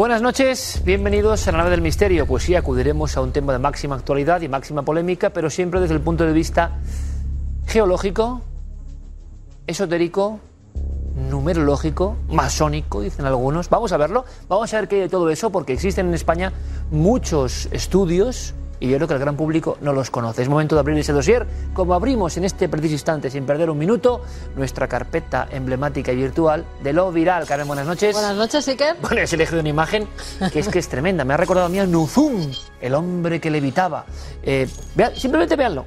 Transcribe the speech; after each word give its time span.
Buenas 0.00 0.22
noches, 0.22 0.80
bienvenidos 0.82 1.46
a 1.46 1.52
la 1.52 1.58
nave 1.58 1.72
del 1.72 1.82
misterio. 1.82 2.26
Pues 2.26 2.44
sí, 2.44 2.54
acudiremos 2.54 3.18
a 3.18 3.20
un 3.20 3.32
tema 3.32 3.52
de 3.52 3.58
máxima 3.58 3.96
actualidad 3.96 4.40
y 4.40 4.48
máxima 4.48 4.80
polémica, 4.82 5.28
pero 5.28 5.50
siempre 5.50 5.78
desde 5.78 5.92
el 5.92 6.00
punto 6.00 6.24
de 6.24 6.32
vista 6.32 6.78
geológico, 7.66 8.40
esotérico, 9.66 10.40
numerológico, 11.28 12.16
masónico, 12.30 13.02
dicen 13.02 13.26
algunos. 13.26 13.68
Vamos 13.68 13.92
a 13.92 13.98
verlo, 13.98 14.24
vamos 14.48 14.72
a 14.72 14.78
ver 14.78 14.88
qué 14.88 14.94
hay 14.94 15.00
de 15.02 15.08
todo 15.10 15.28
eso, 15.28 15.50
porque 15.50 15.74
existen 15.74 16.08
en 16.08 16.14
España 16.14 16.54
muchos 16.90 17.68
estudios 17.70 18.54
y 18.80 18.88
yo 18.88 18.96
creo 18.96 19.06
que 19.06 19.14
el 19.14 19.20
gran 19.20 19.36
público 19.36 19.76
no 19.82 19.92
los 19.92 20.10
conoce. 20.10 20.42
Es 20.42 20.48
momento 20.48 20.74
de 20.74 20.80
abrir 20.80 20.98
ese 20.98 21.12
dossier, 21.12 21.46
como 21.74 21.94
abrimos 21.94 22.36
en 22.38 22.44
este 22.44 22.68
preciso 22.68 22.94
instante, 22.94 23.30
sin 23.30 23.44
perder 23.44 23.68
un 23.70 23.78
minuto, 23.78 24.22
nuestra 24.56 24.88
carpeta 24.88 25.46
emblemática 25.50 26.12
y 26.12 26.16
virtual 26.16 26.64
de 26.82 26.92
lo 26.94 27.12
viral. 27.12 27.46
Karen, 27.46 27.68
buenas 27.68 27.86
noches. 27.86 28.14
Buenas 28.14 28.36
noches, 28.36 28.66
Iker. 28.66 28.96
Bueno, 29.02 29.20
he 29.20 29.34
elegido 29.34 29.60
una 29.60 29.68
imagen 29.68 30.08
que 30.52 30.60
es 30.60 30.68
que 30.68 30.78
es 30.78 30.88
tremenda. 30.88 31.24
Me 31.24 31.34
ha 31.34 31.36
recordado 31.36 31.66
a 31.66 31.68
mí 31.68 31.78
a 31.78 31.86
Nuzum, 31.86 32.50
el 32.80 32.94
hombre 32.94 33.40
que 33.40 33.50
levitaba. 33.50 34.06
Eh, 34.42 34.66
vean, 34.94 35.14
simplemente 35.14 35.56
véanlo. 35.56 35.84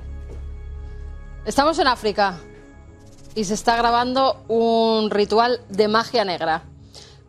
Estamos 1.45 1.79
en 1.79 1.87
África 1.87 2.35
y 3.33 3.43
se 3.45 3.55
está 3.55 3.75
grabando 3.75 4.43
un 4.47 5.09
ritual 5.09 5.61
de 5.69 5.87
magia 5.87 6.23
negra. 6.23 6.63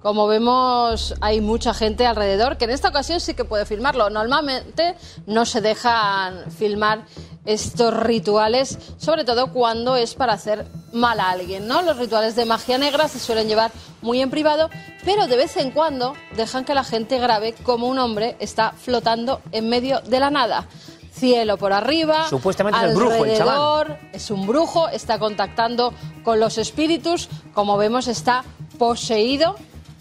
Como 0.05 0.27
vemos, 0.27 1.14
hay 1.22 1.41
mucha 1.41 1.72
gente 1.72 2.05
alrededor 2.05 2.58
que 2.58 2.66
en 2.66 2.72
esta 2.72 2.91
ocasión 2.91 3.20
sí 3.20 3.33
que 3.33 3.47
puede 3.47 3.64
filmarlo. 3.64 4.11
Normalmente 4.11 4.96
no 5.24 5.46
se 5.46 5.62
dejan 5.62 6.50
filmar 6.50 7.06
estos 7.46 7.96
rituales, 7.96 8.78
sobre 8.98 9.24
todo 9.24 9.50
cuando 9.50 9.96
es 9.96 10.14
para 10.14 10.34
hacer 10.34 10.66
mal 10.92 11.20
a 11.20 11.30
alguien, 11.30 11.66
¿no? 11.66 11.80
Los 11.80 11.96
rituales 11.96 12.36
de 12.36 12.44
magia 12.44 12.77
negra 12.77 13.08
se 13.08 13.19
suelen 13.19 13.48
llevar 13.48 13.72
muy 14.02 14.20
en 14.20 14.28
privado, 14.28 14.69
pero 15.06 15.27
de 15.27 15.38
vez 15.38 15.56
en 15.56 15.70
cuando 15.70 16.12
dejan 16.36 16.66
que 16.66 16.74
la 16.74 16.84
gente 16.84 17.18
grabe 17.18 17.55
como 17.62 17.89
un 17.89 17.98
hombre 17.98 18.36
está 18.41 18.72
flotando 18.72 19.41
en 19.52 19.70
medio 19.70 20.00
de 20.02 20.20
la 20.20 20.28
nada 20.28 20.68
cielo 21.14 21.56
por 21.56 21.72
arriba. 21.72 22.28
Supuestamente 22.28 22.78
es 22.78 22.91
el 22.91 22.94
brujo, 22.94 23.24
el 23.24 23.39
chaval. 23.39 23.55
alrededor, 23.55 23.98
Es 24.12 24.30
un 24.30 24.46
brujo, 24.46 24.89
está 24.89 25.18
contactando 25.18 25.95
con 26.23 26.40
los 26.40 26.58
espíritus. 26.58 27.30
Como 27.55 27.78
vemos, 27.78 28.07
está 28.08 28.45
poseído, 28.78 29.55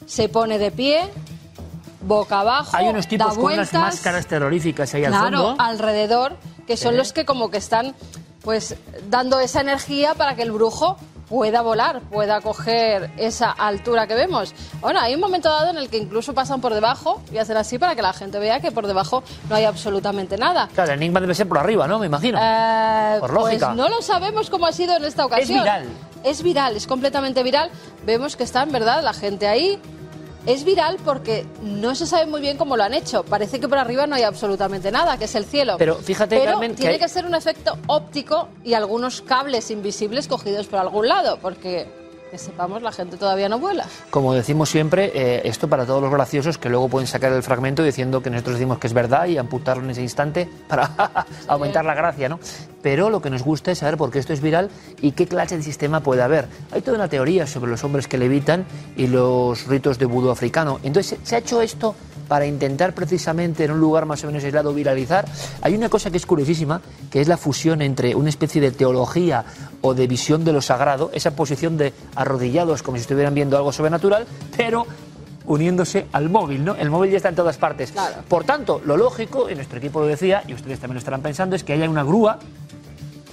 se 0.06 0.30
pone 0.30 0.58
de 0.58 0.72
pie, 0.72 1.10
boca 2.02 2.42
abajo. 2.42 2.76
Hay 2.76 2.88
unos 2.88 3.08
tipos 3.08 3.28
da 3.28 3.34
con 3.36 3.44
unas 3.46 3.56
vueltas, 3.72 3.82
máscaras 3.82 4.28
terroríficas 4.28 4.94
ahí 4.94 5.06
al 5.06 5.12
claro, 5.12 5.38
fondo. 5.44 5.62
alrededor, 5.64 6.38
que 6.68 6.78
son 6.78 6.98
los 6.98 7.14
que 7.14 7.26
como 7.26 7.50
que 7.50 7.58
están 7.58 7.96
pues 8.44 8.76
dando 9.10 9.40
esa 9.40 9.62
energía 9.62 10.16
para 10.16 10.36
que 10.36 10.42
el 10.44 10.52
brujo 10.52 10.98
pueda 11.30 11.62
volar, 11.62 12.02
pueda 12.02 12.42
coger 12.42 13.10
esa 13.18 13.50
altura 13.52 14.06
que 14.06 14.14
vemos. 14.14 14.54
Bueno, 14.82 15.00
hay 15.00 15.16
un 15.16 15.22
momento 15.22 15.50
dado 15.50 15.72
en 15.72 15.78
el 15.78 15.90
que 15.90 15.98
incluso 15.98 16.34
pasan 16.34 16.62
por 16.62 16.74
debajo 16.74 17.22
y 17.32 17.38
hacen 17.38 17.58
así 17.58 17.80
para 17.80 17.96
que 17.96 18.02
la 18.02 18.14
gente 18.14 18.38
vea 18.38 18.60
que 18.60 18.72
por 18.72 18.86
debajo 18.86 19.24
no 19.50 19.56
hay 19.56 19.64
absolutamente 19.64 20.38
nada. 20.38 20.70
Claro, 20.76 20.92
el 20.92 21.00
enigma 21.00 21.22
debe 21.22 21.34
ser 21.34 21.48
por 21.48 21.58
arriba, 21.58 21.88
¿no? 21.88 21.98
Me 21.98 22.06
imagino. 22.08 22.38
Eh, 22.40 23.18
Por 23.20 23.34
lógica. 23.34 23.68
Pues 23.68 23.78
no 23.78 23.90
lo 23.90 24.02
sabemos 24.02 24.50
cómo 24.50 24.68
ha 24.68 24.74
sido 24.74 24.96
en 24.98 25.06
esta 25.06 25.26
ocasión. 25.26 25.62
viral. 25.62 25.86
Es 26.24 26.42
viral, 26.44 26.76
es 26.76 26.88
completamente 26.88 27.44
viral. 27.44 27.70
Vemos 28.06 28.36
que 28.36 28.44
está 28.44 28.64
en 28.64 28.72
verdad 28.72 29.04
la 29.04 29.14
gente 29.14 29.48
ahí. 29.48 29.80
Es 30.46 30.66
viral 30.66 30.98
porque 31.06 31.46
no 31.62 31.96
se 31.96 32.06
sabe 32.06 32.26
muy 32.26 32.42
bien 32.42 32.58
cómo 32.58 32.76
lo 32.76 32.84
han 32.84 32.94
hecho. 32.94 33.24
Parece 33.24 33.62
que 33.62 33.70
por 33.70 33.78
arriba 33.78 34.08
no 34.08 34.16
hay 34.16 34.24
absolutamente 34.24 34.92
nada, 34.92 35.18
que 35.18 35.24
es 35.26 35.36
el 35.36 35.46
cielo. 35.46 35.76
Pero 35.78 35.96
fíjate, 35.96 36.38
Pero 36.38 36.52
Carmen, 36.52 36.72
que 36.72 36.78
tiene 36.78 36.94
hay- 36.94 37.00
que 37.00 37.08
ser 37.08 37.26
un 37.26 37.34
efecto 37.34 37.78
óptico 37.88 38.50
y 38.64 38.74
algunos 38.74 39.22
cables 39.22 39.72
invisibles 39.72 40.28
cogidos 40.28 40.68
por 40.68 40.80
algún 40.80 41.08
lado, 41.08 41.40
porque 41.42 41.88
que 42.34 42.40
sepamos 42.40 42.82
la 42.82 42.92
gente 42.92 43.16
todavía 43.16 43.48
no 43.48 43.60
vuela. 43.60 43.86
Como 44.10 44.34
decimos 44.34 44.68
siempre, 44.68 45.12
eh, 45.14 45.42
esto 45.46 45.68
para 45.68 45.86
todos 45.86 46.02
los 46.02 46.12
graciosos 46.12 46.58
que 46.58 46.68
luego 46.68 46.90
pueden 46.90 47.06
sacar 47.06 47.32
el 47.32 47.44
fragmento 47.44 47.84
diciendo 47.84 48.24
que 48.24 48.32
nosotros 48.32 48.56
decimos 48.56 48.80
que 48.80 48.88
es 48.88 48.94
verdad 48.94 49.28
y 49.28 49.38
amputarlo 49.38 49.84
en 49.84 49.92
ese 49.92 50.02
instante 50.02 50.50
para 50.68 50.90
aumentar 51.48 51.86
la 51.86 51.94
gracia, 51.94 52.30
¿no? 52.30 52.40
Pero 52.82 53.12
lo 53.12 53.22
que 53.22 53.30
nos 53.30 53.44
gusta 53.44 53.72
es 53.72 53.78
saber 53.78 53.98
por 53.98 54.10
qué 54.10 54.18
esto 54.18 54.34
es 54.34 54.42
viral 54.42 54.72
y 55.00 55.12
qué 55.12 55.28
clase 55.28 55.58
de 55.58 55.62
sistema 55.62 56.00
puede 56.00 56.24
haber. 56.24 56.48
Hay 56.72 56.82
toda 56.82 56.98
una 56.98 57.08
teoría 57.08 57.46
sobre 57.46 57.70
los 57.70 57.84
hombres 57.84 58.08
que 58.08 58.18
levitan 58.18 58.66
y 58.98 59.06
los 59.06 59.68
ritos 59.68 60.00
de 60.00 60.06
vudú 60.06 60.32
africano. 60.32 60.80
Entonces, 60.82 61.20
se 61.22 61.36
ha 61.36 61.38
hecho 61.38 61.62
esto 61.62 61.94
para 62.34 62.48
intentar 62.48 62.96
precisamente 62.96 63.64
en 63.64 63.70
un 63.70 63.80
lugar 63.80 64.08
más 64.08 64.24
o 64.24 64.26
menos 64.26 64.44
aislado 64.44 64.74
viralizar. 64.74 65.24
Hay 65.62 65.76
una 65.76 65.88
cosa 65.88 66.10
que 66.10 66.18
es 66.18 66.26
curiosísima, 66.26 66.82
que 67.12 67.22
es 67.22 67.28
la 67.28 67.38
fusión 67.38 67.84
entre 67.84 68.16
una 68.16 68.30
especie 68.30 68.60
de 68.60 68.72
teología 68.72 69.46
o 69.82 69.94
de 69.94 70.08
visión 70.08 70.44
de 70.44 70.52
lo 70.52 70.60
sagrado, 70.60 71.12
esa 71.14 71.36
posición 71.36 71.78
de 71.78 71.94
arrodillados 72.16 72.82
como 72.82 72.98
si 72.98 73.02
estuvieran 73.02 73.36
viendo 73.36 73.56
algo 73.56 73.72
sobrenatural, 73.72 74.26
pero 74.58 74.88
uniéndose 75.46 76.08
al 76.12 76.32
móvil, 76.32 76.66
¿no? 76.66 76.74
El 76.74 76.90
móvil 76.90 77.12
ya 77.12 77.18
está 77.18 77.30
en 77.30 77.36
todas 77.36 77.60
partes. 77.60 77.92
Claro. 77.92 78.24
Por 78.28 78.46
tanto, 78.46 78.82
lo 78.84 78.98
lógico, 78.98 79.48
y 79.48 79.54
nuestro 79.54 79.78
equipo 79.78 80.00
lo 80.00 80.08
decía, 80.08 80.42
y 80.48 80.56
ustedes 80.56 80.80
también 80.80 80.96
lo 80.96 81.00
estarán 81.02 81.22
pensando, 81.22 81.56
es 81.56 81.64
que 81.64 81.74
haya 81.74 81.88
una 81.88 82.02
grúa 82.02 82.40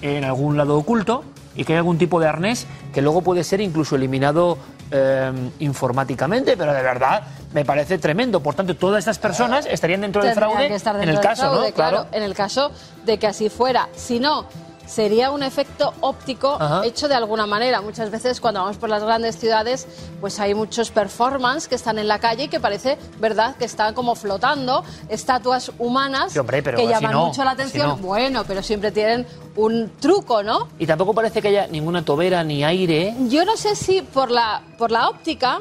en 0.03 0.25
algún 0.25 0.59
lado 0.59 0.77
oculto 0.77 1.25
y 1.61 1.65
que 1.65 1.75
haya 1.75 1.81
algún 1.81 1.99
tipo 1.99 2.19
de 2.19 2.27
arnés 2.27 2.67
que 2.91 3.03
luego 3.03 3.21
puede 3.21 3.45
ser 3.45 3.61
incluso 3.61 3.95
eliminado 3.95 4.57
eh, 4.91 5.31
informáticamente, 5.59 6.57
pero 6.57 6.73
de 6.73 6.81
verdad 6.81 7.23
me 7.53 7.67
parece 7.67 7.99
tremendo. 7.99 8.41
Por 8.43 8.55
tanto, 8.55 8.75
todas 8.75 9.01
estas 9.01 9.19
personas 9.19 9.67
estarían 9.67 10.01
dentro 10.01 10.23
del 10.25 10.35
fraude 10.35 10.69
que 10.69 10.75
estar 10.77 10.95
en 10.95 11.03
dentro 11.03 11.17
el 11.17 11.21
del 11.21 11.29
caso, 11.29 11.51
fraude, 11.51 11.69
¿no? 11.69 11.75
claro, 11.75 12.07
en 12.13 12.23
el 12.23 12.33
caso 12.33 12.73
de 13.05 13.19
que 13.19 13.27
así 13.27 13.51
fuera. 13.51 13.91
Si 13.95 14.19
no, 14.19 14.47
sería 14.91 15.31
un 15.31 15.43
efecto 15.43 15.95
óptico 16.01 16.57
Ajá. 16.61 16.85
hecho 16.85 17.07
de 17.09 17.15
alguna 17.15 17.47
manera. 17.47 17.81
Muchas 17.81 18.11
veces 18.11 18.41
cuando 18.41 18.61
vamos 18.61 18.77
por 18.77 18.89
las 18.89 19.05
grandes 19.05 19.39
ciudades, 19.39 19.87
pues 20.21 20.41
hay 20.41 20.55
muchos 20.55 20.91
performance 20.91 21.69
que 21.69 21.77
están 21.77 21.99
en 21.99 22.09
la 22.09 22.19
calle 22.19 22.45
y 22.45 22.49
que 22.49 22.59
parece, 22.59 22.99
¿verdad?, 23.21 23.55
que 23.57 23.65
están 23.65 23.95
como 23.95 24.15
flotando, 24.17 24.85
estatuas 25.09 25.71
humanas 25.79 26.33
Sí, 26.33 26.39
hombre, 26.39 26.63
pero 26.63 26.77
que 26.79 26.89
llaman 26.89 27.13
no, 27.13 27.27
mucho 27.27 27.45
la 27.45 27.53
atención. 27.53 27.89
no. 27.89 27.97
Bueno, 27.99 28.45
pero 28.47 28.63
siempre 28.63 28.91
tienen 28.91 29.27
un 29.57 29.93
truco, 30.01 30.43
¿no? 30.43 30.69
Y 30.79 30.87
tampoco 30.87 31.15
parece 31.15 31.41
que 31.41 31.49
haya 31.49 31.67
ninguna 31.69 32.05
tobera 32.05 32.43
ni 32.43 32.65
aire. 32.65 33.15
Yo 33.29 33.45
no 33.45 33.57
sé 33.57 33.77
si 33.77 34.03
por 34.03 34.31
la, 34.31 34.63
por 34.77 34.91
la 34.91 35.09
óptica 35.09 35.61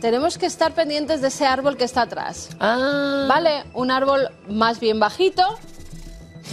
tenemos 0.00 0.36
que 0.36 0.46
estar 0.46 0.72
pendientes 0.74 1.20
de 1.20 1.28
ese 1.28 1.46
árbol 1.46 1.76
que 1.76 1.84
está 1.84 2.02
atrás. 2.02 2.50
Ah, 2.60 3.26
¿Vale? 3.28 3.64
Un 3.72 3.90
árbol 3.90 4.28
más 4.48 4.80
bien 4.80 4.98
bajito. 4.98 5.42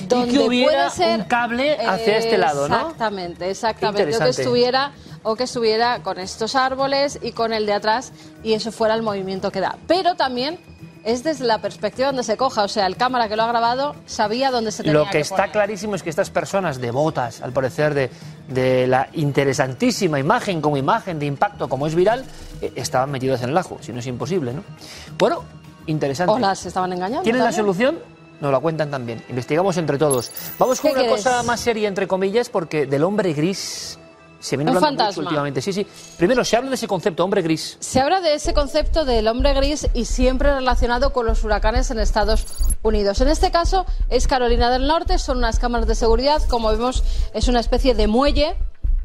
Donde 0.08 0.34
que 0.34 0.40
hubiera 0.40 0.90
ser, 0.90 1.20
un 1.20 1.26
cable 1.26 1.78
hacia 1.80 2.18
este 2.18 2.38
lado, 2.38 2.68
¿no? 2.70 2.76
Exactamente, 2.76 3.50
exactamente. 3.50 4.16
O 4.16 4.20
que 4.20 4.30
estuviera 4.30 4.92
o 5.24 5.36
que 5.36 5.44
estuviera 5.44 6.02
con 6.02 6.20
estos 6.20 6.56
árboles 6.56 7.20
y 7.22 7.32
con 7.32 7.54
el 7.54 7.66
de 7.66 7.74
atrás 7.74 8.12
y 8.44 8.54
eso 8.54 8.72
fuera 8.72 8.96
el 8.96 9.02
movimiento 9.02 9.52
que 9.52 9.60
da. 9.60 9.78
Pero 9.88 10.16
también 10.16 10.60
es 11.04 11.24
desde 11.24 11.46
la 11.46 11.60
perspectiva 11.60 12.08
donde 12.08 12.24
se 12.24 12.38
coja, 12.38 12.64
o 12.64 12.68
sea, 12.68 12.86
el 12.86 12.98
cámara 12.98 13.28
que 13.30 13.36
lo 13.36 13.44
ha 13.44 13.48
grabado 13.48 13.96
sabía 14.06 14.52
dónde 14.52 14.72
se 14.72 14.84
tenía 14.84 15.00
Lo 15.00 15.10
que 15.10 15.20
está 15.20 15.36
poner. 15.38 15.52
clarísimo 15.52 15.96
es 15.96 16.04
que 16.04 16.10
estas 16.10 16.30
personas 16.30 16.80
devotas, 16.80 17.42
al 17.42 17.52
parecer, 17.52 17.94
de, 17.94 18.10
de 18.48 18.88
la 18.88 19.10
interesantísima 19.14 20.20
imagen 20.20 20.62
como 20.62 20.78
imagen 20.78 21.20
de 21.20 21.26
impacto, 21.26 21.70
como 21.70 21.88
es 21.88 21.96
viral, 21.96 22.26
eh, 22.62 22.74
estaban 22.76 23.12
metidos 23.12 23.42
en 23.42 23.50
el 23.50 23.58
ajo, 23.58 23.78
si 23.82 23.92
no 23.94 24.00
es 24.00 24.08
imposible, 24.08 24.54
¿no? 24.54 24.64
Bueno, 25.18 25.44
interesante. 25.86 26.34
O 26.34 26.40
las 26.40 26.66
estaban 26.66 26.92
engañando. 26.94 27.24
¿Tienen 27.24 27.44
la 27.44 27.52
solución? 27.52 28.00
Nos 28.42 28.52
la 28.52 28.60
cuentan 28.60 28.90
también. 28.90 29.24
Investigamos 29.30 29.76
entre 29.78 29.98
todos. 29.98 30.32
Vamos 30.58 30.80
con 30.80 30.90
¿Qué 30.92 30.94
una 30.96 31.02
quieres? 31.08 31.24
cosa 31.26 31.44
más 31.44 31.60
seria, 31.60 31.88
entre 31.88 32.08
comillas, 32.08 32.50
porque 32.50 32.86
del 32.86 33.04
hombre 33.04 33.34
gris 33.34 34.00
se 34.40 34.56
viene 34.56 34.72
Un 34.72 34.78
hablando 34.78 34.94
mucho 34.96 35.04
fantasma. 35.06 35.24
últimamente. 35.24 35.62
Sí, 35.62 35.74
sí. 35.74 35.86
Primero, 36.18 36.46
se 36.46 36.56
habla 36.56 36.70
de 36.70 36.76
ese 36.76 36.88
concepto, 36.88 37.26
hombre 37.26 37.42
gris. 37.42 37.76
Se 37.82 38.00
habla 38.00 38.22
de 38.22 38.36
ese 38.36 38.54
concepto 38.54 39.04
del 39.04 39.28
hombre 39.28 39.54
gris 39.54 39.88
y 39.94 40.06
siempre 40.06 40.54
relacionado 40.54 41.12
con 41.12 41.26
los 41.26 41.44
huracanes 41.44 41.92
en 41.92 42.00
Estados 42.00 42.46
Unidos. 42.82 43.20
En 43.20 43.28
este 43.28 43.52
caso 43.52 43.86
es 44.08 44.28
Carolina 44.28 44.70
del 44.72 44.88
Norte, 44.88 45.20
son 45.20 45.40
unas 45.40 45.60
cámaras 45.60 45.88
de 45.88 45.96
seguridad, 45.96 46.42
como 46.48 46.70
vemos 46.72 47.04
es 47.34 47.50
una 47.50 47.60
especie 47.60 47.94
de 47.96 48.08
muelle, 48.08 48.56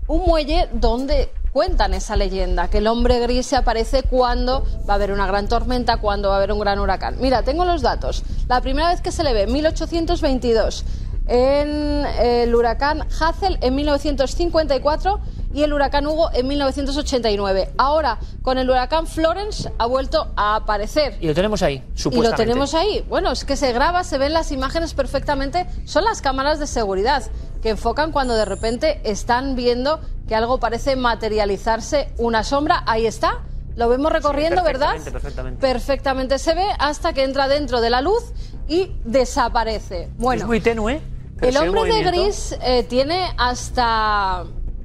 un 0.07 0.23
muelle 0.27 0.69
donde 0.73 1.31
cuentan 1.53 1.95
esa 1.95 2.17
leyenda, 2.17 2.69
que 2.69 2.79
el 2.79 2.89
hombre 2.89 3.21
gris 3.21 3.47
se 3.47 3.57
aparece 3.57 4.03
cuando 4.03 4.67
va 4.89 4.95
a 4.95 4.97
haber 4.97 5.13
una 5.13 5.27
gran 5.27 5.47
tormenta, 5.47 5.99
cuando 5.99 6.29
va 6.29 6.35
a 6.35 6.39
haber 6.39 6.53
un 6.53 6.59
gran 6.59 6.81
huracán. 6.81 7.17
Mira, 7.21 7.43
tengo 7.43 7.65
los 7.65 7.81
datos. 7.81 8.25
La 8.49 8.61
primera 8.61 8.89
vez 8.89 9.01
que 9.01 9.13
se 9.13 9.23
le 9.23 9.33
ve, 9.33 9.47
1822, 9.47 10.85
en 11.27 12.05
el 12.21 12.55
huracán 12.55 13.07
Hazel 13.21 13.59
en 13.63 13.75
1954 13.75 15.21
y 15.55 15.63
el 15.63 15.73
huracán 15.73 16.07
Hugo 16.07 16.31
en 16.33 16.49
1989. 16.49 17.71
Ahora, 17.79 18.19
con 18.43 18.59
el 18.59 18.69
huracán 18.69 19.07
Florence 19.07 19.73
ha 19.79 19.87
vuelto 19.87 20.33
a 20.37 20.57
aparecer. 20.57 21.17
Y 21.21 21.29
lo 21.29 21.35
tenemos 21.35 21.63
ahí, 21.63 21.83
Y 21.95 21.99
supuestamente. 21.99 22.31
lo 22.31 22.49
tenemos 22.53 22.75
ahí. 22.75 23.05
Bueno, 23.09 23.31
es 23.31 23.45
que 23.45 23.57
se 23.57 23.73
graba, 23.73 24.03
se 24.05 24.19
ven 24.19 24.33
las 24.33 24.51
imágenes 24.51 24.95
perfectamente. 24.95 25.67
Son 25.85 26.05
las 26.05 26.21
cámaras 26.21 26.59
de 26.59 26.67
seguridad 26.67 27.23
que 27.63 27.71
enfocan 27.71 28.11
cuando 28.11 28.35
de 28.35 28.45
repente 28.45 29.01
están 29.05 29.55
viendo 29.55 30.01
que 30.29 30.35
algo 30.35 30.59
parece 30.59 30.97
materializarse, 30.97 32.09
una 32.19 32.43
sombra. 32.43 32.83
Ahí 32.87 33.07
está. 33.07 33.43
Lo 33.77 33.89
vemos 33.89 34.13
recorriendo, 34.13 34.63
¿verdad? 34.63 34.93
perfectamente, 34.93 35.11
perfectamente. 35.13 35.61
Perfectamente 35.61 36.39
se 36.39 36.55
ve 36.55 36.67
hasta 36.79 37.13
que 37.13 37.25
entra 37.25 37.49
dentro 37.49 37.81
de 37.81 37.91
la 37.91 38.01
luz 38.01 38.23
y 38.69 38.93
desaparece. 39.05 40.11
Bueno, 40.17 40.43
Es 40.43 40.47
muy 40.47 40.61
tenue. 40.61 41.01
El 41.49 41.57
hombre 41.57 41.93
de 41.93 42.03
gris 42.03 42.57
eh, 42.63 42.85
tiene 42.85 43.33
hasta 43.37 44.45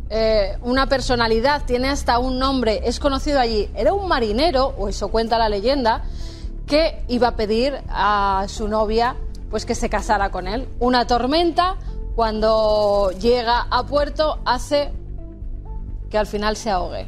eh, 0.09 0.57
una 0.61 0.87
personalidad, 0.87 1.63
tiene 1.65 1.89
hasta 1.89 2.19
un 2.19 2.39
nombre, 2.39 2.81
es 2.83 2.99
conocido 2.99 3.39
allí. 3.39 3.69
Era 3.75 3.93
un 3.93 4.07
marinero, 4.07 4.73
o 4.77 4.89
eso 4.89 5.09
cuenta 5.09 5.37
la 5.37 5.49
leyenda, 5.49 6.03
que 6.65 7.03
iba 7.07 7.29
a 7.29 7.35
pedir 7.35 7.81
a 7.89 8.45
su 8.47 8.67
novia 8.67 9.15
pues 9.49 9.65
que 9.65 9.75
se 9.75 9.89
casara 9.89 10.29
con 10.29 10.47
él. 10.47 10.67
Una 10.79 11.07
tormenta 11.07 11.77
cuando 12.15 13.11
llega 13.19 13.61
a 13.69 13.85
puerto 13.85 14.39
hace 14.45 14.91
que 16.09 16.17
al 16.17 16.27
final 16.27 16.55
se 16.55 16.69
ahogue 16.69 17.07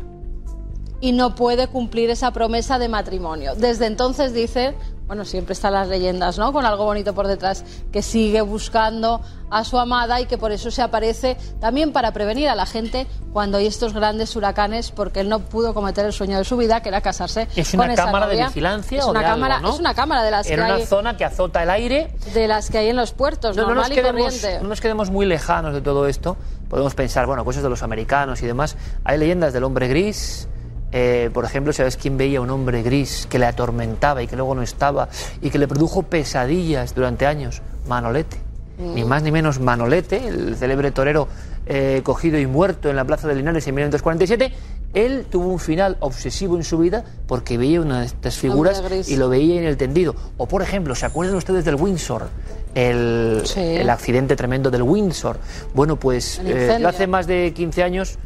y 0.99 1.11
no 1.11 1.35
puede 1.35 1.67
cumplir 1.67 2.09
esa 2.09 2.31
promesa 2.31 2.79
de 2.79 2.87
matrimonio. 2.87 3.55
Desde 3.55 3.87
entonces 3.87 4.33
dice, 4.33 4.75
bueno, 5.11 5.25
siempre 5.25 5.51
están 5.51 5.73
las 5.73 5.89
leyendas, 5.89 6.37
¿no? 6.37 6.53
Con 6.53 6.65
algo 6.65 6.85
bonito 6.85 7.13
por 7.13 7.27
detrás, 7.27 7.65
que 7.91 8.01
sigue 8.01 8.39
buscando 8.39 9.19
a 9.49 9.65
su 9.65 9.77
amada 9.77 10.21
y 10.21 10.25
que 10.25 10.37
por 10.37 10.53
eso 10.53 10.71
se 10.71 10.81
aparece 10.81 11.35
también 11.59 11.91
para 11.91 12.13
prevenir 12.13 12.47
a 12.47 12.55
la 12.55 12.65
gente 12.65 13.07
cuando 13.33 13.57
hay 13.57 13.67
estos 13.67 13.93
grandes 13.93 14.33
huracanes, 14.37 14.89
porque 14.91 15.19
él 15.19 15.27
no 15.27 15.39
pudo 15.39 15.73
cometer 15.73 16.05
el 16.05 16.13
sueño 16.13 16.37
de 16.37 16.45
su 16.45 16.55
vida, 16.55 16.81
que 16.81 16.87
era 16.87 17.01
casarse 17.01 17.49
¿Es 17.57 17.73
una 17.73 17.83
con 17.83 17.91
esa 17.91 18.05
cámara 18.05 18.27
de 18.27 18.37
vigilancia 18.37 18.99
es 18.99 19.03
o 19.03 19.09
una 19.09 19.19
algo, 19.19 19.31
cámara, 19.31 19.59
no? 19.59 19.73
Es 19.73 19.79
una 19.81 19.93
cámara 19.93 20.23
de 20.23 20.31
las 20.31 20.47
En 20.49 20.55
que 20.55 20.61
una 20.63 20.75
hay, 20.75 20.85
zona 20.85 21.17
que 21.17 21.25
azota 21.25 21.61
el 21.61 21.71
aire. 21.71 22.13
de 22.33 22.47
las 22.47 22.69
que 22.69 22.77
hay 22.77 22.87
en 22.87 22.95
los 22.95 23.11
puertos, 23.11 23.57
No, 23.57 23.63
no 23.63 23.67
nos 23.67 23.89
normal 23.89 23.91
y 23.91 23.95
quedemos, 23.95 24.21
corriente. 24.33 24.59
no 24.63 24.69
nos 24.69 24.79
quedemos 24.79 25.09
muy 25.11 25.25
lejanos 25.25 25.73
de 25.73 25.81
todo 25.81 26.07
esto. 26.07 26.37
Podemos 26.69 26.95
pensar, 26.95 27.25
bueno, 27.25 27.43
cosas 27.43 27.63
de 27.63 27.69
los 27.69 27.83
americanos 27.83 28.41
y 28.43 28.45
demás. 28.47 28.77
Hay 29.03 29.17
leyendas 29.17 29.51
del 29.51 29.65
hombre 29.65 29.89
gris. 29.89 30.47
Eh, 30.91 31.29
por 31.33 31.45
ejemplo, 31.45 31.71
¿sabes 31.73 31.95
quién 31.95 32.17
veía 32.17 32.41
un 32.41 32.49
hombre 32.49 32.83
gris 32.83 33.27
que 33.29 33.39
le 33.39 33.45
atormentaba 33.45 34.21
y 34.21 34.27
que 34.27 34.35
luego 34.35 34.55
no 34.55 34.61
estaba 34.61 35.07
y 35.41 35.49
que 35.49 35.57
le 35.57 35.67
produjo 35.67 36.03
pesadillas 36.03 36.93
durante 36.93 37.25
años? 37.25 37.61
Manolete. 37.87 38.37
Ni 38.77 39.03
más 39.03 39.21
ni 39.21 39.31
menos 39.31 39.59
Manolete, 39.59 40.27
el 40.27 40.55
célebre 40.55 40.89
torero 40.89 41.27
eh, 41.67 42.01
cogido 42.03 42.39
y 42.39 42.47
muerto 42.47 42.89
en 42.89 42.95
la 42.95 43.05
Plaza 43.05 43.27
de 43.27 43.35
Linares 43.35 43.67
en 43.67 43.75
1947. 43.75 44.51
Él 44.95 45.27
tuvo 45.29 45.49
un 45.49 45.59
final 45.59 45.97
obsesivo 45.99 46.57
en 46.57 46.63
su 46.63 46.79
vida 46.79 47.05
porque 47.27 47.57
veía 47.59 47.79
una 47.79 47.99
de 47.99 48.07
estas 48.07 48.37
figuras 48.37 48.81
y 49.07 49.17
lo 49.17 49.29
veía 49.29 49.59
en 49.61 49.67
el 49.67 49.77
tendido. 49.77 50.15
O, 50.37 50.47
por 50.47 50.63
ejemplo, 50.63 50.95
¿se 50.95 51.05
acuerdan 51.05 51.35
ustedes 51.35 51.63
del 51.63 51.75
Windsor? 51.75 52.29
El, 52.73 53.41
Sí. 53.45 53.59
el 53.59 53.89
accidente 53.89 54.35
tremendo 54.35 54.71
del 54.71 54.81
Windsor. 54.81 55.37
Bueno, 55.75 55.97
pues 55.97 56.41
eh, 56.43 56.83
hace 56.83 57.05
más 57.05 57.27
de 57.27 57.53
15 57.53 57.83
años, 57.83 58.17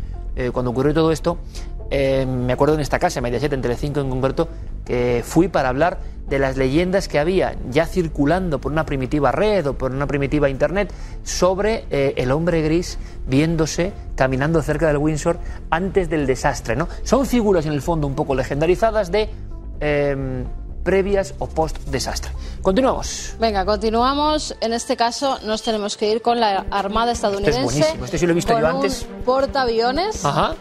cuando 0.53 0.71
ocurrió 0.71 0.93
todo 0.93 1.11
esto, 1.11 1.37
eh, 1.91 2.25
me 2.25 2.53
acuerdo 2.53 2.75
en 2.75 2.81
esta 2.81 2.99
casa, 2.99 3.19
en 3.19 3.23
Mediaset, 3.23 3.53
en 3.53 3.61
Telecinco 3.61 3.99
en 3.99 4.09
concreto, 4.09 4.47
que 4.85 5.23
fui 5.25 5.47
para 5.47 5.69
hablar 5.69 5.99
de 6.27 6.39
las 6.39 6.57
leyendas 6.57 7.07
que 7.07 7.19
había 7.19 7.55
ya 7.69 7.85
circulando 7.85 8.59
por 8.59 8.71
una 8.71 8.85
primitiva 8.85 9.31
red 9.31 9.67
o 9.67 9.73
por 9.73 9.91
una 9.91 10.07
primitiva 10.07 10.49
internet 10.49 10.91
sobre 11.23 11.85
eh, 11.91 12.15
el 12.17 12.31
hombre 12.31 12.61
gris 12.61 12.97
viéndose 13.27 13.93
caminando 14.15 14.61
cerca 14.61 14.87
del 14.87 14.97
Windsor 14.97 15.37
antes 15.69 16.09
del 16.09 16.25
desastre. 16.25 16.75
¿no? 16.75 16.87
Son 17.03 17.25
figuras 17.25 17.65
en 17.65 17.73
el 17.73 17.81
fondo 17.81 18.07
un 18.07 18.15
poco 18.15 18.33
legendarizadas 18.33 19.11
de 19.11 19.29
eh, 19.79 20.43
previas 20.83 21.33
o 21.39 21.47
post 21.47 21.77
desastre. 21.87 22.31
Continuamos. 22.61 23.35
Venga, 23.39 23.65
continuamos. 23.65 24.55
En 24.61 24.73
este 24.73 24.95
caso 24.95 25.39
nos 25.43 25.63
tenemos 25.63 25.97
que 25.97 26.09
ir 26.11 26.21
con 26.21 26.39
la 26.39 26.65
Armada 26.71 27.11
estadounidense. 27.11 27.63
buenísimo. 27.63 28.05
Este 28.05 28.17
sí 28.17 28.25
lo 28.25 28.31
he 28.31 28.35
visto 28.35 28.53
con 28.53 28.61
yo 28.61 28.69
un 28.69 28.75
antes. 28.75 29.05
portaaviones. 29.25 30.23
Ajá. 30.23 30.55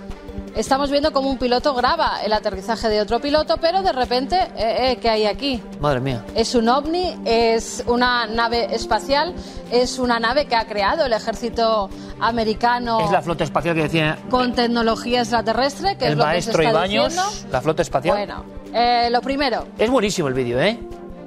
Estamos 0.56 0.88
viendo 0.88 1.12
cómo 1.12 1.30
un 1.30 1.38
piloto 1.38 1.74
graba 1.74 2.22
el 2.24 2.32
aterrizaje 2.32 2.88
de 2.88 3.00
otro 3.00 3.20
piloto, 3.20 3.56
pero 3.60 3.82
de 3.82 3.90
repente, 3.90 4.36
eh, 4.56 4.92
eh, 4.92 4.98
¿qué 5.02 5.10
hay 5.10 5.26
aquí? 5.26 5.60
Madre 5.80 5.98
mía. 5.98 6.24
Es 6.36 6.54
un 6.54 6.68
ovni, 6.68 7.18
es 7.24 7.82
una 7.88 8.26
nave 8.26 8.72
espacial, 8.72 9.34
es 9.72 9.98
una 9.98 10.20
nave 10.20 10.46
que 10.46 10.54
ha 10.54 10.64
creado 10.64 11.06
el 11.06 11.12
ejército 11.12 11.90
americano 12.20 13.00
Es 13.00 13.10
la 13.10 13.20
flota 13.20 13.42
espacial 13.42 13.74
que 13.74 13.82
decía 13.82 14.16
con 14.30 14.52
tecnología 14.54 15.20
extraterrestre, 15.22 15.96
que 15.98 16.06
el 16.06 16.12
es 16.12 16.18
lo 16.18 16.24
que 16.24 16.28
se 16.42 16.52
maestro 16.52 16.62
está 16.62 16.70
Ibaños, 16.70 17.12
diciendo. 17.14 17.48
la 17.50 17.60
flota 17.60 17.82
espacial. 17.82 18.16
Bueno, 18.16 18.44
eh, 18.72 19.08
lo 19.10 19.20
primero, 19.22 19.66
Es 19.76 19.90
buenísimo 19.90 20.28
el 20.28 20.34
vídeo, 20.34 20.60
¿eh? 20.60 20.78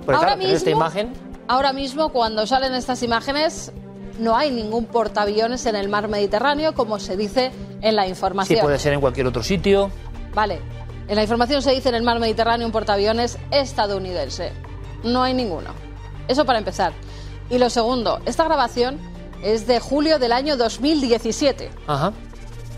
Porque 0.06 0.16
ahora 0.16 0.28
claro, 0.28 0.40
tener 0.42 0.56
esta 0.56 0.70
mismo, 0.70 0.82
imagen. 0.86 1.14
ahora 1.50 1.74
mismo 1.74 2.10
cuando 2.14 2.48
salen 2.48 2.74
estas 2.74 3.04
imágenes 3.04 3.74
no 4.20 4.36
hay 4.36 4.52
ningún 4.52 4.86
portaaviones 4.86 5.66
en 5.66 5.76
el 5.76 5.90
mar 5.90 6.08
Mediterráneo 6.08 6.74
como 6.74 7.00
se 7.00 7.16
dice 7.18 7.52
en 7.82 7.96
la 7.96 8.04
Sí, 8.04 8.10
información. 8.10 8.60
puede 8.62 8.80
ser 8.80 8.94
en 8.94 9.02
cualquier 9.02 9.28
otro 9.28 9.44
sitio. 9.44 9.92
Vale, 10.34 10.60
en 11.08 11.16
la 11.16 11.22
información 11.22 11.62
se 11.62 11.72
dice 11.72 11.90
en 11.90 11.96
el 11.96 12.04
mar 12.04 12.20
Mediterráneo 12.20 12.66
un 12.66 12.72
portaaviones 12.74 13.38
estadounidense. 13.52 14.52
No 15.04 15.24
hay 15.24 15.34
ninguno. 15.34 15.70
Eso 16.28 16.46
para 16.46 16.60
empezar. 16.60 16.94
Y 17.50 17.58
lo 17.60 17.70
segundo, 17.70 18.20
esta 18.26 18.44
grabación 18.44 19.00
es 19.44 19.68
de 19.68 19.80
julio 19.80 20.20
del 20.20 20.32
año 20.32 20.58
2017 20.58 21.70
Ajá. 21.88 22.12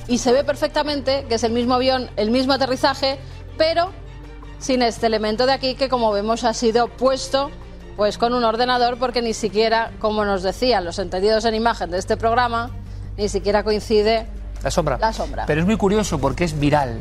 y 0.08 0.18
se 0.18 0.32
ve 0.34 0.44
perfectamente 0.44 1.26
que 1.30 1.36
es 1.36 1.44
el 1.44 1.54
mismo 1.54 1.74
avión, 1.76 2.10
el 2.18 2.30
mismo 2.32 2.54
aterrizaje, 2.54 3.18
pero 3.58 3.92
sin 4.60 4.82
este 4.82 5.08
elemento 5.08 5.46
de 5.46 5.54
aquí 5.54 5.76
que 5.76 5.88
como 5.90 6.12
vemos 6.12 6.44
ha 6.44 6.54
sido 6.54 6.88
puesto 6.90 7.50
pues 8.00 8.18
con 8.18 8.34
un 8.34 8.46
ordenador 8.46 8.98
porque 8.98 9.22
ni 9.22 9.34
siquiera, 9.34 9.92
como 10.00 10.24
nos 10.24 10.42
decían 10.42 10.86
los 10.86 11.00
entendidos 11.00 11.44
en 11.44 11.54
imagen 11.54 11.92
de 11.92 11.98
este 11.98 12.16
programa, 12.16 12.72
ni 13.18 13.28
siquiera 13.28 13.62
coincide 13.62 14.26
La 14.64 14.72
sombra. 14.72 14.98
La 14.98 15.12
sombra. 15.12 15.44
Pero 15.46 15.60
es 15.60 15.68
muy 15.68 15.76
curioso 15.76 16.18
porque 16.18 16.46
es 16.46 16.58
viral. 16.58 16.98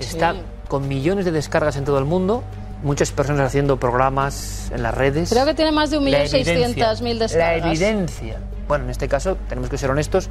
Está 0.00 0.32
Sí. 0.32 0.40
con 0.66 0.88
millones 0.88 1.24
de 1.24 1.30
descargas 1.30 1.76
en 1.76 1.84
todo 1.84 2.00
el 2.00 2.04
mundo. 2.04 2.42
Muchas 2.82 3.12
personas 3.12 3.46
haciendo 3.46 3.78
programas 3.78 4.72
en 4.74 4.82
las 4.82 4.92
redes. 4.92 5.30
Creo 5.30 5.46
que 5.46 5.54
tiene 5.54 5.70
más 5.70 5.90
de 5.90 6.00
La 6.00 6.24
evidencia. 6.24 6.40
1.600.000 6.40 7.14
La 7.14 7.18
descargas. 7.20 7.66
evidencia. 7.68 8.38
Bueno, 8.66 8.86
en 8.86 8.90
este 8.90 9.06
caso, 9.06 9.38
tenemos 9.48 9.70
que 9.70 9.78
ser 9.78 9.92
honestos, 9.92 10.28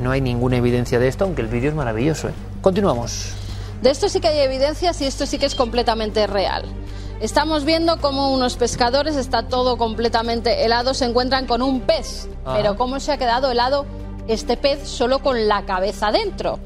no 0.00 0.12
hay 0.12 0.20
ninguna 0.20 0.58
evidencia 0.58 1.00
de 1.00 1.08
esto, 1.08 1.24
aunque 1.24 1.42
el 1.42 1.48
vídeo 1.48 1.70
es 1.70 1.74
maravilloso. 1.74 2.28
¿eh? 2.28 2.32
Continuamos. 2.62 3.32
De 3.82 3.90
esto 3.90 4.08
sí 4.08 4.20
que 4.20 4.28
hay 4.28 4.38
evidencias 4.38 5.00
y 5.00 5.06
esto 5.06 5.26
sí 5.26 5.38
que 5.38 5.46
es 5.46 5.56
completamente 5.56 6.24
real. 6.28 6.66
Estamos 7.20 7.66
viendo 7.66 8.00
cómo 8.00 8.32
unos 8.32 8.56
pescadores, 8.56 9.14
está 9.14 9.42
todo 9.42 9.76
completamente 9.76 10.64
helado, 10.64 10.94
se 10.94 11.04
encuentran 11.04 11.46
con 11.46 11.60
un 11.60 11.82
pez. 11.82 12.28
Ajá. 12.46 12.56
Pero 12.56 12.76
¿cómo 12.76 12.98
se 12.98 13.12
ha 13.12 13.18
quedado 13.18 13.50
helado 13.50 13.84
este 14.26 14.56
pez 14.56 14.88
solo 14.88 15.18
con 15.18 15.46
la 15.46 15.66
cabeza 15.66 16.12
dentro? 16.12 16.58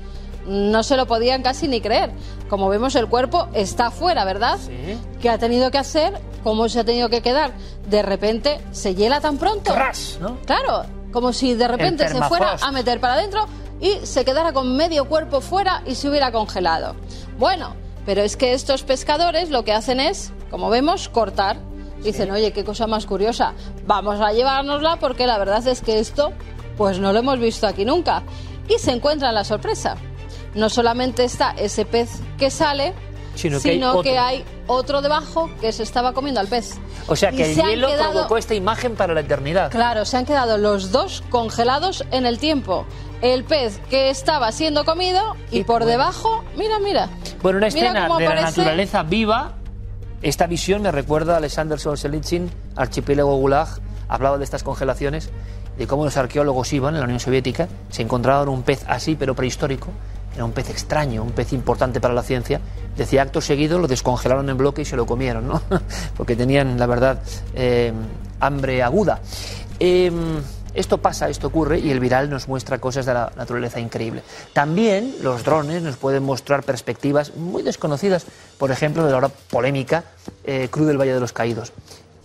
No 0.47 0.85
se 0.85 0.97
lo 0.97 1.07
podían 1.07 1.43
casi 1.43 1.67
ni 1.67 1.81
creer. 1.81 2.13
Como 2.49 2.69
vemos, 2.69 2.95
el 2.95 3.09
cuerpo 3.09 3.49
está 3.53 3.91
fuera, 3.91 4.25
¿verdad? 4.25 4.59
Sí. 4.65 4.97
¿Qué 5.21 5.29
ha 5.29 5.39
tenido 5.39 5.73
que 5.73 5.79
hacer? 5.79 6.21
¿Cómo 6.45 6.69
se 6.69 6.79
ha 6.79 6.85
tenido 6.85 7.09
que 7.09 7.21
quedar? 7.21 7.53
De 7.89 8.03
repente, 8.03 8.61
¿se 8.71 8.95
hiela 8.95 9.21
tan 9.21 9.39
pronto? 9.39 9.75
Crash, 9.75 10.19
¿no? 10.19 10.37
Claro, 10.47 10.85
como 11.13 11.33
si 11.33 11.55
de 11.55 11.67
repente 11.67 12.09
se 12.09 12.23
fuera 12.23 12.57
a 12.61 12.71
meter 12.71 13.01
para 13.01 13.15
adentro 13.15 13.47
y 13.81 14.07
se 14.07 14.25
quedara 14.25 14.53
con 14.53 14.77
medio 14.77 15.07
cuerpo 15.07 15.41
fuera 15.41 15.83
y 15.85 15.97
se 15.97 16.09
hubiera 16.09 16.31
congelado. 16.31 16.95
Bueno, 17.39 17.75
pero 18.07 18.23
es 18.23 18.37
que 18.37 18.53
estos 18.53 18.83
pescadores 18.83 19.51
lo 19.51 19.65
que 19.65 19.73
hacen 19.73 20.01
es, 20.01 20.33
como 20.51 20.71
vemos, 20.71 21.09
cortar. 21.09 21.57
Dicen, 22.03 22.31
oye, 22.31 22.53
qué 22.53 22.65
cosa 22.65 22.87
más 22.87 23.07
curiosa, 23.07 23.55
vamos 23.87 24.21
a 24.21 24.33
llevárnosla 24.33 24.97
porque 24.97 25.27
la 25.27 25.39
verdad 25.39 25.67
es 25.67 25.81
que 25.81 25.99
esto, 25.99 26.33
pues 26.77 26.99
no 26.99 27.13
lo 27.13 27.21
hemos 27.21 27.39
visto 27.39 27.67
aquí 27.67 27.85
nunca. 27.85 28.23
Y 28.69 28.79
se 28.79 28.93
encuentran 28.93 29.35
la 29.35 29.45
sorpresa. 29.45 29.97
No 30.55 30.69
solamente 30.69 31.25
está 31.25 31.53
ese 31.53 31.85
pez 31.87 32.11
que 32.39 32.51
sale, 32.51 32.93
Sino 33.35 33.61
que 33.61 33.71
hay 33.71 33.83
otro. 33.83 34.03
que 34.03 34.19
hay 34.19 34.45
otro 34.67 35.03
debajo 35.03 35.51
que 35.61 35.73
se 35.73 35.83
estaba 35.83 36.13
comiendo 36.13 36.41
al 36.41 36.47
pez. 36.49 36.75
O 37.07 37.17
sea 37.17 37.33
Y 37.33 37.37
que 37.37 37.51
el 37.51 37.55
se 37.57 37.63
hielo 37.63 37.89
quedado- 37.89 38.13
provocó 38.13 38.37
esta 38.39 38.55
imagen 38.55 38.95
para 38.97 39.13
la 39.15 39.21
eternidad. 39.21 39.71
Claro, 39.71 40.05
se 40.05 40.17
han 40.17 40.25
quedado 40.27 40.57
los 40.59 40.93
dos 40.93 41.23
congelados 41.31 42.05
en 42.11 42.27
el 42.27 42.39
tiempo. 42.39 42.87
El 43.23 43.45
pez 43.45 43.79
que 43.91 44.11
estaba 44.11 44.53
siendo 44.53 44.85
comido 44.85 45.35
y 45.51 45.59
Qué 45.59 45.65
por 45.65 45.79
bueno. 45.83 45.87
debajo, 45.87 46.45
mira, 46.57 46.79
mira. 46.79 47.09
Bueno, 47.43 47.59
una 47.59 47.69
Mira 47.69 47.87
escena 47.89 48.03
de 48.03 48.09
la 48.09 48.15
aparece. 48.15 48.43
naturaleza 48.61 49.03
viva. 49.03 49.53
Esta 50.23 50.47
visión 50.47 50.83
me 50.83 50.91
recuerda 50.93 51.35
a 51.35 51.37
Alexander 51.39 51.79
Solzhenitsyn, 51.79 52.51
archipiélago 52.77 53.37
Gulag. 53.37 53.69
Hablaba 54.09 54.39
de 54.39 54.45
estas 54.45 54.63
congelaciones, 54.63 55.31
de 55.79 55.87
cómo 55.87 56.05
los 56.05 56.17
arqueólogos 56.17 56.73
iban 56.73 56.95
en 56.95 57.01
la 57.01 57.05
Unión 57.05 57.21
Soviética, 57.21 57.69
se 57.91 58.03
encontraban 58.03 58.49
un 58.49 58.63
pez 58.63 58.85
así, 58.87 59.17
pero 59.17 59.35
prehistórico. 59.35 59.89
Era 60.35 60.45
un 60.45 60.53
pez 60.53 60.71
extraño, 60.71 61.23
un 61.23 61.33
pez 61.33 61.53
importante 61.53 62.01
para 62.01 62.15
la 62.15 62.23
ciencia. 62.23 62.61
Decía 62.97 63.23
acto 63.23 63.41
seguido, 63.41 63.79
lo 63.79 63.87
descongelaron 63.87 64.49
en 64.49 64.57
bloque 64.57 64.83
y 64.83 64.85
se 64.85 64.97
lo 64.97 65.07
comieron, 65.07 65.47
¿no? 65.47 65.61
Porque 66.17 66.37
tenían, 66.37 66.79
la 66.79 66.87
verdad, 66.87 67.23
eh, 67.55 67.93
hambre 68.41 68.83
aguda. 68.83 69.21
Eh, 69.79 70.11
esto 70.75 70.99
pasa, 70.99 71.29
esto 71.29 71.47
ocurre 71.47 71.79
y 71.79 71.91
el 71.93 72.01
viral 72.01 72.29
nos 72.29 72.49
muestra 72.49 72.79
cosas 72.79 73.07
de 73.07 73.15
la 73.15 73.33
naturaleza 73.37 73.79
increíble. 73.79 74.23
También 74.53 75.15
los 75.23 75.45
drones 75.45 75.83
nos 75.83 75.97
pueden 75.97 76.25
mostrar 76.25 76.65
perspectivas 76.65 77.37
muy 77.37 77.63
desconocidas, 77.63 78.27
por 78.59 78.73
ejemplo, 78.73 79.05
de 79.05 79.11
la 79.11 79.15
ahora 79.15 79.29
polémica 79.29 80.05
eh, 80.43 80.69
Cruz 80.71 80.89
del 80.89 80.99
Valle 80.99 81.15
de 81.15 81.21
los 81.21 81.33
Caídos. 81.33 81.73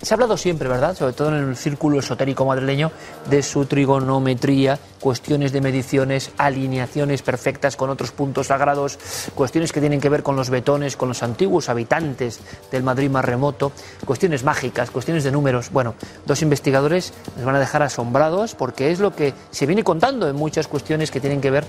Se 0.01 0.13
ha 0.13 0.15
hablado 0.15 0.38
siempre, 0.38 0.70
¿verdad? 0.70 0.96
Sobre 0.96 1.12
todo 1.12 1.27
en 1.27 1.50
el 1.50 1.58
círculo 1.58 2.00
esotérico 2.00 2.46
madrileño, 2.46 2.89
de 3.29 3.44
su 3.44 3.65
trigonometría, 3.65 4.79
cuestiones 5.01 5.51
de 5.51 5.60
mediciones, 5.60 6.32
alineaciones 6.38 7.22
perfectas 7.22 7.75
con 7.75 7.89
otros 7.89 8.12
puntos 8.12 8.48
sagrados, 8.48 8.98
cuestiones 9.36 9.74
que 9.74 9.82
tienen 9.82 10.00
que 10.00 10.08
ver 10.08 10.24
con 10.24 10.38
los 10.38 10.50
betones, 10.50 10.96
con 10.96 11.10
los 11.10 11.22
antiguos 11.22 11.68
habitantes 11.68 12.39
del 12.72 12.84
Madrid 12.84 13.10
más 13.10 13.25
remoto, 13.25 13.74
cuestiones 14.06 14.46
mágicas, 14.46 14.89
cuestiones 14.89 15.25
de 15.25 15.34
números. 15.34 15.70
Bueno, 15.70 15.96
dos 16.25 16.41
investigadores 16.41 17.12
nos 17.36 17.46
van 17.46 17.58
a 17.58 17.60
dejar 17.60 17.84
asombrados 17.84 18.56
porque 18.56 18.91
es 18.91 19.00
lo 19.01 19.13
que 19.13 19.34
se 19.51 19.65
viene 19.65 19.84
contando 19.84 20.29
en 20.29 20.36
muchas 20.38 20.70
cuestiones 20.70 21.12
que 21.12 21.20
tienen 21.20 21.41
que 21.41 21.51
ver 21.51 21.65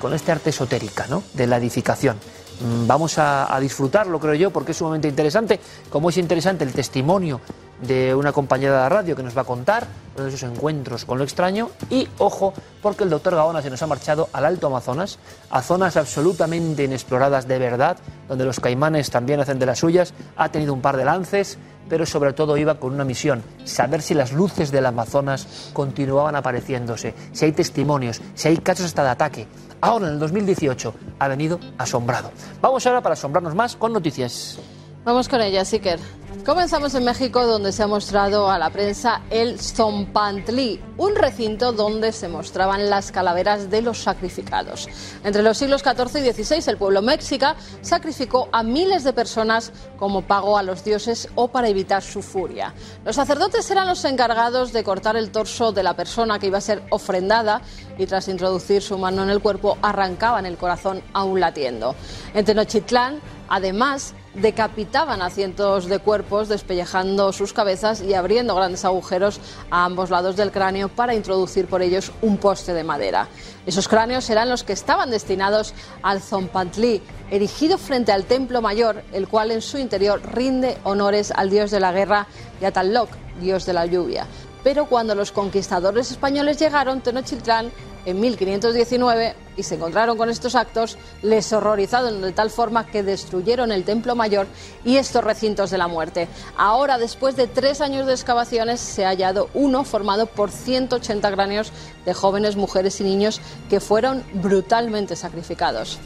con 0.00 0.12
este 0.14 0.32
arte 0.32 0.50
esotérica, 0.50 1.06
¿no? 1.06 1.22
De 1.34 1.46
la 1.46 1.58
edificación. 1.58 2.16
Mm, 2.60 2.86
Vamos 2.86 3.18
a, 3.18 3.58
disfrutarlo, 3.60 4.18
creo 4.18 4.34
yo, 4.34 4.50
porque 4.50 4.72
es 4.72 4.78
sumamente 4.78 5.08
interesante. 5.08 5.60
Como 5.90 6.10
es 6.10 6.16
interesante 6.16 6.64
el 6.64 6.72
testimonio 6.72 7.40
de 7.82 8.14
una 8.14 8.32
compañera 8.32 8.84
de 8.84 8.88
radio 8.88 9.14
que 9.14 9.22
nos 9.22 9.36
va 9.36 9.42
a 9.42 9.44
contar 9.44 9.86
de 10.16 10.28
esos 10.28 10.42
encuentros 10.44 11.04
con 11.04 11.18
lo 11.18 11.24
extraño. 11.24 11.70
Y 11.90 12.08
ojo, 12.18 12.54
porque 12.80 13.04
el 13.04 13.10
doctor 13.10 13.34
Gaona 13.34 13.60
se 13.60 13.70
nos 13.70 13.82
ha 13.82 13.86
marchado 13.86 14.28
al 14.32 14.46
Alto 14.46 14.68
Amazonas, 14.68 15.18
a 15.50 15.62
zonas 15.62 15.96
absolutamente 15.96 16.84
inexploradas 16.84 17.46
de 17.46 17.58
verdad, 17.58 17.98
donde 18.28 18.44
los 18.44 18.60
caimanes 18.60 19.10
también 19.10 19.40
hacen 19.40 19.58
de 19.58 19.66
las 19.66 19.78
suyas. 19.78 20.14
Ha 20.36 20.48
tenido 20.48 20.72
un 20.72 20.80
par 20.80 20.96
de 20.96 21.04
lances, 21.04 21.58
pero 21.88 22.06
sobre 22.06 22.32
todo 22.32 22.56
iba 22.56 22.76
con 22.76 22.94
una 22.94 23.04
misión, 23.04 23.42
saber 23.64 24.02
si 24.02 24.14
las 24.14 24.32
luces 24.32 24.70
del 24.72 24.86
Amazonas 24.86 25.70
continuaban 25.72 26.34
apareciéndose, 26.36 27.14
si 27.32 27.44
hay 27.44 27.52
testimonios, 27.52 28.20
si 28.34 28.48
hay 28.48 28.56
casos 28.58 28.86
hasta 28.86 29.04
de 29.04 29.10
ataque. 29.10 29.46
Ahora, 29.80 30.08
en 30.08 30.14
el 30.14 30.18
2018, 30.18 30.94
ha 31.18 31.28
venido 31.28 31.60
asombrado. 31.78 32.30
Vamos 32.60 32.86
ahora 32.86 33.00
para 33.00 33.12
asombrarnos 33.14 33.54
más 33.54 33.76
con 33.76 33.92
noticias. 33.92 34.58
Vamos 35.04 35.28
con 35.28 35.40
ella, 35.40 35.64
Siker. 35.64 36.00
Comenzamos 36.44 36.94
en 36.94 37.04
México, 37.04 37.44
donde 37.44 37.72
se 37.72 37.82
ha 37.82 37.86
mostrado 37.86 38.50
a 38.50 38.58
la 38.58 38.70
prensa 38.70 39.22
el 39.30 39.58
Zompantli, 39.58 40.80
un 40.96 41.16
recinto 41.16 41.72
donde 41.72 42.12
se 42.12 42.28
mostraban 42.28 42.88
las 42.88 43.10
calaveras 43.10 43.70
de 43.70 43.82
los 43.82 43.98
sacrificados. 43.98 44.88
Entre 45.24 45.42
los 45.42 45.58
siglos 45.58 45.82
XIV 45.82 46.24
y 46.24 46.32
XVI, 46.32 46.70
el 46.70 46.76
pueblo 46.76 47.02
mexica 47.02 47.56
sacrificó 47.80 48.48
a 48.52 48.62
miles 48.62 49.02
de 49.04 49.12
personas 49.12 49.72
como 49.98 50.22
pago 50.22 50.56
a 50.58 50.62
los 50.62 50.84
dioses 50.84 51.28
o 51.34 51.48
para 51.48 51.68
evitar 51.68 52.02
su 52.02 52.22
furia. 52.22 52.74
Los 53.04 53.16
sacerdotes 53.16 53.68
eran 53.70 53.88
los 53.88 54.04
encargados 54.04 54.72
de 54.72 54.84
cortar 54.84 55.16
el 55.16 55.30
torso 55.30 55.72
de 55.72 55.82
la 55.82 55.94
persona 55.94 56.38
que 56.38 56.46
iba 56.46 56.58
a 56.58 56.60
ser 56.60 56.82
ofrendada 56.90 57.60
y 57.98 58.06
tras 58.06 58.28
introducir 58.28 58.82
su 58.82 58.98
mano 58.98 59.22
en 59.22 59.30
el 59.30 59.40
cuerpo 59.40 59.78
arrancaban 59.82 60.46
el 60.46 60.56
corazón 60.56 61.02
aún 61.12 61.40
latiendo. 61.40 61.94
En 62.34 62.44
Tenochtitlán, 62.44 63.20
además, 63.48 64.14
decapitaban 64.34 65.22
a 65.22 65.30
cientos 65.30 65.86
de 65.86 65.98
cuerpos 65.98 66.25
despellejando 66.26 67.32
sus 67.32 67.52
cabezas 67.52 68.02
y 68.02 68.14
abriendo 68.14 68.54
grandes 68.56 68.84
agujeros 68.84 69.40
a 69.70 69.84
ambos 69.84 70.10
lados 70.10 70.36
del 70.36 70.50
cráneo 70.50 70.88
para 70.88 71.14
introducir 71.14 71.66
por 71.66 71.82
ellos 71.82 72.10
un 72.20 72.36
poste 72.36 72.74
de 72.74 72.82
madera. 72.82 73.28
Esos 73.64 73.86
cráneos 73.86 74.28
eran 74.28 74.50
los 74.50 74.64
que 74.64 74.72
estaban 74.72 75.10
destinados 75.10 75.72
al 76.02 76.20
Zompantli, 76.20 77.00
erigido 77.30 77.78
frente 77.78 78.12
al 78.12 78.24
templo 78.24 78.60
mayor, 78.60 79.02
el 79.12 79.28
cual 79.28 79.52
en 79.52 79.62
su 79.62 79.78
interior 79.78 80.20
rinde 80.32 80.78
honores 80.82 81.30
al 81.30 81.48
dios 81.48 81.70
de 81.70 81.80
la 81.80 81.92
guerra 81.92 82.26
Yatalloc, 82.60 83.08
dios 83.40 83.64
de 83.64 83.72
la 83.72 83.86
lluvia. 83.86 84.26
Pero 84.64 84.86
cuando 84.86 85.14
los 85.14 85.30
conquistadores 85.30 86.10
españoles 86.10 86.58
llegaron, 86.58 87.00
Tenochtitlán 87.00 87.70
en 88.06 88.20
1519 88.20 89.34
y 89.56 89.62
se 89.62 89.74
encontraron 89.74 90.16
con 90.16 90.30
estos 90.30 90.54
actos, 90.54 90.96
les 91.22 91.52
horrorizaron 91.52 92.22
de 92.22 92.32
tal 92.32 92.50
forma 92.50 92.86
que 92.86 93.02
destruyeron 93.02 93.72
el 93.72 93.84
Templo 93.84 94.14
Mayor 94.14 94.46
y 94.84 94.96
estos 94.96 95.24
recintos 95.24 95.70
de 95.70 95.78
la 95.78 95.88
muerte. 95.88 96.28
Ahora, 96.56 96.98
después 96.98 97.36
de 97.36 97.48
tres 97.48 97.80
años 97.80 98.06
de 98.06 98.12
excavaciones, 98.12 98.80
se 98.80 99.04
ha 99.04 99.08
hallado 99.08 99.50
uno 99.52 99.84
formado 99.84 100.26
por 100.26 100.50
180 100.50 101.32
cráneos 101.32 101.72
de 102.04 102.14
jóvenes, 102.14 102.56
mujeres 102.56 103.00
y 103.00 103.04
niños 103.04 103.40
que 103.68 103.80
fueron 103.80 104.24
brutalmente 104.34 105.16
sacrificados. 105.16 105.98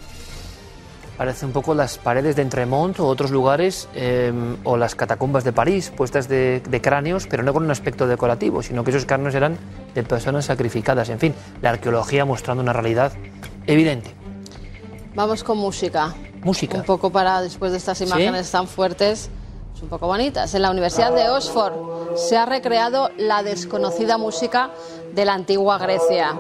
Parece 1.20 1.44
un 1.44 1.52
poco 1.52 1.74
las 1.74 1.98
paredes 1.98 2.34
de 2.34 2.40
Entremont 2.40 2.98
o 2.98 3.06
otros 3.06 3.30
lugares, 3.30 3.90
eh, 3.94 4.32
o 4.64 4.78
las 4.78 4.94
catacumbas 4.94 5.44
de 5.44 5.52
París, 5.52 5.92
puestas 5.94 6.28
de, 6.28 6.62
de, 6.66 6.80
cráneos, 6.80 7.26
pero 7.28 7.42
no 7.42 7.52
con 7.52 7.62
un 7.62 7.70
aspecto 7.70 8.06
decorativo, 8.06 8.62
sino 8.62 8.84
que 8.84 8.90
esos 8.90 9.04
cráneos 9.04 9.34
eran 9.34 9.58
de 9.94 10.02
personas 10.02 10.46
sacrificadas. 10.46 11.10
En 11.10 11.18
fin, 11.18 11.34
la 11.60 11.68
arqueología 11.72 12.24
mostrando 12.24 12.62
una 12.62 12.72
realidad 12.72 13.12
evidente. 13.66 14.14
Vamos 15.14 15.44
con 15.44 15.58
música. 15.58 16.14
Música. 16.42 16.78
Un 16.78 16.84
poco 16.84 17.10
para, 17.10 17.42
después 17.42 17.72
de 17.72 17.76
estas 17.76 18.00
imágenes 18.00 18.46
¿Sí? 18.46 18.52
tan 18.52 18.66
fuertes, 18.66 19.28
un 19.82 19.88
poco 19.88 20.06
bonitas. 20.06 20.54
En 20.54 20.62
la 20.62 20.70
Universidad 20.70 21.12
de 21.12 21.28
Oxford 21.28 22.16
se 22.16 22.36
ha 22.36 22.46
recreado 22.46 23.10
la 23.16 23.42
desconocida 23.42 24.18
música 24.18 24.70
de 25.12 25.24
la 25.24 25.34
antigua 25.34 25.78
Grecia. 25.78 26.36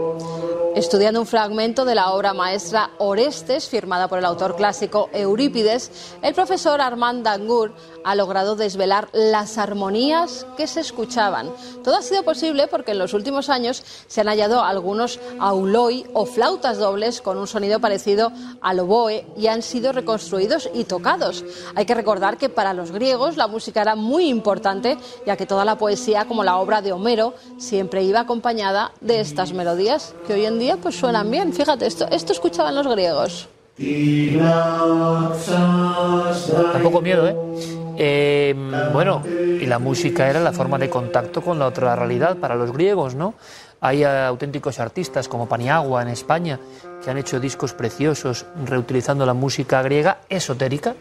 Estudiando 0.74 1.20
un 1.20 1.26
fragmento 1.26 1.84
de 1.84 1.96
la 1.96 2.12
obra 2.12 2.32
maestra 2.32 2.90
Orestes, 2.98 3.68
firmada 3.68 4.06
por 4.06 4.18
el 4.18 4.24
autor 4.24 4.54
clásico 4.54 5.10
Eurípides, 5.12 5.90
el 6.22 6.32
profesor 6.32 6.80
Armand 6.80 7.24
Dangour 7.24 7.72
ha 8.04 8.14
logrado 8.14 8.54
desvelar 8.54 9.08
las 9.12 9.58
armonías 9.58 10.46
que 10.56 10.68
se 10.68 10.80
escuchaban. 10.80 11.50
Todo 11.82 11.96
ha 11.96 12.02
sido 12.02 12.22
posible 12.22 12.68
porque 12.68 12.92
en 12.92 12.98
los 12.98 13.14
últimos 13.14 13.48
años 13.48 13.82
se 14.06 14.20
han 14.20 14.28
hallado 14.28 14.62
algunos 14.62 15.18
auloi 15.40 16.06
o 16.14 16.24
flautas 16.24 16.78
dobles 16.78 17.20
con 17.20 17.36
un 17.36 17.48
sonido 17.48 17.80
parecido 17.80 18.30
al 18.60 18.78
oboe 18.78 19.26
y 19.36 19.48
han 19.48 19.62
sido 19.62 19.92
reconstruidos 19.92 20.70
y 20.72 20.84
tocados. 20.84 21.44
Hay 21.74 21.84
que 21.84 21.96
recordar 21.96 22.38
que 22.38 22.48
para 22.48 22.74
los 22.74 22.92
griegos 22.92 23.36
la 23.36 23.48
música 23.48 23.82
era 23.82 23.96
muy 23.96 24.28
importante, 24.28 24.96
ya 25.26 25.36
que 25.36 25.46
toda 25.46 25.64
la 25.64 25.76
poesía, 25.76 26.26
como 26.26 26.44
la 26.44 26.58
obra 26.58 26.80
de 26.80 26.92
Homero, 26.92 27.34
siempre 27.58 28.04
iba 28.04 28.20
acompañada 28.20 28.59
de 29.00 29.20
estas 29.20 29.54
melodías 29.54 30.14
que 30.26 30.34
hoy 30.34 30.44
en 30.44 30.58
día 30.58 30.76
pues 30.76 30.94
suenan 30.94 31.30
bien. 31.30 31.52
Fíjate, 31.52 31.86
esto, 31.86 32.06
esto 32.10 32.32
escuchaban 32.32 32.74
los 32.74 32.86
griegos. 32.86 33.48
Tampoco 36.72 37.00
miedo, 37.00 37.26
¿eh? 37.26 37.36
¿eh? 37.96 38.54
Bueno, 38.92 39.22
y 39.26 39.64
la 39.64 39.78
música 39.78 40.28
era 40.28 40.40
la 40.40 40.52
forma 40.52 40.76
de 40.76 40.90
contacto 40.90 41.40
con 41.40 41.58
la 41.58 41.66
otra 41.66 41.96
realidad 41.96 42.36
para 42.36 42.54
los 42.54 42.70
griegos, 42.70 43.14
¿no? 43.14 43.32
Hay 43.80 44.04
auténticos 44.04 44.78
artistas 44.78 45.26
como 45.26 45.48
Paniagua 45.48 46.02
en 46.02 46.08
España 46.08 46.60
que 47.02 47.10
han 47.10 47.16
hecho 47.16 47.40
discos 47.40 47.72
preciosos 47.72 48.44
reutilizando 48.66 49.24
la 49.24 49.32
música 49.32 49.80
griega 49.80 50.18
esotérica 50.28 50.94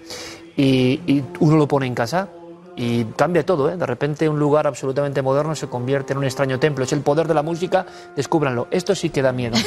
y, 0.56 1.02
y 1.06 1.26
uno 1.42 1.58
lo 1.58 1.68
pone 1.68 1.88
en 1.88 1.96
casa 1.96 2.30
y 2.80 3.04
cambia 3.04 3.46
todo, 3.46 3.70
¿eh? 3.70 3.76
De 3.76 3.86
repente 3.86 4.30
un 4.30 4.40
lugar 4.40 4.66
absolutamente 4.66 5.22
moderno 5.22 5.54
se 5.54 5.68
convierte 5.68 6.14
en 6.14 6.20
un 6.20 6.24
extraño 6.24 6.62
templo. 6.62 6.86
Es 6.86 6.94
el 6.94 7.02
poder 7.02 7.28
de 7.28 7.34
la 7.34 7.44
música, 7.44 7.86
descúbranlo. 8.16 8.70
Esto 8.72 8.96
sí 8.96 9.10
que 9.10 9.22
da 9.22 9.34
miedo. 9.34 9.58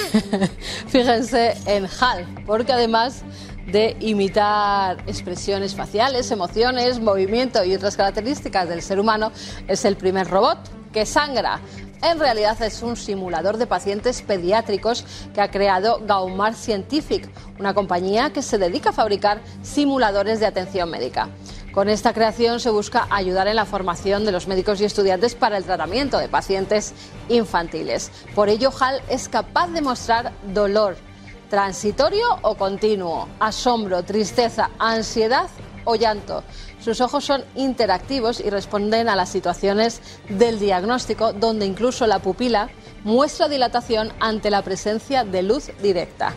Fíjense 0.88 1.54
en 1.66 1.85
HAL, 1.85 2.26
porque 2.47 2.73
además 2.73 3.23
de 3.66 3.99
imitar 4.00 5.04
expresiones 5.07 5.75
faciales, 5.75 6.31
emociones, 6.31 7.00
movimiento 7.00 7.62
y 7.62 7.75
otras 7.75 7.99
características 7.99 8.66
del 8.66 8.81
ser 8.81 8.99
humano, 8.99 9.31
es 9.69 9.85
el 9.85 9.97
primer 9.97 10.28
robot 10.28 10.59
que 10.90 11.04
sangra. 11.04 11.61
En 12.02 12.19
realidad 12.19 12.61
es 12.62 12.83
un 12.83 12.97
simulador 12.97 13.59
de 13.59 13.66
pacientes 13.66 14.23
pediátricos 14.23 15.04
que 15.35 15.42
ha 15.42 15.50
creado 15.50 16.00
Gaumar 16.04 16.54
Scientific, 16.54 17.28
una 17.61 17.75
compañía 17.75 18.33
que 18.33 18.40
se 18.40 18.57
dedica 18.57 18.90
a 18.90 18.92
fabricar 18.95 19.42
simuladores 19.62 20.40
de 20.40 20.47
atención 20.47 20.90
médica. 20.90 21.28
Con 21.73 21.88
esta 21.88 22.12
creación 22.12 22.61
se 22.61 22.69
busca 22.69 23.07
ayudar 23.09 23.49
en 23.49 23.57
la 23.57 23.64
formación 23.64 24.26
de 24.26 24.33
los 24.33 24.47
médicos 24.47 24.79
y 24.81 24.85
estudiantes 24.85 25.35
para 25.35 25.57
el 25.57 25.64
tratamiento 25.64 26.19
de 26.19 26.29
pacientes 26.29 26.93
infantiles. 27.31 28.11
Por 28.35 28.50
ello, 28.50 28.71
HAL 28.79 29.00
es 29.09 29.31
capaz 29.31 29.69
de 29.69 29.81
mostrar 29.81 30.33
dolor, 30.52 30.97
transitorio 31.49 32.26
o 32.43 32.57
continuo, 32.57 33.26
asombro, 33.41 34.02
tristeza, 34.02 34.69
ansiedad 34.79 35.49
o 35.85 35.95
llanto. 35.95 36.45
Sus 36.79 37.00
ojos 37.00 37.25
son 37.25 37.43
interactivos 37.55 38.41
y 38.41 38.50
responden 38.50 39.09
a 39.09 39.17
las 39.17 39.31
situaciones 39.31 40.02
del 40.29 40.59
diagnóstico, 40.59 41.33
donde 41.33 41.64
incluso 41.64 42.07
la 42.07 42.19
pupila 42.19 42.69
muestra 43.02 43.49
dilatación 43.49 44.12
ante 44.21 44.50
la 44.50 44.61
presencia 44.61 45.25
de 45.25 45.43
luz 45.43 45.71
directa. 45.83 46.35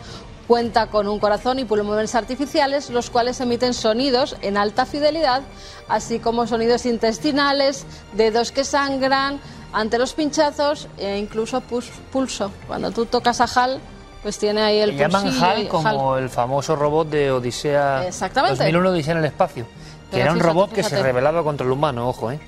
Cuenta 0.47 0.87
con 0.87 1.07
un 1.07 1.19
corazón 1.19 1.57
y 1.57 1.65
pulmones 1.65 2.13
artificiales, 2.13 2.91
los 2.91 3.09
cuales 3.09 3.39
emiten 3.41 3.73
sonidos 3.73 4.35
en 4.41 4.57
alta 4.57 4.85
fidelidad, 4.85 5.41
así 5.87 6.19
como 6.19 6.45
sonidos 6.45 6.85
intestinales, 6.85 7.85
dedos 8.13 8.51
que 8.51 8.63
sangran 8.63 9.39
ante 9.73 9.97
los 9.97 10.13
pinchazos 10.13 10.87
e 10.97 11.17
incluso 11.17 11.61
pulso. 11.61 12.51
Cuando 12.67 12.91
tú 12.91 13.07
tocas 13.07 13.41
a 13.41 13.45
HAL, 13.45 13.79
pues 14.21 14.37
tiene 14.37 14.61
ahí 14.61 14.79
el 14.79 14.91
Le 14.91 14.97
llaman 14.97 15.27
HAL 15.27 15.67
como 15.67 16.13
HAL. 16.13 16.23
el 16.23 16.29
famoso 16.29 16.75
robot 16.75 17.09
de 17.09 17.31
Odisea 17.31 18.07
Exactamente. 18.07 18.57
2001 18.57 18.89
Odisea 18.89 19.11
en 19.13 19.17
el 19.19 19.25
espacio, 19.25 19.65
que 19.65 19.71
Pero 20.11 20.23
era 20.23 20.31
un 20.31 20.37
fíjate, 20.37 20.53
robot 20.53 20.69
que 20.69 20.75
fíjate. 20.77 20.95
se 20.95 21.03
rebelaba 21.03 21.43
contra 21.43 21.65
el 21.65 21.71
humano, 21.71 22.07
ojo, 22.07 22.31
¿eh? 22.31 22.39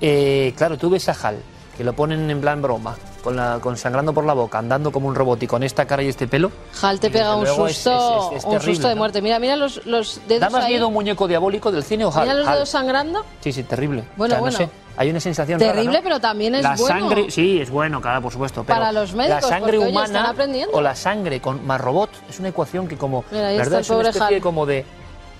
eh 0.00 0.54
claro, 0.56 0.76
tú 0.78 0.90
ves 0.90 1.08
a 1.08 1.12
HAL, 1.12 1.36
que 1.76 1.84
lo 1.84 1.92
ponen 1.92 2.30
en 2.30 2.40
plan 2.40 2.62
broma, 2.62 2.96
con, 3.22 3.36
la, 3.36 3.58
con 3.60 3.76
sangrando 3.76 4.12
por 4.14 4.24
la 4.24 4.32
boca, 4.32 4.58
andando 4.58 4.90
como 4.90 5.08
un 5.08 5.14
robot 5.14 5.42
y 5.42 5.46
con 5.46 5.62
esta 5.62 5.84
cara 5.86 6.02
y 6.02 6.08
este 6.08 6.26
pelo. 6.26 6.50
Hal 6.80 6.98
te 6.98 7.10
pega 7.10 7.36
un 7.36 7.46
susto, 7.46 8.30
es, 8.32 8.38
es, 8.38 8.44
es, 8.44 8.44
un 8.44 8.60
susto 8.60 8.88
de 8.88 8.94
muerte. 8.94 9.20
Mira, 9.20 9.38
mira 9.38 9.56
los, 9.56 9.84
los 9.84 10.20
dedos. 10.26 10.40
¿Da 10.40 10.50
más 10.50 10.64
ahí. 10.64 10.72
miedo 10.72 10.88
un 10.88 10.94
muñeco 10.94 11.28
diabólico 11.28 11.70
del 11.70 11.82
cine 11.82 12.04
o 12.04 12.12
Hal? 12.12 12.22
Mira 12.22 12.34
los 12.34 12.46
Hal. 12.48 12.54
dedos 12.54 12.68
sangrando. 12.70 13.24
Sí, 13.40 13.52
sí, 13.52 13.62
terrible. 13.64 14.04
Bueno, 14.16 14.34
o 14.34 14.36
sea, 14.36 14.40
bueno. 14.40 14.58
No 14.58 14.64
sé, 14.66 14.70
hay 14.96 15.10
una 15.10 15.20
sensación 15.20 15.58
terrible, 15.58 15.84
rara, 15.84 15.98
¿no? 15.98 16.02
pero 16.04 16.20
también 16.20 16.54
es 16.54 16.62
la 16.62 16.76
bueno. 16.76 16.86
sangre, 16.86 17.30
sí, 17.30 17.60
es 17.60 17.68
bueno, 17.68 18.00
claro, 18.00 18.22
por 18.22 18.32
supuesto. 18.32 18.64
Pero 18.64 18.78
Para 18.78 18.92
los 18.92 19.14
médicos, 19.14 19.42
la 19.42 19.48
sangre 19.48 19.76
porque, 19.76 19.90
humana 19.90 20.06
oye, 20.06 20.16
están 20.18 20.26
aprendiendo. 20.26 20.76
o 20.76 20.80
la 20.80 20.96
sangre 20.96 21.40
con 21.40 21.66
más 21.66 21.80
robot 21.80 22.10
es 22.30 22.38
una 22.38 22.48
ecuación 22.48 22.88
que 22.88 22.96
como, 22.96 23.24
Mira, 23.30 23.48
ahí 23.48 23.58
verdad, 23.58 23.80
está 23.80 23.94
el 23.94 24.00
es 24.00 24.00
una 24.00 24.08
especie 24.08 24.36
Hal. 24.36 24.42
como 24.42 24.64
de 24.64 24.86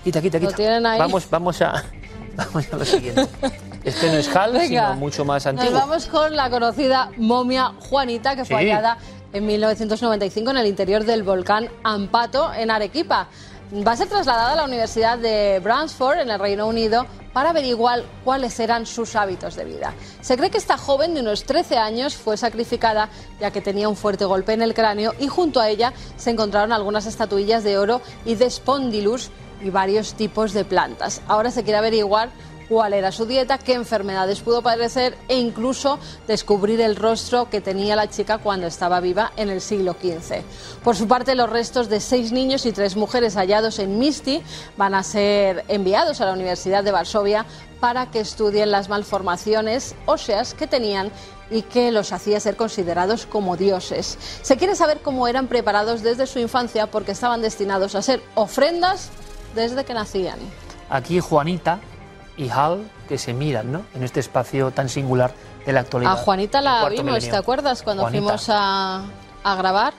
quita, 0.03 0.21
quita, 0.21 0.37
Lo 0.37 0.45
quita. 0.45 0.55
tienen 0.57 0.85
ahí. 0.85 0.99
Vamos, 0.99 1.27
vamos 1.31 1.59
a, 1.63 1.83
vamos 2.35 2.71
a 2.71 2.77
lo 2.77 2.85
siguiente. 2.85 3.27
Este 3.87 4.11
no 4.11 4.17
es 4.17 4.27
HAL, 4.35 4.51
Venga, 4.51 4.65
sino 4.89 4.93
mucho 4.95 5.23
más 5.23 5.45
Nos 5.45 5.55
antiguo. 5.61 5.79
vamos 5.79 6.07
con 6.07 6.35
la 6.35 6.49
conocida 6.49 7.09
momia 7.15 7.71
Juanita, 7.89 8.35
que 8.35 8.43
fue 8.43 8.59
Sí. 8.59 8.69
hallada 8.69 8.97
en 9.31 9.45
1995 9.45 10.51
en 10.51 10.57
el 10.57 10.67
interior 10.67 11.05
del 11.05 11.23
volcán 11.23 11.69
Ampato, 11.83 12.53
en 12.53 12.69
Arequipa. 12.69 13.27
va 13.85 13.91
a 13.93 13.97
ser 13.97 14.07
trasladada 14.07 14.53
a 14.53 14.55
la 14.57 14.63
Universidad 14.65 15.17
de 15.17 15.59
Bransford, 15.63 16.19
en 16.19 16.29
el 16.29 16.39
Reino 16.39 16.67
Unido, 16.67 17.05
para 17.33 17.49
averiguar 17.51 18.03
cuáles 18.23 18.57
eran 18.61 18.85
sus 18.85 19.15
hábitos 19.17 19.55
de 19.55 19.63
vida. 19.65 19.93
Se 20.21 20.35
cree 20.37 20.49
que 20.49 20.57
esta 20.57 20.77
joven 20.77 21.13
de 21.13 21.19
unos 21.21 21.43
13 21.43 21.77
años 21.77 22.15
fue 22.15 22.35
sacrificada 22.37 23.09
ya 23.41 23.51
que 23.51 23.59
tenía 23.61 23.87
un 23.89 23.95
fuerte 23.97 24.23
golpe 24.25 24.51
en 24.53 24.61
el 24.61 24.73
cráneo 24.73 25.13
y 25.19 25.27
junto 25.27 25.59
a 25.61 25.67
ella 25.69 25.91
se 26.17 26.29
encontraron 26.29 26.71
algunas 26.73 27.05
estatuillas 27.07 27.63
de 27.65 27.77
oro 27.77 28.01
y 28.25 28.35
de 28.35 28.49
spondylus 28.49 29.31
y 29.61 29.69
varios 29.69 30.13
tipos 30.13 30.53
de 30.53 30.63
plantas. 30.65 31.21
Ahora 31.27 31.51
se 31.51 31.63
quiere 31.63 31.77
averiguar 31.79 32.29
cuál 32.67 32.93
era 32.93 33.11
su 33.11 33.25
dieta, 33.25 33.57
qué 33.57 33.73
enfermedades 33.73 34.41
pudo 34.41 34.61
padecer 34.61 35.17
e 35.27 35.37
incluso 35.37 35.99
descubrir 36.27 36.81
el 36.81 36.95
rostro 36.95 37.49
que 37.49 37.61
tenía 37.61 37.95
la 37.95 38.09
chica 38.09 38.37
cuando 38.37 38.67
estaba 38.67 38.99
viva 38.99 39.31
en 39.37 39.49
el 39.49 39.61
siglo 39.61 39.93
XV. 39.93 40.41
Por 40.83 40.95
su 40.95 41.07
parte, 41.07 41.35
los 41.35 41.49
restos 41.49 41.89
de 41.89 41.99
seis 41.99 42.31
niños 42.31 42.65
y 42.65 42.71
tres 42.71 42.95
mujeres 42.95 43.35
hallados 43.35 43.79
en 43.79 43.99
Misty 43.99 44.41
van 44.75 44.95
a 44.95 45.03
ser 45.03 45.65
enviados 45.67 46.21
a 46.21 46.25
la 46.25 46.33
Universidad 46.33 46.83
de 46.83 46.91
Varsovia 46.91 47.45
para 47.79 48.09
que 48.11 48.19
estudien 48.19 48.71
las 48.71 48.89
malformaciones 48.89 49.95
óseas 50.05 50.53
que 50.53 50.67
tenían 50.67 51.11
y 51.49 51.61
que 51.61 51.91
los 51.91 52.11
hacía 52.11 52.39
ser 52.39 52.57
considerados 52.57 53.25
como 53.25 53.55
dioses. 53.55 54.17
Se 54.41 54.57
quiere 54.57 54.75
saber 54.75 54.99
cómo 55.01 55.27
eran 55.27 55.47
preparados 55.47 56.03
desde 56.03 56.27
su 56.27 56.39
infancia 56.39 56.87
porque 56.87 57.13
estaban 57.13 57.41
destinados 57.41 57.95
a 57.95 58.01
ser 58.01 58.21
ofrendas 58.35 59.09
desde 59.55 59.85
que 59.85 59.93
nacían. 59.93 60.39
Aquí 60.89 61.19
Juanita 61.19 61.79
y 62.37 62.49
Hal 62.49 62.89
que 63.07 63.17
se 63.17 63.33
miran 63.33 63.71
¿no? 63.71 63.81
en 63.93 64.03
este 64.03 64.19
espacio 64.19 64.71
tan 64.71 64.89
singular 64.89 65.31
de 65.65 65.73
la 65.73 65.81
actualidad. 65.81 66.13
A 66.13 66.15
Juanita 66.17 66.61
la 66.61 66.87
vimos, 66.87 67.27
¿te 67.27 67.35
acuerdas? 67.35 67.83
Cuando 67.83 68.07
fuimos 68.07 68.47
a, 68.49 69.03
a 69.43 69.55
grabar. 69.55 69.93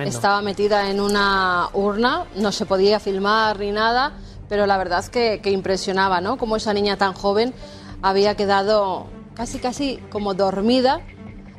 Estaba 0.00 0.40
metida 0.40 0.90
en 0.90 0.98
una 0.98 1.68
urna, 1.74 2.24
no 2.36 2.52
se 2.52 2.64
podía 2.64 2.98
filmar 3.00 3.58
ni 3.58 3.70
nada, 3.70 4.14
pero 4.48 4.66
la 4.66 4.78
verdad 4.78 5.04
que, 5.06 5.40
que 5.42 5.50
impresionaba, 5.50 6.22
¿no? 6.22 6.38
Como 6.38 6.56
esa 6.56 6.72
niña 6.72 6.96
tan 6.96 7.12
joven 7.12 7.52
había 8.00 8.34
quedado 8.34 9.06
casi, 9.34 9.58
casi 9.58 9.98
como 10.10 10.32
dormida 10.32 11.00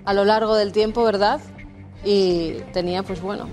a 0.05 0.13
lo 0.13 0.25
largo 0.25 0.55
del 0.55 0.71
tiempo, 0.71 1.03
¿verdad? 1.03 1.39
Y 2.03 2.53
tenía, 2.73 3.03
pues 3.03 3.21
bueno, 3.21 3.47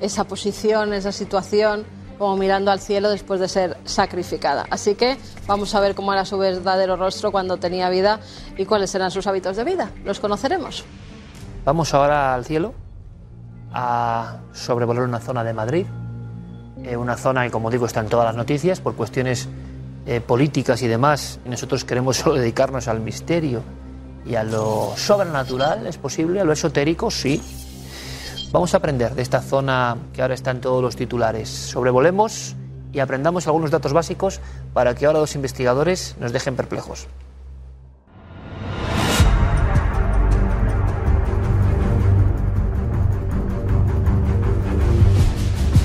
esa 0.00 0.24
posición, 0.24 0.92
esa 0.92 1.10
situación 1.10 1.84
como 2.22 2.36
mirando 2.36 2.70
al 2.70 2.78
cielo 2.78 3.10
después 3.10 3.40
de 3.40 3.48
ser 3.48 3.76
sacrificada. 3.84 4.64
Así 4.70 4.94
que 4.94 5.18
vamos 5.48 5.74
a 5.74 5.80
ver 5.80 5.96
cómo 5.96 6.12
era 6.12 6.24
su 6.24 6.38
verdadero 6.38 6.94
rostro 6.94 7.32
cuando 7.32 7.56
tenía 7.56 7.90
vida 7.90 8.20
y 8.56 8.64
cuáles 8.64 8.94
eran 8.94 9.10
sus 9.10 9.26
hábitos 9.26 9.56
de 9.56 9.64
vida. 9.64 9.90
Los 10.04 10.20
conoceremos. 10.20 10.84
Vamos 11.64 11.92
ahora 11.92 12.32
al 12.32 12.44
cielo 12.44 12.74
a 13.72 14.36
sobrevolar 14.52 15.02
una 15.02 15.18
zona 15.18 15.42
de 15.42 15.52
Madrid, 15.52 15.86
eh, 16.84 16.96
una 16.96 17.16
zona 17.16 17.42
que 17.42 17.50
como 17.50 17.72
digo 17.72 17.86
está 17.86 17.98
en 17.98 18.08
todas 18.08 18.26
las 18.26 18.36
noticias 18.36 18.80
por 18.80 18.94
cuestiones 18.94 19.48
eh, 20.06 20.20
políticas 20.20 20.80
y 20.82 20.86
demás. 20.86 21.40
Nosotros 21.44 21.84
queremos 21.84 22.16
solo 22.18 22.36
dedicarnos 22.36 22.86
al 22.86 23.00
misterio 23.00 23.64
y 24.24 24.36
a 24.36 24.44
lo 24.44 24.92
sobrenatural, 24.96 25.88
¿es 25.88 25.98
posible? 25.98 26.40
¿A 26.40 26.44
lo 26.44 26.52
esotérico? 26.52 27.10
Sí. 27.10 27.42
Vamos 28.52 28.74
a 28.74 28.76
aprender 28.76 29.14
de 29.14 29.22
esta 29.22 29.40
zona 29.40 29.96
que 30.12 30.20
ahora 30.20 30.34
está 30.34 30.50
en 30.50 30.60
todos 30.60 30.82
los 30.82 30.94
titulares. 30.94 31.48
Sobrevolemos 31.48 32.54
y 32.92 32.98
aprendamos 32.98 33.46
algunos 33.46 33.70
datos 33.70 33.94
básicos 33.94 34.40
para 34.74 34.94
que 34.94 35.06
ahora 35.06 35.20
los 35.20 35.34
investigadores 35.34 36.16
nos 36.20 36.34
dejen 36.34 36.54
perplejos. 36.54 37.08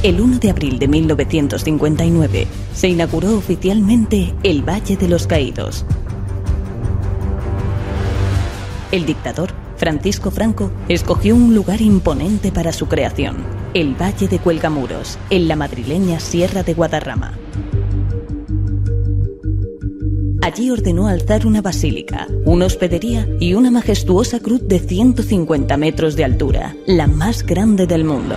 El 0.03 0.19
1 0.19 0.39
de 0.39 0.49
abril 0.49 0.77
de 0.77 0.89
1959 0.89 2.47
se 2.73 2.89
inauguró 2.89 3.37
oficialmente 3.37 4.35
el 4.43 4.61
Valle 4.67 4.97
de 4.97 5.07
los 5.07 5.25
Caídos. 5.25 5.85
El 8.91 9.05
dictador 9.05 9.66
Francisco 9.77 10.31
Franco 10.31 10.71
escogió 10.89 11.35
un 11.35 11.53
lugar 11.53 11.81
imponente 11.81 12.51
para 12.51 12.73
su 12.73 12.87
creación, 12.87 13.37
el 13.73 13.93
Valle 13.93 14.27
de 14.27 14.39
Cuelgamuros, 14.39 15.19
en 15.29 15.47
la 15.47 15.55
madrileña 15.55 16.19
Sierra 16.19 16.63
de 16.63 16.73
Guadarrama. 16.73 17.37
Allí 20.41 20.71
ordenó 20.71 21.07
alzar 21.07 21.45
una 21.45 21.61
basílica, 21.61 22.27
una 22.45 22.65
hospedería 22.65 23.27
y 23.39 23.53
una 23.53 23.69
majestuosa 23.69 24.39
cruz 24.39 24.67
de 24.67 24.79
150 24.79 25.77
metros 25.77 26.15
de 26.15 26.23
altura, 26.23 26.75
la 26.87 27.05
más 27.05 27.45
grande 27.45 27.85
del 27.85 28.03
mundo. 28.03 28.35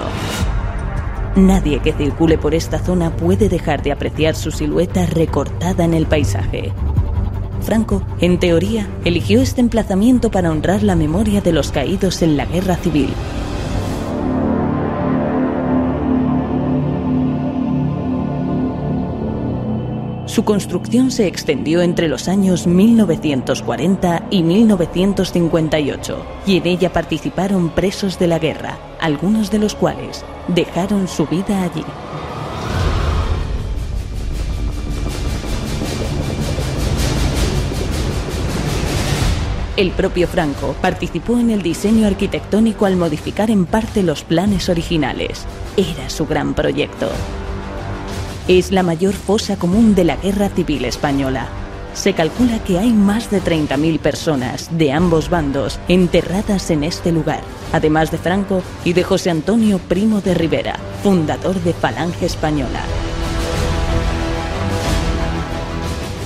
Nadie 1.37 1.79
que 1.81 1.93
circule 1.93 2.37
por 2.37 2.55
esta 2.55 2.81
zona 2.81 3.17
puede 3.17 3.49
dejar 3.49 3.83
de 3.83 3.93
apreciar 3.93 4.35
su 4.35 4.51
silueta 4.51 5.07
recortada 5.07 5.85
en 5.85 5.95
el 5.95 6.07
paisaje, 6.07 6.73
Franco, 7.61 8.03
en 8.21 8.39
teoría, 8.39 8.89
eligió 9.05 9.41
este 9.41 9.61
emplazamiento 9.61 10.31
para 10.31 10.51
honrar 10.51 10.83
la 10.83 10.97
memoria 10.97 11.41
de 11.41 11.53
los 11.53 11.71
caídos 11.71 12.23
en 12.23 12.37
la 12.37 12.47
guerra 12.47 12.77
civil. 12.77 13.11
Su 20.31 20.45
construcción 20.45 21.11
se 21.11 21.27
extendió 21.27 21.83
entre 21.83 22.07
los 22.07 22.29
años 22.29 22.69
1940 22.69 24.27
y 24.31 24.45
1958 24.45 26.25
y 26.47 26.59
en 26.59 26.67
ella 26.69 26.93
participaron 26.93 27.71
presos 27.71 28.17
de 28.21 28.29
la 28.29 28.39
guerra, 28.39 28.79
algunos 29.01 29.51
de 29.51 29.59
los 29.59 29.75
cuales 29.75 30.25
dejaron 30.47 31.09
su 31.09 31.27
vida 31.27 31.65
allí. 31.65 31.85
El 39.81 39.93
propio 39.93 40.29
Franco 40.29 40.77
participó 40.83 41.39
en 41.39 41.49
el 41.49 41.63
diseño 41.63 42.07
arquitectónico 42.07 42.85
al 42.85 42.97
modificar 42.97 43.51
en 43.51 43.65
parte 43.65 44.03
los 44.03 44.25
planes 44.25 44.69
originales. 44.69 45.47
Era 45.75 46.11
su 46.11 46.27
gran 46.27 46.53
proyecto. 46.53 47.09
Es 48.47 48.73
la 48.73 48.83
mayor 48.83 49.15
fosa 49.15 49.57
común 49.57 49.95
de 49.95 50.05
la 50.05 50.17
Guerra 50.17 50.51
Civil 50.51 50.85
Española. 50.85 51.49
Se 51.95 52.13
calcula 52.13 52.63
que 52.63 52.79
hay 52.79 52.93
más 52.93 53.31
de 53.31 53.41
30.000 53.41 53.99
personas 54.01 54.69
de 54.71 54.93
ambos 54.93 55.31
bandos 55.31 55.81
enterradas 55.89 56.71
en 56.71 56.85
este 56.85 57.11
lugar, 57.11 57.41
además 57.73 58.11
de 58.11 58.19
Franco 58.19 58.63
y 58.85 58.93
de 58.93 59.03
José 59.03 59.31
Antonio 59.31 59.79
Primo 59.79 60.21
de 60.21 60.35
Rivera, 60.35 60.79
fundador 61.03 61.59
de 61.63 61.73
Falange 61.73 62.27
Española. 62.27 62.83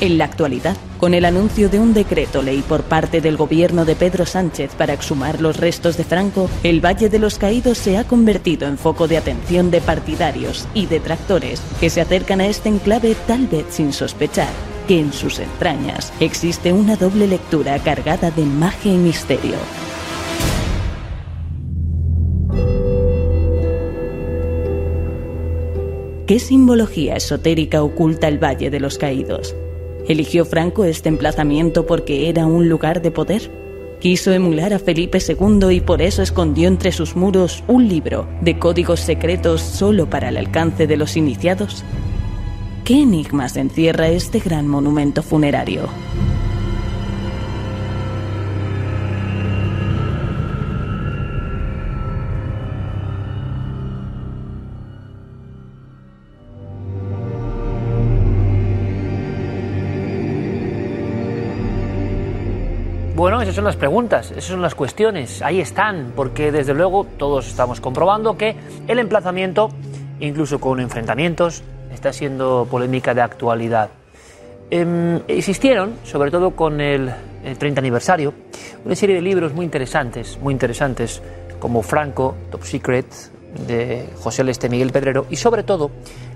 En 0.05 0.19
la 0.19 0.27
actualidad, 0.27 0.77
con 0.99 1.15
el 1.15 1.25
anuncio 1.25 1.71
de 1.71 1.79
un 1.79 1.95
decreto 1.95 2.43
ley 2.43 2.63
por 2.69 2.83
parte 2.83 3.23
del 3.23 3.39
gobierno 3.39 3.87
de 3.87 3.97
Pedro 3.97 4.27
Sánchez 4.27 4.75
para 4.75 4.93
exhumar 4.93 5.41
los 5.41 5.57
restos 5.57 5.97
de 5.97 6.05
Franco, 6.05 6.51
el 6.63 6.85
Valle 6.85 7.09
de 7.09 7.19
los 7.19 7.39
Caídos 7.39 7.79
se 7.79 7.97
ha 7.97 8.05
convertido 8.05 8.69
en 8.69 8.77
foco 8.77 9.09
de 9.09 9.17
atención 9.17 9.71
de 9.71 9.81
partidarios 9.81 10.69
y 10.75 10.85
detractores 10.85 11.63
que 11.81 11.89
se 11.89 12.03
acercan 12.03 12.43
a 12.43 12.49
este 12.49 12.69
enclave 12.69 13.17
tal 13.27 13.47
vez 13.47 13.65
sin 13.71 13.95
sospechar 13.95 14.51
que 14.87 15.01
en 15.01 15.11
sus 15.15 15.39
entrañas 15.39 16.13
existe 16.21 16.75
una 16.75 16.97
doble 16.97 17.27
lectura 17.27 17.79
cargada 17.79 18.31
de 18.31 18.45
magia 18.45 18.93
y 18.93 18.99
misterio. 18.99 19.57
¿Qué 26.27 26.39
simbología 26.39 27.17
esotérica 27.17 27.83
oculta 27.83 28.29
el 28.29 28.39
Valle 28.39 28.69
de 28.69 28.81
los 28.81 28.99
Caídos? 28.99 29.55
¿Eligió 30.07 30.45
Franco 30.45 30.85
este 30.85 31.09
emplazamiento 31.09 31.87
porque 31.87 32.29
era 32.29 32.47
un 32.47 32.69
lugar 32.69 33.01
de 33.01 33.11
poder? 33.11 33.51
Quiso 34.01 34.33
emular 34.33 34.75
a 34.75 34.79
Felipe 34.79 35.19
II 35.27 35.71
y 35.71 35.81
por 35.81 36.03
eso 36.03 36.21
escondió 36.21 36.69
entre 36.69 36.93
sus 36.93 37.17
muros 37.17 37.65
un 37.69 37.89
libro 37.89 38.29
de 38.43 38.59
códigos 38.59 39.01
secretos 39.01 39.63
solo 39.63 40.11
para 40.11 40.29
el 40.29 40.37
alcance 40.37 40.87
de 40.87 40.99
los 40.99 41.17
iniciados. 41.17 41.85
¿Qué 42.85 43.01
enigmas 43.01 43.57
encierra 43.57 44.09
este 44.09 44.41
gran 44.41 44.69
monumento 44.69 45.23
funerario? 45.23 45.89
Bueno, 63.25 63.41
esas 63.41 63.55
son 63.55 63.65
las 63.65 63.77
preguntas, 63.77 64.33
esas 64.33 64.45
son 64.45 64.61
las 64.61 64.75
cuestiones, 64.75 65.41
ahí 65.41 65.59
están, 65.59 66.13
porque 66.15 66.53
desde 66.53 66.75
luego 66.75 67.07
todos 67.17 67.47
estamos 67.47 67.81
comprobando 67.81 68.37
que 68.37 68.55
el 68.87 68.99
emplazamiento, 68.99 69.71
incluso 70.21 70.61
con 70.61 70.79
enfrentamientos, 70.79 71.63
está 71.91 72.13
siendo 72.13 72.69
polémica 72.71 73.15
de 73.15 73.23
actualidad. 73.23 73.89
Em, 74.71 75.23
existieron, 75.27 75.95
sobre 76.05 76.31
todo 76.31 76.51
con 76.51 76.83
el, 76.83 77.15
30 77.59 77.81
aniversario, 77.81 78.35
una 78.85 78.95
serie 78.95 79.15
de 79.15 79.23
libros 79.23 79.55
muy 79.55 79.65
interesantes, 79.65 80.39
muy 80.43 80.53
interesantes, 80.53 81.23
como 81.59 81.81
Franco, 81.81 82.37
Top 82.51 82.63
Secret, 82.63 83.07
de 83.67 84.07
José 84.19 84.45
Leste 84.45 84.69
Miguel 84.69 84.93
Pedrero 84.93 85.25
y 85.31 85.37
sobre 85.37 85.63
todo 85.63 85.91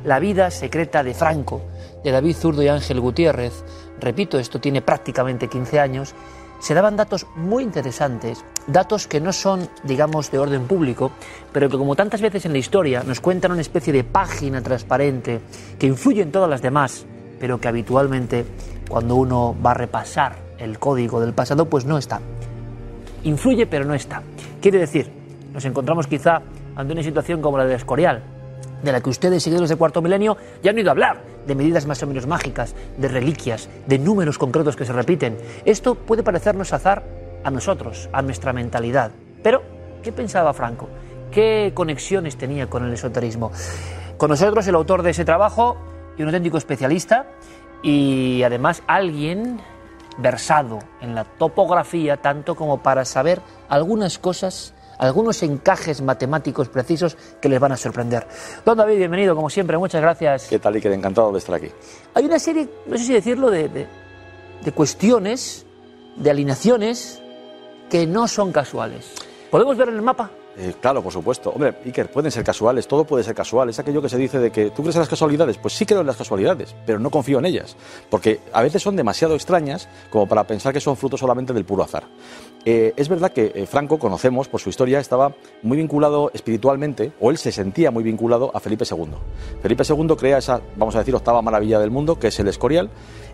la 0.05 0.20
vida 0.20 0.51
secreta 0.51 1.03
de 1.03 1.12
Franco, 1.12 1.61
de 2.03 2.12
David 2.12 2.35
Zurdo 2.35 2.62
y 2.62 2.68
Ángel 2.68 2.98
Gutiérrez. 2.98 3.62
Repito, 4.01 4.38
esto 4.38 4.59
tiene 4.59 4.81
prácticamente 4.81 5.48
15 5.48 5.81
años. 5.81 6.14
Se 6.61 6.75
daban 6.75 6.97
datos 6.97 7.27
muy 7.37 7.62
interesantes, 7.62 8.44
datos 8.66 9.07
que 9.07 9.21
no 9.21 9.33
son, 9.33 9.68
digamos, 9.85 10.31
de 10.31 10.38
orden 10.38 10.66
público, 10.66 11.12
pero 11.53 11.68
que 11.68 11.79
como 11.79 11.94
tantas 11.94 12.21
veces 12.21 12.44
en 12.47 12.53
la 12.53 12.59
historia 12.59 13.03
nos 13.05 13.21
cuentan 13.21 13.53
una 13.53 13.61
especie 13.61 13.92
de 13.92 14.05
página 14.05 14.61
transparente 14.62 15.40
que 15.79 15.87
influye 15.87 16.23
en 16.23 16.33
todas 16.33 16.51
las 16.51 16.62
demás, 16.62 17.07
pero 17.38 17.61
que 17.61 17.68
habitualmente 17.68 18.44
cuando 18.88 19.14
uno 19.14 19.55
va 19.64 19.73
a 19.73 19.75
repasar 19.75 20.37
el 20.59 20.79
código 20.79 21.21
del 21.21 21.33
pasado, 21.33 21.66
pues 21.66 21.85
no 21.85 21.99
está. 21.99 22.21
Influye, 23.23 23.66
pero 23.66 23.85
no 23.85 23.94
está. 23.94 24.23
Quiere 24.61 24.79
decir, 24.79 25.11
nos 25.53 25.64
encontramos 25.64 26.07
quizá 26.07 26.42
ante 26.75 26.92
una 26.92 27.03
situación 27.03 27.40
como 27.40 27.59
la 27.59 27.64
de 27.64 27.75
Escorial, 27.75 28.23
de 28.82 28.92
la 28.92 29.00
que 29.00 29.10
ustedes, 29.10 29.42
seguidores 29.42 29.68
del 29.68 29.78
cuarto 29.78 30.02
milenio, 30.02 30.36
ya 30.62 30.70
han 30.70 30.76
oído 30.76 30.90
hablar, 30.90 31.22
de 31.46 31.54
medidas 31.54 31.86
más 31.86 32.02
o 32.02 32.06
menos 32.06 32.26
mágicas, 32.26 32.74
de 32.96 33.08
reliquias, 33.08 33.68
de 33.86 33.98
números 33.98 34.38
concretos 34.38 34.76
que 34.76 34.84
se 34.84 34.92
repiten. 34.92 35.36
Esto 35.64 35.94
puede 35.94 36.22
parecernos 36.22 36.72
azar 36.72 37.02
a 37.44 37.50
nosotros, 37.50 38.08
a 38.12 38.22
nuestra 38.22 38.52
mentalidad. 38.52 39.10
Pero, 39.42 39.62
¿qué 40.02 40.12
pensaba 40.12 40.52
Franco? 40.52 40.88
¿Qué 41.30 41.72
conexiones 41.74 42.36
tenía 42.36 42.68
con 42.68 42.84
el 42.84 42.92
esoterismo? 42.92 43.52
Con 44.16 44.30
nosotros 44.30 44.66
el 44.66 44.74
autor 44.74 45.02
de 45.02 45.10
ese 45.10 45.24
trabajo 45.24 45.76
y 46.16 46.22
un 46.22 46.28
auténtico 46.28 46.58
especialista 46.58 47.26
y 47.82 48.42
además 48.42 48.82
alguien 48.86 49.60
versado 50.18 50.80
en 51.00 51.14
la 51.14 51.24
topografía 51.24 52.16
tanto 52.16 52.56
como 52.56 52.82
para 52.82 53.04
saber 53.04 53.40
algunas 53.68 54.18
cosas 54.18 54.74
algunos 54.98 55.42
encajes 55.42 56.02
matemáticos 56.02 56.68
precisos 56.68 57.16
que 57.40 57.48
les 57.48 57.61
van 57.61 57.72
a 57.72 57.76
sorprender. 57.76 58.26
Don 58.64 58.76
David, 58.76 58.98
bienvenido, 58.98 59.34
como 59.34 59.48
siempre, 59.48 59.78
muchas 59.78 60.02
gracias. 60.02 60.48
¿Qué 60.48 60.58
tal, 60.58 60.76
y 60.76 60.80
qué 60.80 60.92
encantado 60.92 61.32
de 61.32 61.38
estar 61.38 61.54
aquí? 61.54 61.68
Hay 62.14 62.24
una 62.24 62.38
serie, 62.38 62.68
no 62.87 62.98
sé 62.98 63.04
si 63.04 63.12
decirlo, 63.12 63.50
de, 63.50 63.68
de, 63.68 63.87
de 64.64 64.72
cuestiones, 64.72 65.64
de 66.16 66.30
alineaciones 66.30 67.22
que 67.88 68.06
no 68.06 68.28
son 68.28 68.52
casuales. 68.52 69.12
¿Podemos 69.50 69.76
ver 69.76 69.88
en 69.88 69.94
el 69.96 70.02
mapa? 70.02 70.30
Eh, 70.61 70.74
claro, 70.80 71.02
por 71.02 71.12
supuesto. 71.12 71.50
Hombre, 71.50 71.78
Iker, 71.84 72.11
pueden 72.11 72.32
ser 72.32 72.42
casuales, 72.42 72.88
todo 72.88 73.04
puede 73.04 73.22
ser 73.22 73.34
casual. 73.34 73.68
Es 73.68 73.78
aquello 73.78 74.02
que 74.02 74.08
se 74.08 74.16
dice 74.16 74.40
de 74.40 74.50
que 74.50 74.70
tú 74.70 74.82
crees 74.82 74.96
en 74.96 75.00
las 75.00 75.08
casualidades. 75.08 75.56
Pues 75.56 75.74
sí 75.74 75.87
creo 75.87 76.00
en 76.00 76.06
las 76.06 76.16
casualidades, 76.16 76.74
pero 76.84 76.98
no 76.98 77.11
confío 77.11 77.38
en 77.38 77.46
ellas. 77.46 77.76
Porque 78.11 78.40
a 78.52 78.61
veces 78.61 78.82
son 78.82 78.96
demasiado 78.96 79.37
extrañas 79.37 79.88
como 80.11 80.26
para 80.26 80.44
pensar 80.44 80.72
que 80.72 80.80
son 80.80 80.96
fruto 80.96 81.16
solamente 81.16 81.52
del 81.52 81.64
puro 81.64 81.84
azar. 81.84 82.04
Eh, 82.70 82.92
es 82.98 83.09
verdad 83.09 83.33
que 83.33 83.50
eh, 83.54 83.64
Franco, 83.64 83.98
conocemos 83.98 84.46
por 84.46 84.61
su 84.61 84.68
historia, 84.68 85.00
estaba 85.00 85.33
muy 85.62 85.78
vinculado 85.78 86.31
espiritualmente, 86.35 87.12
o 87.18 87.31
él 87.31 87.38
se 87.38 87.50
sentía 87.50 87.90
muy 87.90 88.02
vinculado 88.02 88.50
a 88.54 88.61
Felipe 88.61 88.85
II. 88.85 89.09
Felipe 89.62 89.85
II 89.88 90.14
crea 90.18 90.37
esa, 90.37 90.61
vamos 90.76 90.94
a 90.94 90.98
decir, 90.98 91.14
octava 91.14 91.40
maravilla 91.40 91.78
del 91.78 91.90
mundo, 91.90 92.18
que 92.18 92.26
es 92.26 92.38
el 92.40 92.46
Escorial, 92.46 92.90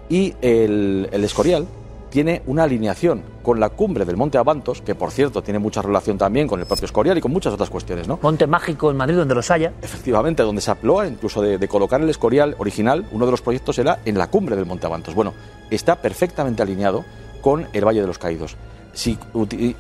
y 0.09 0.35
el, 0.41 1.09
el 1.11 1.25
Escorial 1.25 1.67
tiene 2.11 2.43
una 2.47 2.63
alineación 2.63 3.25
con 3.43 3.59
la 3.59 3.71
cumbre 3.71 4.05
del 4.05 4.17
Monte 4.17 4.39
Avantos, 4.39 4.83
que 4.83 4.95
por 4.95 5.11
cierto 5.11 5.43
tiene 5.43 5.59
mucha 5.59 5.83
relación 5.83 6.17
también 6.17 6.47
con 6.47 6.61
el 6.61 6.67
propio 6.67 6.85
Escorial 6.85 7.19
y 7.19 7.21
con 7.21 7.33
muchas 7.33 7.53
otras 7.53 7.71
cuestiones, 7.71 8.07
¿no? 8.07 8.21
Monte 8.23 8.47
mágico 8.47 8.89
en 8.93 8.97
Madrid, 8.97 9.17
donde 9.17 9.35
los 9.35 9.51
haya. 9.51 9.73
Efectivamente, 9.83 10.45
donde 10.45 10.63
se 10.63 10.71
habló 10.71 11.05
incluso 11.05 11.43
de, 11.43 11.59
de, 11.59 11.67
colocar 11.67 12.01
el 12.01 12.09
Escorial 12.09 12.55
original, 12.59 13.05
uno 13.11 13.25
de 13.25 13.33
los 13.33 13.43
proyectos 13.43 13.81
era 13.81 13.99
en 14.05 14.17
la 14.17 14.29
cumbre 14.29 14.55
del 14.55 14.67
Monte 14.67 14.87
Avantos. 14.87 15.13
Bueno, 15.13 15.35
está 15.73 15.97
perfectamente 15.97 16.63
alineado 16.63 17.05
con 17.41 17.67
el 17.73 17.85
Valle 17.85 18.01
de 18.01 18.07
los 18.07 18.19
Caídos. 18.19 18.57
Si 18.95 19.19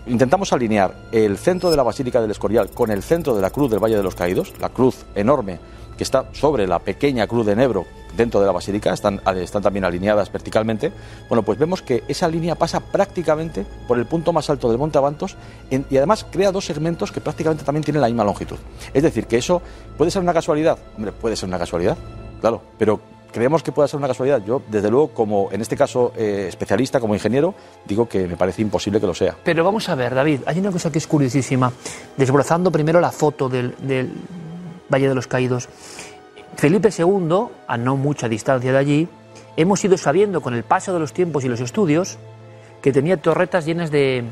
intentamos 0.06 0.52
alinear 0.52 0.94
el 1.12 1.38
centro 1.38 1.70
de 1.70 1.76
la 1.76 1.82
Basílica 1.82 2.20
del 2.20 2.32
Escorial 2.32 2.70
con 2.70 2.90
el 2.90 3.02
centro 3.02 3.34
de 3.34 3.42
la 3.42 3.50
cruz 3.50 3.70
del 3.70 3.82
Valle 3.82 3.96
de 3.96 4.02
los 4.02 4.14
Caídos, 4.14 4.52
la 4.60 4.68
cruz 4.68 5.06
enorme 5.14 5.58
que 5.96 6.04
está 6.04 6.26
sobre 6.32 6.66
la 6.66 6.80
pequeña 6.80 7.26
cruz 7.26 7.46
de 7.46 7.56
Nebro 7.56 7.86
dentro 8.16 8.40
de 8.40 8.46
la 8.46 8.52
basílica, 8.52 8.92
están, 8.92 9.20
están 9.36 9.62
también 9.62 9.84
alineadas 9.84 10.30
verticalmente, 10.30 10.92
bueno, 11.28 11.42
pues 11.42 11.58
vemos 11.58 11.82
que 11.82 12.04
esa 12.06 12.28
línea 12.28 12.54
pasa 12.54 12.80
prácticamente 12.80 13.66
por 13.88 13.98
el 13.98 14.06
punto 14.06 14.32
más 14.32 14.48
alto 14.50 14.68
del 14.68 14.78
Monte 14.78 14.98
Avantos 14.98 15.36
y 15.70 15.96
además 15.96 16.24
crea 16.30 16.52
dos 16.52 16.64
segmentos 16.64 17.10
que 17.10 17.20
prácticamente 17.20 17.64
también 17.64 17.82
tienen 17.84 18.00
la 18.00 18.08
misma 18.08 18.24
longitud. 18.24 18.56
Es 18.92 19.02
decir, 19.02 19.26
que 19.26 19.38
eso 19.38 19.60
puede 19.96 20.10
ser 20.10 20.22
una 20.22 20.32
casualidad, 20.32 20.78
hombre, 20.96 21.12
puede 21.12 21.36
ser 21.36 21.48
una 21.48 21.58
casualidad, 21.58 21.96
claro, 22.40 22.62
pero 22.78 23.00
creemos 23.34 23.64
que 23.64 23.72
pueda 23.72 23.88
ser 23.88 23.98
una 23.98 24.06
casualidad. 24.06 24.42
Yo, 24.44 24.62
desde 24.68 24.88
luego, 24.88 25.08
como 25.08 25.50
en 25.50 25.60
este 25.60 25.76
caso 25.76 26.12
eh, 26.16 26.46
especialista, 26.48 27.00
como 27.00 27.14
ingeniero, 27.14 27.52
digo 27.84 28.08
que 28.08 28.28
me 28.28 28.36
parece 28.36 28.62
imposible 28.62 29.00
que 29.00 29.06
lo 29.08 29.14
sea. 29.14 29.36
Pero 29.42 29.64
vamos 29.64 29.88
a 29.88 29.96
ver, 29.96 30.14
David, 30.14 30.42
hay 30.46 30.60
una 30.60 30.70
cosa 30.70 30.92
que 30.92 30.98
es 30.98 31.06
curiosísima. 31.08 31.72
Desbrozando 32.16 32.70
primero 32.70 33.00
la 33.00 33.10
foto 33.10 33.48
del, 33.48 33.74
del 33.78 34.12
Valle 34.88 35.08
de 35.08 35.14
los 35.16 35.26
Caídos. 35.26 35.68
Felipe 36.56 36.90
II, 36.96 37.46
a 37.66 37.76
no 37.76 37.96
mucha 37.96 38.28
distancia 38.28 38.70
de 38.70 38.78
allí, 38.78 39.08
hemos 39.56 39.84
ido 39.84 39.98
sabiendo 39.98 40.40
con 40.40 40.54
el 40.54 40.62
paso 40.62 40.92
de 40.92 41.00
los 41.00 41.12
tiempos 41.12 41.44
y 41.44 41.48
los 41.48 41.58
estudios 41.58 42.18
que 42.80 42.92
tenía 42.92 43.16
torretas 43.16 43.66
llenas 43.66 43.90
de, 43.90 44.22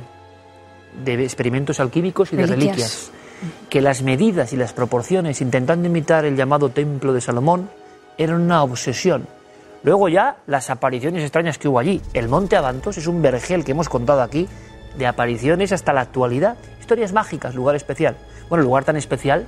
de 1.04 1.24
experimentos 1.24 1.80
alquímicos 1.80 2.32
y 2.32 2.36
de 2.36 2.46
reliquias. 2.46 2.76
reliquias. 2.76 3.10
Que 3.68 3.80
las 3.80 4.02
medidas 4.02 4.52
y 4.52 4.56
las 4.56 4.72
proporciones, 4.72 5.40
intentando 5.40 5.88
imitar 5.88 6.24
el 6.24 6.36
llamado 6.36 6.68
Templo 6.68 7.12
de 7.12 7.20
Salomón, 7.20 7.68
eran 8.18 8.40
una 8.40 8.62
obsesión. 8.62 9.27
Luego 9.83 10.09
ya 10.09 10.37
las 10.46 10.70
apariciones 10.70 11.22
extrañas 11.22 11.59
que 11.59 11.68
hubo 11.68 11.79
allí. 11.79 12.01
El 12.14 12.29
Monte 12.29 12.57
Avantos 12.57 12.98
es 12.98 13.07
un 13.07 13.20
vergel 13.20 13.64
que 13.64 13.72
hemos 13.72 13.88
contado 13.88 14.22
aquí 14.22 14.48
de 14.96 15.07
apariciones 15.07 15.72
hasta 15.72 15.92
la 15.92 16.03
actualidad. 16.03 16.57
Historias 16.81 17.12
mágicas, 17.12 17.55
lugar 17.55 17.75
especial. 17.75 18.16
Bueno, 18.48 18.64
lugar 18.64 18.85
tan 18.85 18.96
especial 18.96 19.46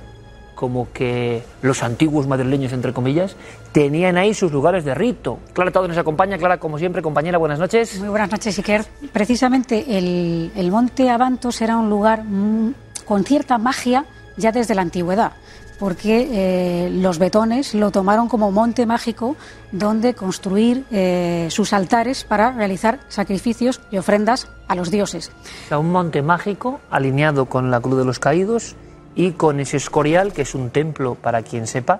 como 0.55 0.91
que 0.93 1.43
los 1.61 1.83
antiguos 1.83 2.27
madrileños, 2.27 2.73
entre 2.73 2.93
comillas, 2.93 3.35
tenían 3.71 4.17
ahí 4.17 4.33
sus 4.33 4.51
lugares 4.51 4.85
de 4.85 4.95
rito. 4.95 5.39
Clara 5.53 5.71
todo 5.71 5.87
nos 5.87 5.97
acompaña. 5.97 6.37
Clara, 6.37 6.57
como 6.57 6.79
siempre, 6.79 7.01
compañera, 7.01 7.37
buenas 7.37 7.59
noches. 7.59 7.99
Muy 7.99 8.09
buenas 8.09 8.31
noches, 8.31 8.57
Iker. 8.57 8.85
Precisamente 9.11 9.97
el, 9.97 10.51
el 10.55 10.71
Monte 10.71 11.09
Avantos 11.09 11.61
era 11.61 11.77
un 11.77 11.89
lugar 11.89 12.23
mm, 12.23 12.73
con 13.05 13.23
cierta 13.23 13.57
magia 13.57 14.05
ya 14.37 14.51
desde 14.51 14.75
la 14.75 14.81
antigüedad 14.81 15.33
porque 15.79 16.29
eh, 16.31 16.89
los 16.89 17.19
betones 17.19 17.73
lo 17.73 17.91
tomaron 17.91 18.27
como 18.27 18.51
monte 18.51 18.85
mágico 18.85 19.35
donde 19.71 20.13
construir 20.13 20.85
eh, 20.91 21.47
sus 21.49 21.73
altares 21.73 22.23
para 22.23 22.51
realizar 22.51 22.99
sacrificios 23.09 23.81
y 23.91 23.97
ofrendas 23.97 24.47
a 24.67 24.75
los 24.75 24.91
dioses. 24.91 25.31
Un 25.71 25.91
monte 25.91 26.21
mágico 26.21 26.79
alineado 26.89 27.45
con 27.47 27.71
la 27.71 27.79
Cruz 27.81 27.97
de 27.97 28.05
los 28.05 28.19
Caídos 28.19 28.75
y 29.15 29.31
con 29.31 29.59
ese 29.59 29.77
escorial, 29.77 30.33
que 30.33 30.43
es 30.43 30.55
un 30.55 30.69
templo, 30.69 31.15
para 31.15 31.41
quien 31.41 31.67
sepa, 31.67 31.99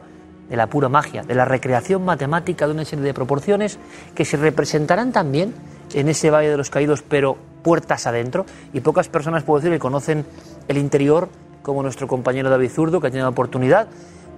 de 0.50 0.56
la 0.56 0.68
pura 0.68 0.90
magia, 0.90 1.24
de 1.24 1.34
la 1.34 1.46
recreación 1.46 2.06
matemática 2.06 2.68
de 2.68 2.74
una 2.74 2.86
serie 2.86 3.04
de 3.04 3.14
proporciones 3.14 3.80
que 4.14 4.26
se 4.26 4.38
representarán 4.38 5.12
también 5.12 5.54
en 5.94 6.08
ese 6.08 6.30
Valle 6.30 6.50
de 6.50 6.58
los 6.58 6.70
Caídos, 6.70 7.02
pero 7.02 7.38
puertas 7.64 8.06
adentro. 8.06 8.46
Y 8.74 8.82
pocas 8.82 9.10
personas, 9.10 9.44
puedo 9.44 9.60
decir, 9.60 9.72
que 9.72 9.80
conocen 9.80 10.26
el 10.68 10.78
interior 10.78 11.30
como 11.66 11.82
nuestro 11.82 12.08
compañero 12.08 12.50
David 12.52 12.70
Zurdo, 12.70 13.02
que 13.02 13.08
ha 13.08 13.10
tenido 13.10 13.26
la 13.26 13.32
oportunidad 13.32 13.88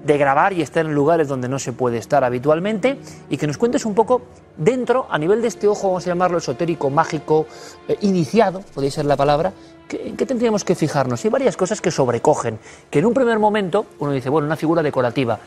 de 0.06 0.18
grabar 0.18 0.54
y 0.54 0.62
estar 0.62 0.86
en 0.86 0.94
lugares 0.94 1.28
donde 1.28 1.50
no 1.50 1.60
se 1.60 1.74
puede 1.74 1.98
estar 1.98 2.24
habitualmente, 2.24 2.98
y 3.30 3.36
que 3.36 3.46
nos 3.46 3.58
cuentes 3.58 3.86
un 3.86 3.94
poco 3.94 4.22
dentro, 4.56 5.08
a 5.10 5.18
nivel 5.18 5.42
de 5.42 5.50
este 5.50 5.68
ojo, 5.68 5.88
vamos 5.88 6.06
a 6.06 6.10
llamarlo 6.10 6.38
esotérico, 6.38 6.90
mágico, 6.90 7.46
eh, 7.90 7.98
iniciado, 8.02 8.62
podría 8.74 8.92
ser 8.92 9.06
la 9.06 9.18
palabra, 9.18 9.52
¿en 9.90 10.16
qué 10.16 10.26
tendríamos 10.26 10.64
que 10.64 10.74
fijarnos? 10.74 11.26
Hay 11.26 11.30
varias 11.30 11.58
cosas 11.58 11.82
que 11.82 11.92
sobrecogen, 11.92 12.60
que 12.90 13.00
en 13.00 13.06
un 13.06 13.14
primer 13.14 13.40
momento 13.40 13.88
uno 14.00 14.14
dice, 14.14 14.30
bueno, 14.30 14.46
una 14.46 14.56
figura 14.56 14.82
decorativa. 14.82 15.38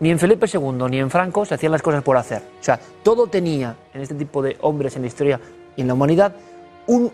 Ni 0.00 0.10
en 0.10 0.18
Felipe 0.18 0.46
II 0.50 0.86
ni 0.88 0.98
en 0.98 1.10
Franco 1.10 1.44
se 1.44 1.54
hacían 1.54 1.72
las 1.72 1.82
cosas 1.82 2.02
por 2.02 2.16
hacer. 2.16 2.42
O 2.60 2.64
sea, 2.64 2.80
todo 3.02 3.26
tenía, 3.26 3.76
en 3.92 4.00
este 4.00 4.14
tipo 4.14 4.40
de 4.40 4.56
hombres 4.62 4.96
en 4.96 5.02
la 5.02 5.08
historia 5.08 5.38
y 5.76 5.82
en 5.82 5.88
la 5.88 5.94
humanidad, 5.94 6.34
un, 6.86 7.12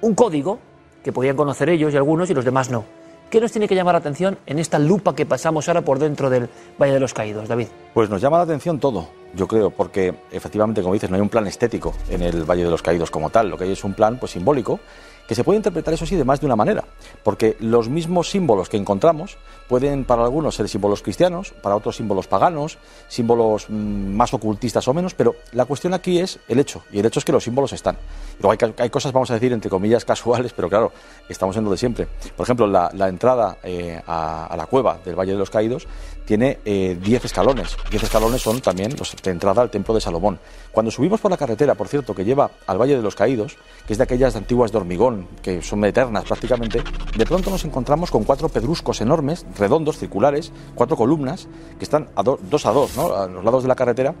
un 0.00 0.14
código 0.14 0.58
que 1.04 1.12
podían 1.12 1.36
conocer 1.36 1.68
ellos 1.68 1.92
y 1.92 1.96
algunos 1.96 2.28
y 2.30 2.34
los 2.34 2.44
demás 2.44 2.70
no. 2.70 2.84
¿Qué 3.30 3.40
nos 3.40 3.52
tiene 3.52 3.68
que 3.68 3.74
llamar 3.74 3.94
la 3.94 3.98
atención 3.98 4.38
en 4.46 4.58
esta 4.58 4.78
lupa 4.78 5.14
que 5.14 5.26
pasamos 5.26 5.68
ahora 5.68 5.82
por 5.82 5.98
dentro 5.98 6.30
del 6.30 6.48
Valle 6.80 6.94
de 6.94 7.00
los 7.00 7.14
Caídos, 7.14 7.48
David? 7.48 7.68
Pues 7.92 8.08
nos 8.08 8.20
llama 8.20 8.38
la 8.38 8.44
atención 8.44 8.78
todo, 8.78 9.08
yo 9.34 9.46
creo, 9.48 9.70
porque 9.70 10.14
efectivamente, 10.30 10.82
como 10.82 10.94
dices, 10.94 11.10
no 11.10 11.16
hay 11.16 11.22
un 11.22 11.28
plan 11.28 11.46
estético 11.46 11.94
en 12.08 12.22
el 12.22 12.44
Valle 12.44 12.64
de 12.64 12.70
los 12.70 12.82
Caídos 12.82 13.10
como 13.10 13.30
tal, 13.30 13.50
lo 13.50 13.58
que 13.58 13.64
hay 13.64 13.72
es 13.72 13.84
un 13.84 13.94
plan 13.94 14.18
pues 14.18 14.32
simbólico 14.32 14.80
que 15.26 15.34
se 15.34 15.42
puede 15.42 15.56
interpretar 15.56 15.94
eso 15.94 16.06
sí 16.06 16.16
de 16.16 16.24
más 16.24 16.40
de 16.40 16.46
una 16.46 16.56
manera, 16.56 16.84
porque 17.22 17.56
los 17.60 17.88
mismos 17.88 18.30
símbolos 18.30 18.68
que 18.68 18.76
encontramos 18.76 19.38
pueden 19.68 20.04
para 20.04 20.22
algunos 20.22 20.54
ser 20.54 20.68
símbolos 20.68 21.02
cristianos, 21.02 21.52
para 21.62 21.76
otros 21.76 21.96
símbolos 21.96 22.26
paganos, 22.26 22.78
símbolos 23.08 23.66
mmm, 23.68 24.14
más 24.14 24.34
ocultistas 24.34 24.86
o 24.86 24.94
menos, 24.94 25.14
pero 25.14 25.34
la 25.52 25.64
cuestión 25.64 25.94
aquí 25.94 26.20
es 26.20 26.38
el 26.48 26.58
hecho, 26.58 26.82
y 26.92 26.98
el 26.98 27.06
hecho 27.06 27.20
es 27.20 27.24
que 27.24 27.32
los 27.32 27.44
símbolos 27.44 27.72
están. 27.72 27.96
Hay, 28.42 28.58
hay 28.78 28.90
cosas, 28.90 29.12
vamos 29.12 29.30
a 29.30 29.34
decir, 29.34 29.52
entre 29.52 29.70
comillas, 29.70 30.04
casuales, 30.04 30.52
pero 30.52 30.68
claro, 30.68 30.92
estamos 31.28 31.56
en 31.56 31.64
lo 31.64 31.70
de 31.70 31.76
siempre. 31.76 32.06
Por 32.36 32.44
ejemplo, 32.44 32.66
la, 32.66 33.08
entrada 33.08 33.58
eh, 33.62 34.00
a, 34.06 34.54
la 34.56 34.66
cueva 34.66 34.98
del 35.04 35.14
Valle 35.14 35.32
de 35.32 35.38
los 35.38 35.50
Caídos 35.50 35.86
tiene 36.24 36.58
10 36.64 36.64
eh, 36.64 37.20
escalones. 37.22 37.76
10 37.90 38.02
escalones 38.02 38.42
son 38.42 38.60
también 38.60 38.94
los, 38.98 39.14
de 39.22 39.30
entrada 39.30 39.62
al 39.62 39.70
templo 39.70 39.94
de 39.94 40.00
Salomón. 40.00 40.38
Cuando 40.72 40.90
subimos 40.90 41.20
por 41.20 41.30
la 41.30 41.36
carretera, 41.36 41.74
por 41.74 41.88
cierto, 41.88 42.14
que 42.14 42.24
lleva 42.24 42.50
al 42.66 42.80
Valle 42.80 42.96
de 42.96 43.02
los 43.02 43.14
Caídos, 43.14 43.56
que 43.86 43.92
es 43.92 43.98
de 43.98 44.04
aquellas 44.04 44.34
antiguas 44.36 44.72
de 44.72 44.78
hormigón, 44.78 45.28
que 45.42 45.62
son 45.62 45.84
eternas 45.84 46.24
prácticamente, 46.24 46.82
de 47.16 47.26
pronto 47.26 47.50
nos 47.50 47.64
encontramos 47.64 48.10
con 48.10 48.24
cuatro 48.24 48.48
pedruscos 48.48 49.00
enormes, 49.00 49.46
redondos, 49.58 49.98
circulares, 49.98 50.52
cuatro 50.74 50.96
columnas, 50.96 51.48
que 51.78 51.84
están 51.84 52.08
a 52.16 52.22
dos 52.22 52.66
a 52.66 52.72
dos, 52.72 52.96
¿no? 52.96 53.14
a 53.14 53.26
los 53.26 53.44
lados 53.44 53.62
de 53.62 53.68
la 53.68 53.76
carretera. 53.76 54.14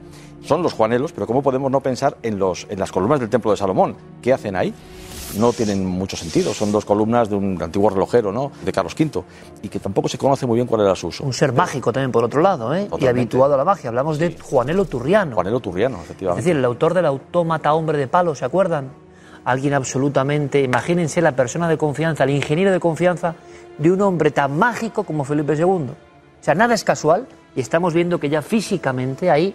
Son 0.44 0.62
los 0.62 0.74
juanelos, 0.74 1.12
pero 1.12 1.26
¿cómo 1.26 1.42
podemos 1.42 1.70
no 1.70 1.80
pensar 1.80 2.18
en, 2.22 2.38
los, 2.38 2.66
en 2.68 2.78
las 2.78 2.92
columnas 2.92 3.20
del 3.20 3.30
templo 3.30 3.50
de 3.50 3.56
Salomón? 3.56 3.96
¿Qué 4.20 4.32
hacen 4.32 4.56
ahí? 4.56 4.74
No 5.38 5.52
tienen 5.52 5.84
mucho 5.84 6.16
sentido. 6.16 6.54
Son 6.54 6.72
dos 6.72 6.84
columnas 6.84 7.28
de 7.28 7.36
un 7.36 7.60
antiguo 7.62 7.90
relojero, 7.90 8.32
¿no? 8.32 8.52
De 8.64 8.72
Carlos 8.72 8.94
V, 8.98 9.22
y 9.62 9.68
que 9.68 9.78
tampoco 9.78 10.08
se 10.08 10.18
conoce 10.18 10.46
muy 10.46 10.56
bien 10.56 10.66
cuál 10.66 10.82
era 10.82 10.94
su 10.94 11.08
uso. 11.08 11.24
Un 11.24 11.32
ser 11.32 11.52
mágico 11.52 11.92
también, 11.92 12.12
por 12.12 12.24
otro 12.24 12.40
lado, 12.40 12.74
¿eh? 12.74 12.88
Y 12.98 13.06
habituado 13.06 13.54
a 13.54 13.56
la 13.56 13.64
magia. 13.64 13.88
Hablamos 13.88 14.18
de 14.18 14.36
Juanelo 14.40 14.84
Turriano. 14.84 15.34
Juanelo 15.34 15.60
Turriano, 15.60 15.98
efectivamente. 16.02 16.40
Es 16.40 16.44
decir, 16.44 16.58
el 16.58 16.64
autor 16.64 16.94
del 16.94 17.06
autómata 17.06 17.72
hombre 17.74 17.98
de 17.98 18.06
palo, 18.06 18.34
¿se 18.34 18.44
acuerdan? 18.44 18.90
Alguien 19.44 19.74
absolutamente, 19.74 20.62
imagínense 20.62 21.20
la 21.20 21.32
persona 21.32 21.68
de 21.68 21.76
confianza, 21.76 22.24
el 22.24 22.30
ingeniero 22.30 22.72
de 22.72 22.80
confianza 22.80 23.34
de 23.76 23.90
un 23.90 24.00
hombre 24.00 24.30
tan 24.30 24.56
mágico 24.58 25.04
como 25.04 25.24
Felipe 25.24 25.54
II. 25.54 25.64
O 25.64 25.86
sea, 26.40 26.54
nada 26.54 26.74
es 26.74 26.84
casual 26.84 27.26
y 27.54 27.60
estamos 27.60 27.92
viendo 27.92 28.18
que 28.18 28.28
ya 28.28 28.40
físicamente 28.40 29.30
hay 29.30 29.54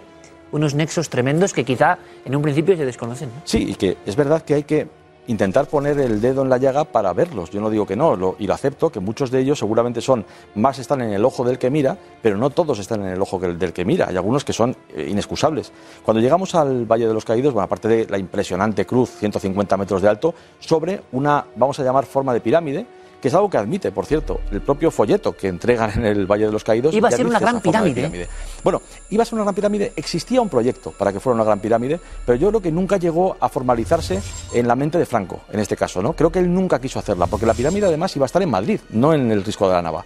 unos 0.52 0.74
nexos 0.74 1.08
tremendos 1.08 1.52
que 1.52 1.64
quizá 1.64 1.98
en 2.24 2.34
un 2.36 2.42
principio 2.42 2.76
se 2.76 2.84
desconocen. 2.84 3.30
Sí, 3.44 3.70
y 3.70 3.74
que 3.74 3.96
es 4.06 4.16
verdad 4.16 4.42
que 4.42 4.54
hay 4.54 4.62
que 4.64 4.88
intentar 5.26 5.66
poner 5.66 5.98
el 5.98 6.20
dedo 6.20 6.42
en 6.42 6.48
la 6.48 6.58
llaga 6.58 6.84
para 6.84 7.12
verlos. 7.12 7.50
Yo 7.50 7.60
no 7.60 7.70
digo 7.70 7.86
que 7.86 7.96
no, 7.96 8.36
y 8.38 8.46
lo 8.46 8.54
acepto, 8.54 8.90
que 8.90 9.00
muchos 9.00 9.30
de 9.30 9.40
ellos 9.40 9.58
seguramente 9.58 10.00
son, 10.00 10.24
más 10.54 10.78
están 10.78 11.02
en 11.02 11.12
el 11.12 11.24
ojo 11.24 11.44
del 11.44 11.58
que 11.58 11.70
mira, 11.70 11.96
pero 12.22 12.36
no 12.36 12.50
todos 12.50 12.78
están 12.78 13.02
en 13.02 13.08
el 13.08 13.22
ojo 13.22 13.38
del 13.38 13.72
que 13.72 13.84
mira. 13.84 14.06
Hay 14.08 14.16
algunos 14.16 14.44
que 14.44 14.52
son 14.52 14.76
eh, 14.94 15.06
inexcusables. 15.08 15.72
Cuando 16.04 16.20
llegamos 16.20 16.54
al 16.54 16.84
Valle 16.84 17.06
de 17.06 17.14
los 17.14 17.24
Caídos, 17.24 17.52
bueno, 17.52 17.64
aparte 17.64 17.88
de 17.88 18.06
la 18.06 18.18
impresionante 18.18 18.86
cruz, 18.86 19.10
150 19.18 19.76
metros 19.76 20.02
de 20.02 20.08
alto, 20.08 20.34
sobre 20.58 21.02
una, 21.12 21.44
vamos 21.56 21.78
a 21.78 21.84
llamar, 21.84 22.06
forma 22.06 22.32
de 22.32 22.40
pirámide, 22.40 22.86
que 23.20 23.28
es 23.28 23.34
algo 23.34 23.50
que 23.50 23.58
admite, 23.58 23.92
por 23.92 24.06
cierto, 24.06 24.40
el 24.50 24.60
propio 24.60 24.90
folleto 24.90 25.36
que 25.36 25.48
entregan 25.48 25.90
en 25.94 26.06
el 26.06 26.26
Valle 26.26 26.46
de 26.46 26.52
los 26.52 26.64
Caídos. 26.64 26.94
Iba 26.94 27.08
a 27.08 27.12
ser 27.12 27.26
una 27.26 27.38
gran 27.38 27.60
pirámide. 27.60 28.28
Bueno, 28.64 28.82
iba 29.10 29.22
a 29.22 29.26
ser 29.26 29.34
una 29.34 29.44
gran 29.44 29.54
pirámide, 29.54 29.92
existía 29.96 30.40
un 30.40 30.48
proyecto 30.48 30.92
para 30.92 31.12
que 31.12 31.20
fuera 31.20 31.34
una 31.34 31.44
gran 31.44 31.60
pirámide, 31.60 32.00
pero 32.24 32.36
yo 32.36 32.48
creo 32.48 32.60
que 32.60 32.72
nunca 32.72 32.96
llegó 32.96 33.36
a 33.38 33.48
formalizarse 33.48 34.20
en 34.52 34.66
la 34.66 34.74
mente 34.74 34.98
de 34.98 35.06
Franco, 35.06 35.40
en 35.52 35.60
este 35.60 35.76
caso, 35.76 36.02
¿no? 36.02 36.14
Creo 36.14 36.30
que 36.30 36.38
él 36.38 36.52
nunca 36.52 36.80
quiso 36.80 36.98
hacerla, 36.98 37.26
porque 37.26 37.46
la 37.46 37.54
pirámide 37.54 37.86
además 37.86 38.14
iba 38.16 38.24
a 38.24 38.26
estar 38.26 38.42
en 38.42 38.50
Madrid, 38.50 38.80
no 38.90 39.12
en 39.12 39.30
el 39.30 39.44
Risco 39.44 39.68
de 39.68 39.74
la 39.74 39.82
Nava 39.82 40.04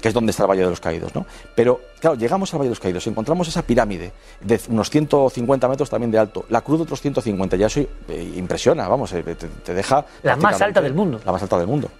que 0.00 0.08
es 0.08 0.14
donde 0.14 0.30
está 0.30 0.44
el 0.44 0.50
Valle 0.50 0.62
de 0.62 0.70
los 0.70 0.80
Caídos, 0.80 1.14
¿no? 1.14 1.26
Pero, 1.54 1.80
claro, 1.98 2.16
llegamos 2.16 2.52
al 2.52 2.60
Valle 2.60 2.68
de 2.68 2.72
los 2.72 2.80
Caídos 2.80 3.06
y 3.06 3.10
encontramos 3.10 3.48
esa 3.48 3.62
pirámide 3.62 4.12
de 4.40 4.60
unos 4.68 4.90
150 4.90 5.68
metros 5.68 5.90
también 5.90 6.10
de 6.10 6.18
alto, 6.18 6.44
la 6.50 6.60
cruz 6.60 6.78
de 6.78 6.82
otros 6.84 7.00
150, 7.00 7.56
ya 7.56 7.66
eso 7.66 7.80
eh, 7.80 8.32
impresiona, 8.36 8.86
vamos, 8.88 9.12
eh, 9.12 9.22
te, 9.22 9.34
te 9.34 9.74
deja... 9.74 10.04
La 10.22 10.36
más 10.36 10.60
alta 10.60 10.80
del 10.80 10.94
mundo. 10.94 11.20
La 11.24 11.32
más 11.32 11.42
alta 11.42 11.58
del 11.58 11.66
mundo. 11.66 11.90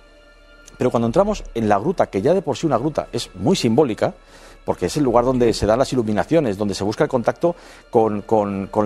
Pero 0.79 0.91
cuando 0.91 1.07
entramos 1.07 1.45
en 1.55 1.69
la 1.69 1.79
gruta, 1.79 2.07
que 2.07 2.23
ya 2.23 2.33
de 2.33 2.41
por 2.41 2.57
sí 2.57 2.67
una 2.67 2.79
gruta 2.79 3.09
es 3.13 3.31
muy 3.35 3.57
simbólica, 3.57 4.15
porque 4.65 4.87
es 4.87 4.97
el 4.97 5.05
lugar 5.05 5.25
donde 5.25 5.53
se 5.53 5.67
dan 5.67 5.79
las 5.79 5.93
iluminaciones, 5.93 6.57
donde 6.57 6.75
se 6.75 6.85
busca 6.85 7.05
el 7.05 7.11
contacto 7.11 7.57
con, 7.91 8.23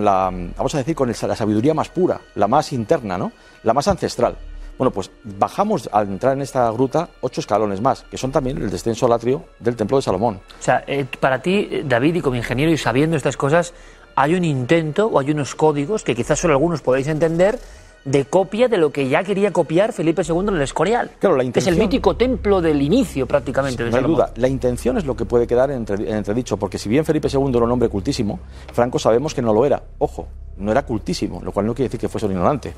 la, 0.01 0.31
vamos 0.57 0.75
a 0.75 0.77
decir, 0.77 0.95
con 0.95 1.09
la 1.09 1.35
sabiduría 1.35 1.73
más 1.73 1.89
pura, 1.89 2.19
la 2.35 2.47
más 2.47 2.73
interna, 2.73 3.17
¿no? 3.17 3.31
La 3.63 3.73
más 3.73 3.87
ancestral. 3.87 4.37
Bueno, 4.77 4.91
pues 4.91 5.11
bajamos 5.23 5.87
al 5.91 6.07
entrar 6.07 6.33
en 6.33 6.41
esta 6.41 6.71
gruta 6.71 7.09
ocho 7.21 7.41
escalones 7.41 7.79
más, 7.79 8.03
que 8.09 8.17
son 8.17 8.31
también 8.31 8.57
el 8.57 8.71
descenso 8.71 9.05
al 9.05 9.13
atrio 9.13 9.43
del 9.59 9.75
Templo 9.75 9.97
de 9.97 10.03
Salomón. 10.03 10.39
O 10.59 10.63
sea, 10.63 10.83
eh, 10.87 11.05
para 11.19 11.41
ti, 11.41 11.83
David, 11.85 12.15
y 12.15 12.21
como 12.21 12.37
ingeniero 12.37 12.71
y 12.71 12.77
sabiendo 12.77 13.15
estas 13.15 13.37
cosas, 13.37 13.73
hay 14.15 14.33
un 14.33 14.43
intento 14.43 15.07
o 15.07 15.19
hay 15.19 15.31
unos 15.31 15.53
códigos 15.53 16.03
que 16.03 16.15
quizás 16.15 16.39
solo 16.39 16.53
algunos 16.53 16.81
podéis 16.81 17.07
entender 17.07 17.59
de 18.05 18.25
copia 18.25 18.67
de 18.67 18.77
lo 18.77 18.91
que 18.91 19.07
ya 19.07 19.23
quería 19.23 19.51
copiar 19.51 19.93
Felipe 19.93 20.23
II 20.27 20.39
en 20.39 20.55
el 20.55 20.61
Escorial. 20.61 21.11
Claro, 21.19 21.35
la 21.37 21.43
intención... 21.43 21.73
Es 21.73 21.79
el 21.79 21.83
mítico 21.83 22.15
templo 22.15 22.61
del 22.61 22.81
inicio 22.81 23.25
prácticamente. 23.27 23.83
no 23.89 23.97
hay 23.97 24.03
duda. 24.03 24.31
La 24.35 24.47
intención 24.47 24.97
es 24.97 25.05
lo 25.05 25.15
que 25.15 25.25
puede 25.25 25.47
quedar 25.47 25.71
en, 25.71 25.85
entredicho, 25.89 26.57
porque 26.57 26.77
si 26.77 26.89
bien 26.89 27.05
Felipe 27.05 27.29
II 27.31 27.49
era 27.49 27.65
un 27.65 27.71
hombre 27.71 27.89
cultísimo, 27.89 28.39
Franco 28.73 28.99
sabemos 28.99 29.33
que 29.33 29.41
no 29.41 29.53
lo 29.53 29.65
era. 29.65 29.81
Ojo, 29.99 30.27
no 30.57 30.71
era 30.71 30.85
cultísimo, 30.85 31.41
lo 31.41 31.51
cual 31.51 31.65
no 31.65 31.73
quiere 31.73 31.87
decir 31.87 31.99
que 31.99 32.09
fuese 32.09 32.25
un 32.25 32.33
ignorante. 32.33 32.73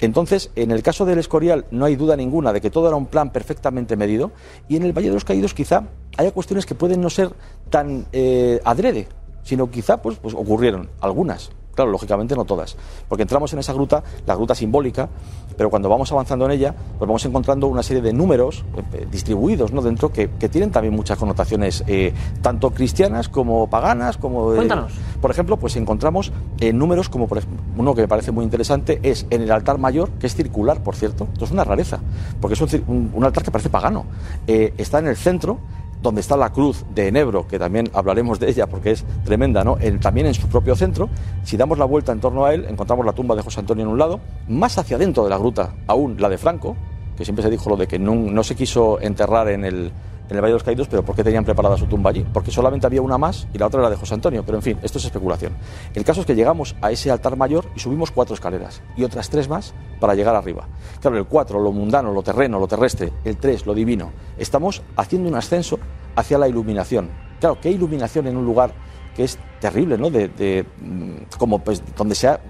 Entonces, 0.00 0.50
en 0.56 0.70
el 0.70 0.82
caso 0.82 1.04
del 1.04 1.18
Escorial 1.18 1.66
no 1.70 1.84
hay 1.84 1.96
duda 1.96 2.16
ninguna 2.16 2.52
de 2.52 2.60
que 2.60 2.70
todo 2.70 2.88
era 2.88 2.96
un 2.96 3.06
plan 3.06 3.30
perfectamente 3.30 3.96
medido 3.96 4.30
y 4.68 4.76
en 4.76 4.84
el 4.84 4.92
Valle 4.92 5.08
de 5.08 5.14
los 5.14 5.24
Caídos 5.24 5.52
quizá 5.52 5.84
haya 6.16 6.32
cuestiones 6.32 6.64
que 6.64 6.74
pueden 6.74 7.00
no 7.00 7.10
ser 7.10 7.30
tan 7.68 8.06
eh, 8.12 8.60
adrede, 8.64 9.08
sino 9.42 9.70
quizá 9.70 10.00
pues, 10.00 10.16
pues 10.18 10.34
ocurrieron 10.34 10.88
algunas. 11.00 11.50
Claro, 11.80 11.92
lógicamente 11.92 12.36
no 12.36 12.44
todas, 12.44 12.76
porque 13.08 13.22
entramos 13.22 13.54
en 13.54 13.58
esa 13.58 13.72
gruta, 13.72 14.04
la 14.26 14.34
gruta 14.34 14.54
simbólica, 14.54 15.08
pero 15.56 15.70
cuando 15.70 15.88
vamos 15.88 16.12
avanzando 16.12 16.44
en 16.44 16.50
ella, 16.50 16.74
pues 16.98 17.08
vamos 17.08 17.24
encontrando 17.24 17.68
una 17.68 17.82
serie 17.82 18.02
de 18.02 18.12
números 18.12 18.66
eh, 18.76 18.82
eh, 18.92 19.06
distribuidos 19.10 19.72
¿no? 19.72 19.80
dentro 19.80 20.12
que, 20.12 20.28
tienen 20.28 20.70
también 20.70 20.94
muchas 20.94 21.16
connotaciones, 21.16 21.82
eh, 21.86 22.12
tanto 22.42 22.72
cristianas 22.72 23.30
como 23.30 23.70
paganas, 23.70 24.18
como... 24.18 24.52
Cuéntanos. 24.52 24.92
Por 25.22 25.30
ejemplo, 25.30 25.56
pues 25.56 25.74
encontramos 25.76 26.32
números 26.60 27.08
como 27.08 27.26
por 27.26 27.40
uno 27.78 27.94
que 27.94 28.02
me 28.02 28.08
parece 28.08 28.30
muy 28.30 28.44
interesante 28.44 29.00
es 29.02 29.26
en 29.30 29.40
el 29.40 29.50
altar 29.50 29.78
mayor, 29.78 30.10
que 30.18 30.26
es 30.26 30.34
circular, 30.34 30.82
por 30.82 30.96
cierto, 30.96 31.28
esto 31.32 31.46
es 31.46 31.50
una 31.50 31.64
rareza, 31.64 32.00
porque 32.42 32.62
es 32.62 32.84
un, 32.86 33.10
un 33.14 33.24
altar 33.24 33.42
que 33.42 33.50
parece 33.50 33.70
pagano. 33.70 34.04
está 34.46 34.98
en 34.98 35.06
el 35.06 35.16
centro, 35.16 35.60
donde 36.02 36.20
está 36.20 36.36
la 36.36 36.50
cruz 36.50 36.84
de 36.94 37.08
Enebro, 37.08 37.46
que 37.46 37.58
también 37.58 37.90
hablaremos 37.92 38.40
de 38.40 38.48
ella 38.48 38.66
porque 38.66 38.92
es 38.92 39.04
tremenda, 39.24 39.64
¿no? 39.64 39.76
también 40.00 40.26
en 40.26 40.34
su 40.34 40.48
propio 40.48 40.74
centro. 40.74 41.08
Si 41.44 41.56
damos 41.56 41.78
la 41.78 41.84
vuelta 41.84 42.12
en 42.12 42.20
torno 42.20 42.44
a 42.44 42.54
él, 42.54 42.66
encontramos 42.68 43.04
la 43.04 43.12
tumba 43.12 43.34
de 43.34 43.42
José 43.42 43.60
Antonio 43.60 43.84
en 43.84 43.90
un 43.90 43.98
lado, 43.98 44.20
más 44.48 44.78
hacia 44.78 44.96
adentro 44.96 45.24
de 45.24 45.30
la 45.30 45.38
gruta 45.38 45.74
aún 45.86 46.16
la 46.18 46.28
de 46.28 46.38
Franco, 46.38 46.76
que 47.16 47.24
siempre 47.24 47.42
se 47.42 47.50
dijo 47.50 47.68
lo 47.68 47.76
de 47.76 47.86
que 47.86 47.98
no 47.98 48.42
se 48.42 48.54
quiso 48.54 49.00
enterrar 49.00 49.48
en 49.48 49.64
el, 49.64 49.92
en 50.30 50.36
el 50.36 50.42
Valle 50.42 50.52
de 50.52 50.54
los 50.54 50.62
Caídos, 50.62 50.88
pero 50.88 51.04
¿por 51.04 51.16
qué 51.16 51.24
tenían 51.24 51.44
preparada 51.44 51.76
su 51.76 51.86
tumba 51.86 52.10
allí? 52.10 52.24
Porque 52.32 52.50
solamente 52.50 52.86
había 52.86 53.02
una 53.02 53.18
más 53.18 53.48
y 53.52 53.58
la 53.58 53.66
otra 53.66 53.80
era 53.80 53.90
de 53.90 53.96
José 53.96 54.14
Antonio, 54.14 54.44
pero 54.44 54.58
en 54.58 54.62
fin, 54.62 54.78
esto 54.82 54.98
es 54.98 55.04
especulación. 55.04 55.52
El 55.92 56.04
caso 56.04 56.20
es 56.20 56.26
que 56.26 56.34
llegamos 56.34 56.76
a 56.80 56.90
ese 56.92 57.10
altar 57.10 57.36
mayor 57.36 57.66
y 57.74 57.80
subimos 57.80 58.10
cuatro 58.12 58.34
escaleras 58.34 58.82
y 58.96 59.02
otras 59.02 59.28
tres 59.28 59.48
más 59.48 59.74
para 59.98 60.14
llegar 60.14 60.36
arriba. 60.36 60.68
Claro, 61.00 61.18
el 61.18 61.26
cuatro, 61.26 61.60
lo 61.60 61.72
mundano, 61.72 62.12
lo 62.12 62.22
terreno, 62.22 62.60
lo 62.60 62.68
terrestre, 62.68 63.12
el 63.24 63.36
tres, 63.36 63.66
lo 63.66 63.74
divino. 63.74 64.12
Estamos 64.38 64.82
haciendo 64.96 65.28
un 65.28 65.34
ascenso 65.34 65.78
hacia 66.14 66.38
la 66.38 66.48
iluminación. 66.48 67.10
Claro, 67.40 67.58
¿qué 67.60 67.70
iluminación 67.70 68.28
en 68.28 68.36
un 68.36 68.44
lugar 68.44 68.72
que 69.16 69.24
es 69.24 69.38
terrible, 69.60 69.98
¿no? 69.98 70.10
De, 70.10 70.64
mm, 70.80 71.36
como 71.38 71.58
pues 71.58 71.82
donde 71.96 72.14
se 72.14 72.28
ha 72.28 72.40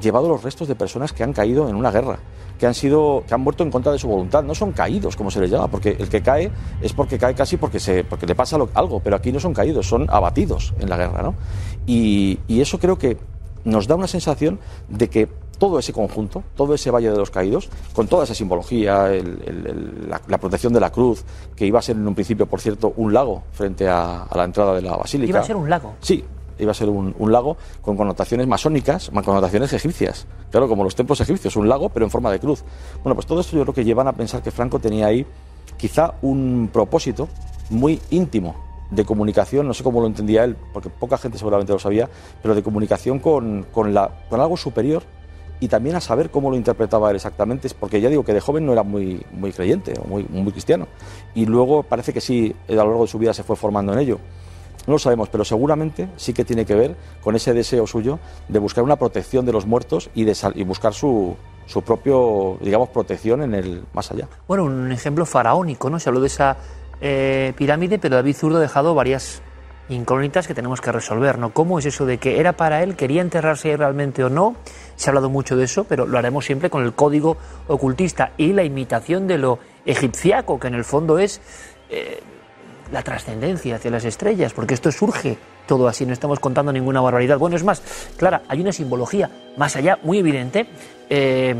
llevado 0.00 0.28
los 0.28 0.42
restos 0.42 0.68
de 0.68 0.74
personas 0.74 1.12
que 1.12 1.22
han 1.22 1.32
caído 1.32 1.68
en 1.68 1.74
una 1.76 1.90
guerra 1.90 2.18
que 2.58 2.66
han 2.66 2.74
sido 2.74 3.22
que 3.26 3.34
han 3.34 3.40
muerto 3.40 3.62
en 3.62 3.70
contra 3.70 3.92
de 3.92 3.98
su 3.98 4.08
voluntad. 4.08 4.42
No 4.42 4.54
son 4.54 4.72
caídos, 4.72 5.16
como 5.16 5.30
se 5.30 5.40
les 5.40 5.50
llama, 5.50 5.68
porque 5.68 5.96
el 5.98 6.08
que 6.08 6.20
cae 6.20 6.50
es 6.82 6.92
porque 6.92 7.18
cae 7.18 7.34
casi 7.34 7.56
porque 7.56 7.80
se 7.80 8.04
porque 8.04 8.26
le 8.26 8.34
pasa 8.34 8.58
algo, 8.74 9.00
pero 9.00 9.16
aquí 9.16 9.32
no 9.32 9.40
son 9.40 9.54
caídos, 9.54 9.86
son 9.86 10.06
abatidos 10.10 10.74
en 10.80 10.90
la 10.90 10.96
guerra, 10.96 11.22
¿no? 11.22 11.34
Y, 11.86 12.38
eso 12.48 12.78
creo 12.78 12.98
que 12.98 13.16
nos 13.64 13.86
da 13.86 13.94
una 13.94 14.08
sensación 14.08 14.58
de 14.88 15.08
que 15.08 15.28
todo 15.58 15.78
ese 15.78 15.92
conjunto, 15.92 16.42
todo 16.56 16.74
ese 16.74 16.90
Valle 16.90 17.10
de 17.10 17.16
los 17.16 17.30
Caídos, 17.30 17.68
con 17.92 18.08
toda 18.08 18.24
esa 18.24 18.34
simbología, 18.34 19.08
la, 20.28 20.38
protección 20.38 20.72
de 20.72 20.80
la 20.80 20.90
cruz, 20.90 21.24
que 21.54 21.64
iba 21.64 21.78
a 21.78 21.82
ser 21.82 21.96
en 21.96 22.06
un 22.06 22.14
principio, 22.14 22.46
por 22.46 22.60
cierto, 22.60 22.92
un 22.96 23.12
lago 23.12 23.44
frente 23.52 23.88
a, 23.88 24.24
a 24.24 24.36
la 24.36 24.44
entrada 24.44 24.74
de 24.74 24.82
la 24.82 24.96
basílica. 24.96 25.30
Iba 25.30 25.40
a 25.40 25.44
ser 25.44 25.56
un 25.56 25.70
lago. 25.70 25.94
Sí, 26.00 26.24
iba 26.58 26.72
a 26.72 26.74
ser 26.74 26.88
un, 26.88 27.14
lago 27.32 27.56
con 27.82 27.96
connotaciones 27.96 28.46
masónicas, 28.46 29.10
con 29.10 29.22
connotaciones 29.22 29.72
egipcias. 29.72 30.26
Claro, 30.50 30.68
como 30.68 30.84
los 30.84 30.94
templos 30.94 31.20
egipcios, 31.20 31.56
un 31.56 31.68
lago 31.68 31.88
pero 31.88 32.04
en 32.04 32.10
forma 32.10 32.30
de 32.30 32.38
cruz. 32.38 32.64
Bueno, 33.02 33.14
pues 33.14 33.26
todo 33.26 33.40
esto 33.40 33.56
yo 33.56 33.62
creo 33.62 33.74
que 33.74 33.84
llevan 33.84 34.08
a 34.08 34.12
pensar 34.12 34.42
que 34.42 34.50
Franco 34.50 34.78
tenía 34.78 35.06
ahí 35.06 35.26
quizá 35.76 36.14
un 36.22 36.70
propósito 36.72 37.28
muy 37.70 38.00
íntimo 38.10 38.54
de 38.90 39.04
comunicación, 39.04 39.66
no 39.66 39.74
sé 39.74 39.84
cómo 39.84 40.00
lo 40.00 40.06
entendía 40.06 40.44
él, 40.44 40.56
porque 40.72 40.88
poca 40.88 41.18
gente 41.18 41.36
seguramente 41.36 41.72
lo 41.72 41.78
sabía, 41.78 42.08
pero 42.42 42.54
de 42.54 42.62
comunicación 42.62 43.18
con, 43.18 43.66
con, 43.70 43.92
la, 43.92 44.10
con 44.30 44.40
algo 44.40 44.56
superior 44.56 45.02
y 45.60 45.68
también 45.68 45.96
a 45.96 46.00
saber 46.00 46.30
cómo 46.30 46.50
lo 46.50 46.56
interpretaba 46.56 47.10
él 47.10 47.16
exactamente, 47.16 47.68
porque 47.78 48.00
ya 48.00 48.08
digo 48.08 48.24
que 48.24 48.32
de 48.32 48.40
joven 48.40 48.64
no 48.64 48.72
era 48.72 48.82
muy, 48.82 49.24
muy 49.32 49.52
creyente 49.52 49.94
o 50.02 50.06
muy, 50.06 50.24
muy 50.24 50.52
cristiano. 50.52 50.86
Y 51.34 51.46
luego 51.46 51.82
parece 51.82 52.12
que 52.12 52.20
sí, 52.20 52.54
a 52.68 52.72
lo 52.72 52.84
largo 52.84 53.02
de 53.02 53.08
su 53.08 53.18
vida 53.18 53.34
se 53.34 53.42
fue 53.42 53.56
formando 53.56 53.92
en 53.92 53.98
ello. 53.98 54.18
No 54.88 54.94
lo 54.94 54.98
sabemos, 54.98 55.28
pero 55.28 55.44
seguramente 55.44 56.08
sí 56.16 56.32
que 56.32 56.46
tiene 56.46 56.64
que 56.64 56.74
ver 56.74 56.96
con 57.20 57.36
ese 57.36 57.52
deseo 57.52 57.86
suyo 57.86 58.18
de 58.48 58.58
buscar 58.58 58.82
una 58.82 58.96
protección 58.96 59.44
de 59.44 59.52
los 59.52 59.66
muertos 59.66 60.08
y, 60.14 60.24
de 60.24 60.34
y 60.54 60.64
buscar 60.64 60.94
su, 60.94 61.36
su 61.66 61.82
propio, 61.82 62.56
digamos, 62.62 62.88
protección 62.88 63.42
en 63.42 63.54
el 63.54 63.84
más 63.92 64.10
allá. 64.10 64.28
Bueno, 64.48 64.64
un 64.64 64.90
ejemplo 64.90 65.26
faraónico, 65.26 65.90
¿no? 65.90 66.00
Se 66.00 66.08
habló 66.08 66.22
de 66.22 66.28
esa 66.28 66.56
eh, 67.02 67.52
pirámide, 67.54 67.98
pero 67.98 68.16
David 68.16 68.34
Zurdo 68.34 68.56
ha 68.56 68.60
dejado 68.60 68.94
varias 68.94 69.42
incógnitas 69.90 70.48
que 70.48 70.54
tenemos 70.54 70.80
que 70.80 70.90
resolver, 70.90 71.38
¿no? 71.38 71.52
¿Cómo 71.52 71.78
es 71.78 71.84
eso 71.84 72.06
de 72.06 72.16
que 72.16 72.40
era 72.40 72.54
para 72.54 72.82
él, 72.82 72.96
quería 72.96 73.20
enterrarse 73.20 73.76
realmente 73.76 74.24
o 74.24 74.30
no? 74.30 74.56
Se 74.96 75.08
ha 75.08 75.10
hablado 75.10 75.28
mucho 75.28 75.54
de 75.54 75.64
eso, 75.64 75.84
pero 75.84 76.06
lo 76.06 76.16
haremos 76.16 76.46
siempre 76.46 76.70
con 76.70 76.82
el 76.82 76.94
código 76.94 77.36
ocultista 77.66 78.32
y 78.38 78.54
la 78.54 78.64
imitación 78.64 79.26
de 79.26 79.36
lo 79.36 79.58
egipciaco, 79.84 80.58
que 80.58 80.68
en 80.68 80.74
el 80.76 80.84
fondo 80.84 81.18
es... 81.18 81.42
Eh, 81.90 82.22
la 82.92 83.02
trascendencia 83.02 83.76
hacia 83.76 83.90
las 83.90 84.04
estrellas, 84.04 84.52
porque 84.52 84.74
esto 84.74 84.90
surge 84.90 85.36
todo 85.66 85.88
así, 85.88 86.06
no 86.06 86.12
estamos 86.12 86.40
contando 86.40 86.72
ninguna 86.72 87.00
barbaridad. 87.00 87.38
Bueno, 87.38 87.56
es 87.56 87.64
más, 87.64 87.82
Clara, 88.16 88.42
hay 88.48 88.60
una 88.60 88.72
simbología 88.72 89.30
más 89.56 89.76
allá, 89.76 89.98
muy 90.02 90.18
evidente. 90.18 90.66
Eh, 91.10 91.54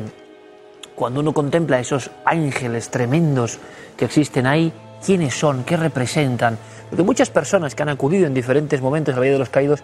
cuando 0.95 1.21
uno 1.21 1.33
contempla 1.33 1.79
esos 1.79 2.11
ángeles 2.25 2.91
tremendos 2.91 3.59
que 3.97 4.07
existen 4.07 4.47
ahí, 4.47 4.73
quiénes 5.05 5.35
son, 5.35 5.65
qué 5.65 5.77
representan. 5.77 6.59
Porque 6.89 7.03
muchas 7.03 7.31
personas 7.31 7.75
que 7.75 7.83
han 7.83 7.91
acudido 7.91 8.27
en 8.27 8.35
diferentes 8.35 8.81
momentos 8.81 9.15
al 9.15 9.21
Valle 9.21 9.33
de 9.33 9.39
los 9.39 9.51
Caídos 9.51 9.81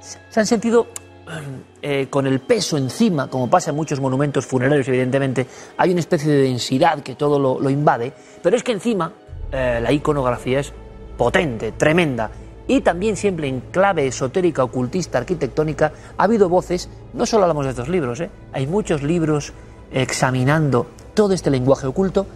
se 0.00 0.40
han 0.40 0.46
sentido 0.46 0.86
eh, 1.82 2.06
con 2.08 2.26
el 2.26 2.38
peso 2.38 2.76
encima, 2.76 3.28
como 3.28 3.50
pasa 3.50 3.70
en 3.70 3.76
muchos 3.76 4.00
monumentos 4.00 4.46
funerarios, 4.46 4.86
evidentemente, 4.86 5.46
hay 5.76 5.90
una 5.90 6.00
especie 6.00 6.30
de 6.30 6.42
densidad 6.42 7.02
que 7.02 7.16
todo 7.16 7.38
lo, 7.38 7.68
invade, 7.70 8.12
pero 8.42 8.56
es 8.56 8.62
que 8.62 8.72
encima 8.72 9.12
eh, 9.52 9.80
la 9.82 9.92
iconografía 9.92 10.60
es 10.60 10.72
potente, 11.16 11.72
tremenda. 11.72 12.30
Y 12.68 12.80
también 12.80 13.16
siempre 13.16 13.48
en 13.48 13.60
clave 13.60 14.06
esotérica, 14.06 14.64
ocultista, 14.64 15.18
arquitectónica, 15.18 15.92
ha 16.16 16.24
habido 16.24 16.48
voces, 16.48 16.88
no 17.12 17.24
solo 17.26 17.44
hablamos 17.44 17.64
de 17.64 17.70
estos 17.70 17.88
libros, 17.88 18.20
¿eh? 18.20 18.30
hay 18.52 18.66
muchos 18.66 19.02
libros 19.02 19.52
examinando 19.92 20.86
todo 21.14 21.32
este 21.32 21.50
lenguaje 21.50 21.86
oculto 21.86 22.26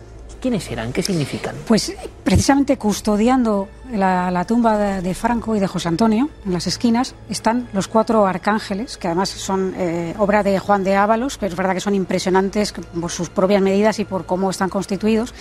¿Quiénes 0.40 0.70
eran? 0.70 0.92
¿Qué 0.92 1.02
significan? 1.02 1.54
Pues 1.68 1.94
precisamente 2.24 2.78
custodiando 2.78 3.68
la, 3.92 4.44
tumba 4.46 5.00
de, 5.02 5.14
Franco 5.14 5.54
y 5.54 5.60
de 5.60 5.66
José 5.66 5.88
Antonio, 5.88 6.30
en 6.46 6.52
las 6.54 6.66
esquinas, 6.66 7.14
están 7.28 7.68
los 7.74 7.88
cuatro 7.88 8.26
arcángeles, 8.26 8.96
que 8.96 9.08
además 9.08 9.28
son 9.28 9.74
eh, 9.76 10.14
obra 10.16 10.42
de 10.42 10.58
Juan 10.58 10.82
de 10.82 10.96
Ábalos, 10.96 11.36
pero 11.36 11.52
es 11.52 11.56
verdad 11.56 11.74
que 11.74 11.80
son 11.80 11.94
impresionantes 11.94 12.72
por 12.72 13.10
sus 13.10 13.28
propias 13.28 13.60
medidas 13.60 13.98
y 13.98 14.06
por 14.06 14.24
cómo 14.24 14.48
están 14.48 14.70
constituidos. 14.70 15.34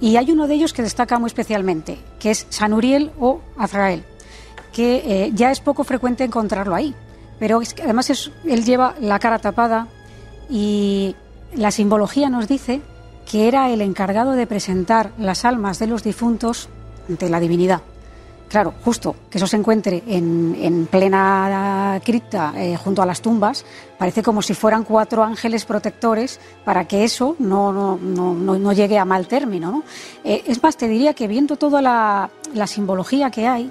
Y 0.00 0.16
hay 0.16 0.32
uno 0.32 0.48
de 0.48 0.54
ellos 0.54 0.72
que 0.72 0.82
destaca 0.82 1.20
muy 1.20 1.28
especialmente, 1.28 1.98
que 2.18 2.32
es 2.32 2.48
San 2.50 2.72
Uriel 2.72 3.12
o 3.20 3.40
Azrael, 3.56 4.02
que 4.72 4.96
eh, 5.04 5.30
ya 5.32 5.52
es 5.52 5.60
poco 5.60 5.84
frecuente 5.84 6.24
encontrarlo 6.24 6.74
ahí. 6.74 6.92
Pero 7.38 7.62
además 7.84 8.10
él 8.44 8.64
lleva 8.64 8.96
la 9.00 9.20
cara 9.20 9.38
tapada 9.38 9.86
y 10.50 11.14
la 11.54 11.70
simbología 11.70 12.28
nos 12.28 12.48
dice 12.48 12.82
que 13.30 13.46
era 13.46 13.70
el 13.70 13.80
encargado 13.80 14.32
de 14.32 14.46
presentar 14.46 15.12
las 15.16 15.44
almas 15.44 15.78
de 15.78 15.86
los 15.86 16.02
difuntos 16.02 16.68
ante 17.08 17.28
la 17.28 17.38
divinidad. 17.38 17.80
Claro, 18.48 18.74
justo 18.84 19.14
que 19.30 19.38
eso 19.38 19.46
se 19.46 19.56
encuentre 19.56 20.02
en, 20.08 20.88
plena 20.90 22.00
cripta 22.04 22.52
eh, 22.56 22.76
junto 22.76 23.00
a 23.00 23.06
las 23.06 23.22
tumbas, 23.22 23.64
parece 23.96 24.24
como 24.24 24.42
si 24.42 24.54
fueran 24.54 24.82
cuatro 24.82 25.22
ángeles 25.22 25.64
protectores 25.64 26.40
para 26.64 26.88
que 26.88 27.04
eso 27.04 27.36
no, 27.38 27.72
no, 27.72 27.96
no, 27.96 28.34
no 28.34 28.72
llegue 28.72 28.98
a 28.98 29.04
mal 29.04 29.28
término. 29.28 29.84
Eh, 30.24 30.42
es 30.48 30.60
más, 30.60 30.76
te 30.76 30.88
diría 30.88 31.14
que 31.14 31.28
viendo 31.28 31.54
toda 31.54 31.80
la, 31.80 32.30
la 32.52 32.66
simbología 32.66 33.30
que 33.30 33.46
hay, 33.46 33.70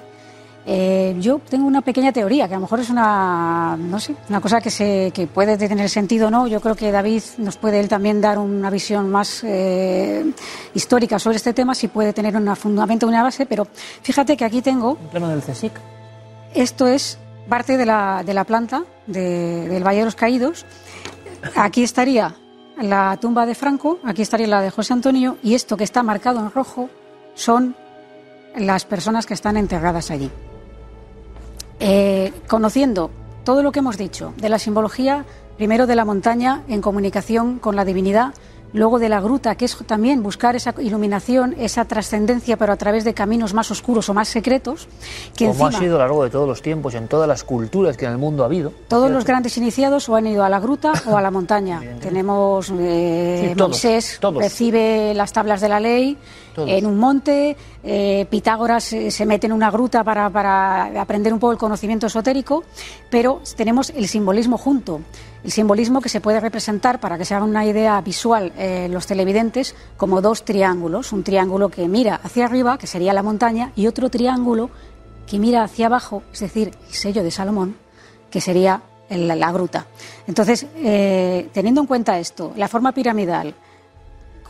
eh, 0.66 1.16
yo 1.18 1.40
tengo 1.48 1.66
una 1.66 1.80
pequeña 1.80 2.12
teoría, 2.12 2.46
que 2.46 2.54
a 2.54 2.56
lo 2.58 2.62
mejor 2.62 2.80
es 2.80 2.90
una, 2.90 3.76
no 3.78 3.98
sé, 3.98 4.14
una 4.28 4.40
cosa 4.40 4.60
que, 4.60 4.70
se, 4.70 5.10
que 5.12 5.26
puede 5.26 5.56
tener 5.56 5.88
sentido 5.88 6.28
o 6.28 6.30
no. 6.30 6.46
Yo 6.46 6.60
creo 6.60 6.74
que 6.74 6.92
David 6.92 7.22
nos 7.38 7.56
puede 7.56 7.80
él 7.80 7.88
también 7.88 8.20
dar 8.20 8.38
una 8.38 8.70
visión 8.70 9.10
más 9.10 9.42
eh, 9.42 10.32
histórica 10.74 11.18
sobre 11.18 11.36
este 11.36 11.52
tema, 11.52 11.74
si 11.74 11.88
puede 11.88 12.12
tener 12.12 12.36
un 12.36 12.54
fundamento, 12.56 13.06
una 13.06 13.22
base, 13.22 13.46
pero 13.46 13.66
fíjate 14.02 14.36
que 14.36 14.44
aquí 14.44 14.60
tengo... 14.62 14.92
Un 14.92 15.08
plano 15.08 15.28
del 15.28 15.42
CSIC. 15.42 15.72
Esto 16.54 16.86
es 16.86 17.18
parte 17.48 17.76
de 17.76 17.86
la, 17.86 18.22
de 18.24 18.34
la 18.34 18.44
planta 18.44 18.84
del 19.06 19.82
Valle 19.84 20.00
de 20.00 20.04
los 20.04 20.14
Caídos. 20.14 20.66
Aquí 21.56 21.82
estaría 21.82 22.34
la 22.80 23.16
tumba 23.20 23.46
de 23.46 23.54
Franco, 23.54 23.98
aquí 24.04 24.22
estaría 24.22 24.46
la 24.46 24.60
de 24.60 24.70
José 24.70 24.92
Antonio, 24.92 25.38
y 25.42 25.54
esto 25.54 25.76
que 25.76 25.84
está 25.84 26.02
marcado 26.02 26.40
en 26.40 26.50
rojo 26.50 26.90
son 27.34 27.74
las 28.56 28.84
personas 28.84 29.26
que 29.26 29.34
están 29.34 29.56
enterradas 29.56 30.10
allí. 30.10 30.30
Eh, 31.80 32.32
conociendo 32.46 33.10
todo 33.44 33.62
lo 33.62 33.72
que 33.72 33.78
hemos 33.78 33.96
dicho 33.96 34.34
de 34.36 34.48
la 34.48 34.58
simbología, 34.58 35.24
primero 35.56 35.86
de 35.86 35.96
la 35.96 36.04
montaña 36.04 36.62
en 36.68 36.82
comunicación 36.82 37.58
con 37.58 37.74
la 37.74 37.84
divinidad, 37.84 38.34
luego 38.72 38.98
de 38.98 39.08
la 39.08 39.20
gruta, 39.20 39.54
que 39.54 39.64
es 39.64 39.76
también 39.86 40.22
buscar 40.22 40.56
esa 40.56 40.74
iluminación, 40.78 41.54
esa 41.58 41.84
trascendencia, 41.84 42.56
pero 42.56 42.72
a 42.72 42.76
través 42.76 43.04
de 43.04 43.14
caminos 43.14 43.54
más 43.54 43.70
oscuros 43.70 44.08
o 44.08 44.14
más 44.14 44.28
secretos. 44.28 44.88
Que 45.36 45.48
Como 45.48 45.66
ha 45.66 45.72
sido 45.72 45.96
a 45.96 45.98
lo 45.98 46.04
largo 46.04 46.24
de 46.24 46.30
todos 46.30 46.48
los 46.48 46.62
tiempos, 46.62 46.94
en 46.94 47.08
todas 47.08 47.26
las 47.26 47.44
culturas 47.44 47.96
que 47.96 48.04
en 48.06 48.12
el 48.12 48.18
mundo 48.18 48.42
ha 48.42 48.46
habido. 48.46 48.72
Todos 48.88 49.10
los 49.10 49.24
grandes 49.24 49.56
iniciados 49.56 50.08
o 50.08 50.16
han 50.16 50.26
ido 50.26 50.44
a 50.44 50.48
la 50.48 50.60
gruta 50.60 50.92
o 51.06 51.16
a 51.16 51.22
la 51.22 51.30
montaña. 51.32 51.82
Tenemos 52.00 52.72
eh, 52.78 53.54
Moisés, 53.56 54.20
recibe 54.36 55.14
las 55.14 55.32
tablas 55.32 55.60
de 55.60 55.68
la 55.68 55.80
ley 55.80 56.16
en 56.56 56.86
un 56.86 56.98
monte, 56.98 57.56
eh, 57.82 58.26
Pitágoras 58.30 58.84
se 58.84 59.26
mete 59.26 59.46
en 59.46 59.52
una 59.52 59.70
gruta 59.70 60.04
para, 60.04 60.26
aprender 61.00 61.32
un 61.32 61.38
poco 61.38 61.52
el 61.52 61.58
conocimiento 61.58 62.06
esotérico, 62.06 62.64
pero 63.10 63.40
tenemos 63.56 63.90
el 63.90 64.08
simbolismo 64.08 64.58
junto 64.58 65.00
el 65.42 65.50
simbolismo 65.50 66.00
que 66.02 66.10
se 66.10 66.20
puede 66.20 66.38
representar, 66.38 67.00
para 67.00 67.16
que 67.16 67.24
se 67.24 67.34
haga 67.34 67.46
una 67.46 67.64
idea 67.64 68.00
visual 68.02 68.52
eh, 68.58 68.88
los 68.90 69.06
televidentes, 69.06 69.74
como 69.96 70.20
dos 70.20 70.44
triángulos. 70.44 71.12
Un 71.12 71.24
triángulo 71.24 71.70
que 71.70 71.88
mira 71.88 72.20
hacia 72.22 72.44
arriba, 72.44 72.76
que 72.76 72.86
sería 72.86 73.14
la 73.14 73.22
montaña, 73.22 73.72
y 73.74 73.86
otro 73.86 74.10
triángulo 74.10 74.68
que 75.26 75.38
mira 75.38 75.62
hacia 75.62 75.86
abajo, 75.86 76.22
es 76.32 76.40
decir, 76.40 76.72
el 76.88 76.94
sello 76.94 77.22
de 77.22 77.30
Salomón, 77.30 77.76
que 78.30 78.40
sería 78.40 78.82
la 79.08 79.52
gruta. 79.52 79.86
Entonces, 80.26 80.66
eh, 80.76 81.48
teniendo 81.52 81.80
en 81.80 81.86
cuenta 81.86 82.18
esto, 82.18 82.52
la 82.56 82.68
forma 82.68 82.92
piramidal, 82.92 83.54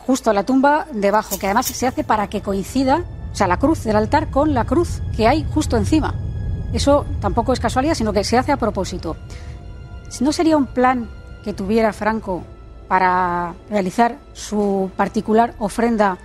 justo 0.05 0.33
la 0.33 0.43
tumba 0.43 0.87
debajo, 0.91 1.37
que 1.37 1.47
además 1.47 1.67
se 1.67 1.87
hace 1.87 2.03
para 2.03 2.27
que 2.27 2.41
coincida, 2.41 3.03
o 3.31 3.35
sea, 3.35 3.47
la 3.47 3.57
cruz 3.57 3.83
del 3.83 3.95
altar 3.95 4.29
con 4.29 4.53
la 4.53 4.65
cruz 4.65 5.01
que 5.15 5.27
hay 5.27 5.45
justo 5.53 5.77
encima. 5.77 6.13
Eso 6.73 7.05
tampoco 7.19 7.53
es 7.53 7.59
casualidad, 7.59 7.95
sino 7.95 8.13
que 8.13 8.23
se 8.23 8.37
hace 8.37 8.51
a 8.51 8.57
propósito. 8.57 9.15
¿No 10.19 10.31
sería 10.31 10.57
un 10.57 10.67
plan 10.67 11.09
que 11.43 11.53
tuviera 11.53 11.93
Franco 11.93 12.43
para 12.87 13.53
realizar 13.69 14.17
su 14.33 14.91
particular 14.95 15.53
ofrenda 15.59 16.17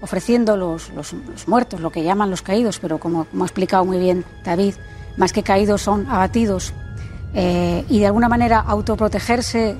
ofreciendo 0.00 0.56
los, 0.56 0.90
los, 0.90 1.14
muertos, 1.46 1.80
lo 1.80 1.90
que 1.90 2.02
llaman 2.02 2.30
los 2.30 2.42
caídos, 2.42 2.78
pero 2.78 2.98
como, 2.98 3.26
ha 3.40 3.42
explicado 3.42 3.86
muy 3.86 3.98
bien 3.98 4.24
David, 4.44 4.74
más 5.16 5.32
que 5.32 5.42
caídos 5.42 5.80
son 5.80 6.06
abatidos, 6.10 6.74
eh, 7.32 7.84
y 7.88 8.00
de 8.00 8.06
alguna 8.06 8.28
manera 8.28 8.60
autoprotegerse 8.60 9.76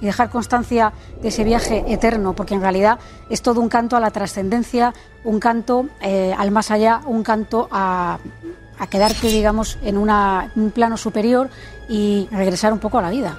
y 0.00 0.06
dejar 0.06 0.30
constancia 0.30 0.92
de 1.20 1.28
ese 1.28 1.44
viaje 1.44 1.84
eterno, 1.88 2.34
porque 2.34 2.54
en 2.54 2.60
realidad 2.60 2.98
es 3.28 3.42
todo 3.42 3.60
un 3.60 3.68
canto 3.68 3.96
a 3.96 4.00
la 4.00 4.10
trascendencia, 4.10 4.94
un 5.24 5.40
canto 5.40 5.86
eh, 6.00 6.34
al 6.36 6.50
más 6.50 6.70
allá, 6.70 7.00
un 7.06 7.22
canto 7.22 7.68
a, 7.70 8.18
a 8.78 8.86
quedarte, 8.86 9.28
digamos, 9.28 9.78
en 9.82 9.98
un 9.98 10.70
plano 10.72 10.96
superior 10.96 11.50
y 11.88 12.28
regresar 12.30 12.72
un 12.72 12.78
poco 12.78 12.98
a 12.98 13.02
la 13.02 13.10
vida. 13.10 13.38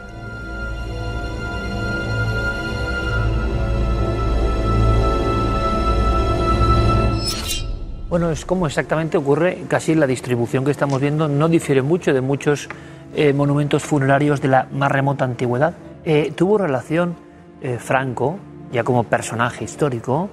Bueno, 8.07 8.30
es 8.30 8.43
como 8.43 8.68
exactamente 8.68 9.18
ocurre 9.18 9.64
casi 9.70 9.95
la 9.95 10.05
distribución 10.05 10.66
que 10.66 10.72
estamos 10.72 10.99
viendo, 10.99 11.30
no 11.30 11.47
difiere 11.47 11.82
mucho 11.82 12.14
de 12.14 12.20
muchos 12.20 12.68
eh, 13.16 13.32
monumentos 13.32 13.84
funerarios 13.84 14.41
de 14.41 14.49
la 14.49 14.68
más 14.70 14.91
remota 14.91 15.24
antigüedad. 15.24 15.74
Eh, 16.04 16.34
tuvo 16.36 16.58
relación 16.58 17.16
eh, 17.62 17.78
Franco, 17.78 18.38
ya 18.72 18.84
como 18.84 19.04
personaje 19.04 19.64
histórico, 19.64 20.30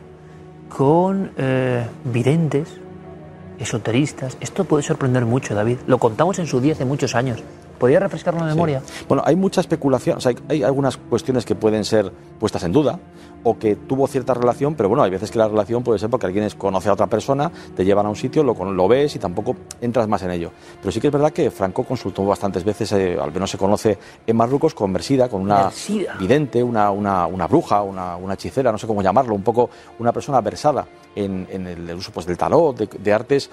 con 0.69 1.33
videntes, 2.05 2.79
esoteristas. 3.59 4.37
Esto 4.41 4.65
puede 4.65 4.83
sorprender 4.83 5.25
mucho, 5.25 5.55
David. 5.55 5.79
Lo 5.87 5.99
contamos 5.99 6.39
en 6.39 6.47
su 6.47 6.61
día 6.61 6.75
hace 6.75 6.85
muchos 6.85 7.15
años. 7.15 7.43
¿Podría 7.79 8.01
refrescar 8.01 8.35
la 8.35 8.45
memoria? 8.45 8.83
Bueno, 9.09 9.23
hay 9.25 9.37
mucha 9.37 9.61
especulación, 9.61 10.19
hay, 10.49 10.63
algunas 10.63 10.97
cuestiones 10.97 11.45
que 11.45 11.55
pueden 11.55 11.85
ser 11.85 12.13
puestas 12.39 12.65
en 12.65 12.73
duda 12.73 12.99
o 13.45 13.57
que 13.57 13.77
tuvo 13.77 14.07
cierta 14.09 14.35
relación, 14.35 14.75
pero 14.75 14.89
bueno, 14.89 15.05
hay 15.05 15.11
veces 15.11 15.31
que 15.31 15.39
la 15.39 15.47
relación 15.47 15.85
puede 15.85 15.99
ser 15.99 16.11
porque 16.11 16.27
alguien 16.27 16.49
conoce 16.59 16.89
a 16.89 16.93
otra 16.93 17.07
persona, 17.07 17.51
te 17.77 17.85
llevan 17.85 18.07
a 18.07 18.09
un 18.09 18.17
sitio, 18.17 18.43
lo, 18.43 18.55
lo 18.55 18.89
ves 18.89 19.15
y 19.15 19.19
tampoco 19.19 19.57
entras 19.81 20.09
más 20.09 20.23
en 20.23 20.33
ello. 20.33 20.51
Pero 20.81 20.91
sí 20.91 21.01
que 21.01 21.07
es 21.07 21.13
verdad 21.13 21.33
que 21.33 21.51
Franco 21.51 21.85
consultó 21.85 22.25
bastantes 22.25 22.65
veces, 22.65 22.91
eh, 22.93 23.17
al 23.21 23.33
menos 23.33 23.51
se 23.51 23.59
conoce 23.59 23.97
en 24.27 24.37
Marruecos, 24.37 24.75
con 24.75 24.91
Mersida, 24.91 25.29
con 25.29 25.43
una 25.43 25.71
vidente, 26.19 26.63
una, 26.63 26.91
una, 26.91 27.47
bruja, 27.47 27.83
una, 27.83 28.35
hechicera, 28.35 28.73
no 28.73 28.79
sé 28.79 28.87
cómo 28.87 29.03
llamarlo, 29.03 29.35
un 29.35 29.43
poco 29.43 29.71
una 30.01 30.13
persona 30.13 30.41
versada 30.41 30.87
en, 31.15 31.47
el 31.51 31.95
uso 31.95 32.11
pues, 32.13 32.27
del 32.27 32.37
tarot, 32.37 32.77
de 32.77 33.13
artes 33.13 33.51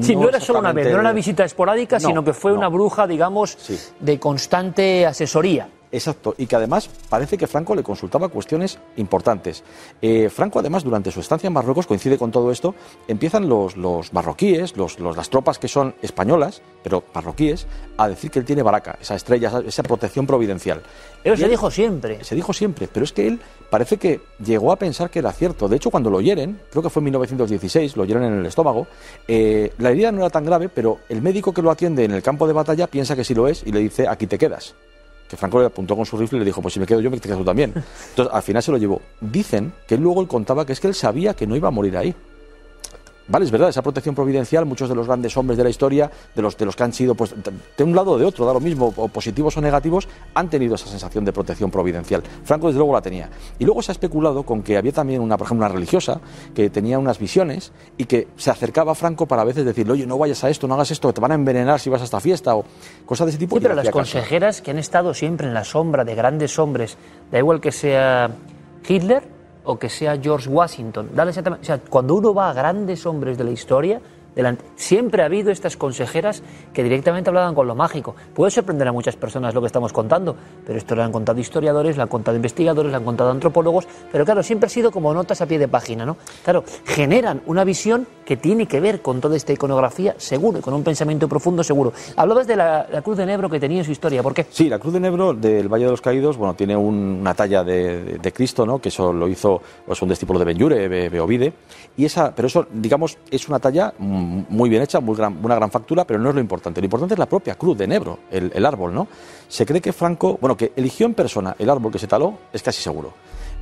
Sí, 0.00 0.16
no, 0.16 0.28
era 0.28 0.40
solo 0.40 0.60
una 0.60 0.72
vez, 0.72 0.86
no 0.86 0.92
era 0.92 1.00
una 1.00 1.12
visita 1.12 1.44
esporádica, 1.44 2.00
sino 2.00 2.24
que 2.24 2.32
fue 2.32 2.52
una 2.52 2.68
bruja, 2.68 3.06
digamos, 3.06 3.58
de 4.00 4.18
constante 4.18 5.06
asesoría. 5.06 5.68
Exacto, 5.94 6.34
y 6.36 6.46
que 6.46 6.56
además 6.56 6.90
parece 7.08 7.38
que 7.38 7.46
Franco 7.46 7.74
le 7.76 7.84
consultaba 7.84 8.28
cuestiones 8.28 8.78
importantes. 8.96 9.62
Eh, 10.02 10.28
Franco, 10.28 10.58
además, 10.58 10.82
durante 10.82 11.12
su 11.12 11.20
estancia 11.20 11.46
en 11.46 11.52
Marruecos, 11.52 11.86
coincide 11.86 12.18
con 12.18 12.32
todo 12.32 12.50
esto, 12.50 12.74
empiezan 13.06 13.48
los, 13.48 13.76
los 13.76 14.12
marroquíes, 14.12 14.76
los, 14.76 14.98
los- 14.98 15.16
las 15.16 15.30
tropas 15.30 15.60
que 15.60 15.68
son 15.68 15.94
españolas, 16.02 16.62
pero 16.82 17.04
marroquíes, 17.14 17.68
a 17.96 18.08
decir 18.08 18.32
que 18.32 18.40
él 18.40 18.44
tiene 18.44 18.64
baraca, 18.64 18.98
esa 19.00 19.14
estrella, 19.14 19.46
esa, 19.48 19.60
esa 19.60 19.82
protección 19.84 20.26
providencial. 20.26 20.82
Eso 21.22 21.34
Y 21.34 21.36
se 21.38 21.44
él- 21.44 21.50
dijo 21.50 21.70
siempre. 21.70 22.24
Se 22.24 22.34
dijo 22.34 22.52
siempre, 22.52 22.88
pero 22.92 23.04
es 23.04 23.12
que 23.12 23.28
él 23.28 23.40
parece 23.70 23.96
que 23.96 24.20
llegó 24.44 24.72
a 24.72 24.76
pensar 24.76 25.10
que 25.10 25.20
era 25.20 25.30
cierto. 25.32 25.68
De 25.68 25.76
hecho, 25.76 25.90
cuando 25.90 26.10
lo 26.10 26.20
hieren, 26.20 26.60
creo 26.72 26.82
que 26.82 26.90
fue 26.90 27.00
en 27.00 27.04
1916, 27.04 27.96
lo 27.96 28.04
hieren 28.04 28.24
en 28.24 28.40
el 28.40 28.46
estómago, 28.46 28.88
eh, 29.28 29.72
la 29.78 29.90
herida 29.92 30.10
no 30.10 30.18
era 30.22 30.30
tan 30.30 30.44
grave, 30.44 30.68
pero 30.68 30.98
el 31.08 31.22
médico 31.22 31.54
que 31.54 31.62
lo 31.62 31.70
atiende 31.70 32.02
en 32.04 32.10
el 32.10 32.22
campo 32.22 32.48
de 32.48 32.52
batalla 32.52 32.88
piensa 32.88 33.14
que 33.14 33.22
sí 33.22 33.32
lo 33.32 33.46
es 33.46 33.62
y 33.64 33.70
le 33.70 33.78
dice, 33.78 34.08
aquí 34.08 34.26
te 34.26 34.38
quedas. 34.38 34.74
Que 35.28 35.36
Franco 35.36 35.58
le 35.60 35.66
apuntó 35.66 35.96
con 35.96 36.04
su 36.04 36.16
rifle 36.16 36.36
y 36.36 36.40
le 36.40 36.44
dijo, 36.44 36.60
pues 36.60 36.74
si 36.74 36.80
me 36.80 36.86
quedo 36.86 37.00
yo, 37.00 37.10
me 37.10 37.18
quedas 37.18 37.38
tú 37.38 37.44
también. 37.44 37.72
Entonces, 38.10 38.34
al 38.34 38.42
final 38.42 38.62
se 38.62 38.72
lo 38.72 38.78
llevó. 38.78 39.00
Dicen 39.20 39.72
que 39.86 39.96
luego 39.96 40.20
él 40.20 40.28
contaba 40.28 40.66
que 40.66 40.72
es 40.72 40.80
que 40.80 40.88
él 40.88 40.94
sabía 40.94 41.34
que 41.34 41.46
no 41.46 41.56
iba 41.56 41.68
a 41.68 41.70
morir 41.70 41.96
ahí. 41.96 42.14
Vale, 43.26 43.46
es 43.46 43.50
verdad, 43.50 43.70
esa 43.70 43.82
protección 43.82 44.14
providencial, 44.14 44.66
muchos 44.66 44.88
de 44.88 44.94
los 44.94 45.06
grandes 45.06 45.36
hombres 45.36 45.56
de 45.56 45.64
la 45.64 45.70
historia, 45.70 46.10
de 46.34 46.42
los, 46.42 46.56
de 46.58 46.66
los 46.66 46.76
que 46.76 46.82
han 46.82 46.92
sido, 46.92 47.14
pues, 47.14 47.34
de 47.76 47.84
un 47.84 47.94
lado 47.94 48.12
o 48.12 48.18
de 48.18 48.24
otro, 48.24 48.44
da 48.44 48.52
lo 48.52 48.60
mismo, 48.60 48.92
o 48.96 49.08
positivos 49.08 49.56
o 49.56 49.60
negativos, 49.60 50.08
han 50.34 50.50
tenido 50.50 50.74
esa 50.74 50.86
sensación 50.86 51.24
de 51.24 51.32
protección 51.32 51.70
providencial. 51.70 52.22
Franco, 52.44 52.66
desde 52.66 52.78
luego, 52.78 52.92
la 52.92 53.00
tenía. 53.00 53.30
Y 53.58 53.64
luego 53.64 53.80
se 53.82 53.92
ha 53.92 53.94
especulado 53.94 54.42
con 54.42 54.62
que 54.62 54.76
había 54.76 54.92
también 54.92 55.22
una, 55.22 55.38
por 55.38 55.46
ejemplo, 55.46 55.66
una 55.66 55.74
religiosa 55.74 56.20
que 56.54 56.68
tenía 56.68 56.98
unas 56.98 57.18
visiones 57.18 57.72
y 57.96 58.04
que 58.04 58.28
se 58.36 58.50
acercaba 58.50 58.92
a 58.92 58.94
Franco 58.94 59.26
para 59.26 59.42
a 59.42 59.44
veces 59.46 59.64
decirle, 59.64 59.94
oye, 59.94 60.06
no 60.06 60.18
vayas 60.18 60.44
a 60.44 60.50
esto, 60.50 60.68
no 60.68 60.74
hagas 60.74 60.90
esto, 60.90 61.12
te 61.12 61.20
van 61.20 61.32
a 61.32 61.34
envenenar 61.34 61.80
si 61.80 61.88
vas 61.88 62.02
a 62.02 62.04
esta 62.04 62.20
fiesta, 62.20 62.54
o 62.56 62.64
cosas 63.06 63.26
de 63.26 63.30
ese 63.30 63.38
tipo. 63.38 63.56
Sí, 63.56 63.60
y 63.60 63.62
pero 63.62 63.74
las 63.74 63.88
consejeras 63.90 64.60
que 64.60 64.70
han 64.70 64.78
estado 64.78 65.14
siempre 65.14 65.46
en 65.46 65.54
la 65.54 65.64
sombra 65.64 66.04
de 66.04 66.14
grandes 66.14 66.58
hombres, 66.58 66.98
da 67.30 67.38
igual 67.38 67.60
que 67.60 67.72
sea 67.72 68.30
Hitler 68.86 69.43
o 69.64 69.78
que 69.78 69.88
sea 69.88 70.18
George 70.20 70.48
Washington, 70.48 71.10
da 71.14 71.24
exactamente- 71.28 71.62
o 71.62 71.66
sea, 71.66 71.78
cuando 71.88 72.14
uno 72.14 72.34
va 72.34 72.50
a 72.50 72.52
grandes 72.52 73.04
hombres 73.06 73.36
de 73.38 73.44
la 73.44 73.50
historia, 73.50 74.00
siempre 74.76 75.22
ha 75.22 75.26
habido 75.26 75.50
estas 75.50 75.76
consejeras 75.76 76.42
que 76.72 76.82
directamente 76.82 77.30
hablaban 77.30 77.54
con 77.54 77.66
lo 77.66 77.74
mágico. 77.74 78.14
Puede 78.34 78.50
sorprender 78.50 78.88
a 78.88 78.92
muchas 78.92 79.16
personas 79.16 79.54
lo 79.54 79.60
que 79.60 79.66
estamos 79.68 79.92
contando, 79.92 80.36
pero 80.66 80.78
esto 80.78 80.94
lo 80.94 81.02
han 81.02 81.12
contado 81.12 81.38
historiadores, 81.40 81.96
lo 81.96 82.02
han 82.02 82.08
contado 82.08 82.36
investigadores, 82.36 82.90
lo 82.90 82.98
han 82.98 83.04
contado 83.04 83.30
antropólogos, 83.30 83.86
pero 84.10 84.24
claro, 84.24 84.42
siempre 84.42 84.66
ha 84.66 84.70
sido 84.70 84.90
como 84.90 85.12
notas 85.14 85.40
a 85.40 85.46
pie 85.46 85.58
de 85.58 85.68
página, 85.68 86.04
¿no? 86.04 86.16
Claro, 86.42 86.64
generan 86.84 87.42
una 87.46 87.64
visión 87.64 88.06
que 88.24 88.36
tiene 88.36 88.66
que 88.66 88.80
ver 88.80 89.02
con 89.02 89.20
toda 89.20 89.36
esta 89.36 89.52
iconografía 89.52 90.14
seguro 90.18 90.58
y 90.58 90.62
con 90.62 90.74
un 90.74 90.82
pensamiento 90.82 91.28
profundo 91.28 91.62
seguro. 91.62 91.92
Hablabas 92.16 92.46
de 92.46 92.56
la, 92.56 92.86
cruz 93.04 93.16
de 93.16 93.26
Nebro 93.26 93.48
que 93.50 93.60
tenía 93.60 93.78
en 93.78 93.84
su 93.84 93.92
historia, 93.92 94.22
¿por 94.22 94.32
qué? 94.34 94.46
Sí, 94.50 94.68
la 94.68 94.78
Cruz 94.78 94.94
de 94.94 95.00
Nebro 95.00 95.34
del 95.34 95.68
Valle 95.68 95.84
de 95.84 95.90
los 95.90 96.00
Caídos, 96.00 96.36
bueno, 96.36 96.54
tiene 96.54 96.76
un- 96.76 97.18
una 97.20 97.34
talla 97.34 97.62
de, 97.62 98.18
de- 98.18 98.32
Cristo, 98.32 98.66
¿no? 98.66 98.80
Que 98.80 98.88
eso 98.88 99.12
lo 99.12 99.28
hizo, 99.28 99.60
pues, 99.86 100.00
un 100.02 100.08
discípulo 100.08 100.38
de 100.38 100.44
Benyure, 100.44 100.88
Be- 100.88 101.08
Beovide, 101.08 101.52
y 101.96 102.04
esa, 102.04 102.34
pero 102.34 102.48
eso, 102.48 102.66
digamos, 102.72 103.18
es 103.30 103.48
una 103.48 103.58
talla 103.58 103.94
mm, 103.98 104.42
muy 104.48 104.68
bien 104.68 104.82
hecha, 104.82 105.00
muy 105.00 105.16
gran, 105.16 105.38
una 105.44 105.54
gran 105.54 105.70
factura, 105.70 106.04
pero 106.04 106.18
no 106.18 106.30
es 106.30 106.34
lo 106.34 106.40
importante. 106.40 106.80
Lo 106.80 106.86
importante 106.86 107.14
es 107.14 107.18
la 107.18 107.26
propia 107.26 107.54
Cruz 107.54 107.78
de 107.78 107.86
Nebro, 107.86 108.18
el, 108.30 108.50
el 108.54 108.66
árbol, 108.66 108.94
¿no? 108.94 109.06
Se 109.48 109.64
cree 109.64 109.80
que 109.80 109.92
Franco, 109.92 110.38
bueno, 110.40 110.56
que 110.56 110.72
eligió 110.76 111.06
en 111.06 111.14
persona 111.14 111.54
el 111.58 111.70
árbol 111.70 111.92
que 111.92 111.98
se 111.98 112.06
taló, 112.06 112.38
es 112.52 112.62
casi 112.62 112.82
seguro. 112.82 113.12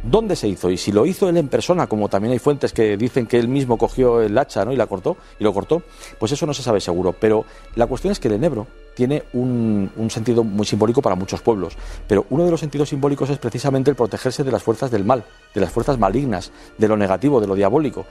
¿Dónde 0.02 0.34
se 0.34 0.48
hizo? 0.48 0.68
Y 0.68 0.76
si 0.76 0.90
lo 0.90 1.06
hizo 1.06 1.28
él 1.28 1.36
en 1.36 1.48
persona, 1.48 1.86
como 1.86 2.08
también 2.08 2.32
hay 2.32 2.40
fuentes 2.40 2.72
que 2.72 2.96
dicen 2.96 3.26
que 3.26 3.38
él 3.38 3.46
mismo 3.46 3.78
cogió 3.78 4.20
el 4.20 4.36
hacha 4.36 4.64
¿no? 4.64 4.72
y 4.72 4.76
la 4.76 4.86
cortó, 4.86 5.16
y 5.38 5.44
lo 5.44 5.54
cortó, 5.54 5.82
pues 6.18 6.32
eso 6.32 6.44
no 6.44 6.52
se 6.52 6.62
sabe 6.62 6.80
seguro. 6.80 7.14
Pero 7.18 7.44
la 7.76 7.86
cuestión 7.86 8.10
es 8.10 8.18
que 8.18 8.26
el 8.26 8.34
enebro 8.34 8.66
tiene 8.94 9.22
un, 9.32 9.90
sentido 10.10 10.42
muy 10.42 10.66
simbólico 10.66 11.00
para 11.00 11.14
muchos 11.14 11.40
pueblos. 11.40 11.76
Pero 12.08 12.26
uno 12.30 12.44
de 12.44 12.50
los 12.50 12.58
sentidos 12.58 12.88
simbólicos 12.88 13.30
es 13.30 13.38
precisamente 13.38 13.90
el 13.90 13.96
protegerse 13.96 14.42
de 14.42 14.50
las 14.50 14.62
fuerzas 14.62 14.90
del 14.90 15.04
mal, 15.04 15.24
de 15.54 15.60
las 15.60 15.70
fuerzas 15.70 15.98
malignas, 15.98 16.50
de 16.76 16.88
lo 16.88 16.96
negativo, 16.96 17.40
de 17.40 17.46
lo 17.46 17.54
diabólico. 17.54 18.04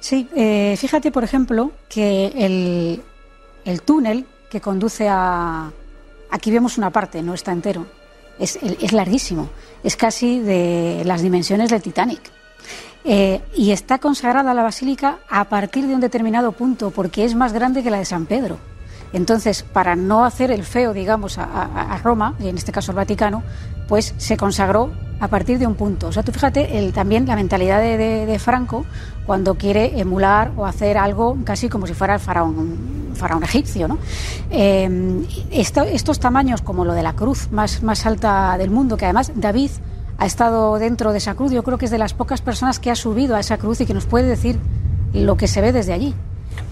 Sí, 0.00 0.28
eh, 0.34 0.76
fíjate, 0.78 1.12
por 1.12 1.24
ejemplo, 1.24 1.72
que 1.88 2.26
el, 2.36 3.02
el 3.64 3.82
túnel 3.82 4.24
que 4.50 4.60
conduce 4.60 5.08
a... 5.08 5.70
Aquí 6.30 6.50
vemos 6.50 6.78
una 6.78 6.90
parte, 6.90 7.22
no 7.22 7.34
está 7.34 7.52
entero. 7.52 7.86
Es, 8.38 8.58
es 8.62 8.92
larguísimo. 8.92 9.48
Es 9.82 9.96
casi 9.96 10.40
de 10.40 11.02
las 11.04 11.22
dimensiones 11.22 11.70
del 11.70 11.82
Titanic. 11.82 12.34
Eh, 13.06 13.42
y 13.54 13.72
está 13.72 13.98
consagrada 13.98 14.54
la 14.54 14.62
basílica 14.62 15.18
a 15.28 15.44
partir 15.44 15.86
de 15.86 15.94
un 15.94 16.00
determinado 16.00 16.52
punto, 16.52 16.90
porque 16.90 17.24
es 17.24 17.34
más 17.34 17.52
grande 17.52 17.82
que 17.82 17.90
la 17.90 17.98
de 17.98 18.06
San 18.06 18.24
Pedro. 18.24 18.58
Entonces, 19.12 19.62
para 19.62 19.94
no 19.94 20.24
hacer 20.24 20.50
el 20.50 20.64
feo, 20.64 20.94
digamos, 20.94 21.38
a, 21.38 22.00
Roma, 22.02 22.34
y 22.40 22.48
en 22.48 22.56
este 22.56 22.72
caso 22.72 22.90
al 22.90 22.96
Vaticano, 22.96 23.42
pues 23.86 24.14
se 24.16 24.36
consagró 24.36 24.90
a 25.20 25.28
partir 25.28 25.58
de 25.58 25.66
un 25.66 25.74
punto. 25.74 26.08
O 26.08 26.12
sea, 26.12 26.22
tú 26.22 26.32
fíjate 26.32 26.78
el, 26.78 26.92
también 26.92 27.26
la 27.26 27.36
mentalidad 27.36 27.80
de 27.80 28.38
Franco 28.40 28.86
cuando 29.26 29.54
quiere 29.54 29.98
emular 29.98 30.52
o 30.56 30.66
hacer 30.66 30.98
algo 30.98 31.36
casi 31.44 31.68
como 31.68 31.86
si 31.86 31.94
fuera 31.94 32.14
el 32.14 32.20
faraón, 32.20 33.12
faraón 33.14 33.42
egipcio. 33.44 33.88
¿no? 33.88 33.98
Eh, 34.50 35.26
esto- 35.50 35.82
estos 35.82 36.20
tamaños, 36.20 36.60
como 36.62 36.84
lo 36.84 36.92
de 36.94 37.02
la 37.02 37.14
cruz 37.14 37.50
más 37.50 38.06
alta 38.06 38.56
del 38.58 38.70
mundo, 38.70 38.96
que 38.96 39.04
además 39.06 39.32
David 39.34 39.70
ha 40.18 40.26
estado 40.26 40.78
dentro 40.78 41.12
de 41.12 41.18
esa 41.18 41.34
cruz, 41.34 41.50
yo 41.52 41.62
creo 41.64 41.78
que 41.78 41.86
es 41.86 41.90
de 41.90 41.98
las 41.98 42.14
pocas 42.14 42.40
personas 42.40 42.78
que 42.78 42.90
ha 42.90 42.94
subido 42.96 43.34
a 43.34 43.40
esa 43.40 43.58
cruz 43.58 43.80
y 43.80 43.86
que 43.86 43.94
nos 43.94 44.06
puede 44.06 44.28
decir 44.28 44.58
lo 45.12 45.36
que 45.36 45.48
se 45.48 45.60
ve 45.60 45.72
desde 45.72 45.92
allí. 45.92 46.14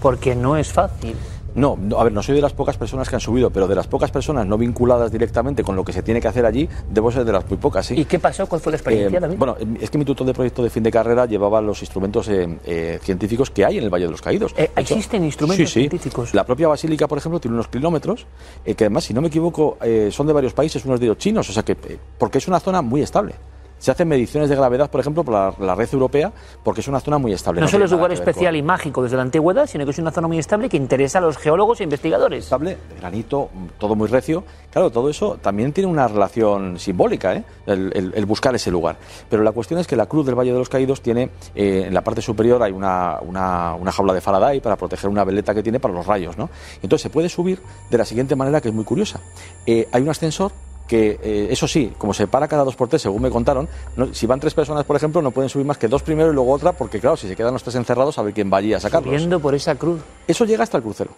Porque 0.01 0.35
no 0.35 0.55
es 0.57 0.71
fácil. 0.71 1.15
No, 1.55 1.77
no, 1.79 1.99
a 1.99 2.03
ver, 2.03 2.13
no 2.13 2.23
soy 2.23 2.35
de 2.35 2.41
las 2.41 2.53
pocas 2.53 2.77
personas 2.77 3.09
que 3.09 3.15
han 3.15 3.19
subido, 3.19 3.49
pero 3.51 3.67
de 3.67 3.75
las 3.75 3.87
pocas 3.87 4.09
personas 4.11 4.45
no 4.47 4.57
vinculadas 4.57 5.11
directamente 5.11 5.63
con 5.63 5.75
lo 5.75 5.83
que 5.83 5.93
se 5.93 6.01
tiene 6.01 6.19
que 6.19 6.27
hacer 6.27 6.45
allí, 6.45 6.67
debo 6.89 7.11
ser 7.11 7.25
de 7.25 7.31
las 7.31 7.47
muy 7.49 7.57
pocas, 7.57 7.85
sí. 7.85 7.95
¿Y 7.99 8.05
qué 8.05 8.19
pasó? 8.19 8.47
¿Cuál 8.47 8.61
fue 8.61 8.71
la 8.71 8.77
experiencia, 8.77 9.17
Eh, 9.17 9.21
David? 9.21 9.37
bueno, 9.37 9.55
es 9.79 9.89
que 9.89 9.97
mi 9.97 10.05
tutor 10.05 10.25
de 10.25 10.33
proyecto 10.33 10.63
de 10.63 10.69
fin 10.69 10.83
de 10.83 10.91
carrera 10.91 11.25
llevaba 11.25 11.61
los 11.61 11.81
instrumentos 11.81 12.27
eh, 12.29 12.57
eh, 12.65 12.99
científicos 13.03 13.51
que 13.51 13.65
hay 13.65 13.77
en 13.77 13.83
el 13.83 13.89
Valle 13.89 14.05
de 14.05 14.11
los 14.11 14.21
Caídos. 14.21 14.53
Eh, 14.57 14.71
De 14.75 14.81
hecho, 14.81 14.95
¿existen 14.95 15.23
instrumentos 15.23 15.69
sí, 15.69 15.73
sí. 15.73 15.79
científicos? 15.81 16.33
La 16.33 16.43
propia 16.45 16.67
basílica, 16.67 17.07
por 17.07 17.17
ejemplo, 17.17 17.39
tiene 17.39 17.55
unos 17.55 17.67
kilómetros 17.67 18.25
eh, 18.65 18.75
que 18.75 18.85
además, 18.85 19.03
si 19.03 19.13
no 19.13 19.21
me 19.21 19.27
equivoco, 19.27 19.77
son 20.11 20.27
de 20.27 20.33
varios 20.33 20.53
países, 20.53 20.83
unos 20.85 20.99
de 20.99 21.05
ellos 21.07 21.17
chinos, 21.17 21.49
o 21.49 21.53
sea 21.53 21.63
que 21.63 21.75
porque 22.17 22.37
es 22.39 22.47
una 22.47 22.59
zona 22.59 22.81
muy 22.81 23.01
estable. 23.01 23.35
Se 23.83 23.91
hacen 23.91 24.07
mediciones 24.07 24.49
de 24.49 24.55
gravedad, 24.55 24.89
por 24.89 25.01
ejemplo, 25.01 25.25
por 25.25 25.33
la, 25.33 25.53
la 25.59 25.75
red 25.75 25.89
europea, 25.91 26.31
porque 26.63 26.79
es 26.79 26.87
una 26.87 27.01
zona 27.01 27.17
muy 27.17 27.33
estable. 27.33 27.59
no 27.59 27.67
solo 27.67 27.79
tiene 27.79 27.85
es 27.85 27.91
lugar 27.91 28.11
especial 28.13 28.53
con- 28.53 28.59
y 28.59 28.61
mágico 28.61 29.03
desde 29.03 29.17
la 29.17 29.23
antigüedad, 29.23 29.65
sino 29.67 29.83
que 29.83 29.91
es 29.91 29.99
una 29.99 30.09
zona 30.11 30.29
muy 30.29 30.39
estable 30.39 30.69
que 30.69 30.77
interesa 30.77 31.17
a 31.17 31.21
los 31.21 31.35
geólogos 31.37 31.81
e 31.81 31.83
investigadores. 31.83 32.45
estable, 32.45 32.77
granito, 32.97 33.49
todo 33.77 33.93
muy 33.95 34.07
recio. 34.07 34.45
Claro, 34.71 34.89
todo 34.89 35.09
eso 35.09 35.37
también 35.41 35.73
tiene 35.73 35.89
una 35.89 36.07
relación 36.07 36.79
simbólica, 36.79 37.35
¿eh? 37.35 37.43
el, 37.65 37.91
el- 37.93 38.13
el 38.15 38.25
buscar 38.25 38.55
ese 38.55 38.71
lugar. 38.71 38.95
Pero 39.29 39.43
la 39.43 39.51
cuestión 39.51 39.81
es 39.81 39.85
que 39.85 39.97
la 39.97 40.05
cruz 40.05 40.25
del 40.25 40.35
Valle 40.35 40.53
de 40.53 40.59
los 40.59 40.69
Caídos 40.69 41.01
tiene, 41.01 41.29
eh, 41.53 41.83
en 41.85 41.93
la 41.93 42.01
parte 42.05 42.21
superior 42.21 42.63
hay 42.63 42.71
una, 42.71 43.19
una- 43.21 43.75
una 43.75 43.91
jaula 43.91 44.13
de 44.13 44.21
Faraday 44.21 44.61
para 44.61 44.77
proteger 44.77 45.09
una 45.09 45.25
veleta 45.25 45.53
que 45.53 45.61
tiene 45.61 45.81
para 45.81 45.93
los 45.93 46.07
rayos. 46.07 46.37
¿no? 46.37 46.49
Entonces 46.81 47.01
se 47.01 47.09
puede 47.09 47.27
subir 47.27 47.59
de 47.89 47.97
la 47.97 48.05
siguiente 48.05 48.33
manera 48.37 48.61
que 48.61 48.69
es 48.69 48.73
muy 48.73 48.85
curiosa. 48.85 49.19
Eh, 49.65 49.89
hay 49.91 50.01
un 50.03 50.09
ascensor 50.09 50.53
que, 50.87 51.19
eh, 51.23 51.47
eso 51.49 51.67
sí, 51.67 51.93
como 51.97 52.13
se 52.13 52.27
para 52.27 52.47
cada 52.47 52.63
dos 52.63 52.75
por 52.75 52.87
tres, 52.89 53.01
según 53.01 53.21
me 53.21 53.29
contaron, 53.29 53.67
no- 53.95 54.13
si 54.13 54.25
van 54.27 54.39
tres 54.39 54.53
personas, 54.53 54.83
por 54.83 54.95
ejemplo, 54.95 55.21
no 55.21 55.31
pueden 55.31 55.49
subir 55.49 55.65
más 55.65 55.77
que 55.77 55.87
dos 55.87 56.03
primero 56.03 56.31
y 56.31 56.33
luego 56.35 56.51
otra, 56.51 56.73
porque 56.73 56.99
claro, 56.99 57.15
si 57.17 57.27
se 57.27 57.35
quedan 57.35 57.53
los 57.53 57.63
tres 57.63 57.75
encerrados, 57.75 58.17
a 58.19 58.21
ver 58.21 58.33
quién 58.33 58.51
va 58.51 58.57
allí 58.57 58.73
a 58.73 58.79
sacarlos. 58.79 59.11
Subiendo 59.13 59.39
por 59.39 59.55
esa 59.55 59.75
cruz. 59.75 60.01
Eso 60.27 60.45
llega 60.45 60.63
hasta 60.63 60.77
el 60.77 60.83
crucero, 60.83 61.11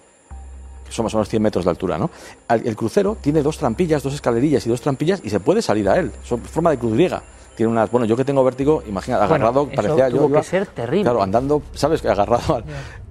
que 0.85 0.91
son 0.91 1.03
más 1.03 1.13
o 1.13 1.17
menos 1.17 1.29
100 1.29 1.41
metros 1.41 1.65
de 1.65 1.71
altura, 1.71 1.97
¿no? 1.97 2.09
El 2.49 2.75
crucero 2.75 3.17
tiene 3.19 3.41
dos 3.41 3.57
trampillas, 3.57 4.03
dos 4.03 4.13
escalerillas 4.13 4.65
y 4.65 4.69
dos 4.69 4.81
trampillas 4.81 5.19
y 5.23 5.29
se 5.29 5.39
puede 5.39 5.61
salir 5.61 5.89
a 5.89 5.97
él. 5.97 6.11
Son 6.23 6.39
forma 6.41 6.69
de 6.69 6.77
cruz 6.77 6.93
griega. 6.93 7.23
Tiene 7.55 7.71
unas, 7.71 7.89
bueno, 7.89 8.05
yo 8.05 8.17
que 8.17 8.25
tengo 8.25 8.43
vértigo, 8.43 8.83
imagina, 8.85 9.15
agarrado, 9.23 9.61
eso 9.63 9.75
parecía 9.75 10.09
yo. 10.09 10.17
tuvo 10.17 10.27
que 10.27 10.33
iba- 10.33 10.43
ser 10.43 10.67
terrible. 10.67 11.03
Claro, 11.03 11.23
andando, 11.23 11.61
¿sabes? 11.73 12.01
Que 12.01 12.09
Agarrado. 12.09 12.55
al- 12.55 12.65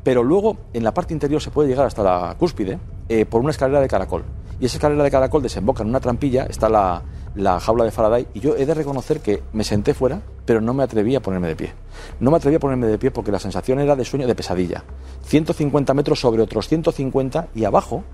Pero 0.05 0.23
luego, 0.23 0.59
en 0.75 0.85
la 0.85 0.93
parte 0.93 1.15
interior 1.15 1.41
se 1.41 1.51
puede 1.51 1.69
llegar 1.71 1.87
hasta 1.87 2.03
la 2.03 2.37
cúspide 2.39 2.79
eh, 3.09 3.25
por 3.25 3.41
una 3.41 3.51
escalera 3.53 3.81
de 3.81 3.89
caracol. 3.89 4.23
Y 4.61 4.67
esa 4.67 4.77
escalera 4.77 5.03
de 5.03 5.11
caracol 5.11 5.43
desemboca 5.43 5.83
en 5.83 5.89
una 5.89 6.01
trampilla, 6.01 6.45
está 6.45 6.69
la, 6.69 7.03
la 7.35 7.59
jaula 7.61 7.85
de 7.85 7.91
Faraday, 7.91 8.27
y 8.35 8.41
yo 8.41 8.57
he 8.57 8.65
de 8.67 8.75
reconocer 8.75 9.21
que 9.21 9.43
me 9.53 9.65
senté 9.65 9.95
fuera, 9.95 10.21
pero 10.45 10.61
no 10.61 10.75
me 10.75 10.83
atreví 10.83 11.15
a 11.17 11.21
ponerme 11.21 11.49
de 11.49 11.57
pie. 11.57 11.73
No 12.21 12.31
me 12.31 12.37
atreví 12.37 12.57
a 12.57 12.61
ponerme 12.61 12.87
de 12.87 12.99
pie 12.99 13.11
porque 13.11 13.33
la 13.33 13.39
sensación 13.39 13.81
era 13.81 13.97
de 13.97 14.05
sueño, 14.05 14.27
de 14.27 14.35
pesadilla. 14.35 14.85
150 15.25 15.95
metros 15.95 16.21
sobre 16.21 16.43
otros 16.43 16.69
150 16.69 17.49
y 17.55 17.65
abajo 17.65 18.05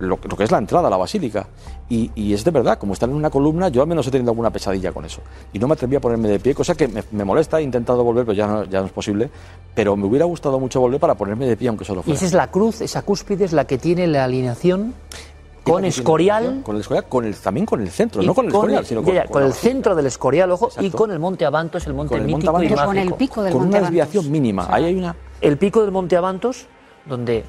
lo, 0.00 0.16
lo 0.22 0.36
que 0.36 0.44
es 0.44 0.50
la 0.52 0.58
entrada 0.58 0.86
a 0.86 0.90
la 0.90 0.96
basílica. 0.96 1.48
Y, 1.88 2.10
y 2.14 2.32
es 2.32 2.44
de 2.44 2.52
verdad, 2.52 2.78
como 2.78 2.92
están 2.92 3.10
en 3.10 3.16
una 3.16 3.30
columna, 3.30 3.68
yo 3.68 3.82
al 3.82 3.88
menos 3.88 4.06
he 4.06 4.10
tenido 4.12 4.30
alguna 4.30 4.50
pesadilla 4.50 4.92
con 4.92 5.04
eso. 5.04 5.22
Y 5.52 5.58
no 5.58 5.66
me 5.66 5.72
atreví 5.74 5.96
a 5.96 6.00
ponerme 6.00 6.28
de 6.28 6.38
pie, 6.38 6.54
cosa 6.54 6.76
que 6.76 6.86
me, 6.86 7.02
me 7.10 7.24
molesta, 7.24 7.58
he 7.58 7.62
intentado 7.64 8.04
volver, 8.04 8.24
pero 8.24 8.34
ya 8.36 8.46
no, 8.46 8.64
ya 8.64 8.78
no 8.80 8.86
es 8.86 8.92
posible. 8.92 9.28
Pero 9.74 9.96
me 9.96 10.06
hubiera 10.06 10.24
gustado 10.24 10.60
mucho 10.60 10.80
volver 10.80 11.00
para 11.00 11.16
ponerme 11.16 11.46
de 11.46 11.56
pie, 11.56 11.68
aunque 11.68 11.84
solo 11.84 12.00
Y 12.02 12.04
fuera. 12.04 12.16
esa 12.16 12.26
es 12.26 12.32
la 12.32 12.48
cruz, 12.48 12.80
esa 12.80 13.02
cúspide 13.02 13.44
es 13.44 13.52
la 13.52 13.66
que 13.66 13.76
tiene 13.78 14.06
la 14.06 14.22
alineación 14.24 14.94
Y 15.27 15.27
con 15.68 15.84
escorial. 15.84 16.60
Con 16.62 16.76
el 16.76 16.80
escorial, 16.80 17.08
con 17.08 17.24
el, 17.24 17.34
también 17.36 17.66
con 17.66 17.80
el 17.80 17.90
centro, 17.90 18.22
no 18.22 18.34
con 18.34 18.46
el 18.46 18.52
escorial, 18.52 18.86
sino 18.86 19.02
con, 19.02 19.14
ya, 19.14 19.26
con 19.26 19.42
el 19.42 19.52
centro 19.52 19.94
del 19.94 20.06
escorial, 20.06 20.50
ojo, 20.50 20.70
y 20.80 20.90
con 20.90 21.10
el 21.10 21.18
monte 21.18 21.44
Abantos, 21.44 21.86
el 21.86 21.94
monte 21.94 22.14
Con 22.14 22.22
el 22.22 22.28
monte 22.28 22.46
mítico 22.46 22.62
y 22.62 22.66
Abantos. 22.66 22.78
Pero 22.78 22.86
con 22.86 22.98
el 22.98 23.14
pico 23.14 23.42
del 23.42 23.52
Con 23.52 23.62
Monte 23.62 23.76
una 23.76 23.78
Avantos. 23.78 24.04
desviación 24.04 24.32
mínima. 24.32 24.62
O 24.62 24.66
sea, 24.66 24.74
Ahí 24.74 24.84
hay 24.84 24.94
una. 24.94 25.16
El 25.40 25.56
pico 25.58 25.82
del 25.82 25.92
monte 25.92 26.16
Abantos, 26.16 26.66
donde 27.06 27.44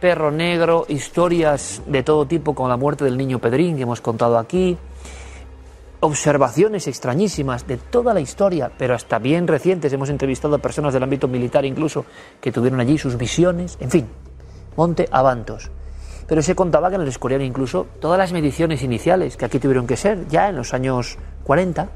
perro 0.00 0.30
negro, 0.30 0.84
historias 0.88 1.82
de 1.86 2.02
todo 2.02 2.26
tipo, 2.26 2.54
como 2.54 2.68
la 2.68 2.76
muerte 2.76 3.04
del 3.04 3.16
niño 3.16 3.38
Pedrín 3.38 3.76
que 3.76 3.82
hemos 3.82 4.00
contado 4.00 4.38
aquí. 4.38 4.76
observaciones 6.00 6.86
extrañísimas 6.86 7.66
de 7.66 7.78
toda 7.78 8.12
la 8.12 8.20
historia, 8.20 8.70
pero 8.76 8.94
hasta 8.94 9.18
bien 9.18 9.46
recientes. 9.48 9.92
Hemos 9.92 10.10
entrevistado 10.10 10.54
a 10.56 10.58
personas 10.58 10.92
del 10.92 11.02
ámbito 11.02 11.26
militar 11.26 11.64
incluso 11.64 12.04
que 12.40 12.52
tuvieron 12.52 12.78
allí 12.80 12.98
sus 12.98 13.16
visiones. 13.16 13.76
En 13.80 13.90
fin, 13.90 14.06
Monte 14.76 15.08
Avantos. 15.10 15.70
Pero 16.26 16.42
se 16.42 16.54
contaba 16.54 16.88
que 16.88 16.96
en 16.96 17.02
el 17.02 17.08
Escorial 17.08 17.42
incluso 17.42 17.86
todas 18.00 18.18
las 18.18 18.32
mediciones 18.32 18.82
iniciales, 18.82 19.36
que 19.36 19.44
aquí 19.44 19.58
tuvieron 19.58 19.86
que 19.86 19.96
ser 19.96 20.26
ya 20.28 20.48
en 20.48 20.56
los 20.56 20.74
años 20.74 21.18
40, 21.44 21.88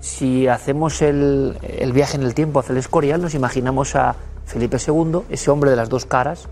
si 0.00 0.48
hacemos 0.48 1.00
el, 1.02 1.56
el 1.62 1.92
viaje 1.92 2.16
en 2.16 2.24
el 2.24 2.34
tiempo 2.34 2.58
hacia 2.58 2.72
el 2.72 2.78
Escorial, 2.78 3.22
nos 3.22 3.34
imaginamos 3.34 3.94
a 3.94 4.16
Felipe 4.46 4.78
II, 4.84 5.20
ese 5.30 5.50
hombre 5.50 5.70
de 5.70 5.76
las 5.76 5.88
dos 5.88 6.04
caras, 6.04 6.48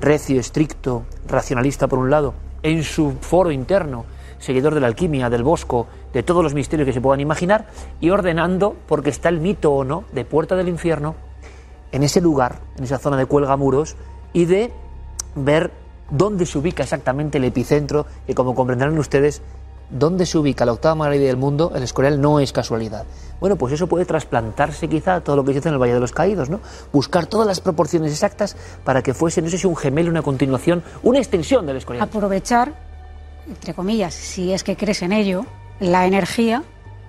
recio, 0.00 0.40
estricto, 0.40 1.04
racionalista 1.28 1.86
por 1.86 1.98
un 1.98 2.10
lado, 2.10 2.34
en 2.62 2.82
su 2.82 3.12
foro 3.20 3.50
interno, 3.50 4.06
seguidor 4.38 4.74
de 4.74 4.80
la 4.80 4.86
alquimia, 4.86 5.30
del 5.30 5.42
bosco, 5.42 5.86
de 6.12 6.22
todos 6.22 6.42
los 6.42 6.54
misterios 6.54 6.86
que 6.86 6.92
se 6.92 7.00
puedan 7.00 7.20
imaginar, 7.20 7.66
y 8.00 8.10
ordenando, 8.10 8.74
porque 8.88 9.10
está 9.10 9.28
el 9.28 9.40
mito 9.40 9.72
o 9.72 9.84
no, 9.84 10.04
de 10.12 10.24
Puerta 10.24 10.56
del 10.56 10.68
Infierno, 10.68 11.14
en 11.92 12.02
ese 12.02 12.20
lugar, 12.20 12.60
en 12.76 12.84
esa 12.84 12.98
zona 12.98 13.16
de 13.16 13.26
cuelgamuros, 13.26 13.96
y 14.32 14.46
de 14.46 14.72
ver 15.34 15.70
dónde 16.10 16.46
se 16.46 16.58
ubica 16.58 16.82
exactamente 16.82 17.38
el 17.38 17.44
epicentro, 17.44 18.06
que 18.26 18.34
como 18.34 18.54
comprenderán 18.54 18.98
ustedes, 18.98 19.42
dónde 19.90 20.26
se 20.26 20.38
ubica 20.38 20.64
la 20.64 20.72
octava 20.72 20.94
maravilla 20.94 21.26
del 21.26 21.36
mundo, 21.36 21.72
el 21.74 21.82
Escorial 21.82 22.20
no 22.20 22.40
es 22.40 22.52
casualidad. 22.52 23.04
Bueno, 23.40 23.56
pues 23.56 23.72
eso 23.74 23.86
puede 23.86 24.04
trasplantarse 24.04 24.88
quizá 24.88 25.16
a 25.16 25.20
todo 25.20 25.36
lo 25.36 25.44
que 25.44 25.52
se 25.52 25.58
hace 25.58 25.68
en 25.68 25.74
el 25.74 25.80
Valle 25.80 25.94
de 25.94 26.00
los 26.00 26.12
Caídos, 26.12 26.48
¿no? 26.48 26.60
Buscar 26.92 27.26
todas 27.26 27.46
las 27.46 27.60
proporciones 27.60 28.12
exactas 28.12 28.56
para 28.84 29.02
que 29.02 29.14
fuese, 29.14 29.42
no 29.42 29.50
sé 29.50 29.58
si 29.58 29.66
un 29.66 29.76
gemelo, 29.76 30.10
una 30.10 30.22
continuación, 30.22 30.82
una 31.02 31.18
extensión 31.18 31.66
del 31.66 31.76
Escorial. 31.76 32.04
Aprovechar, 32.04 32.72
entre 33.46 33.74
comillas, 33.74 34.14
si 34.14 34.52
es 34.52 34.64
que 34.64 34.76
crees 34.76 35.02
en 35.02 35.12
ello, 35.12 35.46
la 35.80 36.06
energía 36.06 36.62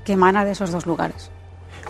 que 0.03 0.13
emana 0.13 0.45
de 0.45 0.51
esos 0.51 0.71
dos 0.71 0.85
lugares. 0.85 1.31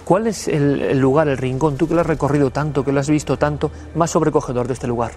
¿Cuál 0.03 0.27
es 0.27 0.47
el, 0.47 0.81
el 0.81 0.99
lugar, 0.99 1.27
el 1.27 1.37
rincón, 1.37 1.77
tú 1.77 1.87
que 1.87 1.95
lo 1.95 2.01
has 2.01 2.07
recorrido 2.07 2.51
tanto, 2.51 2.85
que 2.85 2.91
lo 2.91 2.99
has 2.99 3.09
visto 3.09 3.37
tanto, 3.37 3.71
más 3.95 4.11
sobrecogedor 4.11 4.67
de 4.67 4.73
este 4.73 4.87
lugar? 4.87 5.13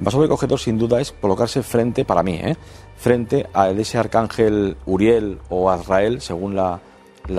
El 0.00 0.04
más 0.04 0.14
sobrecogedor, 0.14 0.58
sin 0.58 0.78
duda, 0.78 0.98
es 0.98 1.12
colocarse 1.12 1.62
frente, 1.62 2.06
para 2.06 2.22
mí, 2.22 2.32
¿eh? 2.32 2.56
frente 2.96 3.46
a 3.52 3.68
ese 3.68 3.98
arcángel 3.98 4.78
Uriel 4.86 5.40
o 5.50 5.68
Azrael, 5.68 6.22
según 6.22 6.56
la, 6.56 6.80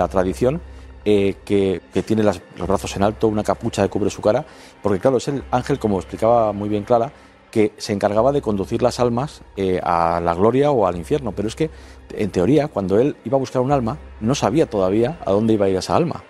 tradición, 0.08 0.60
eh, 1.04 1.34
que, 1.44 1.80
tiene 2.06 2.22
los 2.22 2.40
brazos 2.68 2.94
en 2.94 3.02
alto, 3.02 3.26
una 3.26 3.42
capucha 3.42 3.82
que 3.82 3.88
cubre 3.88 4.10
su 4.10 4.22
cara, 4.22 4.46
porque 4.80 5.00
claro, 5.00 5.16
es 5.16 5.26
el 5.26 5.42
ángel, 5.50 5.80
como 5.80 5.98
explicaba 5.98 6.52
muy 6.52 6.68
bien 6.68 6.84
Clara, 6.84 7.10
que 7.50 7.72
se 7.78 7.94
encargaba 7.94 8.30
de 8.30 8.42
conducir 8.42 8.80
las 8.80 9.00
almas 9.00 9.42
eh, 9.56 9.80
a 9.82 10.20
la 10.20 10.32
gloria 10.32 10.70
o 10.70 10.86
al 10.86 10.94
infierno. 10.94 11.32
Pero 11.32 11.48
es 11.48 11.56
que, 11.56 11.68
en 12.12 12.30
teoría, 12.30 12.68
cuando 12.68 13.00
él 13.00 13.16
iba 13.24 13.38
a 13.38 13.40
buscar 13.40 13.60
un 13.60 13.72
alma, 13.72 13.98
no 14.20 14.36
sabía 14.36 14.70
todavía 14.70 15.18
a 15.26 15.32
dónde 15.32 15.54
iba 15.54 15.66
a 15.66 15.68
ir 15.68 15.74
esa 15.74 15.96
alma. 15.96 16.22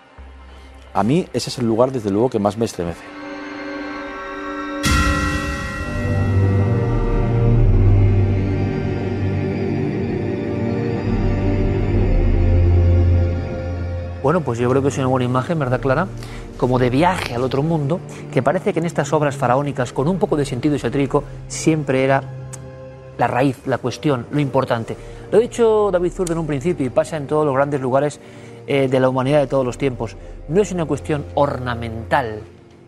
A 0.94 1.02
mí 1.02 1.26
ese 1.34 1.50
es 1.50 1.58
el 1.58 1.66
lugar, 1.66 1.92
desde 1.92 2.10
luego, 2.10 2.30
que 2.30 2.38
más 2.38 2.56
me 2.56 2.64
estremece. 2.64 3.21
Bueno, 14.22 14.40
pues 14.40 14.60
yo 14.60 14.70
creo 14.70 14.82
que 14.82 14.88
es 14.88 14.98
una 14.98 15.08
buena 15.08 15.24
imagen, 15.24 15.58
¿verdad, 15.58 15.80
Clara? 15.80 16.06
Como 16.56 16.78
de 16.78 16.90
viaje 16.90 17.34
al 17.34 17.42
otro 17.42 17.64
mundo, 17.64 17.98
que 18.32 18.40
parece 18.40 18.72
que 18.72 18.78
en 18.78 18.86
estas 18.86 19.12
obras 19.12 19.36
faraónicas, 19.36 19.92
con 19.92 20.06
un 20.06 20.18
poco 20.18 20.36
de 20.36 20.44
sentido 20.44 20.76
esotérico, 20.76 21.24
siempre 21.48 22.04
era 22.04 22.22
la 23.18 23.26
raíz, 23.26 23.66
la 23.66 23.78
cuestión, 23.78 24.26
lo 24.30 24.38
importante. 24.38 24.96
Lo 25.32 25.38
ha 25.38 25.40
dicho 25.40 25.90
David 25.90 26.12
Zurdo 26.12 26.34
en 26.34 26.38
un 26.38 26.46
principio 26.46 26.86
y 26.86 26.90
pasa 26.90 27.16
en 27.16 27.26
todos 27.26 27.44
los 27.44 27.52
grandes 27.52 27.80
lugares 27.80 28.20
eh, 28.68 28.86
de 28.86 29.00
la 29.00 29.08
humanidad 29.08 29.40
de 29.40 29.48
todos 29.48 29.66
los 29.66 29.76
tiempos. 29.76 30.16
No 30.46 30.62
es 30.62 30.70
una 30.70 30.84
cuestión 30.84 31.24
ornamental, 31.34 32.42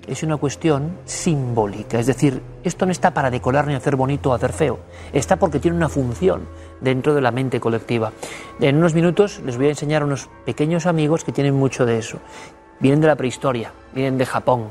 es 0.07 0.23
una 0.23 0.37
cuestión 0.37 0.99
simbólica. 1.05 1.99
Es 1.99 2.07
decir, 2.07 2.43
esto 2.63 2.87
no 2.87 2.93
está 2.93 3.13
para 3.13 3.31
decorar 3.33 3.67
ni 3.67 3.75
hacer 3.75 3.97
bonito 3.97 4.31
o 4.31 4.35
hacer 4.35 4.53
feo, 4.53 4.79
está 5.13 5.35
porque 5.35 5.59
tiene 5.59 5.77
una 5.77 5.89
función 5.89 6.43
dentro 6.81 7.15
de 7.15 7.21
la 7.21 7.31
mente 7.31 7.61
colectiva. 7.61 8.13
En 8.61 8.77
unos 8.77 8.95
minutos 8.95 9.41
les 9.45 9.57
voy 9.57 9.67
a 9.67 9.71
enseñar 9.71 10.03
a 10.03 10.07
unos 10.07 10.29
pequeños 10.45 10.87
amigos 10.87 11.25
que 11.25 11.33
tienen 11.33 11.55
mucho 11.55 11.87
de 11.87 11.99
eso. 11.99 12.19
Vienen 12.81 13.01
de 13.01 13.07
la 13.07 13.17
prehistoria, 13.17 13.73
vienen 13.95 14.19
de 14.19 14.27
Japón 14.27 14.69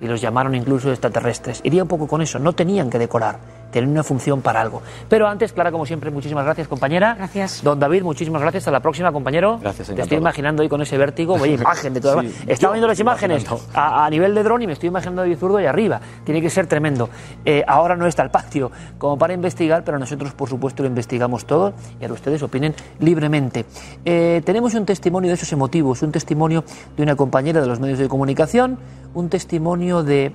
y 0.00 0.06
los 0.06 0.20
llamaron 0.20 0.54
incluso 0.54 0.90
extraterrestres. 0.90 1.60
Iría 1.64 1.82
un 1.82 1.88
poco 1.88 2.06
con 2.06 2.22
eso, 2.22 2.38
no 2.38 2.52
tenían 2.52 2.90
que 2.90 2.98
decorar, 2.98 3.38
tenían 3.72 3.90
una 3.90 4.04
función 4.04 4.40
para 4.40 4.60
algo. 4.60 4.82
Pero 5.08 5.26
antes, 5.26 5.52
Clara, 5.52 5.72
como 5.72 5.86
siempre, 5.86 6.10
muchísimas 6.10 6.44
gracias, 6.44 6.68
compañera. 6.68 7.14
Gracias. 7.16 7.62
Don 7.64 7.80
David, 7.80 8.02
muchísimas 8.02 8.40
gracias. 8.40 8.62
Hasta 8.62 8.70
la 8.70 8.80
próxima, 8.80 9.10
compañero. 9.10 9.58
Gracias, 9.60 9.88
Te 9.88 10.02
estoy 10.02 10.18
imaginando 10.18 10.62
ahí 10.62 10.68
con 10.68 10.80
ese 10.82 10.96
vértigo, 10.96 11.38
vaya 11.38 11.54
imagen 11.62 11.94
de 11.94 12.00
toda 12.00 12.22
Sí, 12.22 12.32
Estaba 12.46 12.74
viendo 12.74 12.86
las 12.86 13.00
imágenes 13.00 13.44
a, 13.74 14.04
a 14.04 14.10
nivel 14.10 14.34
de 14.34 14.42
dron 14.42 14.62
y 14.62 14.66
me 14.66 14.74
estoy 14.74 14.88
imaginando 14.88 15.22
a 15.22 15.24
David 15.24 15.38
Zurdo 15.38 15.56
ahí 15.56 15.66
arriba. 15.66 16.00
Tiene 16.24 16.40
que 16.40 16.50
ser 16.50 16.66
tremendo. 16.66 17.08
Eh, 17.44 17.64
ahora 17.66 17.96
no 17.96 18.06
está 18.06 18.22
el 18.22 18.30
patio 18.30 18.70
como 18.98 19.18
para 19.18 19.32
investigar, 19.34 19.82
pero 19.84 19.98
nosotros, 19.98 20.32
por 20.34 20.48
supuesto, 20.48 20.82
lo 20.82 20.88
investigamos 20.88 21.46
todo 21.46 21.72
y 22.00 22.04
ahora 22.04 22.14
ustedes 22.14 22.42
opinen 22.42 22.74
libremente. 22.98 23.64
Eh, 24.04 24.42
tenemos 24.44 24.74
un 24.74 24.84
testimonio 24.84 25.28
de 25.28 25.34
esos 25.34 25.52
emotivos, 25.52 26.02
un 26.02 26.12
testimonio 26.12 26.64
de 26.96 27.02
una 27.02 27.16
compañera 27.16 27.60
de 27.60 27.66
los 27.66 27.80
medios 27.80 27.98
de 27.98 28.08
comunicación, 28.08 28.78
un 29.14 29.28
testimonio 29.28 30.02
de 30.02 30.32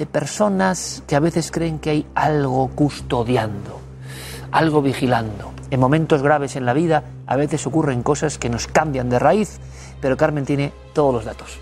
de 0.00 0.06
personas 0.06 1.02
que 1.06 1.14
a 1.14 1.20
veces 1.20 1.50
creen 1.50 1.78
que 1.78 1.90
hay 1.90 2.06
algo 2.14 2.70
custodiando, 2.74 3.82
algo 4.50 4.80
vigilando. 4.80 5.52
En 5.70 5.78
momentos 5.78 6.22
graves 6.22 6.56
en 6.56 6.64
la 6.64 6.72
vida 6.72 7.04
a 7.26 7.36
veces 7.36 7.66
ocurren 7.66 8.02
cosas 8.02 8.38
que 8.38 8.48
nos 8.48 8.66
cambian 8.66 9.10
de 9.10 9.18
raíz, 9.18 9.60
pero 10.00 10.16
Carmen 10.16 10.46
tiene 10.46 10.72
todos 10.94 11.12
los 11.12 11.26
datos. 11.26 11.58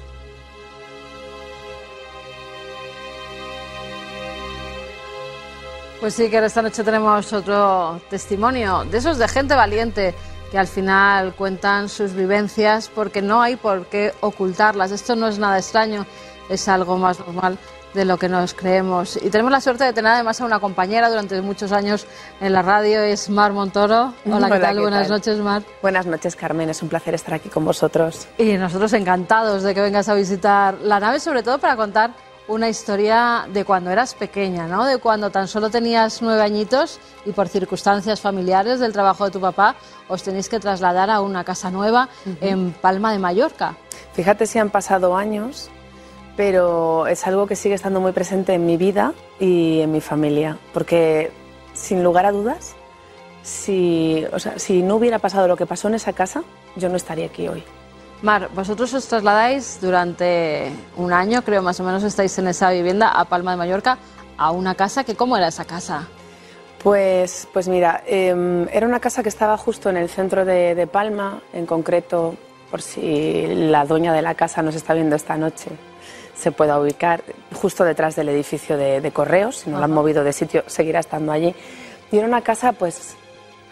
Pues 5.99 6.15
sí, 6.15 6.31
que 6.31 6.39
esta 6.39 6.63
noche 6.63 6.85
tenemos 6.85 7.33
otro 7.33 8.01
testimonio 8.09 8.85
de 8.85 8.99
esos 8.99 9.19
de 9.19 9.27
gente 9.27 9.57
valiente 9.57 10.15
que 10.53 10.59
al 10.59 10.69
final 10.69 11.35
cuentan 11.35 11.89
sus 11.89 12.13
vivencias 12.13 12.89
porque 12.89 13.21
no 13.21 13.43
hay 13.43 13.57
por 13.57 13.87
qué 13.87 14.15
ocultarlas. 14.21 14.93
Esto 14.93 15.17
no 15.17 15.27
es 15.27 15.41
nada 15.41 15.59
extraño, 15.59 16.07
es 16.49 16.69
algo 16.69 16.99
más 16.99 17.19
normal 17.19 17.59
de 17.95 18.05
lo 18.05 18.19
que 18.19 18.29
nos 18.29 18.55
creemos. 18.55 19.17
Y 19.17 19.31
tenemos 19.31 19.53
la 19.53 19.61
suerte 19.61 19.85
de 19.85 19.93
tener 19.93 20.13
además 20.13 20.41
a 20.41 20.45
una 20.45 20.61
compañera 20.61 21.09
durante 21.09 21.41
muchos 21.41 21.73
años 21.73 22.07
en 22.41 22.53
la 22.53 22.63
radio, 22.63 23.01
es 23.01 23.31
Mar 23.31 23.53
Montoro. 23.53 24.15
Hola, 24.27 24.51
¿qué 24.51 24.59
tal? 24.61 24.77
¿qué 24.77 24.83
Buenas 24.83 25.09
tal? 25.09 25.17
noches, 25.17 25.39
Mar. 25.39 25.63
Buenas 25.83 26.07
noches, 26.07 26.37
Carmen. 26.37 26.71
Es 26.71 26.83
un 26.83 26.89
placer 26.89 27.15
estar 27.15 27.35
aquí 27.35 27.49
con 27.49 27.65
vosotros. 27.65 28.29
Y 28.39 28.55
nosotros 28.55 28.93
encantados 28.93 29.63
de 29.63 29.75
que 29.75 29.81
vengas 29.81 30.09
a 30.09 30.15
visitar 30.15 30.75
la 30.83 31.01
nave, 31.01 31.21
sobre 31.21 31.43
todo 31.43 31.59
para 31.59 31.77
contar 31.77 32.13
una 32.49 32.69
historia 32.69 33.47
de 33.53 33.65
cuando 33.65 33.91
eras 33.91 34.15
pequeña, 34.15 34.67
¿no? 34.67 34.87
De 34.87 34.99
cuando 34.99 35.31
tan 35.31 35.49
solo 35.49 35.69
tenías 35.69 36.23
nueve 36.23 36.43
añitos 36.43 36.99
y 37.27 37.33
por 37.33 37.47
circunstancias 37.49 38.21
familiares 38.23 38.81
del 38.81 38.93
trabajo 38.93 39.27
de 39.27 39.31
tu 39.31 39.41
papá 39.41 39.77
os 40.09 40.23
tenéis 40.23 40.49
que 40.49 40.59
trasladar 40.59 41.11
a 41.11 41.21
una 41.21 41.45
casa 41.45 41.71
nueva 41.71 42.09
en 42.41 42.73
Palma 42.73 43.13
de 43.13 43.19
Mallorca. 43.19 43.77
Fíjate 44.15 44.47
si 44.47 44.59
han 44.59 44.71
pasado 44.71 45.15
años, 45.15 45.69
pero 46.39 47.09
es 47.09 47.27
algo 47.27 47.49
que 47.49 47.57
sigue 47.57 47.75
estando 47.75 48.01
muy 48.01 48.13
presente 48.13 48.55
en 48.55 48.65
mi 48.65 48.77
vida 48.77 49.13
y 49.41 49.81
en 49.81 49.91
mi 49.91 50.01
familia, 50.01 50.57
porque 50.73 51.33
sin 51.75 52.05
lugar 52.05 52.27
a 52.27 52.31
dudas, 52.31 52.77
si, 53.43 54.25
o 54.33 54.39
sea, 54.39 54.57
si 54.57 54.83
no 54.83 54.95
hubiera 54.95 55.19
pasado 55.19 55.49
lo 55.49 55.57
que 55.57 55.67
pasó 55.67 55.89
en 55.89 55.97
esa 55.97 56.13
casa, 56.13 56.45
yo 56.77 56.89
no 56.89 56.97
estaría 56.97 57.27
aquí 57.27 57.49
hoy. 57.49 57.65
Mar, 58.23 58.51
vosotros 58.55 58.95
os 58.95 59.09
trasladáis 59.09 59.81
durante 59.81 60.71
un 60.97 61.13
año, 61.13 61.43
creo 61.43 61.61
más 61.61 61.81
o 61.81 61.83
menos 61.83 62.05
estáis 62.05 62.39
en 62.39 62.47
esa 62.47 62.71
vivienda 62.71 63.09
a 63.09 63.25
Palma 63.25 63.51
de 63.51 63.57
Mallorca, 63.57 63.99
a 64.37 64.53
una 64.53 64.77
casa 64.77 65.03
que 65.03 65.17
¿cómo 65.17 65.37
era 65.37 65.49
esa 65.49 65.65
casa? 65.65 66.07
Pues, 66.85 67.49
pues 67.53 67.67
mira, 67.67 68.05
eh, 68.07 68.69
era 68.71 68.87
una 68.87 69.01
casa 69.01 69.25
que 69.25 69.29
estaba 69.29 69.57
justo 69.59 69.91
en 69.91 69.97
el 69.97 70.09
centro 70.09 70.45
de, 70.45 70.77
de 70.77 70.87
Palma, 70.87 71.43
en 71.53 71.67
concreto, 71.67 72.37
por 72.71 72.81
si 72.81 73.45
la 73.49 73.85
dueña 73.85 74.13
de 74.13 74.23
la 74.23 74.37
casa 74.37 74.63
nos 74.63 74.77
está 74.77 74.95
viendo 74.95 75.17
esta 75.17 75.37
noche, 75.37 75.71
se 76.39 76.53
pueda 76.53 76.79
ubicar 76.79 77.23
justo 77.55 77.83
detrás 77.85 78.15
del 78.17 78.29
edificio 78.29 78.77
de, 78.77 79.01
de 79.01 79.11
correos, 79.11 79.57
si 79.57 79.71
no 79.71 79.79
la 79.79 79.85
han 79.87 79.91
movido 79.93 80.23
de 80.23 80.33
sitio, 80.33 80.63
seguirá 80.67 81.01
estando 81.01 81.33
allí. 81.33 81.55
Y 82.13 82.17
era 82.19 82.27
una 82.29 82.43
casa 82.43 82.73
pues 82.73 83.17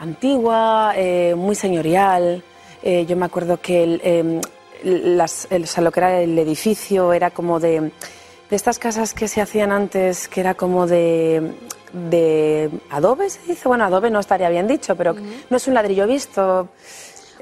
antigua, 0.00 0.92
eh, 0.96 1.34
muy 1.36 1.54
señorial. 1.54 2.42
Eh, 2.82 3.06
yo 3.06 3.16
me 3.16 3.26
acuerdo 3.26 3.58
que 3.60 3.82
el, 3.84 4.00
eh, 4.04 4.40
las- 4.84 5.46
el- 5.50 5.64
o 5.64 5.66
sea, 5.66 5.82
lo 5.82 5.90
que 5.90 6.00
era 6.00 6.20
el 6.20 6.38
edificio 6.38 7.12
era 7.12 7.30
como 7.30 7.58
de, 7.60 7.80
de 7.80 8.56
estas 8.56 8.78
casas 8.78 9.14
que 9.14 9.26
se 9.28 9.40
hacían 9.40 9.72
antes, 9.72 10.28
que 10.28 10.40
era 10.40 10.54
como 10.54 10.86
de, 10.86 11.52
de 11.92 12.70
adobe, 12.90 13.30
se 13.30 13.40
dice. 13.46 13.68
Bueno, 13.68 13.84
adobe 13.84 14.10
no 14.10 14.20
estaría 14.20 14.48
bien 14.50 14.66
dicho, 14.66 14.94
pero 14.96 15.14
no 15.50 15.56
es 15.56 15.66
un 15.66 15.74
ladrillo 15.74 16.06
visto. 16.06 16.68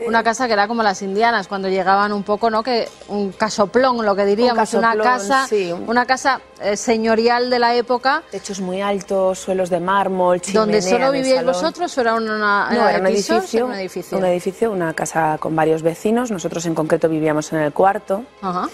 Una 0.07 0.23
casa 0.23 0.47
que 0.47 0.53
era 0.53 0.67
como 0.67 0.83
las 0.83 1.03
indianas, 1.03 1.47
cuando 1.49 1.69
llegaban 1.69 2.13
un 2.13 2.23
poco, 2.23 2.51
¿no? 2.51 2.63
Que 2.63 2.89
un 3.09 3.33
casoplón, 3.33 4.05
lo 4.05 4.17
que 4.17 4.25
diríamos, 4.25 4.75
una 4.75 4.89
casoplón, 4.91 5.05
casa, 5.05 5.47
sí. 5.49 5.73
una 5.73 6.05
casa 6.05 6.41
eh, 6.61 6.77
señorial 6.77 7.51
de 7.51 7.59
la 7.59 7.75
época, 7.75 8.23
Techos 8.31 8.61
muy 8.61 8.81
altos, 8.81 9.39
suelos 9.39 9.71
de 9.71 9.81
mármol, 9.81 10.41
donde 10.53 10.81
chimenea 10.81 10.81
solo 10.81 11.09
en 11.11 11.15
el 11.15 11.23
vivíais 11.23 11.41
salón. 11.41 11.53
vosotros 11.53 11.99
o 11.99 12.01
era 12.01 12.15
una, 12.15 12.71
No, 12.71 12.89
era 12.89 12.99
un 12.99 13.07
edificio, 13.07 13.67
un 13.67 13.75
edificio. 13.75 14.19
un 14.19 14.25
edificio, 14.25 14.73
una 14.73 14.95
casa 14.95 15.39
con 15.39 15.55
varios 15.55 15.83
vecinos. 15.83 16.31
Nosotros 16.31 16.67
en 16.67 16.75
concreto 16.75 17.09
vivíamos 17.09 17.53
en 17.53 17.61
el 17.61 17.73
cuarto. 17.73 18.25
Ajá. 18.43 18.69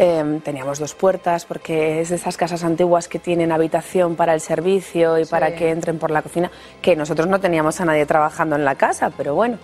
Eh, 0.00 0.40
teníamos 0.44 0.78
dos 0.78 0.94
puertas 0.94 1.44
porque 1.44 2.00
es 2.00 2.10
de 2.10 2.16
esas 2.16 2.36
casas 2.36 2.62
antiguas 2.62 3.08
que 3.08 3.18
tienen 3.18 3.50
habitación 3.50 4.14
para 4.14 4.32
el 4.32 4.40
servicio 4.40 5.18
y 5.18 5.24
para 5.24 5.56
que 5.56 5.70
entren 5.70 5.98
por 5.98 6.12
la 6.12 6.22
cocina, 6.22 6.52
que 6.80 6.94
nosotros 6.94 7.26
no 7.26 7.40
teníamos 7.40 7.80
a 7.80 7.84
nadie 7.84 8.06
trabajando 8.06 8.54
en 8.54 8.64
la 8.64 8.76
casa, 8.76 9.10
pero 9.16 9.34
bueno. 9.34 9.58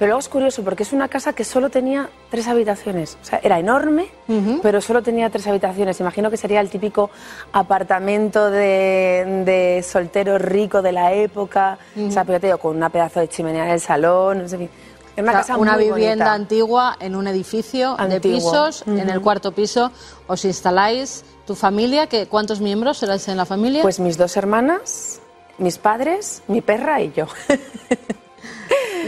Pero 0.00 0.08
luego 0.08 0.20
es 0.20 0.28
curioso 0.30 0.64
porque 0.64 0.82
es 0.82 0.92
una 0.94 1.08
casa 1.08 1.34
que 1.34 1.44
solo 1.44 1.68
tenía 1.68 2.08
tres 2.30 2.48
habitaciones. 2.48 3.18
O 3.22 3.24
sea, 3.24 3.38
era 3.42 3.58
enorme, 3.58 4.08
pero 4.62 4.80
solo 4.80 5.02
tenía 5.02 5.28
tres 5.28 5.46
habitaciones. 5.46 6.00
Imagino 6.00 6.30
que 6.30 6.38
sería 6.38 6.60
el 6.62 6.70
típico 6.70 7.10
apartamento 7.52 8.50
de, 8.50 9.42
de 9.44 9.82
soltero 9.82 10.38
rico 10.38 10.80
de 10.80 10.92
la 10.92 11.12
época. 11.12 11.78
O 12.08 12.10
sea, 12.10 12.24
pero 12.24 12.40
te 12.40 12.46
digo, 12.46 12.58
con 12.58 12.76
una 12.76 12.88
pedazo 12.88 13.20
de 13.20 13.28
chimenea 13.28 13.66
en 13.66 13.70
el 13.72 13.80
salón. 13.80 14.38
no 14.42 14.48
sé 14.48 14.56
qué. 14.56 14.68
Era 15.16 15.22
una 15.22 15.32
O 15.32 15.34
sea, 15.34 15.40
casa 15.42 15.56
una 15.58 15.74
muy 15.74 15.84
vivienda 15.84 16.24
bonita. 16.24 16.32
antigua 16.32 16.96
en 16.98 17.14
un 17.14 17.26
edificio 17.26 17.94
de 17.96 18.14
Antiguo. 18.14 18.38
pisos. 18.38 18.84
En 18.86 19.10
el 19.10 19.20
cuarto 19.20 19.52
piso 19.52 19.92
os 20.26 20.44
instaláis. 20.46 21.24
¿Tu 21.46 21.54
familia? 21.54 22.06
Que, 22.06 22.26
¿Cuántos 22.26 22.60
miembros 22.62 23.02
erais 23.02 23.28
en 23.28 23.36
la 23.36 23.44
familia? 23.44 23.82
Pues 23.82 24.00
mis 24.00 24.16
dos 24.16 24.34
hermanas, 24.38 25.20
mis 25.58 25.76
padres, 25.76 26.42
mi 26.48 26.62
perra 26.62 27.02
y 27.02 27.12
yo. 27.12 27.26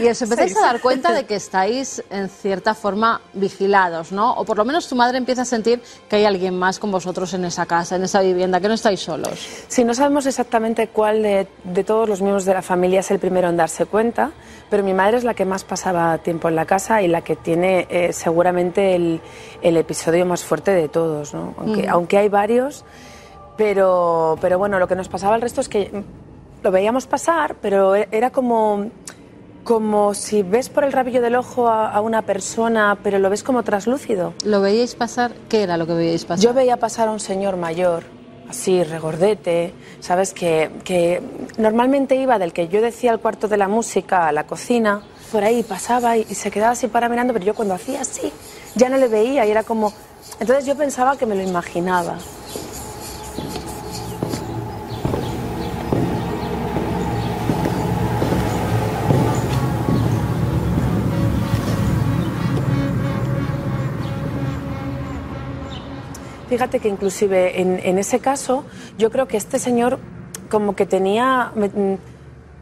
y 0.01 0.07
os 0.07 0.21
empezáis 0.21 0.57
a 0.57 0.61
dar 0.61 0.81
cuenta 0.81 1.11
de 1.13 1.25
que 1.25 1.35
estáis 1.35 2.03
en 2.09 2.27
cierta 2.29 2.73
forma 2.73 3.21
vigilados, 3.33 4.11
¿no? 4.11 4.33
O 4.33 4.43
por 4.45 4.57
lo 4.57 4.65
menos 4.65 4.87
tu 4.87 4.95
madre 4.95 5.17
empieza 5.17 5.43
a 5.43 5.45
sentir 5.45 5.81
que 6.09 6.15
hay 6.17 6.25
alguien 6.25 6.57
más 6.57 6.79
con 6.79 6.91
vosotros 6.91 7.33
en 7.33 7.45
esa 7.45 7.65
casa, 7.65 7.95
en 7.95 8.03
esa 8.03 8.21
vivienda, 8.21 8.59
que 8.59 8.67
no 8.67 8.73
estáis 8.73 8.99
solos. 9.01 9.47
Sí, 9.67 9.83
no 9.83 9.93
sabemos 9.93 10.25
exactamente 10.25 10.87
cuál 10.87 11.21
de, 11.23 11.47
de 11.63 11.83
todos 11.83 12.09
los 12.09 12.21
miembros 12.21 12.45
de 12.45 12.53
la 12.53 12.61
familia 12.61 13.01
es 13.01 13.11
el 13.11 13.19
primero 13.19 13.49
en 13.49 13.57
darse 13.57 13.85
cuenta, 13.85 14.31
pero 14.69 14.83
mi 14.83 14.93
madre 14.93 15.17
es 15.17 15.23
la 15.23 15.33
que 15.35 15.45
más 15.45 15.63
pasaba 15.63 16.17
tiempo 16.17 16.47
en 16.49 16.55
la 16.55 16.65
casa 16.65 17.01
y 17.01 17.07
la 17.07 17.21
que 17.21 17.35
tiene 17.35 17.85
eh, 17.89 18.11
seguramente 18.13 18.95
el, 18.95 19.21
el 19.61 19.77
episodio 19.77 20.25
más 20.25 20.43
fuerte 20.43 20.71
de 20.71 20.89
todos, 20.89 21.33
¿no? 21.33 21.53
aunque, 21.59 21.87
aunque 21.87 22.17
hay 22.17 22.29
varios, 22.29 22.83
pero, 23.57 24.37
pero 24.41 24.57
bueno, 24.57 24.79
lo 24.79 24.87
que 24.87 24.95
nos 24.95 25.07
pasaba 25.09 25.35
al 25.35 25.41
resto 25.41 25.61
es 25.61 25.69
que 25.69 25.89
mm, 25.93 26.63
lo 26.63 26.71
veíamos 26.71 27.05
pasar, 27.05 27.55
pero 27.61 27.95
e- 27.95 28.07
era 28.11 28.31
como, 28.31 28.87
como 29.63 30.13
si 30.13 30.43
ves 30.43 30.69
por 30.69 30.83
el 30.83 30.91
rabillo 30.91 31.21
del 31.21 31.35
ojo 31.35 31.67
a, 31.67 31.89
a 31.91 32.01
una 32.01 32.21
persona, 32.21 32.97
pero 33.01 33.19
lo 33.19 33.29
ves 33.29 33.43
como 33.43 33.63
traslúcido. 33.63 34.33
¿Lo 34.43 34.61
veíais 34.61 34.95
pasar? 34.95 35.31
¿Qué 35.49 35.63
era 35.63 35.77
lo 35.77 35.87
que 35.87 35.93
veíais 35.93 36.25
pasar? 36.25 36.43
Yo 36.43 36.53
veía 36.53 36.77
pasar 36.77 37.07
a 37.07 37.11
un 37.11 37.19
señor 37.19 37.57
mayor, 37.57 38.03
así, 38.49 38.83
regordete, 38.83 39.73
¿sabes? 39.99 40.33
Que, 40.33 40.69
que 40.83 41.21
normalmente 41.57 42.15
iba 42.15 42.37
del 42.39 42.51
que 42.53 42.67
yo 42.67 42.81
decía 42.81 43.11
el 43.11 43.19
cuarto 43.19 43.47
de 43.47 43.57
la 43.57 43.67
música 43.67 44.27
a 44.27 44.31
la 44.31 44.45
cocina, 44.45 45.01
por 45.31 45.43
ahí 45.43 45.63
pasaba 45.63 46.17
y, 46.17 46.27
y 46.29 46.35
se 46.35 46.51
quedaba 46.51 46.73
así 46.73 46.87
para 46.87 47.09
mirando, 47.09 47.33
pero 47.33 47.45
yo 47.45 47.53
cuando 47.53 47.73
hacía 47.73 48.01
así 48.01 48.31
ya 48.75 48.89
no 48.89 48.97
le 48.97 49.07
veía 49.07 49.45
y 49.45 49.51
era 49.51 49.63
como... 49.63 49.93
Entonces 50.39 50.65
yo 50.65 50.75
pensaba 50.75 51.15
que 51.15 51.25
me 51.25 51.35
lo 51.35 51.41
imaginaba. 51.41 52.17
Fíjate 66.53 66.79
que 66.79 66.87
inclusive 66.87 67.59
en, 67.61 67.79
en 67.83 67.97
ese 67.97 68.19
caso 68.19 68.63
yo 68.97 69.09
creo 69.09 69.27
que 69.27 69.37
este 69.37 69.57
señor 69.57 69.97
como 70.51 70.75
que 70.75 70.85
tenía 70.85 71.51
me- 71.55 71.69
mm, 71.69 71.97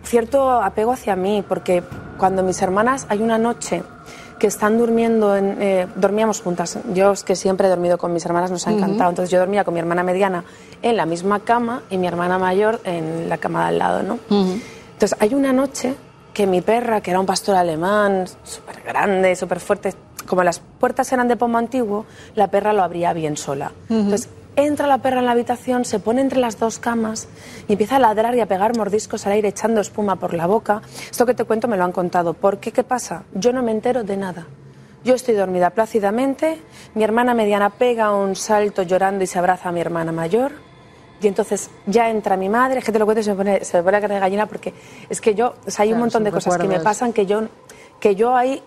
cierto 0.04 0.50
apego 0.62 0.94
hacia 0.94 1.16
mí, 1.18 1.44
porque 1.48 1.84
cuando 2.18 2.42
mis 2.42 2.62
hermanas 2.62 3.06
hay 3.10 3.22
una 3.22 3.38
noche 3.38 3.84
que 4.40 4.48
están 4.48 4.78
durmiendo, 4.78 5.36
en, 5.36 5.58
eh, 5.62 5.88
dormíamos 5.98 6.42
juntas, 6.42 6.80
yo 6.94 7.12
es 7.12 7.24
que 7.24 7.36
siempre 7.36 7.68
he 7.68 7.70
dormido 7.70 7.98
con 7.98 8.14
mis 8.14 8.26
hermanas, 8.26 8.50
nos 8.50 8.66
ha 8.66 8.72
encantado, 8.78 9.10
entonces 9.10 9.30
yo 9.30 9.40
dormía 9.40 9.64
con 9.66 9.74
mi 9.74 9.80
hermana 9.82 10.04
mediana 10.04 10.44
en 10.82 10.96
la 10.98 11.06
misma 11.06 11.42
cama 11.42 11.84
y 11.90 11.98
mi 11.98 12.08
hermana 12.08 12.40
mayor 12.40 12.80
en 12.86 13.28
la 13.30 13.38
cama 13.38 13.64
de 13.64 13.68
al 13.68 13.78
lado, 13.78 14.04
¿no? 14.04 14.18
Entonces 14.94 15.16
hay 15.20 15.34
una 15.36 15.52
noche 15.54 15.96
que 16.34 16.48
mi 16.48 16.62
perra, 16.62 17.02
que 17.02 17.12
era 17.12 17.20
un 17.20 17.26
pastor 17.26 17.56
alemán, 17.58 18.26
súper 18.44 18.82
grande, 18.84 19.36
súper 19.36 19.60
fuerte, 19.60 19.94
como 20.24 20.44
las 20.44 20.60
puertas 20.60 21.12
eran 21.12 21.28
de 21.28 21.36
pomo 21.38 21.58
antiguo, 21.58 22.06
la 22.36 22.48
perra 22.48 22.74
lo 22.74 22.84
abría 22.84 23.14
bien 23.14 23.38
sola. 23.38 23.72
Entonces 23.90 24.30
entra 24.56 24.86
la 24.88 24.98
perra 24.98 25.20
en 25.20 25.26
la 25.26 25.32
habitación, 25.32 25.86
se 25.86 26.00
pone 26.00 26.22
entre 26.22 26.40
las 26.40 26.60
dos 26.60 26.78
camas 26.80 27.28
y 27.68 27.74
empieza 27.74 27.96
a 27.96 28.00
ladrar 28.00 28.36
y 28.36 28.42
a 28.42 28.46
pegar 28.48 28.76
mordiscos 28.78 29.26
al 29.26 29.34
aire 29.34 29.48
echando 29.50 29.80
espuma 29.82 30.18
por 30.18 30.34
la 30.34 30.46
boca. 30.48 30.82
Esto 31.10 31.26
que 31.26 31.34
te 31.34 31.44
cuento 31.46 31.68
me 31.68 31.78
lo 31.78 31.84
han 31.86 31.92
contado. 31.94 32.34
¿Por 32.34 32.60
qué? 32.60 32.72
¿Qué 32.72 32.84
pasa? 32.84 33.24
Yo 33.34 33.54
no 33.54 33.64
me 33.64 33.72
entero 33.72 34.04
de 34.04 34.18
nada. 34.18 34.48
Yo 35.04 35.16
estoy 35.16 35.34
dormida 35.34 35.72
plácidamente, 35.72 36.62
mi 36.94 37.04
hermana 37.04 37.34
mediana 37.34 37.72
pega 37.72 38.12
un 38.14 38.36
salto 38.36 38.84
llorando 38.84 39.24
y 39.24 39.28
se 39.28 39.40
abraza 39.40 39.70
a 39.70 39.72
mi 39.72 39.80
hermana 39.82 40.12
mayor. 40.12 40.52
Y 41.24 41.28
entonces 41.28 41.70
ya 41.86 42.10
entra 42.10 42.36
mi 42.38 42.50
madre, 42.50 42.80
es 42.80 42.86
que 42.86 42.92
te 42.92 43.00
lo 43.00 43.06
cuento 43.06 43.22
y 43.22 43.24
se 43.24 43.32
me 43.32 43.36
pone, 43.38 43.64
se 43.66 43.78
me 43.78 43.84
pone 43.84 43.98
la 43.98 44.02
carne 44.02 44.16
de 44.16 44.22
gallina 44.22 44.46
porque 44.48 44.74
es 45.10 45.22
que 45.22 45.34
yo, 45.34 45.56
o 45.66 45.72
sea, 45.72 45.84
hay 45.84 45.90
un 45.90 45.94
Claro, 45.94 46.00
montón 46.06 46.24
de 46.24 46.32
cosas 46.32 46.58
que 46.58 46.68
me 46.68 46.80
pasan 46.80 47.14
que 47.14 47.26
yo, 47.26 47.44
que 48.00 48.16
yo 48.16 48.36
ahí, 48.36 48.62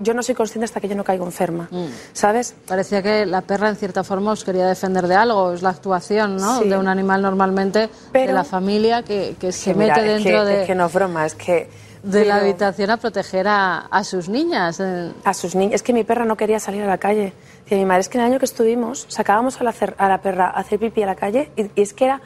yo 0.00 0.14
no 0.14 0.22
soy 0.22 0.34
consciente 0.34 0.64
hasta 0.64 0.80
que 0.80 0.88
yo 0.88 0.94
no 0.94 1.04
caigo 1.04 1.24
enferma, 1.24 1.68
Mm. 1.70 1.86
¿sabes? 2.12 2.54
Parecía 2.66 3.02
que 3.02 3.26
la 3.26 3.40
perra 3.42 3.68
en 3.68 3.76
cierta 3.76 4.04
forma 4.04 4.32
os 4.32 4.44
quería 4.44 4.66
defender 4.66 5.06
de 5.08 5.14
algo, 5.16 5.52
es 5.52 5.62
la 5.62 5.70
actuación 5.70 6.36
¿no? 6.36 6.60
Sí. 6.60 6.68
de 6.68 6.76
un 6.78 6.88
animal 6.88 7.22
normalmente 7.22 7.88
de 8.12 8.32
la 8.32 8.44
familia 8.44 9.02
que, 9.02 9.36
que 9.40 9.52
se 9.52 9.72
Que 9.72 9.78
mira, 9.78 9.96
mete 9.96 10.16
es 10.16 10.22
que- 10.22 10.28
dentro 10.30 10.44
de, 10.44 10.60
es 10.62 10.66
que 10.66 10.74
no 10.74 10.86
es 10.86 10.92
broma, 10.92 11.26
es 11.26 11.34
que... 11.34 11.68
de 12.02 12.24
la 12.24 12.36
habitación 12.36 12.90
a 12.90 12.96
proteger 12.96 13.48
a, 13.48 13.78
a 13.90 14.04
sus 14.04 14.28
niñas. 14.28 14.78
eh. 14.80 15.12
A 15.24 15.34
sus 15.34 15.54
niños. 15.56 15.74
Es 15.74 15.82
que 15.82 15.92
mi 15.92 16.04
perra 16.04 16.24
no 16.24 16.36
quería 16.36 16.60
salir 16.60 16.82
a 16.82 16.86
la 16.86 16.98
calle. 16.98 17.32
Decía 17.64 17.76
mi 17.76 17.84
madre, 17.84 18.02
es 18.02 18.08
que 18.08 18.18
en 18.18 18.24
el 18.24 18.30
año 18.30 18.38
que 18.38 18.44
estuvimos, 18.46 19.04
sacábamos 19.08 19.60
a 19.60 19.64
la, 19.64 19.74
a 19.98 20.08
la 20.08 20.22
perra 20.22 20.46
a 20.46 20.60
hacer 20.60 20.78
pipí 20.78 21.02
a 21.02 21.06
la 21.06 21.16
calle 21.16 21.50
y, 21.56 21.62
y 21.74 21.82
es 21.82 21.92
que 21.94 22.04
era... 22.04 22.20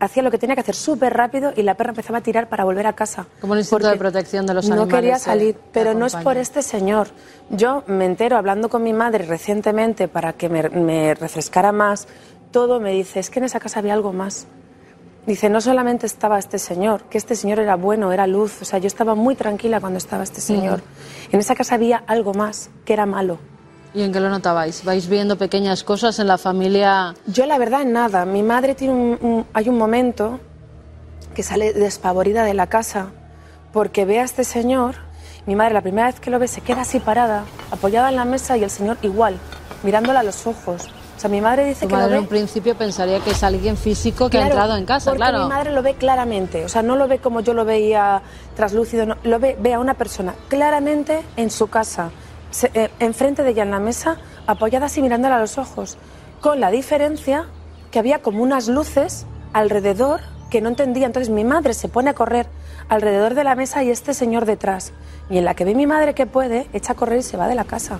Hacía 0.00 0.22
lo 0.22 0.30
que 0.30 0.38
tenía 0.38 0.54
que 0.54 0.62
hacer 0.62 0.74
súper 0.74 1.12
rápido 1.12 1.52
y 1.54 1.62
la 1.62 1.74
perra 1.74 1.90
empezaba 1.90 2.18
a 2.18 2.22
tirar 2.22 2.48
para 2.48 2.64
volver 2.64 2.86
a 2.86 2.94
casa. 2.94 3.26
Como 3.40 3.52
un 3.52 3.58
instinto 3.58 3.82
Porque 3.82 3.92
de 3.92 3.98
protección 3.98 4.46
de 4.46 4.54
los 4.54 4.66
No 4.66 4.74
animales 4.74 4.94
quería 4.94 5.14
que 5.14 5.20
salir, 5.20 5.56
pero 5.72 5.92
no 5.92 6.06
es 6.06 6.16
por 6.16 6.38
este 6.38 6.62
señor. 6.62 7.08
Yo 7.50 7.84
me 7.86 8.06
entero 8.06 8.38
hablando 8.38 8.70
con 8.70 8.82
mi 8.82 8.94
madre 8.94 9.26
recientemente 9.26 10.08
para 10.08 10.32
que 10.32 10.48
me, 10.48 10.68
me 10.70 11.14
refrescara 11.14 11.70
más. 11.70 12.08
Todo 12.50 12.80
me 12.80 12.92
dice, 12.92 13.20
es 13.20 13.28
que 13.28 13.40
en 13.40 13.44
esa 13.44 13.60
casa 13.60 13.80
había 13.80 13.92
algo 13.92 14.12
más. 14.12 14.46
Dice, 15.26 15.50
no 15.50 15.60
solamente 15.60 16.06
estaba 16.06 16.38
este 16.38 16.58
señor, 16.58 17.02
que 17.04 17.18
este 17.18 17.36
señor 17.36 17.58
era 17.58 17.76
bueno, 17.76 18.10
era 18.10 18.26
luz. 18.26 18.62
O 18.62 18.64
sea, 18.64 18.78
yo 18.78 18.86
estaba 18.86 19.14
muy 19.14 19.34
tranquila 19.34 19.80
cuando 19.80 19.98
estaba 19.98 20.22
este 20.22 20.40
señor. 20.40 20.80
En 21.30 21.40
esa 21.40 21.54
casa 21.54 21.74
había 21.74 22.02
algo 22.06 22.32
más, 22.32 22.70
que 22.84 22.94
era 22.94 23.04
malo. 23.04 23.38
¿Y 23.92 24.02
en 24.02 24.12
qué 24.12 24.20
lo 24.20 24.28
notabais? 24.30 24.84
¿Vais 24.84 25.08
viendo 25.08 25.36
pequeñas 25.36 25.82
cosas 25.82 26.18
en 26.20 26.28
la 26.28 26.38
familia? 26.38 27.14
Yo 27.26 27.46
la 27.46 27.58
verdad 27.58 27.84
nada. 27.84 28.24
Mi 28.24 28.42
madre 28.42 28.74
tiene 28.74 28.94
un, 28.94 29.18
un- 29.20 29.46
hay 29.52 29.68
un 29.68 29.76
momento 29.78 30.38
que 31.34 31.42
sale 31.42 31.72
despavorida 31.72 32.44
de 32.44 32.54
la 32.54 32.68
casa 32.68 33.08
porque 33.72 34.04
ve 34.04 34.20
a 34.20 34.24
este 34.24 34.44
señor. 34.44 34.96
Mi 35.46 35.56
madre 35.56 35.74
la 35.74 35.80
primera 35.80 36.06
vez 36.06 36.20
que 36.20 36.30
lo 36.30 36.38
ve 36.38 36.46
se 36.48 36.60
queda 36.60 36.82
así 36.82 37.00
parada, 37.00 37.44
apoyada 37.70 38.10
en 38.10 38.16
la 38.16 38.24
mesa 38.24 38.56
y 38.56 38.62
el 38.64 38.70
señor 38.70 38.98
igual, 39.02 39.38
mirándola 39.82 40.20
a 40.20 40.22
los 40.22 40.46
ojos. 40.46 40.88
O 41.16 41.20
sea, 41.20 41.28
mi 41.28 41.40
madre 41.40 41.64
dice 41.66 41.80
Tu 41.82 41.88
que 41.88 41.94
lo 41.94 41.98
madre 42.00 42.10
ve 42.12 42.16
en 42.18 42.22
un 42.22 42.28
principio 42.28 42.74
pensaría 42.76 43.20
que 43.20 43.30
es 43.30 43.42
alguien 43.42 43.76
físico 43.76 44.30
que 44.30 44.38
ha 44.38 44.40
Claro, 44.42 44.54
entrado 44.54 44.76
en 44.76 44.84
casa, 44.86 45.10
porque 45.10 45.18
claro. 45.18 45.42
mi 45.44 45.48
madre 45.48 45.72
lo 45.72 45.82
ve 45.82 45.94
claramente, 45.94 46.64
o 46.64 46.68
sea, 46.68 46.82
no 46.82 46.96
lo 46.96 47.08
ve 47.08 47.18
como 47.18 47.40
yo 47.40 47.52
lo 47.54 47.64
veía 47.66 48.22
traslúcido, 48.56 49.04
no, 49.04 49.16
lo 49.24 49.38
ve, 49.38 49.56
ve 49.60 49.74
a 49.74 49.80
una 49.80 49.94
persona 49.94 50.34
claramente 50.48 51.22
en 51.36 51.50
su 51.50 51.66
casa, 51.68 52.10
se- 52.50 52.70
eh, 52.74 52.90
enfrente 52.98 53.42
de 53.42 53.50
ella 53.50 53.62
en 53.62 53.70
la 53.70 53.80
mesa, 53.80 54.16
apoyada 54.46 54.86
así 54.86 55.02
mirándola 55.02 55.36
a 55.36 55.40
los 55.40 55.58
ojos, 55.58 55.98
con 56.40 56.60
la 56.60 56.70
diferencia 56.70 57.46
que 57.90 57.98
había 57.98 58.20
como 58.22 58.42
unas 58.42 58.68
luces 58.68 59.26
alrededor 59.52 60.20
que 60.50 60.60
no 60.60 60.68
entendía. 60.68 61.06
Entonces 61.06 61.30
mi 61.32 61.44
madre 61.44 61.74
se 61.74 61.88
pone 61.88 62.10
a 62.10 62.14
correr 62.14 62.46
alrededor 62.88 63.34
de 63.34 63.44
la 63.44 63.54
mesa 63.54 63.82
y 63.82 63.90
este 63.90 64.14
señor 64.14 64.46
detrás. 64.46 64.92
Y 65.28 65.38
en 65.38 65.44
la 65.44 65.54
que 65.54 65.64
ve 65.64 65.74
mi 65.74 65.86
madre 65.86 66.14
que 66.14 66.26
puede, 66.26 66.68
echa 66.72 66.92
a 66.92 66.96
correr 66.96 67.18
y 67.18 67.22
se 67.22 67.36
va 67.36 67.46
de 67.46 67.54
la 67.54 67.64
casa. 67.64 67.98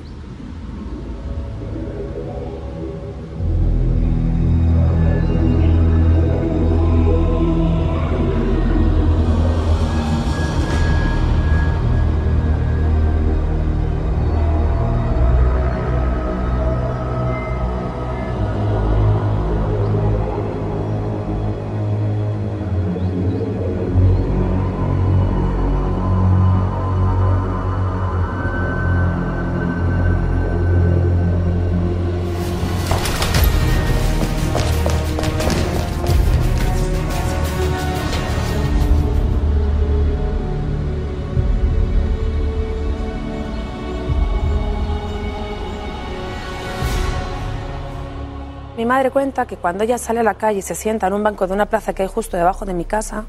Madre 48.91 49.11
cuenta 49.11 49.47
que 49.47 49.57
cuando 49.57 49.85
ella 49.85 49.99
sale 49.99 50.21
a 50.21 50.23
la 50.23 50.35
calle 50.35 50.59
y 50.59 50.63
se 50.63 50.75
sienta 50.75 51.07
en 51.07 51.13
un 51.13 51.23
banco 51.23 51.47
de 51.47 51.53
una 51.55 51.67
plaza 51.67 51.93
que 51.95 52.03
hay 52.03 52.09
justo 52.09 52.37
debajo 52.37 52.65
de 52.65 52.75
mi 52.75 52.85
casa, 52.85 53.25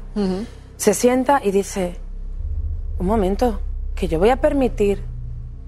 se 0.76 0.92
sienta 0.94 1.40
y 1.42 1.50
dice, 1.52 1.96
un 2.98 3.06
momento, 3.06 3.60
que 3.94 4.08
yo 4.08 4.18
voy 4.18 4.30
a 4.30 4.40
permitir 4.40 5.02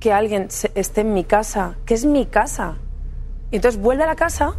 que 0.01 0.13
alguien 0.13 0.51
se- 0.51 0.73
esté 0.75 1.03
en 1.03 1.15
mi 1.15 1.23
casa, 1.25 1.77
que 1.87 1.95
es 1.95 2.05
mi 2.05 2.27
casa. 2.27 2.77
Y 3.53 3.57
entonces 3.57 3.81
vuelve 3.81 4.03
a 4.03 4.07
la 4.07 4.17
casa 4.17 4.55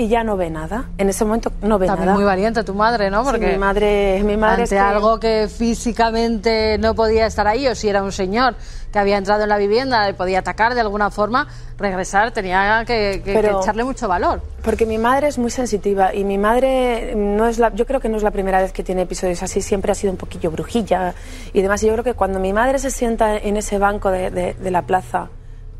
y 0.00 0.06
ya 0.08 0.22
no 0.24 0.36
ve 0.36 0.48
nada. 0.48 0.84
En 0.96 1.08
ese 1.10 1.24
momento 1.24 1.52
no 1.60 1.76
ve 1.78 1.86
También 1.88 2.06
nada. 2.06 2.16
muy 2.16 2.24
valiente 2.24 2.62
tu 2.64 2.72
madre, 2.72 3.10
¿no? 3.10 3.24
Sí, 3.24 3.30
Porque 3.32 3.46
mi 3.48 3.58
madre, 3.58 4.22
mi 4.24 4.36
madre 4.38 4.62
es 4.62 4.72
ante 4.72 4.76
que- 4.76 4.80
algo 4.94 5.18
que 5.20 5.48
físicamente 5.92 6.78
no 6.78 6.94
podía 6.94 7.26
estar 7.26 7.46
ahí, 7.48 7.66
o 7.66 7.74
si 7.74 7.88
era 7.88 8.02
un 8.02 8.12
señor 8.12 8.54
que 8.92 8.98
había 8.98 9.16
entrado 9.18 9.42
en 9.42 9.48
la 9.48 9.58
vivienda 9.58 10.08
y 10.08 10.12
podía 10.12 10.38
atacar 10.38 10.74
de 10.74 10.80
alguna 10.80 11.10
forma, 11.10 11.48
regresar 11.78 12.30
tenía 12.30 12.84
que, 12.86 13.22
que- 13.24 13.34
Pero- 13.34 13.58
que 13.58 13.62
echarle 13.64 13.82
mucho 13.84 14.06
valor. 14.06 14.40
Porque 14.62 14.86
mi 14.86 14.98
madre 14.98 15.28
es 15.28 15.36
muy 15.38 15.50
sensitiva 15.50 16.14
y 16.14 16.22
mi 16.24 16.38
madre 16.38 17.14
no 17.16 17.46
es 17.48 17.58
la, 17.58 17.74
yo 17.74 17.84
creo 17.84 17.98
que 18.00 18.08
no 18.08 18.16
es 18.16 18.22
la 18.22 18.30
primera 18.30 18.60
vez 18.62 18.72
que 18.72 18.84
tiene 18.84 19.02
episodios 19.02 19.42
así, 19.42 19.60
siempre 19.62 19.90
ha 19.90 19.94
sido 19.96 20.12
un 20.12 20.16
poquillo 20.16 20.50
brujilla 20.52 21.14
y 21.52 21.60
demás. 21.60 21.82
Y 21.82 21.86
yo 21.88 21.92
creo 21.94 22.04
que 22.04 22.14
cuando 22.14 22.38
mi 22.38 22.52
madre 22.52 22.78
se 22.78 22.90
sienta 22.92 23.36
en 23.36 23.56
ese 23.56 23.78
banco 23.78 24.10
de, 24.12 24.30
de- 24.30 24.54
de 24.54 24.70
la 24.70 24.82
plaza 24.82 25.28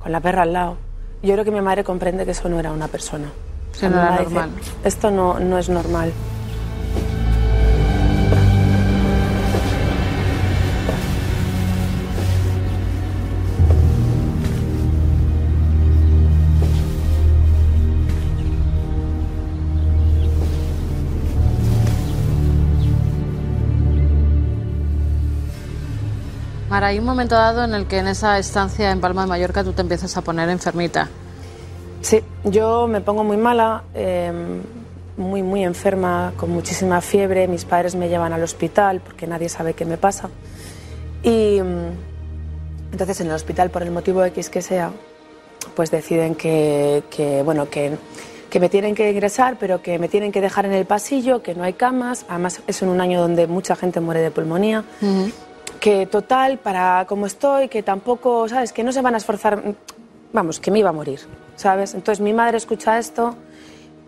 con 0.01 0.11
la 0.11 0.21
perra 0.21 0.43
al 0.43 0.53
lado, 0.53 0.77
yo 1.23 1.33
creo 1.35 1.45
que 1.45 1.51
mi 1.53 1.61
madre 1.61 1.85
comprende 1.85 2.25
que 2.25 2.33
eso 2.33 2.49
no 2.49 2.59
era 2.59 2.73
una 2.73 2.89
persona. 2.89 3.31
Dice. 3.81 4.41
Esto 4.83 5.11
no, 5.11 5.39
no 5.39 5.57
es 5.57 5.69
normal. 5.69 6.13
Mara, 26.69 26.89
hay 26.89 26.99
un 26.99 27.05
momento 27.05 27.35
dado 27.35 27.65
en 27.65 27.75
el 27.75 27.87
que 27.87 27.99
en 27.99 28.09
esa 28.09 28.39
estancia 28.39 28.91
en 28.91 29.01
Palma 29.01 29.23
de 29.23 29.29
Mallorca 29.29 29.63
tú 29.63 29.73
te 29.73 29.83
empiezas 29.83 30.17
a 30.17 30.23
poner 30.23 30.49
enfermita. 30.49 31.09
Sí, 32.01 32.21
yo 32.45 32.87
me 32.87 33.01
pongo 33.01 33.25
muy 33.25 33.37
mala, 33.37 33.83
eh, 33.95 34.33
muy, 35.17 35.43
muy 35.43 35.65
enferma, 35.65 36.33
con 36.37 36.51
muchísima 36.51 37.01
fiebre. 37.01 37.49
Mis 37.49 37.65
padres 37.65 37.95
me 37.95 38.09
llevan 38.09 38.33
al 38.33 38.43
hospital 38.43 39.01
porque 39.01 39.27
nadie 39.27 39.49
sabe 39.49 39.75
qué 39.75 39.85
me 39.85 39.99
pasa. 39.99 40.31
Y 41.23 41.61
mm, 41.61 42.93
entonces 42.93 43.21
en 43.21 43.27
el 43.27 43.33
hospital, 43.33 43.71
por 43.71 43.83
el 43.83 43.91
motivo 43.91 44.25
X 44.25 44.49
que 44.49 44.63
sea, 44.63 44.93
pues 45.75 45.91
deciden 45.91 46.35
que, 46.35 47.03
que, 47.11 47.43
bueno, 47.43 47.69
que, 47.69 47.97
que 48.49 48.61
me 48.61 48.69
tienen 48.69 48.95
que 48.95 49.11
ingresar, 49.11 49.57
pero 49.59 49.83
que 49.83 49.99
me 49.99 50.09
tienen 50.09 50.33
que 50.33 50.41
dejar 50.41 50.67
en 50.67 50.73
el 50.73 50.87
pasillo, 50.87 51.43
que 51.43 51.55
no 51.55 51.65
hay 51.65 51.75
camas. 51.75 52.25
Además, 52.29 52.63
es 52.67 52.83
en 52.83 52.89
un 52.89 53.01
año 53.01 53.21
donde 53.21 53.47
mucha 53.47 53.77
gente 53.77 54.01
muere 54.01 54.21
de 54.21 54.31
pulmonía. 54.31 54.85
Que 55.81 56.07
total, 56.07 56.59
para 56.59 57.05
como 57.07 57.27
estoy, 57.27 57.69
que 57.69 57.83
tampoco, 57.83 58.49
¿sabes? 58.49 58.73
Que 58.73 58.83
no 58.83 58.93
se 58.93 59.03
van 59.03 59.15
a 59.15 59.19
esforzar. 59.19 59.63
Vamos, 60.33 60.61
que 60.61 60.71
me 60.71 60.81
iba 60.81 60.91
a 60.91 60.93
morir, 60.93 61.21
¿sabes? 61.57 61.95
Entonces 61.95 62.21
mi 62.21 62.33
madre 62.33 62.59
escucha 62.59 62.99
esto, 62.99 63.35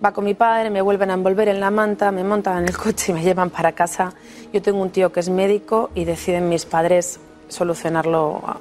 va 0.05 0.13
con 0.13 0.25
mi 0.25 0.35
padre, 0.35 0.71
me 0.71 0.83
vuelven 0.83 1.11
a 1.11 1.15
envolver 1.15 1.49
en 1.49 1.61
la 1.61 1.71
manta, 1.71 2.11
me 2.13 2.25
montan 2.25 2.59
en 2.59 2.69
el 2.69 2.77
coche 2.77 3.13
y 3.13 3.15
me 3.15 3.23
llevan 3.23 3.51
para 3.51 3.73
casa. 3.73 4.13
Yo 4.53 4.61
tengo 4.61 4.83
un 4.83 4.91
tío 4.91 5.13
que 5.13 5.21
es 5.21 5.29
médico 5.29 5.91
y 5.95 6.05
deciden 6.05 6.49
mis 6.49 6.67
padres 6.67 7.21
solucionarlo. 7.49 8.29
o 8.33 8.59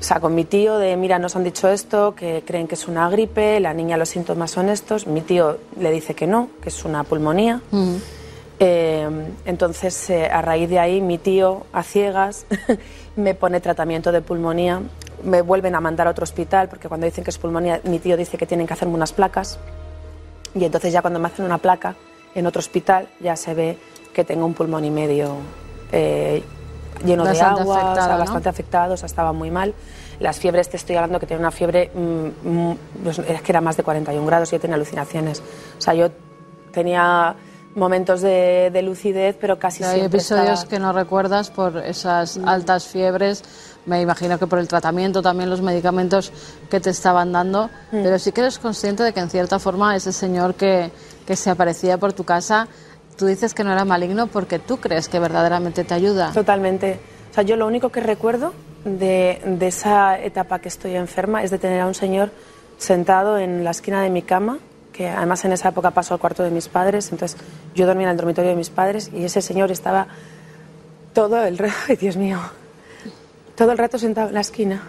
sea, 0.00 0.20
con 0.20 0.34
mi 0.34 0.44
tío 0.44 0.78
de, 0.78 0.96
mira, 0.96 1.18
nos 1.18 1.36
han 1.36 1.44
dicho 1.44 1.68
esto, 1.68 2.14
que 2.14 2.42
creen 2.46 2.66
que 2.68 2.74
es 2.74 2.88
una 2.88 3.08
gripe, 3.10 3.60
la 3.60 3.74
niña 3.74 3.96
los 3.96 4.08
síntomas 4.08 4.50
son 4.50 4.68
estos, 4.68 5.06
mi 5.06 5.20
tío 5.20 5.58
le 5.78 5.90
dice 5.90 6.14
que 6.14 6.26
no, 6.26 6.50
que 6.62 6.68
es 6.68 6.84
una 6.84 7.04
pulmonía. 7.04 7.60
Eh, 8.60 9.08
entonces, 9.44 10.10
eh, 10.10 10.26
a 10.26 10.42
raíz 10.42 10.68
de 10.68 10.78
ahí, 10.80 11.00
mi 11.00 11.18
tío, 11.18 11.66
a 11.72 11.82
ciegas, 11.82 12.46
me 13.16 13.34
pone 13.34 13.60
tratamiento 13.60 14.10
de 14.10 14.20
pulmonía. 14.20 14.80
Me 15.24 15.42
vuelven 15.42 15.74
a 15.74 15.80
mandar 15.80 16.06
a 16.06 16.10
otro 16.10 16.24
hospital, 16.24 16.68
porque 16.68 16.88
cuando 16.88 17.04
dicen 17.06 17.24
que 17.24 17.30
es 17.30 17.38
pulmonía, 17.38 17.80
mi 17.84 17.98
tío 17.98 18.16
dice 18.16 18.36
que 18.38 18.46
tienen 18.46 18.66
que 18.66 18.72
hacerme 18.72 18.94
unas 18.94 19.12
placas. 19.12 19.58
Y 20.54 20.64
entonces 20.64 20.92
ya 20.92 21.00
cuando 21.02 21.18
me 21.20 21.26
hacen 21.28 21.44
una 21.44 21.58
placa 21.58 21.96
en 22.34 22.46
otro 22.46 22.60
hospital, 22.60 23.08
ya 23.20 23.36
se 23.36 23.54
ve 23.54 23.78
que 24.12 24.24
tengo 24.24 24.46
un 24.46 24.54
pulmón 24.54 24.84
y 24.84 24.90
medio 24.90 25.36
eh, 25.92 26.42
lleno 27.04 27.24
Bastante 27.24 27.62
de 27.62 27.62
agua, 27.62 27.74
o 27.74 27.78
sea, 27.78 27.82
afectado, 27.92 28.12
¿no? 28.12 28.18
bastante 28.18 28.48
afectado, 28.48 28.94
o 28.94 28.96
sea, 28.96 29.06
estaba 29.06 29.32
muy 29.32 29.50
mal. 29.50 29.74
Las 30.20 30.38
fiebres, 30.38 30.68
te 30.68 30.76
estoy 30.76 30.96
hablando 30.96 31.20
que 31.20 31.26
tenía 31.26 31.40
una 31.40 31.50
fiebre, 31.52 31.90
mm, 31.94 32.48
mm, 32.48 32.78
pues, 33.04 33.18
es 33.20 33.42
que 33.42 33.52
era 33.52 33.60
más 33.60 33.76
de 33.76 33.82
41 33.84 34.26
grados, 34.26 34.50
yo 34.50 34.58
tenía 34.58 34.74
alucinaciones. 34.76 35.42
O 35.78 35.80
sea, 35.80 35.94
yo 35.94 36.08
tenía 36.72 37.36
momentos 37.76 38.20
de, 38.22 38.70
de 38.72 38.82
lucidez, 38.82 39.36
pero 39.40 39.58
casi 39.58 39.84
Hay 39.84 39.98
siempre 40.00 40.18
episodios 40.18 40.50
estaba- 40.60 40.68
que 40.70 40.78
no 40.80 40.92
recuerdas 40.92 41.50
por 41.50 41.76
esas 41.78 42.38
altas 42.44 42.86
fiebres. 42.86 43.44
Me 43.88 44.00
imagino 44.00 44.38
que 44.38 44.46
por 44.46 44.58
el 44.58 44.68
tratamiento, 44.68 45.22
también 45.22 45.50
los 45.50 45.62
medicamentos 45.62 46.32
que 46.70 46.78
te 46.78 46.90
estaban 46.90 47.32
dando. 47.32 47.70
Pero 47.90 48.18
sí 48.18 48.32
que 48.32 48.42
eres 48.42 48.58
consciente 48.58 49.02
de 49.02 49.12
que, 49.12 49.20
en 49.20 49.30
cierta 49.30 49.58
forma, 49.58 49.96
ese 49.96 50.12
señor 50.12 50.54
que, 50.54 50.92
que 51.26 51.36
se 51.36 51.50
aparecía 51.50 51.98
por 51.98 52.12
tu 52.12 52.24
casa, 52.24 52.68
tú 53.16 53.26
dices 53.26 53.54
que 53.54 53.64
no 53.64 53.72
era 53.72 53.84
maligno 53.84 54.26
porque 54.26 54.58
tú 54.58 54.76
crees 54.76 55.08
que 55.08 55.18
verdaderamente 55.18 55.84
te 55.84 55.94
ayuda. 55.94 56.32
Totalmente. 56.32 57.00
O 57.30 57.34
sea, 57.34 57.42
yo 57.42 57.56
lo 57.56 57.66
único 57.66 57.88
que 57.90 58.00
recuerdo 58.00 58.52
de, 58.84 59.40
de 59.44 59.66
esa 59.66 60.18
etapa 60.18 60.60
que 60.60 60.68
estoy 60.68 60.94
enferma 60.94 61.42
es 61.42 61.50
de 61.50 61.58
tener 61.58 61.80
a 61.80 61.86
un 61.86 61.94
señor 61.94 62.30
sentado 62.78 63.38
en 63.38 63.64
la 63.64 63.70
esquina 63.70 64.02
de 64.02 64.10
mi 64.10 64.22
cama, 64.22 64.58
que 64.92 65.08
además 65.08 65.44
en 65.44 65.52
esa 65.52 65.68
época 65.68 65.90
pasó 65.90 66.14
al 66.14 66.20
cuarto 66.20 66.42
de 66.42 66.50
mis 66.50 66.68
padres, 66.68 67.12
entonces 67.12 67.38
yo 67.74 67.86
dormía 67.86 68.06
en 68.06 68.12
el 68.12 68.16
dormitorio 68.16 68.50
de 68.50 68.56
mis 68.56 68.70
padres 68.70 69.10
y 69.12 69.24
ese 69.24 69.42
señor 69.42 69.70
estaba 69.70 70.08
todo 71.12 71.44
el 71.44 71.58
rato, 71.58 71.74
ay 71.88 71.96
Dios 71.96 72.16
mío, 72.16 72.38
todo 73.58 73.72
el 73.72 73.78
rato 73.78 73.98
sentado 73.98 74.28
en 74.28 74.34
la 74.34 74.40
esquina. 74.40 74.82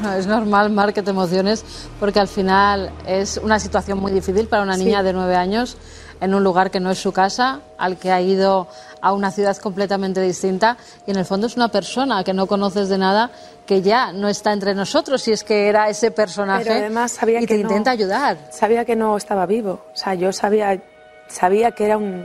Bueno, 0.00 0.14
es 0.16 0.28
normal, 0.28 0.70
Mar, 0.70 0.92
que 0.94 1.02
te 1.02 1.10
emociones 1.10 1.64
porque 1.98 2.20
al 2.20 2.28
final 2.28 2.92
es 3.04 3.36
una 3.42 3.58
situación 3.58 3.98
muy 3.98 4.12
difícil 4.12 4.46
para 4.46 4.62
una 4.62 4.76
niña 4.76 5.02
de 5.02 5.12
nueve 5.12 5.34
años 5.34 5.76
en 6.20 6.34
un 6.34 6.44
lugar 6.44 6.70
que 6.70 6.78
no 6.78 6.90
es 6.92 6.98
su 6.98 7.10
casa, 7.12 7.60
al 7.78 7.96
que 7.96 8.12
ha 8.12 8.20
ido 8.20 8.68
a 9.00 9.12
una 9.12 9.32
ciudad 9.32 9.56
completamente 9.56 10.20
distinta 10.20 10.76
y 11.04 11.10
en 11.10 11.16
el 11.16 11.24
fondo 11.24 11.48
es 11.48 11.56
una 11.56 11.68
persona 11.68 12.22
que 12.22 12.32
no 12.32 12.46
conoces 12.46 12.88
de 12.88 12.96
nada 12.98 13.32
que 13.66 13.82
ya 13.82 14.12
no 14.12 14.28
está 14.28 14.52
entre 14.52 14.72
nosotros 14.72 15.20
si 15.22 15.32
es 15.32 15.42
que 15.42 15.66
era 15.68 15.88
ese 15.88 16.12
personaje 16.12 16.64
Pero 16.66 16.78
además 16.78 17.10
sabía 17.12 17.40
y 17.40 17.46
que 17.46 17.56
te 17.56 17.62
no- 17.64 17.70
intenta 17.70 17.90
ayudar. 17.90 18.36
Sabía 18.52 18.84
que 18.84 18.94
no 18.94 19.16
estaba 19.16 19.46
vivo, 19.46 19.80
o 19.92 19.96
sea, 19.96 20.14
yo 20.14 20.32
sabía, 20.32 20.80
sabía 21.26 21.72
que 21.72 21.84
era 21.86 21.96
un, 21.96 22.24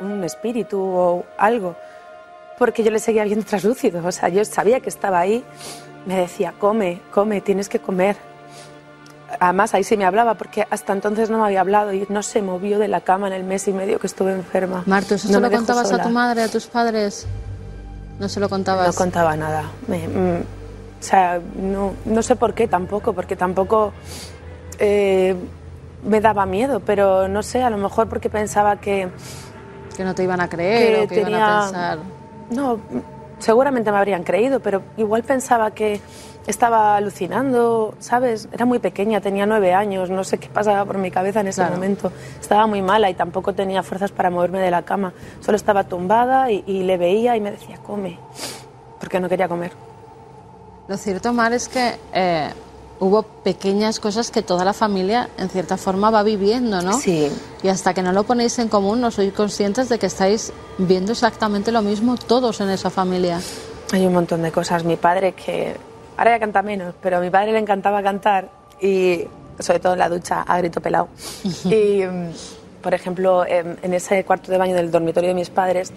un 0.00 0.22
espíritu 0.22 0.80
o 0.80 1.24
algo, 1.38 1.74
porque 2.56 2.84
yo 2.84 2.92
le 2.92 3.00
seguía 3.00 3.24
viendo 3.24 3.44
traslúcido, 3.44 4.00
o 4.06 4.12
sea, 4.12 4.28
yo 4.28 4.44
sabía 4.44 4.78
que 4.78 4.88
estaba 4.90 5.18
ahí, 5.18 5.44
me 6.06 6.16
decía, 6.16 6.54
come, 6.58 7.00
come, 7.12 7.40
tienes 7.40 7.68
que 7.68 7.78
comer. 7.78 8.16
Además, 9.40 9.74
ahí 9.74 9.82
sí 9.82 9.96
me 9.96 10.04
hablaba, 10.04 10.34
porque 10.34 10.66
hasta 10.70 10.92
entonces 10.92 11.28
no 11.30 11.38
me 11.38 11.44
había 11.46 11.60
hablado 11.60 11.92
y 11.92 12.06
no 12.08 12.22
se 12.22 12.40
movió 12.40 12.78
de 12.78 12.88
la 12.88 13.00
cama 13.00 13.26
en 13.26 13.32
el 13.32 13.42
mes 13.44 13.66
y 13.66 13.72
medio 13.72 13.98
que 13.98 14.06
estuve 14.06 14.32
enferma. 14.32 14.84
Marta, 14.86 15.16
¿eso 15.16 15.28
No 15.28 15.34
se 15.34 15.40
lo 15.40 15.50
contabas 15.50 15.86
a 15.86 15.90
sola. 15.90 16.02
tu 16.04 16.10
madre, 16.10 16.42
a 16.42 16.48
tus 16.48 16.66
padres? 16.66 17.26
No 18.20 18.28
se 18.28 18.38
lo 18.38 18.48
contabas. 18.48 18.86
No 18.86 18.92
contaba 18.94 19.36
nada. 19.36 19.64
Me- 19.88 20.06
mm, 20.06 20.40
o 21.00 21.02
sea, 21.02 21.40
no, 21.56 21.94
no 22.04 22.22
sé 22.22 22.36
por 22.36 22.54
qué 22.54 22.68
tampoco, 22.68 23.12
porque 23.12 23.34
tampoco 23.34 23.92
eh, 24.78 25.34
me 26.06 26.20
daba 26.20 26.46
miedo, 26.46 26.80
pero 26.80 27.26
no 27.26 27.42
sé, 27.42 27.62
a 27.62 27.70
lo 27.70 27.76
mejor 27.78 28.08
porque 28.08 28.30
pensaba 28.30 28.76
que, 28.76 29.08
que 29.96 30.04
no 30.04 30.14
te 30.14 30.22
iban 30.22 30.40
a 30.40 30.48
creer 30.48 30.94
que 30.94 31.02
o 31.04 31.08
que 31.08 31.20
iban 31.20 31.34
a 31.34 31.36
tenía... 31.38 31.60
pensar. 31.64 31.98
No, 32.50 32.78
seguramente 33.38 33.90
me 33.92 33.98
habrían 33.98 34.22
creído, 34.24 34.60
pero 34.60 34.82
igual 34.96 35.22
pensaba 35.22 35.70
que 35.72 36.00
estaba 36.46 36.96
alucinando, 36.96 37.94
¿sabes? 38.00 38.48
Era 38.52 38.66
muy 38.66 38.78
pequeña, 38.78 39.20
tenía 39.20 39.46
nueve 39.46 39.72
años, 39.72 40.10
no 40.10 40.24
sé 40.24 40.38
qué 40.38 40.48
pasaba 40.48 40.84
por 40.84 40.98
mi 40.98 41.10
cabeza 41.10 41.40
en 41.40 41.48
ese 41.48 41.62
Claro. 41.62 41.76
momento. 41.76 42.12
Estaba 42.40 42.66
muy 42.66 42.82
mala 42.82 43.08
y 43.08 43.14
tampoco 43.14 43.54
tenía 43.54 43.82
fuerzas 43.82 44.12
para 44.12 44.28
moverme 44.30 44.60
de 44.60 44.70
la 44.70 44.82
cama. 44.82 45.12
Solo 45.40 45.56
estaba 45.56 45.84
tumbada 45.84 46.50
y, 46.50 46.62
y 46.66 46.82
le 46.82 46.98
veía 46.98 47.34
y 47.36 47.40
me 47.40 47.50
decía, 47.50 47.78
come, 47.78 48.18
porque 49.00 49.20
no 49.20 49.28
quería 49.28 49.48
comer. 49.48 49.72
Lo 50.86 50.98
cierto, 50.98 51.32
Mar, 51.32 51.52
es 51.54 51.66
que 51.68 51.94
eh, 52.12 52.50
hubo 53.00 53.22
pequeñas 53.22 54.00
cosas 54.00 54.30
que 54.30 54.42
toda 54.42 54.64
la 54.64 54.72
familia, 54.72 55.28
en 55.38 55.48
cierta 55.48 55.76
forma, 55.76 56.10
va 56.10 56.22
viviendo, 56.22 56.80
¿no? 56.82 56.98
Sí. 56.98 57.30
Y 57.62 57.68
hasta 57.68 57.94
que 57.94 58.02
no 58.02 58.12
lo 58.12 58.24
ponéis 58.24 58.58
en 58.58 58.68
común, 58.68 59.00
no 59.00 59.10
sois 59.10 59.32
conscientes 59.32 59.88
de 59.88 59.98
que 59.98 60.06
estáis 60.06 60.52
viendo 60.78 61.12
exactamente 61.12 61.72
lo 61.72 61.82
mismo 61.82 62.16
todos 62.16 62.60
en 62.60 62.70
esa 62.70 62.90
familia. 62.90 63.40
Hay 63.92 64.06
un 64.06 64.12
montón 64.12 64.42
de 64.42 64.52
cosas. 64.52 64.84
Mi 64.84 64.96
padre 64.96 65.32
que 65.32 65.76
ahora 66.16 66.32
ya 66.32 66.40
canta 66.40 66.62
menos, 66.62 66.94
pero 67.00 67.18
a 67.18 67.20
mi 67.20 67.30
padre 67.30 67.52
le 67.52 67.58
encantaba 67.58 68.02
cantar 68.02 68.48
y 68.80 69.24
sobre 69.58 69.80
todo 69.80 69.92
en 69.92 69.98
la 69.98 70.08
ducha 70.08 70.42
a 70.42 70.58
grito 70.58 70.80
pelado. 70.80 71.08
y 71.64 72.02
mm, 72.02 72.30
por 72.82 72.94
ejemplo, 72.94 73.46
en, 73.46 73.78
en 73.82 73.94
ese 73.94 74.24
cuarto 74.24 74.52
de 74.52 74.58
baño 74.58 74.74
del 74.74 74.90
dormitorio 74.90 75.28
de 75.28 75.34
mis 75.34 75.50
padres 75.50 75.92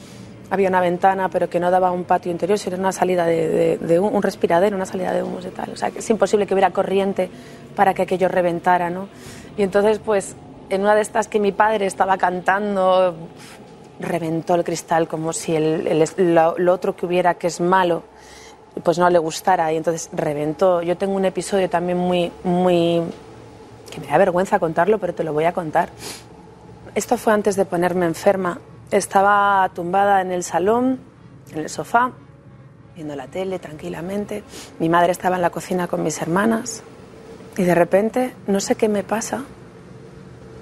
había 0.49 0.69
una 0.69 0.79
ventana, 0.81 1.29
pero 1.29 1.49
que 1.49 1.59
no 1.59 1.69
daba 1.71 1.89
a 1.89 1.91
un 1.91 2.03
patio 2.05 2.31
interior, 2.31 2.57
sino 2.57 2.77
una 2.77 2.91
salida 2.91 3.25
de, 3.25 3.77
de- 3.77 3.99
un 3.99 4.21
respiradero, 4.23 4.75
una 4.75 4.85
salida 4.85 5.11
de 5.13 5.23
humos 5.23 5.45
y 5.45 5.49
tal. 5.49 5.71
O 5.71 5.75
sea, 5.75 5.91
que 5.91 5.99
es 5.99 6.09
imposible 6.09 6.47
que 6.47 6.53
hubiera 6.53 6.71
corriente 6.71 7.29
para 7.75 7.93
que 7.93 8.03
aquello 8.03 8.27
reventara, 8.29 8.89
¿no? 8.89 9.09
Y 9.57 9.63
entonces, 9.63 9.99
pues, 9.99 10.35
en 10.69 10.81
una 10.81 10.95
de 10.95 11.01
estas 11.01 11.27
que 11.27 11.39
mi 11.39 11.51
padre 11.51 11.85
estaba 11.85 12.17
cantando, 12.17 13.15
reventó 13.99 14.55
el 14.55 14.63
cristal 14.63 15.07
como 15.07 15.33
si 15.33 15.55
el, 15.55 15.87
el- 15.87 16.35
lo, 16.35 16.57
lo 16.57 16.73
otro 16.73 16.95
que 16.95 17.05
hubiera 17.05 17.33
que 17.35 17.47
es 17.47 17.59
malo 17.59 18.03
pues 18.83 18.99
no 18.99 19.09
le 19.09 19.17
gustara 19.17 19.73
y 19.73 19.77
entonces 19.77 20.07
reventó. 20.13 20.83
Yo 20.83 20.95
tengo 20.97 21.15
un 21.15 21.25
episodio 21.25 21.67
también 21.67 21.97
muy, 21.97 22.31
muy, 22.43 23.01
que 23.91 23.99
me 23.99 24.05
da 24.05 24.19
vergüenza 24.19 24.59
contarlo, 24.59 24.99
pero 24.99 25.15
te 25.15 25.23
lo 25.23 25.33
voy 25.33 25.45
a 25.45 25.51
contar. 25.51 25.89
Esto 26.93 27.17
fue 27.17 27.33
antes 27.33 27.55
de 27.55 27.65
ponerme 27.65 28.05
enferma. 28.05 28.59
Estaba 28.91 29.69
tumbada 29.73 30.21
en 30.21 30.31
el 30.31 30.43
salón, 30.43 30.99
en 31.51 31.59
el 31.59 31.69
sofá, 31.69 32.11
viendo 32.95 33.15
la 33.15 33.27
tele 33.27 33.59
tranquilamente. 33.59 34.43
Mi 34.79 34.89
madre 34.89 35.11
estaba 35.11 35.35
en 35.35 35.41
la 35.41 35.49
cocina 35.49 35.87
con 35.87 36.03
mis 36.03 36.21
hermanas 36.21 36.83
y 37.57 37.63
de 37.63 37.75
repente, 37.75 38.33
no 38.47 38.59
sé 38.59 38.75
qué 38.75 38.87
me 38.87 39.03
pasa, 39.03 39.43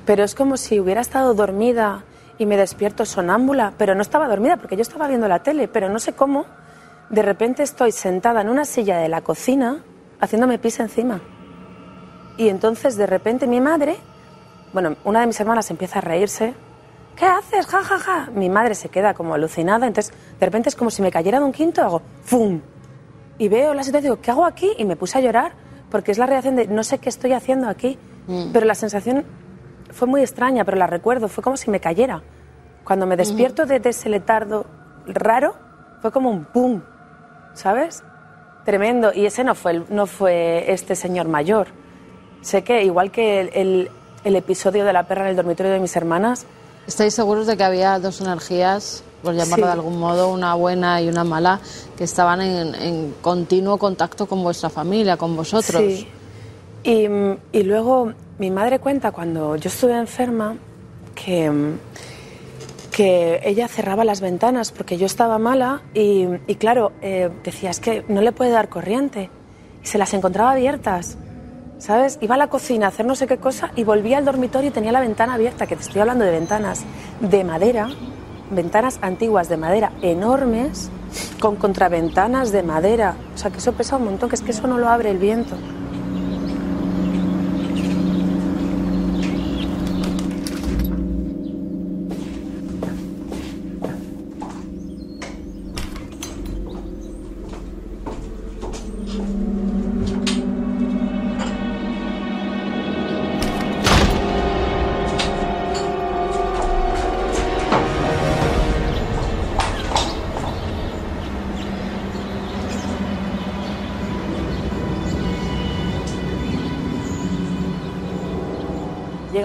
pero 0.05 0.23
es 0.23 0.35
como 0.35 0.57
si 0.57 0.79
hubiera 0.79 1.01
estado 1.01 1.33
dormida 1.33 2.03
y 2.37 2.45
me 2.45 2.57
despierto 2.57 3.05
sonámbula, 3.05 3.73
pero 3.77 3.95
no 3.95 4.01
estaba 4.01 4.27
dormida 4.27 4.57
porque 4.57 4.75
yo 4.75 4.81
estaba 4.81 5.07
viendo 5.07 5.27
la 5.27 5.39
tele, 5.39 5.67
pero 5.67 5.89
no 5.89 5.99
sé 5.99 6.13
cómo, 6.13 6.45
de 7.09 7.21
repente 7.21 7.63
estoy 7.63 7.91
sentada 7.91 8.41
en 8.41 8.49
una 8.49 8.65
silla 8.65 8.97
de 8.97 9.09
la 9.09 9.21
cocina 9.21 9.83
haciéndome 10.19 10.57
pis 10.57 10.79
encima. 10.79 11.21
Y 12.37 12.49
entonces 12.49 12.97
de 12.97 13.05
repente 13.05 13.47
mi 13.47 13.61
madre, 13.61 13.97
bueno, 14.73 14.95
una 15.03 15.21
de 15.21 15.27
mis 15.27 15.39
hermanas 15.39 15.69
empieza 15.71 15.99
a 15.99 16.01
reírse. 16.01 16.53
¿Qué 17.15 17.25
haces? 17.25 17.65
Ja, 17.67 17.81
ja, 17.83 17.97
ja. 17.99 18.29
Mi 18.33 18.49
madre 18.49 18.75
se 18.75 18.89
queda 18.89 19.13
como 19.13 19.33
alucinada, 19.33 19.87
entonces 19.87 20.13
de 20.39 20.45
repente 20.45 20.69
es 20.69 20.75
como 20.75 20.89
si 20.91 21.01
me 21.01 21.11
cayera 21.11 21.39
de 21.39 21.45
un 21.45 21.51
quinto, 21.53 21.81
hago 21.81 22.01
¡fum! 22.23 22.59
Y 23.37 23.47
veo 23.47 23.73
la 23.73 23.83
situación, 23.83 24.03
digo, 24.13 24.21
¿qué 24.21 24.31
hago 24.31 24.45
aquí? 24.45 24.71
Y 24.77 24.85
me 24.85 24.95
puse 24.95 25.17
a 25.17 25.21
llorar 25.21 25.53
porque 25.91 26.11
es 26.11 26.17
la 26.17 26.25
reacción 26.25 26.55
de 26.55 26.67
no 26.67 26.83
sé 26.83 26.97
qué 26.99 27.09
estoy 27.09 27.33
haciendo 27.33 27.69
aquí. 27.69 27.97
Pero 28.53 28.65
la 28.65 28.73
sensación 28.75 29.23
fue 29.91 30.07
muy 30.07 30.21
extraña, 30.21 30.65
pero 30.65 30.77
la 30.77 30.87
recuerdo, 30.87 31.27
fue 31.27 31.43
como 31.43 31.57
si 31.57 31.69
me 31.69 31.79
cayera. 31.79 32.23
Cuando 32.83 33.05
me 33.05 33.15
despierto 33.17 33.65
de, 33.67 33.79
de 33.79 33.89
ese 33.89 34.09
letardo 34.09 34.65
raro, 35.05 35.55
fue 36.01 36.11
como 36.11 36.31
un 36.31 36.45
pum, 36.45 36.81
¿sabes? 37.53 38.03
Tremendo. 38.65 39.11
Y 39.13 39.25
ese 39.27 39.43
no 39.43 39.53
fue, 39.53 39.83
no 39.89 40.07
fue 40.07 40.71
este 40.71 40.95
señor 40.95 41.27
mayor. 41.27 41.67
Sé 42.41 42.63
que, 42.63 42.83
igual 42.83 43.11
que 43.11 43.41
el, 43.41 43.49
el- 43.53 43.91
el 44.23 44.35
episodio 44.35 44.85
de 44.85 44.93
la 44.93 45.03
perra 45.03 45.25
en 45.25 45.27
el 45.29 45.35
dormitorio 45.35 45.71
de 45.71 45.79
mis 45.79 45.95
hermanas, 45.95 46.47
¿Estáis 46.87 47.13
seguros 47.13 47.47
de 47.47 47.57
que 47.57 47.63
había 47.63 47.97
dos 47.99 48.21
energías, 48.21 49.03
por 49.23 49.33
llamarlo 49.33 49.65
Sí. 49.65 49.67
de 49.69 49.73
algún 49.73 49.99
modo, 49.99 50.31
una 50.31 50.53
buena 50.53 51.01
y 51.01 51.07
una 51.07 51.23
mala, 51.23 51.59
que 51.97 52.03
estaban 52.03 52.41
en, 52.41 52.75
en 52.75 53.15
continuo 53.21 53.77
contacto 53.77 54.27
con 54.27 54.43
vuestra 54.43 54.69
familia, 54.69 55.17
con 55.17 55.35
vosotros? 55.35 55.81
Sí. 55.81 56.07
Y, 56.83 57.07
y 57.57 57.63
luego 57.63 58.13
mi 58.37 58.51
madre 58.51 58.79
cuenta 58.79 59.11
cuando 59.11 59.55
yo 59.55 59.69
estuve 59.69 59.97
enferma 59.97 60.55
que, 61.15 61.51
que 62.91 63.41
ella 63.43 63.67
cerraba 63.67 64.03
las 64.05 64.21
ventanas 64.21 64.71
porque 64.71 64.97
yo 64.97 65.07
estaba 65.07 65.39
mala 65.39 65.81
y, 65.95 66.27
y 66.45 66.55
claro, 66.55 66.91
eh, 67.01 67.31
decía, 67.43 67.71
es 67.71 67.79
que 67.79 68.05
no 68.07 68.21
le 68.21 68.31
puede 68.31 68.51
dar 68.51 68.69
corriente. 68.69 69.31
Y 69.83 69.87
se 69.87 69.97
las 69.97 70.13
encontraba 70.13 70.51
abiertas, 70.51 71.17
¿sabes? 71.85 72.17
Iba 72.19 72.33
a 72.33 72.37
la 72.39 72.47
cocina 72.47 72.87
a 72.87 72.89
hacer 72.89 73.05
no 73.05 73.15
sé 73.15 73.27
qué 73.27 73.37
cosa 73.37 73.69
y 73.75 73.83
volvía 73.83 74.17
al 74.17 74.25
dormitorio 74.25 74.69
y 74.69 74.73
tenía 74.73 74.91
la 74.91 75.01
ventana 75.01 75.35
abierta, 75.35 75.67
que 75.67 75.75
te 75.75 75.83
estoy 75.83 76.01
hablando 76.01 76.25
de 76.25 76.31
ventanas 76.31 76.83
de 77.19 77.43
madera, 77.43 77.89
ventanas 78.49 78.97
antiguas 79.03 79.49
de 79.49 79.57
madera 79.57 79.91
enormes, 80.01 80.89
con 81.39 81.57
contraventanas 81.57 82.51
de 82.51 82.63
madera. 82.63 83.15
O 83.35 83.37
sea, 83.37 83.51
que 83.51 83.59
eso 83.59 83.73
pesa 83.73 83.97
un 83.97 84.05
montón, 84.05 84.29
que 84.29 84.35
es 84.35 84.41
que 84.41 84.49
eso 84.49 84.65
no 84.65 84.79
lo 84.79 84.89
abre 84.89 85.11
el 85.11 85.19
viento. 85.19 85.55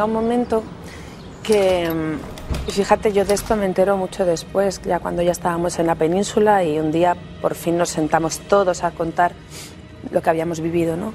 Llega 0.01 0.07
un 0.07 0.13
momento 0.15 0.63
que, 1.43 1.91
mm, 1.91 2.71
fíjate, 2.71 3.13
yo 3.13 3.27
de 3.27 3.35
esto 3.35 3.55
me 3.55 3.67
entero 3.67 3.99
mucho 3.99 4.25
después, 4.25 4.81
ya 4.83 4.99
cuando 4.99 5.21
ya 5.21 5.33
estábamos 5.33 5.79
en 5.79 5.87
la 5.89 5.95
península 5.95 6.65
y 6.65 6.79
un 6.79 6.91
día 6.91 7.15
por 7.43 7.55
fin 7.55 7.77
nos 7.77 7.91
sentamos 7.91 8.39
todos 8.39 8.83
a 8.83 8.93
contar 8.93 9.33
lo 10.11 10.23
que 10.23 10.31
habíamos 10.31 10.61
vivido, 10.61 10.97
¿no? 10.97 11.13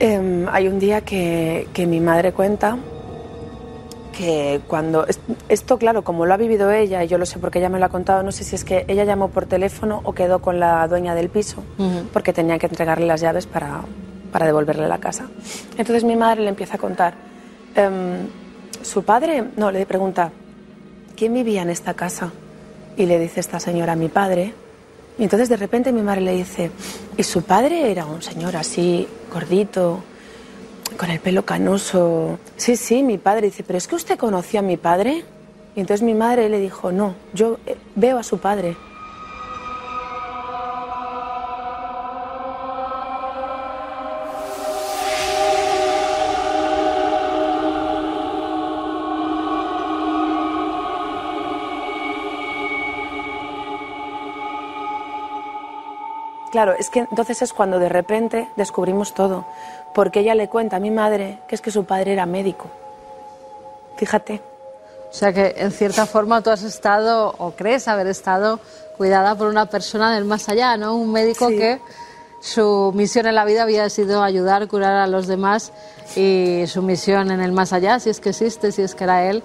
Em, 0.00 0.48
hay 0.50 0.66
un 0.66 0.80
día 0.80 1.02
que, 1.02 1.68
que 1.72 1.86
mi 1.86 2.00
madre 2.00 2.32
cuenta 2.32 2.76
que 4.18 4.60
cuando 4.66 5.06
es- 5.06 5.20
esto 5.48 5.78
claro 5.78 6.02
como 6.02 6.26
lo 6.26 6.34
ha 6.34 6.38
vivido 6.38 6.72
ella 6.72 7.04
y 7.04 7.06
yo 7.06 7.18
lo 7.18 7.24
sé 7.26 7.38
porque 7.38 7.60
ella 7.60 7.68
me 7.68 7.78
lo 7.78 7.84
ha 7.84 7.88
contado 7.88 8.24
no 8.24 8.32
sé 8.32 8.42
si 8.42 8.56
es 8.56 8.64
que 8.64 8.84
ella 8.88 9.04
llamó 9.04 9.28
por 9.28 9.46
teléfono 9.46 10.00
o 10.02 10.12
quedó 10.12 10.40
con 10.40 10.58
la 10.58 10.88
dueña 10.88 11.14
del 11.14 11.28
piso 11.28 11.62
porque 12.12 12.32
tenía 12.32 12.58
que 12.58 12.66
entregarle 12.66 13.06
las 13.06 13.20
llaves 13.20 13.46
para, 13.46 13.82
para 14.32 14.46
devolverle 14.46 14.88
la 14.88 14.98
casa 14.98 15.26
entonces 15.78 16.02
mi 16.02 16.16
madre 16.16 16.42
le 16.42 16.48
empieza 16.48 16.74
a 16.74 16.78
contar 16.78 17.29
em, 17.74 18.26
su 18.82 19.02
padre 19.02 19.44
no 19.56 19.70
le 19.70 19.86
pregunta 19.86 20.32
quién 21.16 21.34
vivía 21.34 21.62
en 21.62 21.70
esta 21.70 21.94
casa 21.94 22.32
y 22.96 23.06
le 23.06 23.18
dice 23.18 23.40
esta 23.40 23.60
señora 23.60 23.94
mi 23.96 24.08
padre 24.08 24.52
y 25.18 25.22
entonces 25.22 25.48
de 25.48 25.56
repente 25.56 25.92
mi 25.92 26.02
madre 26.02 26.22
le 26.22 26.32
dice 26.32 26.70
y 27.16 27.22
su 27.22 27.42
padre 27.42 27.90
era 27.90 28.06
un 28.06 28.22
señor 28.22 28.56
así 28.56 29.06
gordito 29.32 30.02
con 30.96 31.10
el 31.10 31.20
pelo 31.20 31.44
canoso. 31.44 32.38
Sí, 32.56 32.76
sí, 32.76 33.02
mi 33.02 33.18
padre 33.18 33.46
dice, 33.46 33.64
pero 33.64 33.78
es 33.78 33.88
que 33.88 33.94
usted 33.94 34.18
conoció 34.18 34.60
a 34.60 34.62
mi 34.62 34.76
padre. 34.76 35.24
Y 35.76 35.80
entonces 35.80 36.02
mi 36.02 36.14
madre 36.14 36.48
le 36.48 36.58
dijo, 36.58 36.92
no, 36.92 37.14
yo 37.32 37.58
eh, 37.66 37.76
veo 37.94 38.18
a 38.18 38.22
su 38.22 38.38
padre. 38.38 38.76
Claro, 56.52 56.72
es 56.78 56.90
que 56.90 57.00
entonces 57.00 57.42
es 57.42 57.52
cuando 57.52 57.78
de 57.78 57.88
repente 57.88 58.48
descubrimos 58.56 59.14
todo, 59.14 59.46
porque 59.94 60.20
ella 60.20 60.34
le 60.34 60.48
cuenta 60.48 60.76
a 60.76 60.80
mi 60.80 60.90
madre 60.90 61.38
que 61.48 61.54
es 61.54 61.60
que 61.60 61.70
su 61.70 61.84
padre 61.84 62.12
era 62.12 62.26
médico. 62.26 62.66
Fíjate. 63.96 64.40
O 65.10 65.12
sea 65.12 65.32
que 65.32 65.54
en 65.58 65.72
cierta 65.72 66.06
forma 66.06 66.40
tú 66.40 66.50
has 66.50 66.62
estado 66.62 67.34
o 67.38 67.52
crees 67.52 67.88
haber 67.88 68.06
estado 68.06 68.60
cuidada 68.96 69.34
por 69.34 69.48
una 69.48 69.66
persona 69.66 70.14
del 70.14 70.24
más 70.24 70.48
allá, 70.48 70.76
¿no? 70.76 70.94
Un 70.96 71.10
médico 71.12 71.48
Sí. 71.48 71.56
que 71.56 71.80
su 72.40 72.92
misión 72.94 73.26
en 73.26 73.34
la 73.34 73.44
vida 73.44 73.62
había 73.64 73.88
sido 73.90 74.22
ayudar, 74.22 74.66
curar 74.68 74.94
a 74.96 75.06
los 75.06 75.26
demás 75.26 75.72
y 76.16 76.64
su 76.66 76.80
misión 76.82 77.30
en 77.30 77.40
el 77.40 77.52
más 77.52 77.72
allá, 77.72 77.98
si 78.00 78.10
es 78.10 78.20
que 78.20 78.30
existe, 78.30 78.72
si 78.72 78.82
es 78.82 78.94
que 78.94 79.04
era 79.04 79.24
él, 79.28 79.42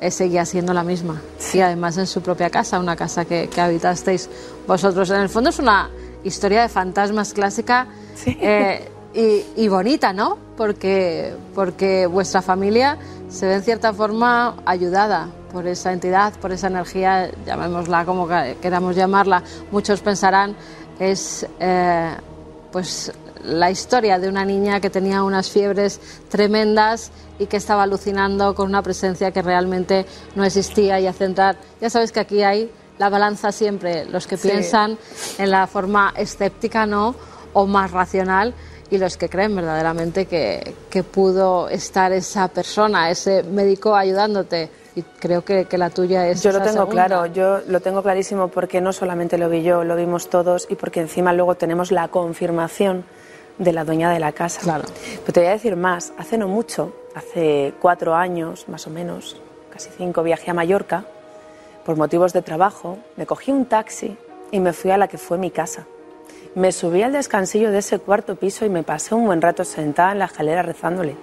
eh, 0.00 0.10
seguía 0.10 0.44
siendo 0.44 0.74
la 0.74 0.82
misma. 0.82 1.22
Y 1.52 1.60
además 1.60 1.96
en 1.96 2.06
su 2.06 2.20
propia 2.20 2.50
casa, 2.50 2.78
una 2.80 2.96
casa 2.96 3.24
que, 3.24 3.48
que 3.48 3.60
habitasteis 3.60 4.28
vosotros. 4.66 5.08
En 5.10 5.20
el 5.20 5.28
fondo 5.28 5.50
es 5.50 5.58
una 5.60 5.88
historia 6.24 6.62
de 6.62 6.68
fantasmas 6.68 7.32
clásica 7.32 7.86
eh, 8.26 8.88
y, 9.14 9.62
y 9.62 9.68
bonita, 9.68 10.12
¿no? 10.12 10.38
Porque, 10.56 11.34
porque 11.54 12.06
vuestra 12.06 12.42
familia 12.42 12.98
se 13.28 13.46
ve 13.46 13.54
en 13.54 13.62
cierta 13.62 13.92
forma 13.92 14.56
ayudada 14.64 15.28
por 15.52 15.66
esa 15.66 15.92
entidad, 15.92 16.32
por 16.40 16.50
esa 16.52 16.66
energía, 16.68 17.30
llamémosla 17.46 18.04
como 18.04 18.26
que- 18.26 18.56
queramos 18.60 18.96
llamarla. 18.96 19.42
Muchos 19.70 20.00
pensarán 20.00 20.56
es 20.98 21.46
eh, 21.60 22.10
pues 22.72 23.12
la 23.44 23.70
historia 23.70 24.18
de 24.18 24.28
una 24.28 24.44
niña 24.44 24.80
que 24.80 24.90
tenía 24.90 25.22
unas 25.22 25.50
fiebres 25.50 26.00
tremendas 26.28 27.10
y 27.38 27.46
que 27.46 27.56
estaba 27.56 27.82
alucinando 27.82 28.54
con 28.54 28.68
una 28.68 28.82
presencia 28.82 29.30
que 29.32 29.42
realmente 29.42 30.06
no 30.34 30.44
existía 30.44 30.98
y 31.00 31.06
a 31.06 31.12
centrar. 31.12 31.56
Ya 31.80 31.90
sabes 31.90 32.10
que 32.10 32.20
aquí 32.20 32.42
hay 32.42 32.70
la 32.98 33.08
balanza 33.08 33.50
siempre, 33.52 34.04
los 34.06 34.26
que 34.26 34.36
Sí. 34.36 34.48
piensan 34.48 34.98
en 35.38 35.50
la 35.50 35.66
forma 35.66 36.12
escéptica, 36.16 36.86
¿no? 36.86 37.14
O 37.52 37.66
más 37.66 37.90
racional 37.90 38.54
y 38.90 38.98
los 38.98 39.16
que 39.16 39.28
creen 39.28 39.56
verdaderamente 39.56 40.26
que, 40.26 40.74
que 40.90 41.02
pudo 41.02 41.68
estar 41.68 42.12
esa 42.12 42.48
persona, 42.48 43.10
ese 43.10 43.42
médico 43.42 43.96
ayudándote. 43.96 44.68
Y 44.96 45.02
creo 45.02 45.44
que, 45.44 45.64
que 45.64 45.76
la 45.76 45.90
tuya 45.90 46.28
es 46.28 46.40
Yo 46.42 46.52
lo 46.52 46.58
tengo 46.58 46.72
segunda. 46.82 47.06
claro, 47.06 47.26
yo 47.26 47.58
lo 47.66 47.80
tengo 47.80 48.00
clarísimo 48.02 48.46
porque 48.48 48.80
no 48.80 48.92
solamente 48.92 49.38
lo 49.38 49.48
vi 49.48 49.64
yo, 49.64 49.82
lo 49.82 49.96
vimos 49.96 50.30
todos 50.30 50.68
y 50.70 50.76
porque 50.76 51.00
encima 51.00 51.32
luego 51.32 51.56
tenemos 51.56 51.90
la 51.90 52.06
confirmación 52.08 53.04
de 53.58 53.72
la 53.72 53.84
dueña 53.84 54.10
de 54.10 54.20
la 54.20 54.30
casa. 54.32 54.60
Claro. 54.60 54.84
Pero 55.22 55.32
te 55.32 55.40
voy 55.40 55.48
a 55.48 55.52
decir 55.52 55.74
más, 55.74 56.12
hace 56.16 56.38
no 56.38 56.46
mucho, 56.46 56.94
hace 57.16 57.74
cuatro 57.80 58.14
años 58.14 58.68
más 58.68 58.86
o 58.86 58.90
menos, 58.90 59.36
casi 59.72 59.90
cinco, 59.96 60.22
viajé 60.22 60.52
a 60.52 60.54
Mallorca 60.54 61.04
por 61.84 61.96
motivos 61.96 62.32
de 62.32 62.42
trabajo, 62.42 62.98
me 63.16 63.26
cogí 63.26 63.52
un 63.52 63.66
taxi 63.66 64.16
y 64.50 64.60
me 64.60 64.72
fui 64.72 64.90
a 64.90 64.96
la 64.96 65.08
que 65.08 65.18
fue 65.18 65.38
mi 65.38 65.50
casa. 65.50 65.86
Me 66.54 66.72
subí 66.72 67.02
al 67.02 67.12
descansillo 67.12 67.70
de 67.70 67.78
ese 67.78 67.98
cuarto 67.98 68.36
piso 68.36 68.64
y 68.64 68.68
me 68.68 68.82
pasé 68.82 69.14
un 69.14 69.26
buen 69.26 69.42
rato 69.42 69.64
sentada 69.64 70.12
en 70.12 70.20
la 70.20 70.26
escalera 70.26 70.62
rezándole. 70.62 71.16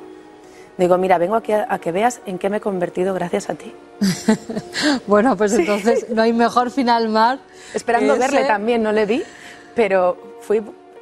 Digo, 0.78 0.98
mira, 0.98 1.18
vengo 1.18 1.36
aquí 1.36 1.54
a, 1.54 1.68
a 1.70 1.80
que 1.80 1.92
veas 1.92 2.22
en 2.26 2.38
qué 2.38 2.50
me 2.50 2.58
he 2.58 2.62
convertido 2.62 3.14
gracias 3.14 3.50
a 3.50 3.56
ti. 3.56 3.74
Bueno, 5.06 5.38
pues 5.38 5.54
entonces 5.54 6.08
no 6.10 6.22
hay 6.22 6.34
mejor 6.34 6.72
final 6.72 7.08
mar. 7.10 7.40
Esperando 7.74 8.18
verle 8.18 8.46
también, 8.46 8.82
no 8.82 8.92
le 8.92 9.06
vi, 9.06 9.24
pero 9.76 10.38
fui 10.42 10.62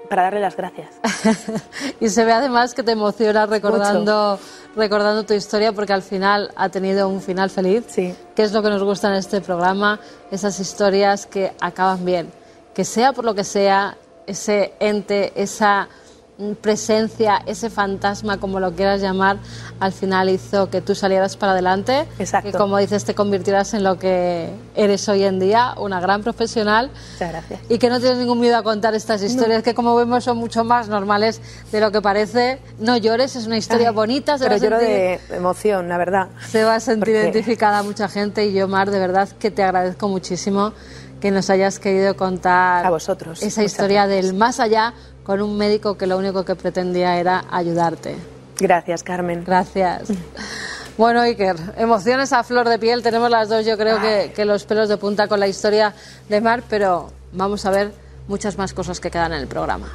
para 0.10 0.24
darle 0.24 0.40
las 0.42 0.58
gracias. 0.58 0.90
y 2.00 2.10
se 2.10 2.26
ve 2.26 2.34
además 2.34 2.74
que 2.74 2.84
te 2.84 2.92
emociona 2.92 3.46
recordando, 3.46 4.40
recordando 4.76 5.24
tu 5.24 5.34
historia 5.34 5.72
porque 5.72 5.94
al 5.94 6.02
final 6.02 6.52
ha 6.56 6.70
tenido 6.70 7.08
un 7.08 7.22
final 7.22 7.50
feliz, 7.50 7.86
Sí. 7.88 8.16
que 8.36 8.44
es 8.44 8.52
lo 8.52 8.62
que 8.62 8.70
nos 8.70 8.84
gusta 8.84 9.08
en 9.10 9.16
este 9.16 9.40
programa, 9.42 10.00
esas 10.32 10.60
historias 10.60 11.26
que 11.26 11.54
acaban 11.62 12.04
bien, 12.04 12.32
que 12.74 12.84
sea 12.84 13.14
por 13.14 13.24
lo 13.26 13.36
que 13.36 13.44
sea, 13.44 13.98
ese 14.26 14.74
ente, 14.80 15.32
esa 15.36 15.88
presencia, 16.62 17.42
ese 17.46 17.70
fantasma, 17.70 18.38
como 18.38 18.60
lo 18.60 18.72
quieras 18.74 19.02
llamar, 19.02 19.38
al 19.80 19.92
final 19.92 20.30
hizo 20.30 20.70
que 20.70 20.82
tú 20.82 20.96
salieras 20.96 21.36
para 21.38 21.52
adelante, 21.52 22.06
Exacto. 22.18 22.52
que 22.52 22.58
como 22.58 22.78
dices 22.78 23.04
te 23.06 23.14
convirtieras 23.16 23.74
en 23.74 23.84
lo 23.84 24.00
que 24.00 24.50
eres 24.76 25.08
hoy 25.10 25.24
en 25.24 25.40
día, 25.40 25.74
una 25.78 26.00
gran 26.00 26.24
profesional 26.24 26.92
Muchas 27.14 27.30
gracias. 27.32 27.60
y 27.70 27.78
que 27.78 27.90
no 27.90 28.00
tienes 28.00 28.18
ningún 28.20 28.40
miedo 28.40 28.58
a 28.58 28.64
contar 28.64 28.96
estas 28.96 29.22
historias 29.22 29.64
que 29.64 29.74
como 29.74 29.96
vemos 29.96 30.24
son 30.24 30.38
mucho 30.38 30.64
más 30.64 30.88
normales 30.88 31.42
de 31.72 31.80
lo 31.82 31.92
que 31.92 32.02
parece. 32.02 32.60
No 32.80 32.96
llores, 32.98 33.36
es 33.36 33.46
una 33.48 33.58
historia 33.58 33.90
Ay, 33.90 33.96
bonita, 33.96 34.38
se 34.38 34.46
Pero 34.46 34.52
va 34.52 34.56
a 34.56 34.60
lloro 34.64 34.80
sentir, 34.80 35.28
de 35.30 35.36
emoción, 35.38 35.90
la 35.90 35.98
verdad. 35.98 36.28
se 36.50 36.64
va 36.64 36.76
a 36.76 36.80
sentir 36.80 37.16
Porque- 37.16 37.22
identificada 37.22 37.84
mucha 37.84 38.08
gente 38.08 38.46
y 38.46 38.54
yo, 38.54 38.68
Mar, 38.68 38.90
de 38.92 39.00
verdad 39.00 39.28
que 39.40 39.52
te 39.52 39.64
agradezco 39.64 40.08
muchísimo 40.08 40.74
que 41.20 41.32
nos 41.32 41.50
hayas 41.50 41.80
querido 41.80 42.16
contar 42.16 42.86
A 42.86 42.90
vosotros, 42.90 43.44
esa 43.44 43.62
historia 43.62 44.06
gracias. 44.06 44.26
del 44.28 44.36
más 44.38 44.62
allá 44.62 44.94
con 45.24 45.42
un 45.42 45.58
médico 45.58 45.98
que 45.98 46.08
lo 46.08 46.18
único 46.18 46.46
que 46.46 46.56
pretendía 46.56 47.20
era 47.20 47.46
ayudarte. 47.50 48.16
Gracias, 48.58 49.04
Carmen. 49.04 49.44
Gracias. 49.46 50.10
Bueno, 50.98 51.22
Iker, 51.22 51.56
emociones 51.78 52.34
a 52.34 52.44
flor 52.44 52.68
de 52.68 52.78
piel. 52.78 53.02
Tenemos 53.02 53.30
las 53.30 53.48
dos, 53.48 53.66
yo 53.66 53.78
creo 53.78 54.02
que, 54.02 54.34
que 54.36 54.44
los 54.44 54.66
pelos 54.66 54.90
de 54.90 54.98
punta 54.98 55.30
con 55.30 55.40
la 55.40 55.48
historia 55.48 55.94
de 56.28 56.42
Mar, 56.42 56.62
pero 56.70 57.10
vamos 57.32 57.66
a 57.66 57.72
ver 57.72 57.94
muchas 58.28 58.58
más 58.58 58.74
cosas 58.74 59.00
que 59.00 59.10
quedan 59.10 59.32
en 59.32 59.40
el 59.40 59.48
programa. 59.48 59.88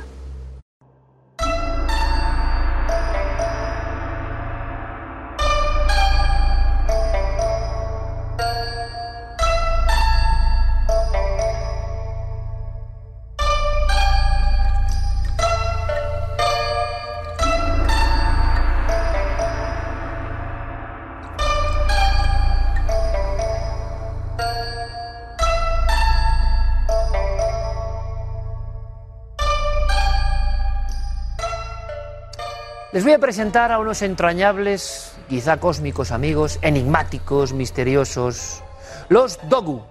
Les 32.95 33.03
voy 33.03 33.13
a 33.13 33.19
presentar 33.19 33.73
a 33.73 33.81
unos 33.81 34.03
entrañables, 34.03 35.17
quizá 35.29 35.59
cósmicos 35.59 36.13
amigos, 36.13 36.61
enigmáticos, 36.63 37.53
misteriosos, 37.53 38.63
los 39.09 39.41
Dogu. 39.49 39.83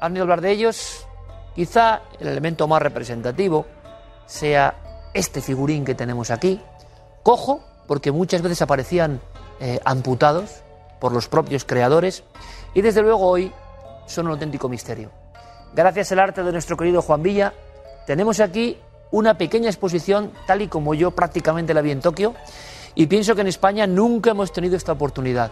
¿Han 0.00 0.14
oído 0.14 0.24
hablar 0.24 0.40
de 0.40 0.50
ellos? 0.50 1.06
Quizá 1.54 2.02
el 2.18 2.26
elemento 2.26 2.66
más 2.66 2.82
representativo 2.82 3.66
sea 4.26 4.74
este 5.14 5.40
figurín 5.40 5.84
que 5.84 5.94
tenemos 5.94 6.32
aquí, 6.32 6.60
cojo, 7.22 7.64
porque 7.86 8.10
muchas 8.10 8.42
veces 8.42 8.62
aparecían 8.62 9.20
eh, 9.60 9.78
amputados 9.84 10.64
por 10.98 11.12
los 11.12 11.28
propios 11.28 11.64
creadores, 11.64 12.24
y 12.74 12.82
desde 12.82 13.02
luego 13.02 13.28
hoy 13.28 13.52
son 14.06 14.26
un 14.26 14.32
auténtico 14.32 14.68
misterio. 14.68 15.12
Gracias 15.72 16.10
al 16.10 16.18
arte 16.18 16.42
de 16.42 16.50
nuestro 16.50 16.76
querido 16.76 17.00
Juan 17.00 17.22
Villa, 17.22 17.54
tenemos 18.08 18.40
aquí 18.40 18.76
una 19.10 19.38
pequeña 19.38 19.68
exposición, 19.68 20.32
tal 20.46 20.62
y 20.62 20.68
como 20.68 20.94
yo 20.94 21.10
prácticamente 21.12 21.74
la 21.74 21.82
vi 21.82 21.90
en 21.90 22.00
Tokio, 22.00 22.34
y 22.94 23.06
pienso 23.06 23.34
que 23.34 23.40
en 23.40 23.48
España 23.48 23.86
nunca 23.86 24.30
hemos 24.30 24.52
tenido 24.52 24.76
esta 24.76 24.92
oportunidad. 24.92 25.50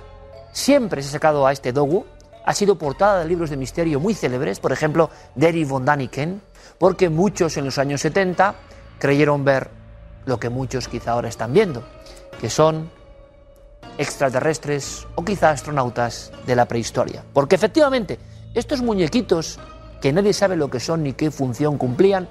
Siempre 0.52 1.02
se 1.02 1.08
ha 1.08 1.12
sacado 1.12 1.46
a 1.46 1.52
este 1.52 1.72
Dogu, 1.72 2.04
ha 2.44 2.54
sido 2.54 2.76
portada 2.76 3.20
de 3.20 3.28
libros 3.28 3.50
de 3.50 3.56
misterio 3.56 4.00
muy 4.00 4.14
célebres, 4.14 4.60
por 4.60 4.72
ejemplo, 4.72 5.10
Derry 5.34 5.64
von 5.64 5.84
Daniken, 5.84 6.42
porque 6.78 7.08
muchos 7.08 7.56
en 7.56 7.64
los 7.64 7.78
años 7.78 8.00
70 8.00 8.54
creyeron 8.98 9.44
ver 9.44 9.70
lo 10.26 10.38
que 10.38 10.48
muchos 10.48 10.88
quizá 10.88 11.12
ahora 11.12 11.28
están 11.28 11.52
viendo, 11.52 11.84
que 12.40 12.50
son 12.50 12.90
extraterrestres 13.98 15.06
o 15.14 15.24
quizá 15.24 15.50
astronautas 15.50 16.32
de 16.46 16.56
la 16.56 16.66
prehistoria. 16.66 17.24
Porque 17.32 17.54
efectivamente, 17.54 18.18
estos 18.54 18.82
muñequitos, 18.82 19.58
que 20.00 20.12
nadie 20.12 20.32
sabe 20.32 20.56
lo 20.56 20.68
que 20.68 20.80
son 20.80 21.02
ni 21.02 21.12
qué 21.12 21.30
función 21.30 21.78
cumplían, 21.78 22.28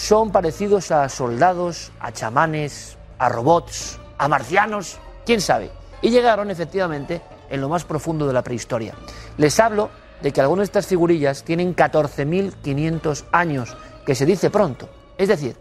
son 0.00 0.32
parecidos 0.32 0.92
a 0.92 1.06
soldados, 1.10 1.92
a 2.00 2.10
chamanes, 2.10 2.96
a 3.18 3.28
robots, 3.28 4.00
a 4.16 4.28
marcianos, 4.28 4.98
quién 5.26 5.42
sabe. 5.42 5.70
Y 6.00 6.08
llegaron 6.08 6.50
efectivamente 6.50 7.20
en 7.50 7.60
lo 7.60 7.68
más 7.68 7.84
profundo 7.84 8.26
de 8.26 8.32
la 8.32 8.42
prehistoria. 8.42 8.94
Les 9.36 9.60
hablo 9.60 9.90
de 10.22 10.32
que 10.32 10.40
algunas 10.40 10.62
de 10.62 10.70
estas 10.70 10.86
figurillas 10.86 11.44
tienen 11.44 11.76
14.500 11.76 13.24
años, 13.30 13.76
que 14.06 14.14
se 14.14 14.24
dice 14.24 14.48
pronto. 14.48 14.88
Es 15.18 15.28
decir, 15.28 15.58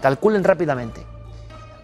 calculen 0.00 0.44
rápidamente. 0.44 1.04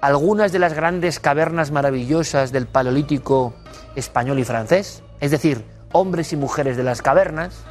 Algunas 0.01 0.53
de 0.53 0.61
las 0.61 0.75
grandes 0.75 1.19
cavernas 1.19 1.73
maravillosas 1.73 2.53
del 2.53 2.69
Paleolítico 2.69 3.55
español 3.97 4.39
y 4.39 4.45
francés, 4.45 5.03
es 5.19 5.33
decir, 5.33 5.65
hombres 5.91 6.33
y 6.33 6.37
mujeres 6.37 6.77
de 6.77 6.85
las 6.85 7.03
cavernas, 7.03 7.65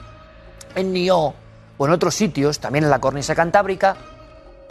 en 0.75 0.91
Nió 0.91 1.34
o 1.78 1.86
en 1.86 1.91
otros 1.93 2.13
sitios, 2.13 2.59
también 2.59 2.84
en 2.84 2.89
la 2.89 2.99
cornisa 2.99 3.34
cantábrica, 3.34 3.95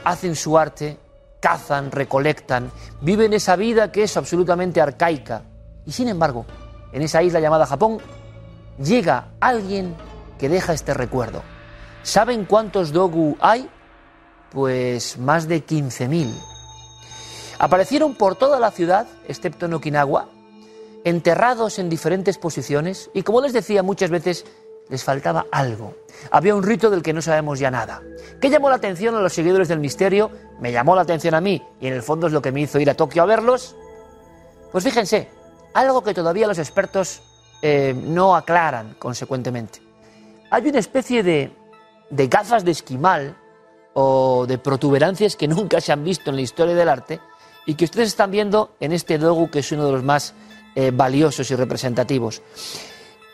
hacen 0.06 0.36
su 0.36 0.56
arte, 0.56 0.98
cazan, 1.40 1.90
recolectan, 1.90 2.70
viven 3.00 3.32
esa 3.32 3.56
vida 3.56 3.90
que 3.90 4.04
es 4.04 4.16
absolutamente 4.16 4.80
arcaica. 4.80 5.42
Y 5.84 5.90
sin 5.90 6.06
embargo, 6.06 6.46
en 6.92 7.02
esa 7.02 7.24
isla 7.24 7.40
llamada 7.40 7.66
Japón, 7.66 7.98
llega 8.78 9.32
alguien 9.40 9.96
que 10.38 10.48
deja 10.48 10.74
este 10.74 10.94
recuerdo. 10.94 11.42
¿Saben 12.04 12.44
cuántos 12.44 12.92
dogu 12.92 13.36
hay? 13.40 13.68
Pues 14.52 15.18
más 15.18 15.48
de 15.48 15.66
15.000. 15.66 16.30
Aparecieron 17.58 18.14
por 18.14 18.36
toda 18.36 18.60
la 18.60 18.70
ciudad, 18.70 19.08
excepto 19.26 19.66
en 19.66 19.74
Okinawa, 19.74 20.28
enterrados 21.02 21.80
en 21.80 21.88
diferentes 21.88 22.38
posiciones 22.38 23.10
y 23.12 23.24
como 23.24 23.40
les 23.40 23.52
decía 23.52 23.82
muchas 23.82 24.10
veces 24.10 24.44
les 24.88 25.02
faltaba 25.02 25.46
algo. 25.50 25.94
Había 26.30 26.54
un 26.54 26.62
rito 26.62 26.90
del 26.90 27.02
que 27.02 27.12
no 27.12 27.22
sabemos 27.22 27.58
ya 27.58 27.70
nada. 27.70 28.02
¿Qué 28.40 28.50
llamó 28.50 28.70
la 28.70 28.76
atención 28.76 29.14
a 29.14 29.20
los 29.20 29.32
seguidores 29.32 29.68
del 29.68 29.80
misterio? 29.80 30.30
Me 30.60 30.72
llamó 30.72 30.94
la 30.94 31.02
atención 31.02 31.34
a 31.34 31.40
mí 31.40 31.62
y 31.80 31.86
en 31.86 31.94
el 31.94 32.02
fondo 32.02 32.26
es 32.26 32.32
lo 32.32 32.42
que 32.42 32.52
me 32.52 32.60
hizo 32.60 32.78
ir 32.78 32.90
a 32.90 32.94
Tokio 32.94 33.22
a 33.22 33.26
verlos. 33.26 33.76
Pues 34.72 34.84
fíjense, 34.84 35.28
algo 35.74 36.02
que 36.02 36.14
todavía 36.14 36.46
los 36.46 36.58
expertos 36.58 37.22
eh, 37.62 37.94
no 37.96 38.36
aclaran 38.36 38.94
consecuentemente. 38.98 39.80
Hay 40.50 40.68
una 40.68 40.78
especie 40.78 41.22
de, 41.22 41.52
de 42.10 42.28
gafas 42.28 42.64
de 42.64 42.70
esquimal 42.70 43.36
o 43.94 44.46
de 44.46 44.58
protuberancias 44.58 45.36
que 45.36 45.48
nunca 45.48 45.80
se 45.80 45.92
han 45.92 46.04
visto 46.04 46.30
en 46.30 46.36
la 46.36 46.42
historia 46.42 46.74
del 46.74 46.88
arte 46.88 47.20
y 47.66 47.74
que 47.74 47.84
ustedes 47.84 48.08
están 48.08 48.30
viendo 48.30 48.74
en 48.78 48.92
este 48.92 49.18
dogu 49.18 49.50
que 49.50 49.58
es 49.58 49.72
uno 49.72 49.86
de 49.86 49.92
los 49.92 50.04
más 50.04 50.34
eh, 50.74 50.92
valiosos 50.94 51.50
y 51.50 51.56
representativos. 51.56 52.42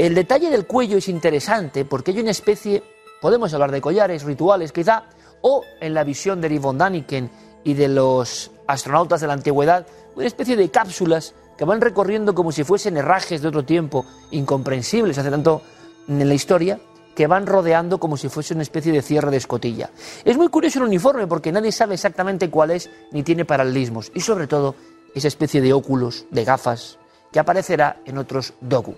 El 0.03 0.16
detalle 0.16 0.50
del 0.50 0.66
cuello 0.66 0.98
es 0.98 1.09
interesante 1.09 1.84
porque 1.84 2.11
hay 2.11 2.18
una 2.18 2.32
especie, 2.32 2.82
podemos 3.20 3.55
hablar 3.55 3.70
de 3.70 3.80
collares, 3.80 4.24
rituales 4.24 4.72
quizá, 4.72 5.05
o 5.42 5.62
en 5.80 5.94
la 5.94 6.03
visión 6.03 6.40
de 6.40 6.48
Yvonne 6.48 6.80
Daniken 6.80 7.30
y 7.62 7.74
de 7.74 7.86
los 7.86 8.50
astronautas 8.66 9.20
de 9.20 9.28
la 9.28 9.34
antigüedad, 9.34 9.86
una 10.16 10.26
especie 10.26 10.57
de 10.57 10.72
cápsulas 10.72 11.34
que 11.57 11.64
van 11.64 11.80
recorriendo 11.80 12.34
como 12.34 12.50
si 12.50 12.64
fuesen 12.64 12.96
herrajes 12.96 13.42
de 13.42 13.46
otro 13.46 13.64
tiempo, 13.64 14.05
incomprensibles 14.32 15.18
hace 15.18 15.30
tanto 15.30 15.62
en 16.09 16.28
la 16.28 16.34
historia, 16.34 16.80
que 17.14 17.28
van 17.28 17.46
rodeando 17.46 18.00
como 18.00 18.16
si 18.16 18.28
fuese 18.28 18.55
una 18.55 18.64
especie 18.64 18.90
de 18.90 19.03
cierre 19.03 19.30
de 19.30 19.36
escotilla. 19.36 19.90
Es 20.24 20.36
muy 20.36 20.48
curioso 20.48 20.80
el 20.80 20.86
uniforme 20.86 21.28
porque 21.28 21.53
nadie 21.53 21.70
sabe 21.70 21.94
exactamente 21.94 22.50
cuál 22.50 22.72
es 22.72 22.90
ni 23.12 23.22
tiene 23.22 23.44
paralelismos 23.44 24.11
y 24.12 24.20
sobre 24.20 24.48
todo 24.48 24.74
esa 25.14 25.28
especie 25.28 25.61
de 25.61 25.72
óculos, 25.72 26.26
de 26.32 26.44
gafas, 26.44 26.98
que 27.30 27.38
aparecerá 27.38 28.00
en 28.05 28.18
otros 28.18 28.55
dogu. 28.61 28.96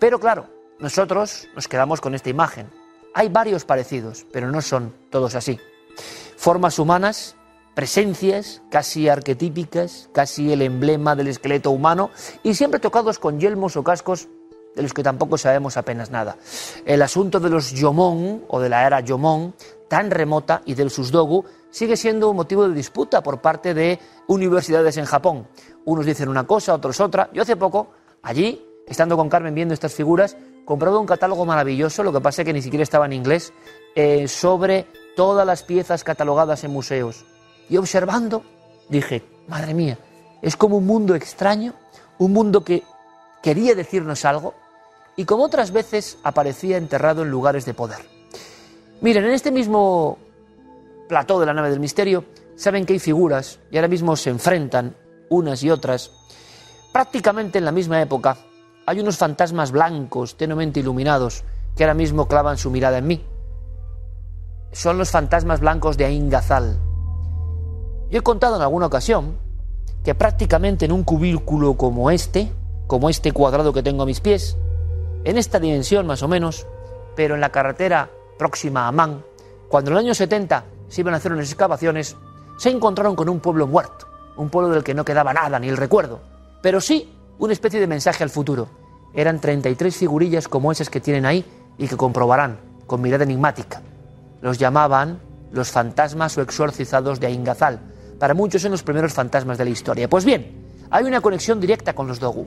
Pero 0.00 0.18
claro, 0.18 0.46
nosotros 0.78 1.46
nos 1.54 1.68
quedamos 1.68 2.00
con 2.00 2.14
esta 2.14 2.30
imagen. 2.30 2.70
Hay 3.14 3.28
varios 3.28 3.66
parecidos, 3.66 4.26
pero 4.32 4.50
no 4.50 4.62
son 4.62 4.94
todos 5.10 5.34
así. 5.34 5.60
Formas 6.36 6.78
humanas, 6.78 7.36
presencias 7.74 8.62
casi 8.70 9.10
arquetípicas, 9.10 10.08
casi 10.12 10.52
el 10.52 10.62
emblema 10.62 11.14
del 11.14 11.28
esqueleto 11.28 11.70
humano 11.70 12.10
y 12.42 12.54
siempre 12.54 12.80
tocados 12.80 13.18
con 13.18 13.38
yelmos 13.38 13.76
o 13.76 13.84
cascos 13.84 14.28
de 14.74 14.82
los 14.82 14.94
que 14.94 15.02
tampoco 15.02 15.36
sabemos 15.36 15.76
apenas 15.76 16.10
nada. 16.10 16.38
El 16.86 17.02
asunto 17.02 17.38
de 17.38 17.50
los 17.50 17.72
Yomon 17.72 18.44
o 18.48 18.58
de 18.58 18.70
la 18.70 18.86
era 18.86 19.00
Yomon, 19.00 19.54
tan 19.88 20.10
remota, 20.10 20.62
y 20.64 20.74
del 20.74 20.90
Susdogu, 20.90 21.44
sigue 21.70 21.96
siendo 21.96 22.30
un 22.30 22.36
motivo 22.36 22.66
de 22.66 22.74
disputa 22.74 23.22
por 23.22 23.42
parte 23.42 23.74
de 23.74 23.98
universidades 24.28 24.96
en 24.96 25.04
Japón. 25.04 25.46
Unos 25.84 26.06
dicen 26.06 26.28
una 26.28 26.46
cosa, 26.46 26.72
otros 26.72 27.00
otra. 27.00 27.28
Yo 27.34 27.42
hace 27.42 27.56
poco, 27.56 27.90
allí, 28.22 28.64
estando 28.90 29.16
con 29.16 29.28
Carmen 29.28 29.54
viendo 29.54 29.72
estas 29.72 29.94
figuras, 29.94 30.36
compraba 30.64 30.98
un 30.98 31.06
catálogo 31.06 31.46
maravilloso, 31.46 32.02
lo 32.02 32.12
que 32.12 32.20
pasa 32.20 32.42
es 32.42 32.46
que 32.46 32.52
ni 32.52 32.60
siquiera 32.60 32.82
estaba 32.82 33.06
en 33.06 33.12
inglés, 33.12 33.52
eh, 33.94 34.26
sobre 34.28 34.86
todas 35.16 35.46
las 35.46 35.62
piezas 35.62 36.04
catalogadas 36.04 36.64
en 36.64 36.72
museos. 36.72 37.24
Y 37.68 37.76
observando, 37.76 38.42
dije, 38.88 39.22
madre 39.46 39.74
mía, 39.74 39.96
es 40.42 40.56
como 40.56 40.76
un 40.76 40.86
mundo 40.86 41.14
extraño, 41.14 41.72
un 42.18 42.32
mundo 42.32 42.64
que 42.64 42.82
quería 43.42 43.74
decirnos 43.76 44.24
algo 44.24 44.54
y 45.16 45.24
como 45.24 45.44
otras 45.44 45.70
veces 45.70 46.18
aparecía 46.24 46.76
enterrado 46.76 47.22
en 47.22 47.30
lugares 47.30 47.64
de 47.64 47.74
poder. 47.74 48.00
Miren, 49.00 49.24
en 49.24 49.30
este 49.30 49.52
mismo 49.52 50.18
plató 51.08 51.38
de 51.38 51.46
la 51.46 51.54
nave 51.54 51.70
del 51.70 51.80
misterio, 51.80 52.24
saben 52.56 52.84
que 52.84 52.94
hay 52.94 52.98
figuras 52.98 53.60
y 53.70 53.76
ahora 53.76 53.88
mismo 53.88 54.16
se 54.16 54.30
enfrentan 54.30 54.96
unas 55.28 55.62
y 55.62 55.70
otras. 55.70 56.10
Prácticamente 56.92 57.58
en 57.58 57.64
la 57.64 57.72
misma 57.72 58.02
época 58.02 58.36
hay 58.86 59.00
unos 59.00 59.18
fantasmas 59.18 59.72
blancos, 59.72 60.36
tenuemente 60.36 60.80
iluminados, 60.80 61.44
que 61.76 61.84
ahora 61.84 61.94
mismo 61.94 62.26
clavan 62.26 62.58
su 62.58 62.70
mirada 62.70 62.98
en 62.98 63.06
mí. 63.06 63.24
Son 64.72 64.98
los 64.98 65.10
fantasmas 65.10 65.60
blancos 65.60 65.96
de 65.96 66.04
Ain 66.04 66.28
Gazal. 66.30 66.78
Yo 68.10 68.18
he 68.18 68.22
contado 68.22 68.56
en 68.56 68.62
alguna 68.62 68.86
ocasión 68.86 69.36
que 70.04 70.14
prácticamente 70.14 70.84
en 70.84 70.92
un 70.92 71.04
cubículo 71.04 71.76
como 71.76 72.10
este, 72.10 72.52
como 72.86 73.08
este 73.08 73.32
cuadrado 73.32 73.72
que 73.72 73.82
tengo 73.82 74.02
a 74.02 74.06
mis 74.06 74.20
pies, 74.20 74.56
en 75.24 75.38
esta 75.38 75.60
dimensión 75.60 76.06
más 76.06 76.22
o 76.22 76.28
menos, 76.28 76.66
pero 77.14 77.34
en 77.34 77.40
la 77.40 77.52
carretera 77.52 78.10
próxima 78.38 78.84
a 78.84 78.88
Amán, 78.88 79.22
cuando 79.68 79.90
en 79.90 79.96
el 79.96 80.04
año 80.04 80.14
70 80.14 80.64
se 80.88 81.00
iban 81.02 81.14
a 81.14 81.18
hacer 81.18 81.32
unas 81.32 81.46
excavaciones, 81.46 82.16
se 82.56 82.70
encontraron 82.70 83.14
con 83.14 83.28
un 83.28 83.40
pueblo 83.40 83.66
muerto, 83.66 84.08
un 84.36 84.48
pueblo 84.50 84.70
del 84.70 84.82
que 84.82 84.94
no 84.94 85.04
quedaba 85.04 85.32
nada, 85.32 85.58
ni 85.58 85.68
el 85.68 85.76
recuerdo, 85.76 86.20
pero 86.62 86.80
sí 86.80 87.19
una 87.40 87.54
especie 87.54 87.80
de 87.80 87.86
mensaje 87.86 88.22
al 88.22 88.30
futuro. 88.30 88.68
Eran 89.14 89.40
33 89.40 89.96
figurillas 89.96 90.46
como 90.46 90.70
esas 90.70 90.90
que 90.90 91.00
tienen 91.00 91.24
ahí 91.24 91.44
y 91.78 91.88
que 91.88 91.96
comprobarán 91.96 92.60
con 92.86 93.00
mirada 93.00 93.24
enigmática. 93.24 93.82
Los 94.42 94.58
llamaban 94.58 95.20
los 95.50 95.70
fantasmas 95.70 96.36
o 96.38 96.42
exorcizados 96.42 97.18
de 97.18 97.26
Aingazal. 97.26 97.80
Para 98.18 98.34
muchos 98.34 98.62
son 98.62 98.70
los 98.70 98.82
primeros 98.82 99.14
fantasmas 99.14 99.58
de 99.58 99.64
la 99.64 99.70
historia. 99.70 100.08
Pues 100.08 100.24
bien, 100.24 100.86
hay 100.90 101.04
una 101.04 101.20
conexión 101.20 101.60
directa 101.60 101.94
con 101.94 102.06
los 102.06 102.20
Dogu. 102.20 102.46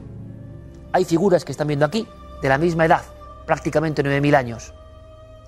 Hay 0.93 1.05
figuras 1.05 1.43
que 1.43 1.51
están 1.51 1.67
viendo 1.67 1.85
aquí 1.85 2.07
de 2.41 2.49
la 2.49 2.59
misma 2.59 2.85
edad, 2.85 3.01
prácticamente 3.47 4.03
9.000 4.03 4.35
años, 4.35 4.73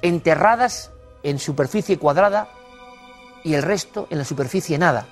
enterradas 0.01 0.91
en 1.21 1.37
superficie 1.37 1.99
cuadrada 1.99 2.49
y 3.43 3.53
el 3.53 3.61
resto 3.61 4.07
en 4.09 4.17
la 4.17 4.25
superficie 4.25 4.77
nada, 4.79 5.05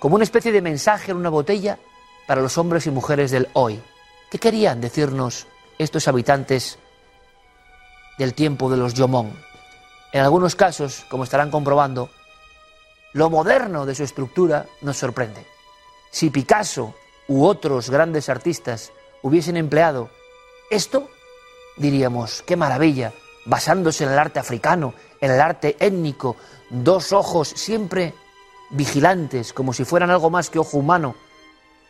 como 0.00 0.16
una 0.16 0.24
especie 0.24 0.50
de 0.50 0.60
mensaje 0.60 1.12
en 1.12 1.18
una 1.18 1.30
botella 1.30 1.78
para 2.26 2.40
los 2.40 2.58
hombres 2.58 2.86
y 2.86 2.90
mujeres 2.90 3.30
del 3.30 3.48
hoy. 3.52 3.82
¿Qué 4.30 4.38
querían 4.38 4.80
decirnos 4.80 5.46
estos 5.78 6.08
habitantes 6.08 6.78
del 8.18 8.34
tiempo 8.34 8.70
de 8.70 8.76
los 8.76 8.94
Yomón? 8.94 9.32
En 10.12 10.22
algunos 10.22 10.56
casos, 10.56 11.04
como 11.08 11.24
estarán 11.24 11.50
comprobando, 11.50 12.10
lo 13.12 13.30
moderno 13.30 13.86
de 13.86 13.94
su 13.94 14.02
estructura 14.02 14.66
nos 14.80 14.96
sorprende. 14.96 15.46
Si 16.10 16.30
Picasso 16.30 16.94
u 17.28 17.44
otros 17.44 17.90
grandes 17.90 18.28
artistas 18.28 18.92
hubiesen 19.22 19.56
empleado 19.56 20.10
esto, 20.70 21.08
diríamos, 21.76 22.42
qué 22.42 22.56
maravilla, 22.56 23.12
basándose 23.44 24.04
en 24.04 24.10
el 24.10 24.18
arte 24.18 24.38
africano, 24.38 24.94
en 25.20 25.30
el 25.30 25.40
arte 25.40 25.76
étnico, 25.78 26.36
dos 26.70 27.12
ojos 27.12 27.48
siempre 27.48 28.14
vigilantes, 28.70 29.52
como 29.52 29.72
si 29.72 29.84
fueran 29.84 30.10
algo 30.10 30.30
más 30.30 30.50
que 30.50 30.58
ojo 30.58 30.78
humano, 30.78 31.14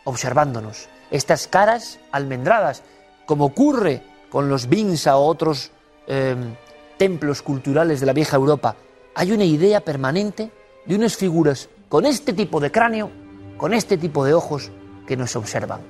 observándonos. 0.06 0.88
Estas 1.10 1.46
caras 1.46 1.98
almendradas, 2.12 2.82
como 3.26 3.46
ocurre 3.46 4.02
con 4.30 4.48
los 4.48 4.68
Binsa 4.68 5.16
o 5.16 5.26
otros 5.26 5.70
em, 6.06 6.54
templos 6.96 7.42
culturales 7.42 8.00
de 8.00 8.06
la 8.06 8.12
vieja 8.12 8.36
Europa, 8.36 8.76
hay 9.14 9.32
una 9.32 9.44
idea 9.44 9.80
permanente 9.80 10.50
de 10.86 10.94
unas 10.94 11.16
figuras 11.16 11.68
con 11.88 12.06
este 12.06 12.32
tipo 12.32 12.60
de 12.60 12.70
cráneo, 12.70 13.10
con 13.56 13.74
este 13.74 13.98
tipo 13.98 14.24
de 14.24 14.34
ojos 14.34 14.70
que 15.06 15.16
nos 15.16 15.34
observan. 15.36 15.80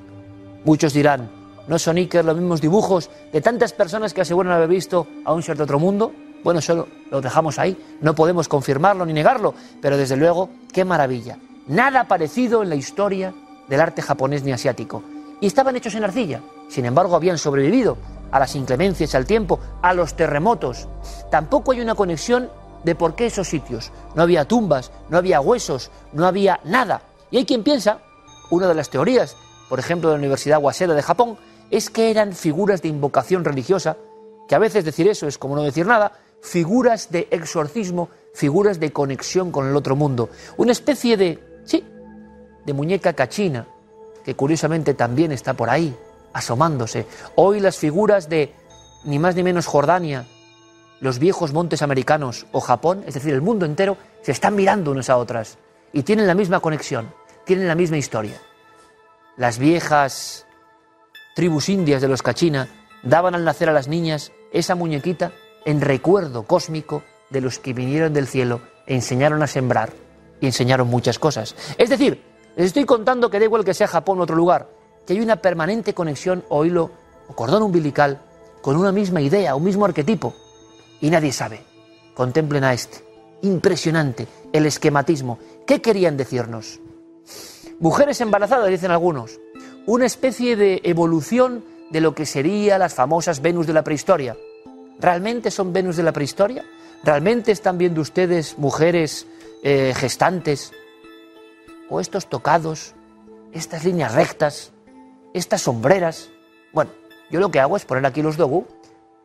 Muchos 0.64 0.93
dirán, 0.93 1.30
¿no 1.68 1.78
son 1.78 1.97
Iker 1.97 2.24
los 2.24 2.36
mismos 2.36 2.60
dibujos 2.60 3.10
de 3.32 3.40
tantas 3.40 3.72
personas 3.72 4.14
que 4.14 4.22
aseguran 4.22 4.52
haber 4.52 4.68
visto 4.68 5.06
a 5.24 5.32
un 5.32 5.43
ser 5.43 5.56
de 5.56 5.64
otro 5.64 5.78
mundo? 5.78 6.12
Bueno, 6.43 6.60
solo 6.60 6.88
lo 7.10 7.20
dejamos 7.20 7.59
ahí, 7.59 7.76
no 8.01 8.14
podemos 8.14 8.48
confirmarlo 8.48 9.05
ni 9.05 9.12
negarlo, 9.12 9.55
pero 9.82 9.97
desde 9.97 10.16
luego, 10.16 10.48
qué 10.72 10.84
maravilla. 10.84 11.38
Nada 11.66 12.05
parecido 12.05 12.62
en 12.62 12.68
la 12.68 12.76
historia 12.76 13.34
del 13.68 13.80
arte 13.80 14.02
japonés 14.02 14.43
ni 14.43 14.52
asiático. 14.52 15.02
Y 15.40 15.47
estaban 15.47 15.76
hechos 15.76 15.94
en 15.94 16.05
arcilla, 16.05 16.40
sin 16.68 16.86
embargo 16.86 17.16
habían 17.16 17.38
sobrevivido 17.38 17.98
a 18.30 18.38
las 18.38 18.55
inclemencias, 18.56 19.14
al 19.14 19.26
tiempo, 19.26 19.60
a 19.82 19.94
los 19.94 20.14
terremotos. 20.14 20.88
Tampoco 21.30 21.72
hay 21.72 21.80
una 21.80 21.94
conexión 21.94 22.51
de 22.84 22.94
por 22.94 23.14
qué 23.14 23.26
esos 23.26 23.48
sitios. 23.48 23.93
No 24.14 24.22
había 24.22 24.47
tumbas, 24.47 24.90
no 25.10 25.18
había 25.18 25.40
huesos, 25.40 25.90
no 26.12 26.26
había 26.26 26.60
nada. 26.64 27.02
Y 27.30 27.38
hay 27.38 27.44
quien 27.44 27.62
piensa, 27.62 27.98
una 28.51 28.68
de 28.68 28.74
las 28.74 28.90
teorías 28.90 29.36
por 29.68 29.78
ejemplo, 29.78 30.09
de 30.09 30.14
la 30.14 30.18
Universidad 30.18 30.62
Waseda 30.62 30.94
de 30.94 31.02
Japón, 31.02 31.36
es 31.70 31.90
que 31.90 32.10
eran 32.10 32.32
figuras 32.32 32.82
de 32.82 32.88
invocación 32.88 33.44
religiosa, 33.44 33.97
que 34.48 34.55
a 34.55 34.59
veces 34.59 34.84
decir 34.84 35.09
eso 35.09 35.26
es 35.26 35.38
como 35.38 35.56
no 35.56 35.62
decir 35.62 35.86
nada, 35.86 36.12
figuras 36.40 37.10
de 37.10 37.26
exorcismo, 37.30 38.09
figuras 38.32 38.78
de 38.78 38.93
conexión 38.93 39.51
con 39.51 39.68
el 39.68 39.74
otro 39.74 39.97
mundo. 39.97 40.28
Una 40.56 40.72
especie 40.72 41.16
de, 41.16 41.43
de 42.66 42.72
muñeca 42.72 43.12
cachina, 43.12 43.66
que 44.24 44.34
curiosamente 44.34 44.93
también 44.93 45.32
está 45.32 45.55
por 45.55 45.70
ahí, 45.70 45.97
asomándose. 46.32 47.06
Hoy 47.36 47.60
las 47.60 47.78
figuras 47.78 48.28
de 48.28 48.52
ni 49.05 49.18
más 49.18 49.36
ni 49.36 49.44
menos 49.44 49.66
Jordania, 49.66 50.26
los 51.01 51.18
viejos 51.18 51.52
montes 51.52 51.80
americanos 51.80 52.47
o 52.52 52.60
Japón, 52.60 53.05
es 53.06 53.14
decir, 53.14 53.32
el 53.32 53.40
mundo 53.40 53.64
entero, 53.64 53.97
se 54.22 54.32
están 54.32 54.56
mirando 54.56 54.90
unas 54.90 55.09
a 55.09 55.16
otras 55.16 55.59
y 55.93 56.02
tienen 56.02 56.26
la 56.26 56.34
misma 56.34 56.60
conexión, 56.60 57.12
tienen 57.44 57.68
la 57.68 57.76
misma 57.76 57.98
historia. 57.98 58.36
Las 59.36 59.59
viejas 59.59 60.47
tribus 61.36 61.68
indias 61.68 62.02
de 62.02 62.09
los 62.09 62.22
Cachina 62.22 62.68
daban 63.02 63.34
al 63.34 63.44
nacer 63.44 63.68
a 63.68 63.72
las 63.72 63.86
niñas 63.86 64.32
esa 64.52 64.74
muñequita 64.74 65.32
en 65.64 65.80
recuerdo 65.80 66.43
cósmico 66.44 67.02
de 67.30 67.40
los 67.40 67.59
que 67.59 67.74
vinieron 67.74 68.12
del 68.12 68.26
cielo 68.26 68.60
e 68.86 68.94
enseñaron 68.94 69.43
a 69.43 69.47
sembrar 69.47 69.93
y 70.40 70.47
enseñaron 70.47 70.88
muchas 70.88 71.18
cosas. 71.18 71.55
Es 71.78 71.90
decir, 71.90 72.35
les 72.57 72.66
estoy 72.66 72.87
contando 72.87 73.28
que 73.31 73.39
da 73.39 73.45
igual 73.45 73.65
que 73.65 73.74
sea 73.74 73.87
Japón 73.87 74.19
o 74.19 74.23
otro 74.23 74.35
lugar, 74.35 74.70
que 75.07 75.12
hay 75.12 75.20
una 75.20 75.37
permanente 75.37 75.93
conexión 75.93 76.43
o 76.49 76.65
hilo 76.65 76.91
o 77.28 77.35
cordón 77.35 77.62
umbilical 77.62 78.20
con 78.62 78.77
una 78.77 78.93
misma 78.93 79.20
idea, 79.20 79.55
un 79.55 79.65
mismo 79.65 79.85
arquetipo. 79.85 80.35
Y 81.01 81.11
nadie 81.11 81.33
sabe. 81.33 81.61
Contemplen 82.15 82.65
a 82.65 82.73
este. 82.73 83.05
Impresionante 83.43 84.27
el 84.53 84.65
esquematismo. 84.65 85.39
¿Qué 85.66 85.83
querían 85.83 86.16
decirnos? 86.16 86.81
Mujeres 87.78 88.23
embarazadas, 88.23 88.70
dicen 88.70 88.91
algunos. 88.91 89.39
Una 89.85 90.07
especie 90.07 90.57
de 90.57 90.81
evolución 90.83 91.62
de 91.91 92.01
lo 92.01 92.15
que 92.15 92.24
serían 92.24 92.81
las 92.81 92.95
famosas 92.95 93.43
Venus 93.43 93.66
de 93.66 93.74
la 93.74 93.85
prehistoria. 93.85 94.35
¿Realmente 94.99 95.51
son 95.51 95.74
Venus 95.74 95.97
de 95.97 96.03
la 96.03 96.12
prehistoria? 96.12 96.65
¿Realmente 97.05 97.53
están 97.53 97.77
viendo 97.77 98.01
ustedes 98.01 98.59
mujeres 98.59 99.27
eh, 99.62 99.93
gestantes? 99.95 100.73
¿O 101.88 102.00
estos 102.00 102.26
tocados? 102.26 102.94
¿Estas 103.52 103.84
líneas 103.84 104.14
rectas? 104.14 104.72
¿Estas 105.32 105.62
sombreras? 105.62 106.30
Bueno, 106.72 106.90
yo 107.30 107.38
lo 107.38 107.50
que 107.50 107.60
hago 107.60 107.76
es 107.76 107.84
poner 107.84 108.04
aquí 108.06 108.22
los 108.22 108.36
dogu, 108.36 108.66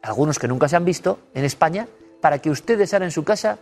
algunos 0.04 0.38
que 0.38 0.48
nunca 0.48 0.68
se 0.68 0.76
han 0.76 0.86
visto 0.86 1.20
en 1.34 1.44
España, 1.44 1.88
para 2.22 2.38
que 2.38 2.52
ustedes 2.52 2.94
ahora 2.94 3.06
en 3.06 3.12
su 3.12 3.24
casa 3.24 3.58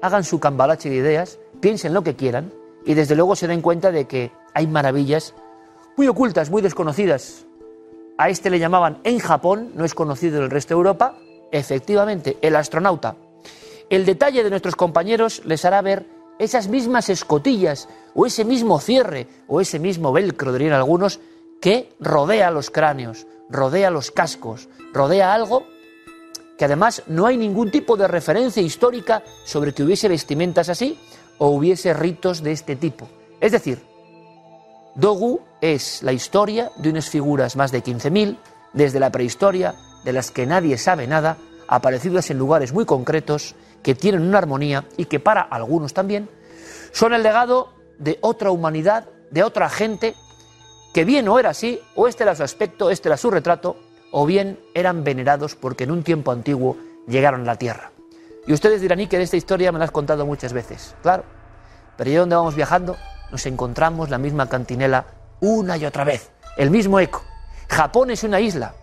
hagan 0.00 0.24
su 0.24 0.40
cambalache 0.40 0.88
de 0.88 0.96
ideas, 0.96 1.38
piensen 1.60 1.92
lo 1.92 2.02
que 2.02 2.16
quieran 2.16 2.52
y 2.86 2.94
desde 2.94 3.16
luego 3.16 3.36
se 3.36 3.46
den 3.46 3.60
cuenta 3.60 3.92
de 3.92 4.06
que 4.06 4.32
hay 4.54 4.66
maravillas 4.66 5.34
muy 5.96 6.08
ocultas, 6.08 6.50
muy 6.50 6.62
desconocidas. 6.62 7.44
A 8.16 8.30
este 8.30 8.48
le 8.48 8.58
llamaban 8.58 8.98
en 9.04 9.18
Japón, 9.18 9.72
no 9.74 9.84
es 9.84 9.94
conocido 9.94 10.38
en 10.38 10.44
el 10.44 10.50
resto 10.50 10.74
de 10.74 10.78
Europa, 10.78 11.16
efectivamente, 11.50 12.38
el 12.40 12.56
astronauta. 12.56 13.16
El 13.90 14.06
detalle 14.06 14.42
de 14.42 14.50
nuestros 14.50 14.74
compañeros 14.74 15.42
les 15.44 15.64
hará 15.66 15.82
ver 15.82 16.06
esas 16.42 16.68
mismas 16.68 17.08
escotillas 17.08 17.88
o 18.14 18.26
ese 18.26 18.44
mismo 18.44 18.80
cierre 18.80 19.26
o 19.48 19.60
ese 19.60 19.78
mismo 19.78 20.12
velcro, 20.12 20.52
dirían 20.52 20.74
algunos, 20.74 21.20
que 21.60 21.94
rodea 22.00 22.50
los 22.50 22.70
cráneos, 22.70 23.26
rodea 23.48 23.90
los 23.90 24.10
cascos, 24.10 24.68
rodea 24.92 25.32
algo 25.32 25.64
que 26.58 26.64
además 26.64 27.02
no 27.06 27.26
hay 27.26 27.36
ningún 27.36 27.70
tipo 27.70 27.96
de 27.96 28.08
referencia 28.08 28.62
histórica 28.62 29.22
sobre 29.44 29.72
que 29.72 29.82
hubiese 29.82 30.08
vestimentas 30.08 30.68
así 30.68 30.98
o 31.38 31.48
hubiese 31.48 31.94
ritos 31.94 32.42
de 32.42 32.52
este 32.52 32.76
tipo. 32.76 33.08
Es 33.40 33.52
decir, 33.52 33.80
Dogu 34.94 35.40
es 35.60 36.02
la 36.02 36.12
historia 36.12 36.70
de 36.76 36.90
unas 36.90 37.08
figuras 37.08 37.56
más 37.56 37.72
de 37.72 37.82
15.000, 37.82 38.36
desde 38.72 39.00
la 39.00 39.10
prehistoria, 39.10 39.74
de 40.04 40.12
las 40.12 40.30
que 40.30 40.46
nadie 40.46 40.76
sabe 40.78 41.06
nada, 41.06 41.36
aparecidas 41.68 42.30
en 42.30 42.38
lugares 42.38 42.72
muy 42.72 42.84
concretos, 42.84 43.54
que 43.82 43.94
tienen 43.94 44.22
una 44.22 44.38
armonía 44.38 44.84
y 44.96 45.06
que 45.06 45.20
para 45.20 45.40
algunos 45.42 45.92
también 45.94 46.28
son 46.92 47.14
el 47.14 47.22
legado 47.22 47.72
de 47.98 48.18
otra 48.20 48.50
humanidad, 48.50 49.08
de 49.30 49.42
otra 49.42 49.68
gente, 49.68 50.14
que 50.92 51.04
bien 51.04 51.28
o 51.28 51.38
era 51.38 51.50
así, 51.50 51.80
o 51.94 52.08
este 52.08 52.22
era 52.22 52.34
su 52.34 52.42
aspecto, 52.42 52.90
este 52.90 53.08
era 53.08 53.16
su 53.16 53.30
retrato, 53.30 53.76
o 54.10 54.26
bien 54.26 54.58
eran 54.74 55.04
venerados 55.04 55.54
porque 55.54 55.84
en 55.84 55.90
un 55.90 56.02
tiempo 56.02 56.32
antiguo 56.32 56.76
llegaron 57.06 57.42
a 57.42 57.44
la 57.44 57.56
tierra. 57.56 57.90
Y 58.46 58.52
ustedes 58.52 58.80
dirán, 58.80 59.00
y 59.00 59.06
que 59.06 59.18
de 59.18 59.24
esta 59.24 59.36
historia 59.36 59.72
me 59.72 59.78
la 59.78 59.86
has 59.86 59.90
contado 59.90 60.26
muchas 60.26 60.52
veces. 60.52 60.94
Claro, 61.02 61.24
pero 61.96 62.08
allí 62.08 62.16
donde 62.16 62.36
vamos 62.36 62.54
viajando 62.54 62.96
nos 63.30 63.46
encontramos 63.46 64.10
la 64.10 64.18
misma 64.18 64.48
cantinela 64.48 65.06
una 65.40 65.76
y 65.76 65.86
otra 65.86 66.04
vez, 66.04 66.30
el 66.56 66.70
mismo 66.70 67.00
eco. 67.00 67.22
Japón 67.68 68.10
es 68.10 68.22
una 68.24 68.40
isla, 68.40 68.74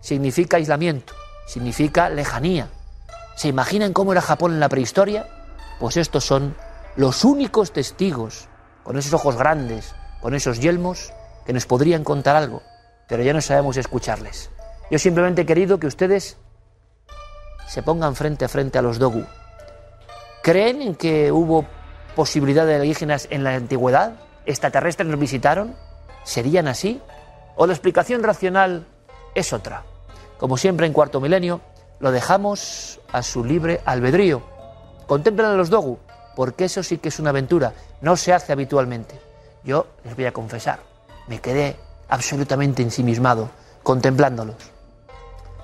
significa 0.00 0.56
aislamiento, 0.58 1.14
significa 1.46 2.08
lejanía. 2.08 2.68
¿Se 3.38 3.46
imaginan 3.46 3.92
cómo 3.92 4.10
era 4.10 4.20
Japón 4.20 4.54
en 4.54 4.58
la 4.58 4.68
prehistoria? 4.68 5.28
Pues 5.78 5.96
estos 5.96 6.24
son 6.24 6.56
los 6.96 7.24
únicos 7.24 7.72
testigos, 7.72 8.48
con 8.82 8.98
esos 8.98 9.14
ojos 9.14 9.36
grandes, 9.36 9.94
con 10.20 10.34
esos 10.34 10.58
yelmos, 10.58 11.12
que 11.46 11.52
nos 11.52 11.64
podrían 11.64 12.02
contar 12.02 12.34
algo, 12.34 12.62
pero 13.06 13.22
ya 13.22 13.32
no 13.32 13.40
sabemos 13.40 13.76
escucharles. 13.76 14.50
Yo 14.90 14.98
simplemente 14.98 15.42
he 15.42 15.46
querido 15.46 15.78
que 15.78 15.86
ustedes 15.86 16.36
se 17.68 17.80
pongan 17.84 18.16
frente 18.16 18.44
a 18.44 18.48
frente 18.48 18.76
a 18.76 18.82
los 18.82 18.98
Dogu. 18.98 19.24
¿Creen 20.42 20.82
en 20.82 20.96
que 20.96 21.30
hubo 21.30 21.64
posibilidad 22.16 22.66
de 22.66 22.74
alienígenas 22.74 23.28
en 23.30 23.44
la 23.44 23.54
antigüedad? 23.54 24.14
¿Extraterrestres 24.46 25.08
nos 25.08 25.20
visitaron? 25.20 25.76
¿Serían 26.24 26.66
así? 26.66 27.00
¿O 27.54 27.68
la 27.68 27.72
explicación 27.72 28.24
racional 28.24 28.88
es 29.36 29.52
otra? 29.52 29.84
Como 30.38 30.56
siempre 30.56 30.88
en 30.88 30.92
cuarto 30.92 31.20
milenio, 31.20 31.60
lo 32.00 32.12
dejamos 32.12 33.00
a 33.12 33.22
su 33.22 33.44
libre 33.44 33.80
albedrío. 33.84 34.42
Contemplen 35.06 35.48
a 35.48 35.54
los 35.54 35.70
Dogu, 35.70 35.98
porque 36.36 36.66
eso 36.66 36.82
sí 36.82 36.98
que 36.98 37.08
es 37.08 37.18
una 37.18 37.30
aventura, 37.30 37.72
no 38.00 38.16
se 38.16 38.32
hace 38.32 38.52
habitualmente. 38.52 39.20
Yo 39.64 39.86
les 40.04 40.14
voy 40.14 40.26
a 40.26 40.32
confesar, 40.32 40.80
me 41.26 41.40
quedé 41.40 41.76
absolutamente 42.08 42.82
ensimismado 42.82 43.50
contemplándolos. 43.82 44.56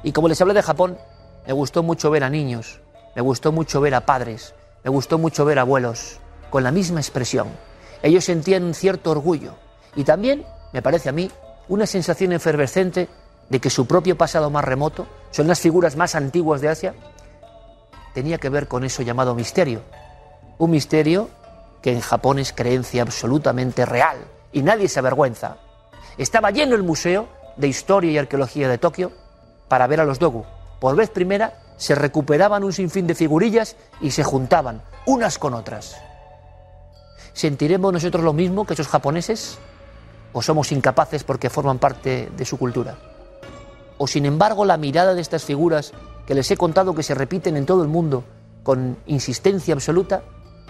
Y 0.03 0.13
como 0.13 0.29
les 0.29 0.41
hablé 0.41 0.55
de 0.55 0.63
Japón, 0.63 0.99
me 1.47 1.53
gustó 1.53 1.83
mucho 1.83 2.11
ver 2.11 2.25
a 2.25 2.31
niños, 2.31 2.81
me 3.15 3.23
gustó 3.23 3.53
mucho 3.53 3.81
ver 3.81 3.95
a 3.95 4.07
padres, 4.07 4.55
me 4.83 4.91
gustó 4.91 5.19
mucho 5.19 5.45
ver 5.45 5.59
a 5.59 5.63
abuelos, 5.63 6.19
con 6.51 6.65
la 6.65 6.71
misma 6.71 7.01
expresión. 7.01 7.49
Ellos 8.03 8.25
sentían 8.25 8.65
un 8.65 8.75
cierto 8.75 9.11
orgullo 9.11 9.55
y 9.95 10.05
también, 10.05 10.45
me 10.73 10.83
parece 10.83 11.09
a 11.09 11.13
mí, 11.13 11.31
una 11.69 11.87
sensación 11.87 12.33
efervescente 12.33 13.09
de 13.49 13.61
que 13.61 13.71
su 13.71 13.87
propio 13.87 14.17
pasado 14.17 14.51
más 14.51 14.65
remoto, 14.65 15.07
son 15.31 15.47
las 15.47 15.61
figuras 15.61 15.97
más 15.97 16.15
antiguas 16.15 16.61
de 16.61 16.69
Asia, 16.69 16.95
tenía 18.15 18.39
que 18.39 18.49
ver 18.49 18.69
con 18.69 18.85
eso 18.85 19.03
llamado 19.03 19.35
misterio. 19.35 19.83
Un 20.59 20.71
misterio 20.71 21.29
que 21.83 21.93
en 21.93 22.01
Japón 22.01 22.39
es 22.39 22.53
creencia 22.53 23.03
absolutamente 23.03 23.85
real 23.85 24.17
y 24.53 24.63
nadie 24.63 24.89
se 24.89 25.01
avergüenza. 25.01 25.59
Estaba 26.17 26.51
lleno 26.51 26.75
el 26.77 26.83
Museo 26.83 27.29
de 27.57 27.69
Historia 27.69 28.11
y 28.13 28.19
Arqueología 28.19 28.69
de 28.69 28.79
Tokio 28.79 29.13
para 29.69 29.87
ver 29.87 30.01
a 30.01 30.05
los 30.05 30.19
Dogu. 30.19 30.45
Por 30.81 30.97
vez 30.97 31.11
primera 31.11 31.61
se 31.77 31.95
recuperaban 31.95 32.65
un 32.65 32.73
sinfín 32.73 33.07
de 33.07 33.15
figurillas 33.15 33.77
y 34.01 34.13
se 34.13 34.23
juntaban 34.23 34.83
unas 35.07 35.39
con 35.39 35.55
otras. 35.55 35.97
¿Sentiremos 37.33 37.93
nosotros 37.93 38.23
lo 38.23 38.33
mismo 38.33 38.65
que 38.65 38.75
esos 38.75 38.89
japoneses? 38.89 39.59
¿O 40.33 40.41
somos 40.41 40.71
incapaces 40.73 41.25
porque 41.25 41.51
forman 41.51 41.79
parte 41.79 42.31
de 42.37 42.45
su 42.45 42.59
cultura? 42.59 42.97
¿O 44.05 44.07
sin 44.07 44.27
embargo 44.27 44.67
la 44.67 44.77
mirada 44.77 45.15
de 45.15 45.23
estas 45.23 45.45
figuras 45.45 45.95
que 46.27 46.35
les 46.35 46.51
he 46.51 46.59
contado 46.59 46.95
que 46.95 47.03
se 47.03 47.15
repiten 47.15 47.57
en 47.57 47.65
todo 47.65 47.83
el 47.83 47.89
mundo 47.89 48.23
con 48.63 48.99
insistencia 49.07 49.73
absoluta 49.73 50.23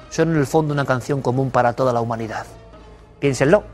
son 0.09 0.31
en 0.31 0.36
el 0.36 0.47
fondo 0.47 0.73
una 0.73 0.85
canción 0.85 1.20
común 1.20 1.51
para 1.51 1.73
toda 1.73 1.93
la 1.93 2.01
humanidad? 2.01 2.47
Piénsenlo. 3.19 3.65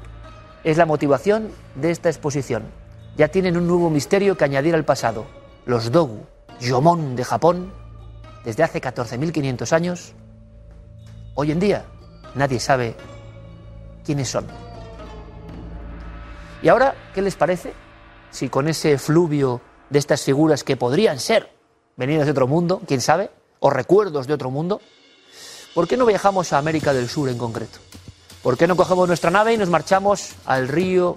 Es 0.64 0.78
la 0.78 0.86
motivación 0.86 1.50
de 1.74 1.90
esta 1.90 2.08
exposición. 2.08 2.62
Ya 3.18 3.28
tienen 3.28 3.58
un 3.58 3.66
nuevo 3.66 3.90
misterio 3.90 4.34
que 4.34 4.44
añadir 4.44 4.74
al 4.74 4.86
pasado. 4.86 5.26
Los 5.66 5.92
Dogu, 5.92 6.20
Yomon 6.58 7.14
de 7.14 7.24
Japón, 7.24 7.70
desde 8.46 8.62
hace 8.62 8.80
14.500 8.80 9.72
años, 9.74 10.14
hoy 11.34 11.52
en 11.52 11.60
día 11.60 11.84
nadie 12.34 12.60
sabe 12.60 12.96
quiénes 14.06 14.30
son. 14.30 14.46
¿Y 16.62 16.68
ahora 16.68 16.94
qué 17.12 17.20
les 17.20 17.36
parece 17.36 17.74
si 18.30 18.48
con 18.48 18.68
ese 18.68 18.98
fluvio 18.98 19.60
de 19.88 19.98
estas 19.98 20.22
figuras 20.22 20.64
que 20.64 20.76
podrían 20.76 21.18
ser 21.18 21.50
venidas 21.96 22.26
de 22.26 22.32
otro 22.32 22.46
mundo, 22.46 22.80
quién 22.86 23.00
sabe, 23.00 23.30
o 23.58 23.70
recuerdos 23.70 24.26
de 24.26 24.34
otro 24.34 24.50
mundo, 24.50 24.80
¿por 25.74 25.86
qué 25.86 25.96
no 25.96 26.06
viajamos 26.06 26.52
a 26.52 26.58
América 26.58 26.92
del 26.92 27.08
Sur 27.08 27.28
en 27.28 27.38
concreto? 27.38 27.78
¿Por 28.42 28.56
qué 28.56 28.66
no 28.66 28.76
cogemos 28.76 29.06
nuestra 29.06 29.30
nave 29.30 29.52
y 29.52 29.58
nos 29.58 29.68
marchamos 29.68 30.32
al 30.46 30.68
río 30.68 31.14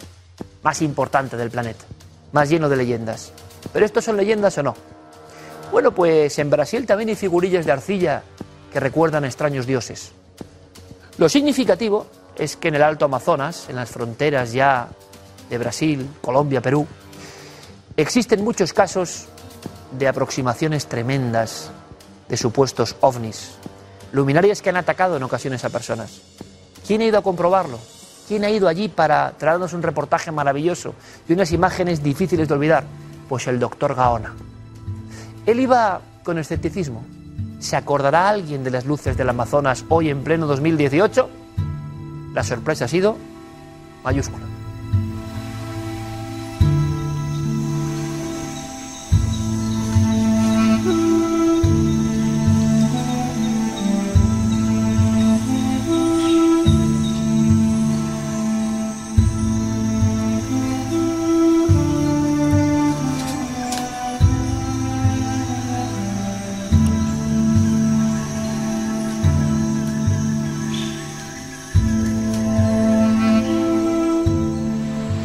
más 0.62 0.82
importante 0.82 1.38
del 1.38 1.52
planeta, 1.52 1.86
más 2.34 2.50
lleno 2.50 2.68
de 2.68 2.76
leyendas? 2.76 3.32
¿Pero 3.72 3.86
estos 3.86 4.04
son 4.04 4.18
leyendas 4.18 4.58
o 4.58 4.64
no? 4.64 4.76
Bueno, 5.72 5.94
pues 5.94 6.38
en 6.40 6.50
Brasil 6.50 6.86
también 6.86 7.10
hay 7.10 7.16
figurillas 7.16 7.66
de 7.66 7.72
arcilla 7.72 8.24
que 8.72 8.80
recuerdan 8.80 9.24
a 9.24 9.28
extraños 9.28 9.66
dioses. 9.66 10.12
Lo 11.18 11.30
significativo 11.30 12.08
es 12.36 12.58
que 12.58 12.68
en 12.68 12.76
el 12.76 12.84
Alto 12.84 13.06
Amazonas, 13.06 13.70
en 13.70 13.78
las 13.78 13.90
fronteras 13.90 14.52
ya 14.52 14.90
de 15.50 15.58
Brasil, 15.58 16.10
Colombia, 16.22 16.62
Perú, 16.62 16.86
existen 17.98 18.44
muchos 18.44 18.74
casos 18.74 19.26
de 19.98 20.08
aproximaciones 20.08 20.88
tremendas 20.88 21.72
de 22.28 22.38
supuestos 22.38 22.96
ovnis, 23.02 23.52
luminarias 24.12 24.62
que 24.62 24.70
han 24.70 24.78
atacado 24.78 25.18
en 25.18 25.24
ocasiones 25.24 25.64
a 25.66 25.70
personas. 25.70 26.22
¿Quién 26.86 27.02
ha 27.02 27.06
ido 27.06 27.18
a 27.18 27.24
comprobarlo? 27.24 27.80
¿Quién 28.28 28.44
ha 28.44 28.50
ido 28.50 28.68
allí 28.68 28.90
para 28.90 29.32
traernos 29.38 29.74
un 29.74 29.84
reportaje 29.84 30.32
maravilloso 30.32 30.96
y 31.28 31.34
unas 31.34 31.52
imágenes 31.52 32.02
difíciles 32.02 32.48
de 32.48 32.54
olvidar? 32.54 32.84
Pues 33.30 33.48
el 33.48 33.60
doctor 33.60 33.96
Gaona. 33.96 34.34
Él 35.46 35.60
iba 35.60 36.02
con 36.24 36.38
escepticismo, 36.38 37.04
¿Se 37.64 37.78
acordará 37.78 38.28
alguien 38.28 38.62
de 38.66 38.72
las 38.72 38.86
luces 38.86 39.16
del 39.16 39.30
Amazonas 39.30 39.86
hoy 39.88 40.10
en 40.10 40.22
pleno 40.22 40.48
2018? 40.48 41.30
La 42.34 42.44
sorpresa 42.44 42.86
ha 42.86 42.88
sido 42.90 43.16
mayúscula. 44.04 44.53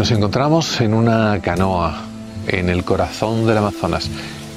Nos 0.09 0.16
encontramos 0.16 0.80
en 0.80 0.94
una 0.94 1.39
canoa 1.43 2.01
en 2.47 2.70
el 2.70 2.82
corazón 2.82 3.47
del 3.47 3.59
Amazonas, 3.59 4.09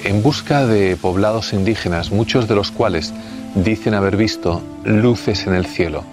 en 0.06 0.24
busca 0.24 0.66
de 0.66 0.96
poblados 0.96 1.52
indígenas, 1.52 2.10
muchos 2.10 2.48
de 2.48 2.56
los 2.56 2.72
cuales 2.72 3.14
dicen 3.54 3.94
haber 3.94 4.16
visto 4.16 4.62
luces 4.86 5.48
en 5.48 5.54
el 5.54 5.66
cielo. 5.66 6.06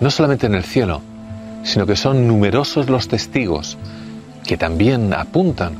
No 0.00 0.10
solamente 0.10 0.46
en 0.46 0.56
el 0.56 0.64
cielo, 0.64 1.02
sino 1.62 1.86
que 1.86 1.94
son 1.94 2.26
numerosos 2.26 2.90
los 2.90 3.06
testigos 3.06 3.78
que 4.44 4.56
también 4.56 5.14
apuntan 5.14 5.74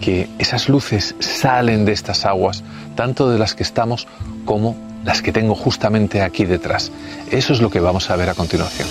que 0.00 0.28
esas 0.40 0.68
luces 0.68 1.14
salen 1.20 1.84
de 1.84 1.92
estas 1.92 2.24
aguas, 2.24 2.64
tanto 2.96 3.30
de 3.30 3.38
las 3.38 3.54
que 3.54 3.62
estamos 3.62 4.08
como 4.44 4.74
las 5.04 5.22
que 5.22 5.30
tengo 5.30 5.54
justamente 5.54 6.22
aquí 6.22 6.44
detrás. 6.44 6.90
Eso 7.30 7.52
es 7.52 7.60
lo 7.60 7.70
que 7.70 7.78
vamos 7.78 8.10
a 8.10 8.16
ver 8.16 8.30
a 8.30 8.34
continuación. 8.34 8.88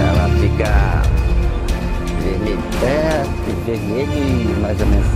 Ela 0.00 0.28
fica 0.40 1.02
vermelha, 2.22 2.58
é, 2.82 3.24
vermelha 3.66 4.14
e 4.14 4.56
mais 4.60 4.80
ou 4.80 4.86
menos 4.86 5.06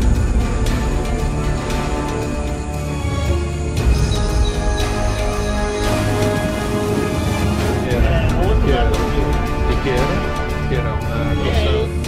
Pequena, 7.84 8.12
pequena, 8.50 8.90
pequena, 9.68 10.14
pequena, 10.68 10.92
pequena, 11.34 12.03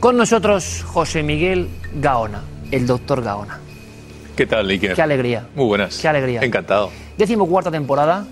Con 0.00 0.16
nosotros 0.16 0.82
José 0.86 1.22
Miguel 1.22 1.68
Gaona, 2.00 2.40
el 2.70 2.86
doctor 2.86 3.22
Gaona. 3.22 3.58
¿Qué 4.34 4.46
tal, 4.46 4.66
Iker? 4.70 4.94
Qué 4.94 5.02
alegría. 5.02 5.46
Muy 5.54 5.66
buenas. 5.66 5.98
Qué 5.98 6.08
alegría. 6.08 6.40
Encantado. 6.40 6.90
Décimo 7.18 7.46
cuarta 7.46 7.70
temporada, 7.70 8.26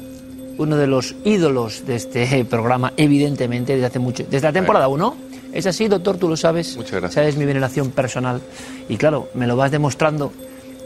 uno 0.57 0.77
de 0.79 0.87
los 0.87 1.15
ídolos 1.27 1.85
de 1.85 1.97
este 1.97 2.45
programa, 2.51 2.95
evidentemente, 2.97 3.75
desde 3.75 3.85
hace 3.85 3.99
mucho. 3.99 4.25
Desde 4.25 4.49
la 4.49 4.53
temporada 4.55 4.89
1. 4.89 5.17
Es 5.53 5.67
así, 5.67 5.89
doctor, 5.89 6.17
tú 6.17 6.27
lo 6.27 6.39
sabes. 6.39 6.75
Muchas 6.75 6.93
gracias. 6.93 7.13
Sabes 7.13 7.37
mi 7.37 7.45
veneración 7.45 7.91
personal. 7.91 8.41
Y 8.89 8.97
claro, 8.97 9.29
me 9.35 9.47
lo 9.47 9.55
vas 9.55 9.71
demostrando 9.71 10.33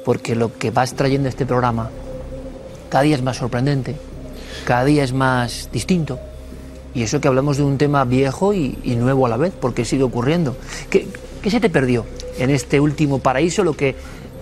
porque 0.05 0.35
lo 0.35 0.53
que 0.59 0.73
vas 0.73 0.95
trayendo 0.95 1.29
este 1.29 1.47
programa 1.47 1.91
cada 2.91 3.05
día 3.05 3.15
es 3.15 3.23
más 3.23 3.37
sorprendente, 3.37 3.95
cada 4.67 4.85
día 4.85 5.05
es 5.05 5.13
más 5.13 5.71
distinto. 5.73 6.19
Y 6.95 7.03
eso 7.03 7.21
que 7.21 7.29
hablamos 7.29 7.57
de 7.57 7.63
un 7.65 7.79
tema 7.79 8.05
viejo 8.05 8.53
y, 8.53 8.79
y 8.85 8.97
nuevo 8.97 9.27
a 9.27 9.29
la 9.29 9.37
vez, 9.37 9.53
porque 9.59 9.85
sigue 9.85 10.03
ocurriendo. 10.03 10.57
¿Qué, 10.91 11.07
qué 11.41 11.51
se 11.51 11.61
te 11.61 11.71
perdió 11.71 12.05
en 12.39 12.51
este 12.51 12.81
último 12.81 13.19
paraíso, 13.19 13.65
lo 13.65 13.75
que 13.75 13.95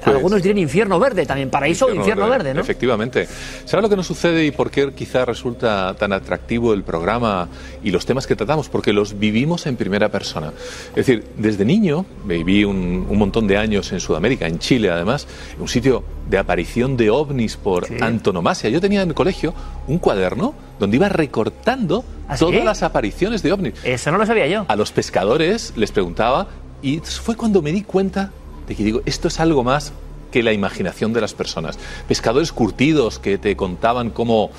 Pues- 0.02 0.16
algunos 0.16 0.43
dirían 0.43 0.56
infierno 0.59 0.98
verde 0.98 1.27
también, 1.27 1.51
paraíso 1.51 1.86
o 1.86 1.94
infierno 1.94 2.27
verde, 2.28 2.55
¿no? 2.55 2.60
Efectivamente. 2.62 3.28
¿Sabes 3.66 3.82
lo 3.82 3.89
que 3.90 3.97
nos 3.97 4.06
sucede 4.06 4.47
y 4.47 4.51
por 4.51 4.70
qué 4.70 4.93
quizá 4.94 5.24
resulta 5.27 5.94
tan 5.98 6.12
atractivo 6.14 6.72
el 6.72 6.82
programa 6.85 7.48
y 7.85 7.90
los 7.90 8.06
temas 8.06 8.27
que 8.27 8.35
tratamos? 8.35 8.68
Porque 8.70 8.93
los 8.94 9.18
vivimos 9.18 9.66
en 9.66 9.77
primera 9.77 10.09
persona. 10.09 10.52
Es 10.90 11.06
decir, 11.06 11.24
desde 11.36 11.64
niño 11.66 12.06
viví 12.24 12.64
un, 12.64 13.06
un 13.10 13.18
montón 13.18 13.47
de 13.47 13.59
años 13.59 13.93
en 13.93 14.01
Sudamérica, 14.01 14.47
en 14.47 14.59
Chile 14.59 14.90
además, 14.90 15.27
un 15.59 15.68
sitio 15.68 16.02
de 16.31 16.39
aparición 16.39 16.97
de 16.97 17.10
ovnis 17.10 17.56
por 17.59 17.86
Sí. 17.86 17.94
antonomasia. 18.01 18.70
Yo 18.70 18.81
tenía 18.81 19.02
en 19.02 19.10
el 19.10 19.14
colegio 19.14 19.52
un 19.86 19.98
cuaderno 19.98 20.55
donde 20.81 20.97
iba 20.97 21.09
recortando 21.09 22.05
¿Ah, 22.28 22.36
sí? 22.36 22.44
todas 22.44 22.65
las 22.65 22.82
apariciones 22.82 23.43
de 23.44 23.52
ovnis. 23.52 23.74
Eso 23.85 24.11
no 24.11 24.19
lo 24.19 24.27
sabía 24.27 24.48
yo. 24.48 24.65
A 24.66 24.74
los 24.74 24.90
pescadores 24.90 25.73
les 25.77 25.93
preguntaba 25.93 26.48
y 26.82 26.98
fue 26.98 27.36
cuando 27.36 27.62
me 27.62 27.70
di 27.70 27.82
cuenta 27.82 28.32
de 28.66 28.74
que 28.74 28.82
digo, 28.82 29.02
esto 29.07 29.28
es 29.28 29.39
algo 29.39 29.62
más 29.62 29.93
que 30.32 30.43
la 30.43 30.52
imaginación 30.52 31.12
de 31.12 31.20
las 31.20 31.35
personas. 31.35 31.78
Pescadores 32.09 32.52
curtidos 32.52 33.19
que 33.19 33.36
te 33.36 33.57
contaban 33.57 34.11
cómo 34.11 34.51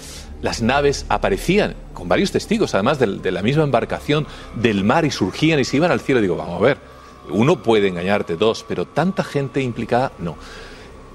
las 0.41 0.61
naves 0.61 1.06
aparecían, 1.10 1.76
con 1.93 2.07
varios 2.10 2.31
testigos, 2.31 2.73
además 2.73 2.99
de, 2.99 3.31
la 3.31 3.41
misma 3.41 3.64
embarcación 3.64 4.27
del 4.56 4.84
mar 4.84 5.06
y 5.06 5.11
surgían 5.11 5.60
y 5.60 5.65
se 5.65 5.77
iban 5.77 5.91
al 5.91 5.99
cielo. 6.02 6.19
Digo, 6.19 6.35
vamos 6.35 6.60
a 6.60 6.64
ver, 6.64 6.77
uno 7.30 7.64
puede 7.64 7.88
engañarte, 7.88 8.35
dos, 8.35 8.65
pero 8.68 8.85
tanta 8.85 9.23
gente 9.23 9.61
implicada, 9.61 10.11
no. 10.19 10.35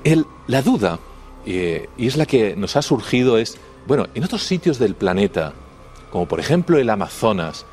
El- 0.04 0.26
la 0.46 0.62
duda, 0.62 1.00
eh, 1.44 1.88
y 1.98 2.06
es 2.06 2.16
la 2.16 2.24
que 2.26 2.56
nos 2.56 2.76
ha 2.76 2.82
surgido, 2.82 3.36
es, 3.36 3.58
bueno, 3.86 4.06
en 4.14 4.24
otros 4.24 4.42
sitios 4.42 4.78
del 4.78 4.94
planeta, 4.94 5.52
como 6.10 6.26
por 6.26 6.40
ejemplo 6.40 6.78
el 6.78 6.90
Amazonas, 6.90 7.64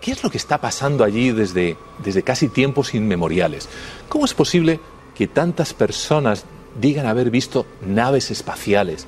¿qué 0.00 0.12
es 0.12 0.22
lo 0.22 0.30
que 0.30 0.36
está 0.36 0.58
pasando 0.60 1.04
allí 1.04 1.30
desde, 1.30 1.76
desde 2.04 2.22
casi 2.22 2.48
tiempos 2.48 2.94
inmemoriales? 2.94 3.68
¿Cómo 4.08 4.24
es 4.24 4.34
posible 4.34 4.80
que 5.14 5.26
tantas 5.26 5.72
personas 5.72 6.44
digan 6.80 7.06
haber 7.06 7.30
visto 7.30 7.66
naves 7.86 8.30
espaciales? 8.30 9.06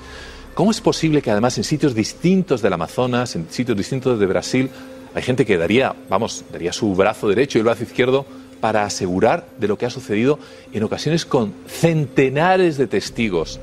¿Cómo 0.54 0.70
es 0.70 0.80
posible 0.80 1.20
que 1.20 1.30
además 1.30 1.58
en 1.58 1.64
sitios 1.64 1.94
distintos 1.94 2.62
del 2.62 2.72
Amazonas, 2.72 3.36
en 3.36 3.50
sitios 3.50 3.76
distintos 3.76 4.18
de 4.18 4.24
Brasil, 4.24 4.70
hay 5.14 5.22
gente 5.22 5.44
que 5.44 5.58
daría, 5.58 5.94
vamos, 6.08 6.44
daría 6.50 6.72
su 6.72 6.94
brazo 6.94 7.28
derecho 7.28 7.58
y 7.58 7.60
el 7.60 7.66
brazo 7.66 7.82
izquierdo 7.82 8.24
para 8.60 8.84
asegurar 8.84 9.46
de 9.58 9.68
lo 9.68 9.76
que 9.76 9.84
ha 9.84 9.90
sucedido 9.90 10.38
en 10.72 10.82
ocasiones 10.82 11.26
con 11.26 11.52
centenares 11.66 12.78
de 12.78 12.86
testigos? 12.86 13.60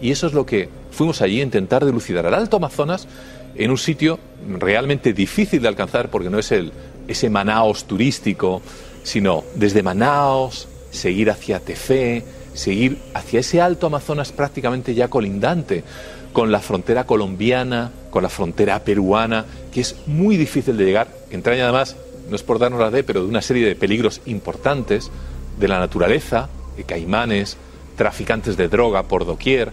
Y 0.00 0.10
eso 0.10 0.26
es 0.26 0.32
lo 0.32 0.44
que 0.44 0.68
fuimos 0.90 1.22
allí 1.22 1.40
a 1.40 1.44
intentar 1.44 1.84
dilucidar 1.84 2.26
al 2.26 2.34
Alto 2.34 2.56
Amazonas 2.56 3.08
en 3.54 3.70
un 3.70 3.78
sitio 3.78 4.18
realmente 4.58 5.12
difícil 5.12 5.62
de 5.62 5.68
alcanzar 5.68 6.10
porque 6.10 6.30
no 6.30 6.38
es 6.38 6.52
el, 6.52 6.72
ese 7.08 7.30
Manaos 7.30 7.84
turístico, 7.84 8.62
sino 9.02 9.44
desde 9.54 9.82
Manaos, 9.82 10.68
seguir 10.90 11.30
hacia 11.30 11.60
Tefé, 11.60 12.24
seguir 12.54 12.98
hacia 13.14 13.40
ese 13.40 13.60
Alto 13.60 13.86
Amazonas 13.86 14.32
prácticamente 14.32 14.94
ya 14.94 15.08
colindante 15.08 15.84
con 16.32 16.50
la 16.50 16.60
frontera 16.60 17.04
colombiana, 17.04 17.92
con 18.10 18.22
la 18.22 18.28
frontera 18.28 18.82
peruana, 18.84 19.44
que 19.72 19.80
es 19.80 19.96
muy 20.06 20.36
difícil 20.36 20.76
de 20.76 20.84
llegar, 20.84 21.08
que 21.28 21.36
entraña 21.36 21.64
además, 21.64 21.96
no 22.28 22.36
es 22.36 22.42
por 22.42 22.58
darnos 22.58 22.80
la 22.80 22.90
de, 22.90 23.04
pero 23.04 23.22
de 23.22 23.28
una 23.28 23.42
serie 23.42 23.66
de 23.66 23.76
peligros 23.76 24.20
importantes 24.26 25.10
de 25.58 25.68
la 25.68 25.78
naturaleza, 25.78 26.48
de 26.76 26.84
caimanes, 26.84 27.56
traficantes 27.96 28.56
de 28.56 28.68
droga 28.68 29.04
por 29.04 29.24
doquier. 29.24 29.72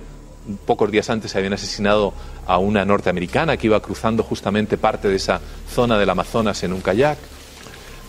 Pocos 0.66 0.92
días 0.92 1.10
antes 1.10 1.32
se 1.32 1.38
habían 1.38 1.54
asesinado 1.54 2.14
a 2.48 2.58
una 2.58 2.84
norteamericana 2.84 3.58
que 3.58 3.68
iba 3.68 3.80
cruzando 3.80 4.24
justamente 4.24 4.78
parte 4.78 5.08
de 5.08 5.16
esa 5.16 5.40
zona 5.74 5.98
del 5.98 6.10
Amazonas 6.10 6.64
en 6.64 6.74
un 6.74 6.82
kayak. 6.82 7.18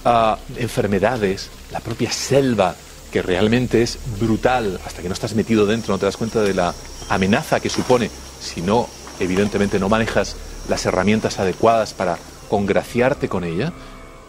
Ah, 0.04 0.38
enfermedades, 0.56 1.50
la 1.70 1.80
propia 1.80 2.10
selva, 2.10 2.74
que 3.12 3.22
realmente 3.22 3.82
es 3.82 3.98
brutal. 4.18 4.80
Hasta 4.84 5.02
que 5.02 5.08
no 5.08 5.14
estás 5.14 5.34
metido 5.34 5.66
dentro 5.66 5.94
no 5.94 5.98
te 5.98 6.06
das 6.06 6.16
cuenta 6.16 6.40
de 6.40 6.54
la 6.54 6.74
amenaza 7.08 7.60
que 7.60 7.68
supone 7.68 8.10
si 8.40 8.60
no, 8.60 8.88
evidentemente, 9.20 9.78
no 9.78 9.88
manejas 9.88 10.36
las 10.68 10.84
herramientas 10.86 11.38
adecuadas 11.38 11.94
para 11.94 12.18
congraciarte 12.48 13.28
con 13.28 13.44
ella. 13.44 13.72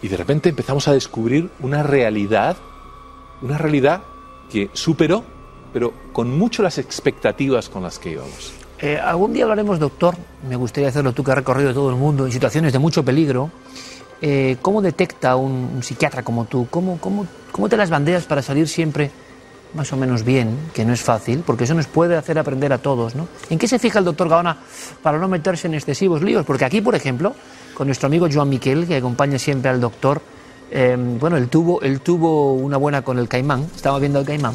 Y 0.02 0.08
de 0.08 0.16
repente 0.16 0.50
empezamos 0.50 0.86
a 0.86 0.92
descubrir 0.92 1.50
una 1.60 1.82
realidad, 1.82 2.56
una 3.42 3.58
realidad 3.58 4.02
que 4.50 4.70
superó, 4.72 5.24
pero 5.74 5.92
con 6.12 6.30
mucho 6.38 6.62
las 6.62 6.78
expectativas 6.78 7.68
con 7.68 7.82
las 7.82 7.98
que 7.98 8.12
íbamos. 8.12 8.52
Eh, 8.78 8.96
algún 8.96 9.32
día 9.32 9.42
hablaremos, 9.42 9.80
doctor, 9.80 10.14
me 10.48 10.54
gustaría 10.54 10.88
hacerlo 10.88 11.12
tú 11.12 11.24
que 11.24 11.32
has 11.32 11.38
recorrido 11.38 11.74
todo 11.74 11.90
el 11.90 11.96
mundo 11.96 12.24
en 12.24 12.30
situaciones 12.30 12.72
de 12.72 12.78
mucho 12.78 13.04
peligro. 13.04 13.50
Eh, 14.22 14.56
¿Cómo 14.62 14.80
detecta 14.80 15.34
un, 15.34 15.70
un 15.74 15.82
psiquiatra 15.82 16.22
como 16.22 16.44
tú? 16.44 16.68
¿Cómo, 16.70 16.98
cómo, 17.00 17.26
¿Cómo 17.50 17.68
te 17.68 17.76
las 17.76 17.90
bandeas 17.90 18.24
para 18.24 18.40
salir 18.40 18.68
siempre 18.68 19.10
más 19.74 19.92
o 19.92 19.96
menos 19.96 20.22
bien? 20.22 20.56
Que 20.72 20.84
no 20.84 20.92
es 20.92 21.02
fácil, 21.02 21.42
porque 21.44 21.64
eso 21.64 21.74
nos 21.74 21.88
puede 21.88 22.16
hacer 22.16 22.38
aprender 22.38 22.72
a 22.72 22.78
todos, 22.78 23.16
¿no? 23.16 23.26
¿En 23.50 23.58
qué 23.58 23.66
se 23.66 23.80
fija 23.80 23.98
el 23.98 24.04
doctor 24.04 24.28
Gaona 24.28 24.58
para 25.02 25.18
no 25.18 25.26
meterse 25.26 25.66
en 25.66 25.74
excesivos 25.74 26.22
líos? 26.22 26.46
Porque 26.46 26.64
aquí, 26.64 26.82
por 26.82 26.94
ejemplo, 26.94 27.34
con 27.74 27.88
nuestro 27.88 28.06
amigo 28.06 28.28
Joan 28.32 28.48
Miquel, 28.48 28.86
que 28.86 28.96
acompaña 28.96 29.40
siempre 29.40 29.70
al 29.70 29.80
doctor, 29.80 30.22
eh, 30.70 30.96
bueno, 31.18 31.36
él 31.36 31.48
tuvo, 31.48 31.80
él 31.82 32.00
tuvo 32.00 32.54
una 32.54 32.76
buena 32.76 33.02
con 33.02 33.18
el 33.18 33.26
caimán, 33.26 33.66
estaba 33.74 33.98
viendo 33.98 34.20
el 34.20 34.24
caimán, 34.26 34.54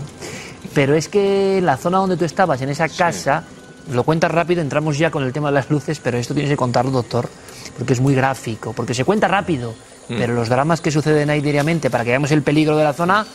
pero 0.73 0.95
es 0.95 1.07
que 1.09 1.59
la 1.63 1.77
zona 1.77 1.97
donde 1.99 2.17
tú 2.17 2.25
estabas, 2.25 2.61
en 2.61 2.69
esa 2.69 2.87
casa, 2.89 3.43
lo 3.91 4.03
cuentas 4.03 4.31
rápido, 4.31 4.61
entramos 4.61 4.97
ya 4.97 5.09
con 5.11 5.23
el 5.23 5.33
tema 5.33 5.49
de 5.49 5.55
las 5.55 5.69
luces, 5.69 5.99
pero 5.99 6.17
esto 6.17 6.33
tienes 6.33 6.51
que 6.51 6.57
contarlo, 6.57 6.91
doctor, 6.91 7.29
porque 7.77 7.93
es 7.93 8.01
muy 8.01 8.13
gráfico, 8.15 8.73
porque 8.73 8.93
se 8.93 9.03
cuenta 9.05 9.27
rápido, 9.27 9.73
Mm. 10.09 10.17
pero 10.17 10.33
los 10.33 10.49
dramas 10.49 10.81
que 10.81 10.89
suceden 10.89 11.29
ahí 11.29 11.39
diariamente, 11.39 11.91
para 11.91 12.03
que 12.03 12.09
veamos 12.09 12.31
el 12.31 12.41
peligro 12.41 12.75
de 12.75 12.83
la 12.83 12.93
zona, 12.93 13.27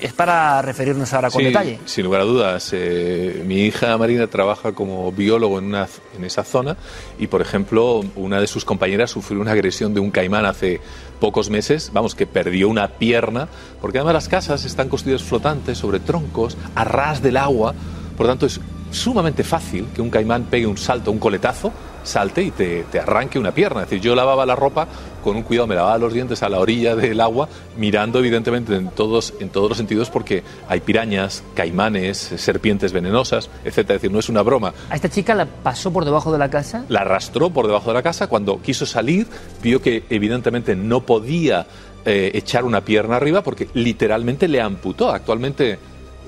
es 0.00 0.12
para 0.12 0.60
referirnos 0.62 1.12
ahora 1.12 1.30
con 1.30 1.40
Sí, 1.40 1.46
detalle. 1.46 1.78
Sin 1.84 2.04
lugar 2.04 2.20
a 2.22 2.24
dudas. 2.24 2.70
eh, 2.72 3.42
mi 3.46 3.60
hija 3.66 3.96
Marina 3.98 4.26
trabaja 4.26 4.72
como 4.72 5.10
biólogo 5.12 5.58
en, 5.58 5.66
una, 5.66 5.88
en 6.16 6.24
esa 6.24 6.44
zona 6.44 6.76
y, 7.18 7.26
por 7.26 7.40
ejemplo, 7.42 8.02
una 8.16 8.40
de 8.40 8.46
sus 8.46 8.64
compañeras 8.64 9.10
sufrió 9.10 9.40
una 9.40 9.52
agresión 9.52 9.94
de 9.94 10.00
un 10.00 10.10
caimán 10.10 10.46
hace 10.46 10.80
pocos 11.20 11.48
meses, 11.50 11.90
vamos, 11.92 12.14
que 12.14 12.26
perdió 12.26 12.68
una 12.68 12.88
pierna, 12.88 13.48
porque 13.80 13.98
además 13.98 14.14
las 14.14 14.28
casas 14.28 14.64
están 14.64 14.88
construidas 14.88 15.22
flotantes 15.22 15.78
sobre 15.78 15.98
troncos, 16.00 16.56
a 16.74 16.84
ras 16.84 17.22
del 17.22 17.36
agua, 17.38 17.74
por 18.16 18.26
lo 18.26 18.32
tanto 18.32 18.46
es 18.46 18.60
sumamente 18.90 19.42
fácil 19.44 19.86
que 19.94 20.02
un 20.02 20.10
caimán 20.10 20.44
pegue 20.44 20.66
un 20.66 20.76
salto, 20.76 21.10
un 21.10 21.18
coletazo, 21.18 21.72
salte 22.06 22.42
y 22.42 22.50
te, 22.50 22.84
te 22.84 22.98
arranque 23.00 23.38
una 23.38 23.52
pierna. 23.52 23.82
Es 23.82 23.90
decir, 23.90 24.02
yo 24.02 24.14
lavaba 24.14 24.46
la 24.46 24.56
ropa 24.56 24.86
con 25.22 25.36
un 25.36 25.42
cuidado, 25.42 25.66
me 25.66 25.74
lavaba 25.74 25.98
los 25.98 26.12
dientes 26.12 26.42
a 26.42 26.48
la 26.48 26.60
orilla 26.60 26.94
del 26.94 27.20
agua, 27.20 27.48
mirando 27.76 28.18
evidentemente 28.20 28.74
en 28.76 28.88
todos, 28.90 29.34
en 29.40 29.48
todos 29.48 29.68
los 29.68 29.76
sentidos 29.76 30.08
porque 30.08 30.42
hay 30.68 30.80
pirañas, 30.80 31.42
caimanes, 31.54 32.16
serpientes 32.36 32.92
venenosas, 32.92 33.50
etcétera. 33.64 33.96
Es 33.96 34.02
decir, 34.02 34.12
no 34.12 34.20
es 34.20 34.28
una 34.28 34.42
broma. 34.42 34.72
A 34.88 34.94
esta 34.94 35.08
chica 35.08 35.34
la 35.34 35.46
pasó 35.46 35.92
por 35.92 36.04
debajo 36.04 36.32
de 36.32 36.38
la 36.38 36.48
casa. 36.48 36.84
La 36.88 37.00
arrastró 37.00 37.50
por 37.50 37.66
debajo 37.66 37.90
de 37.90 37.94
la 37.94 38.02
casa. 38.02 38.28
Cuando 38.28 38.60
quiso 38.62 38.86
salir, 38.86 39.26
vio 39.62 39.82
que 39.82 40.04
evidentemente 40.10 40.76
no 40.76 41.00
podía 41.00 41.66
eh, 42.04 42.30
echar 42.34 42.64
una 42.64 42.82
pierna 42.82 43.16
arriba 43.16 43.42
porque 43.42 43.68
literalmente 43.74 44.46
le 44.46 44.60
amputó. 44.60 45.10
Actualmente 45.10 45.78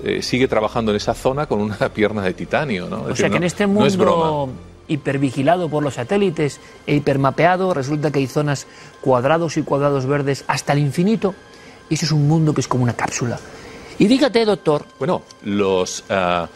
eh, 0.05 0.23
sigue 0.23 0.49
trabajando 0.49 0.91
en 0.91 0.97
esa 0.97 1.15
zona 1.15 1.47
con 1.47 1.61
una 1.61 1.77
pierna 1.95 2.23
de 2.23 2.35
titanio. 2.35 2.89
¿no? 2.89 2.97
Es 2.97 3.03
O 3.05 3.09
decir, 3.11 3.17
sea 3.17 3.27
que 3.29 3.31
no- 3.31 3.37
en 3.37 3.45
este 3.45 3.67
no 3.69 3.87
es 3.87 3.97
broma. 3.97 4.53
Hipervigilado 4.89 5.69
por 5.69 5.83
los 5.83 5.95
satélites 5.95 6.61
e 6.87 6.97
hipermapeado, 6.97 7.75
resulta 7.75 8.11
que 8.11 8.19
hay 8.19 8.27
zonas 8.27 8.67
cuadrados 9.01 9.57
y 9.57 9.63
cuadrados 9.63 10.07
verdes 10.07 10.45
hasta 10.49 10.73
el 10.73 10.81
infinito. 10.81 11.35
Eso 11.91 12.07
es 12.07 12.13
un 12.13 12.27
mundo 12.27 12.53
que 12.53 12.61
es 12.61 12.69
como 12.69 12.85
una 12.85 12.95
cápsula. 12.95 13.39
Y 13.99 14.07
dígate, 14.07 14.45
doctor, 14.45 14.85
Bueno, 14.99 15.23
los, 15.43 16.05
ah, 16.09 16.49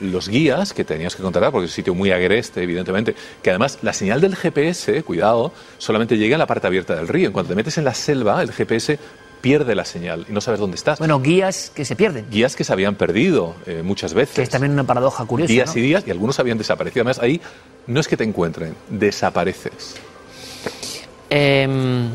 los 0.00 0.28
guías 0.28 0.72
que 0.72 0.84
tenías 0.84 1.14
que 1.14 1.22
contratar, 1.22 1.52
porque 1.52 1.66
es 1.66 1.72
un 1.72 1.76
sitio 1.76 1.94
muy 1.94 2.10
agreste, 2.10 2.62
evidentemente, 2.62 3.14
que 3.42 3.50
además 3.50 3.78
la 3.82 3.92
señal 3.92 4.20
del 4.20 4.34
GPS, 4.34 5.02
cuidado, 5.04 5.52
solamente 5.78 6.18
llega 6.18 6.34
en 6.34 6.40
la 6.40 6.46
parte 6.46 6.66
abierta 6.66 6.96
del 6.96 7.08
río. 7.08 7.28
En 7.28 7.32
cuanto 7.32 7.50
te 7.50 7.54
metes 7.54 7.78
en 7.78 7.84
la 7.84 7.94
selva, 7.94 8.42
el 8.42 8.52
GPS 8.52 8.98
pierde 9.42 9.74
la 9.74 9.84
señal 9.84 10.24
y 10.28 10.32
no 10.32 10.40
sabes 10.40 10.58
dónde 10.58 10.76
estás. 10.76 10.98
bueno, 10.98 11.20
guías 11.20 11.70
que 11.74 11.84
se 11.84 11.94
pierden, 11.94 12.26
Guías 12.30 12.56
que 12.56 12.64
se 12.64 12.72
habían 12.72 12.94
perdido 12.94 13.54
eh, 13.66 13.82
muchas 13.84 14.14
veces. 14.14 14.36
que 14.36 14.42
es 14.42 14.48
también 14.48 14.72
una 14.72 14.84
paradoja 14.84 15.26
curiosa. 15.26 15.52
días 15.52 15.74
¿no? 15.74 15.78
y 15.80 15.82
días 15.82 16.04
y 16.06 16.10
algunos 16.10 16.38
habían 16.38 16.56
desaparecido. 16.56 17.02
Además, 17.02 17.18
ahí 17.18 17.40
no 17.86 18.00
es 18.00 18.08
que 18.08 18.16
te 18.16 18.24
encuentren, 18.24 18.74
desapareces. 18.88 19.96
Eh, 21.28 22.08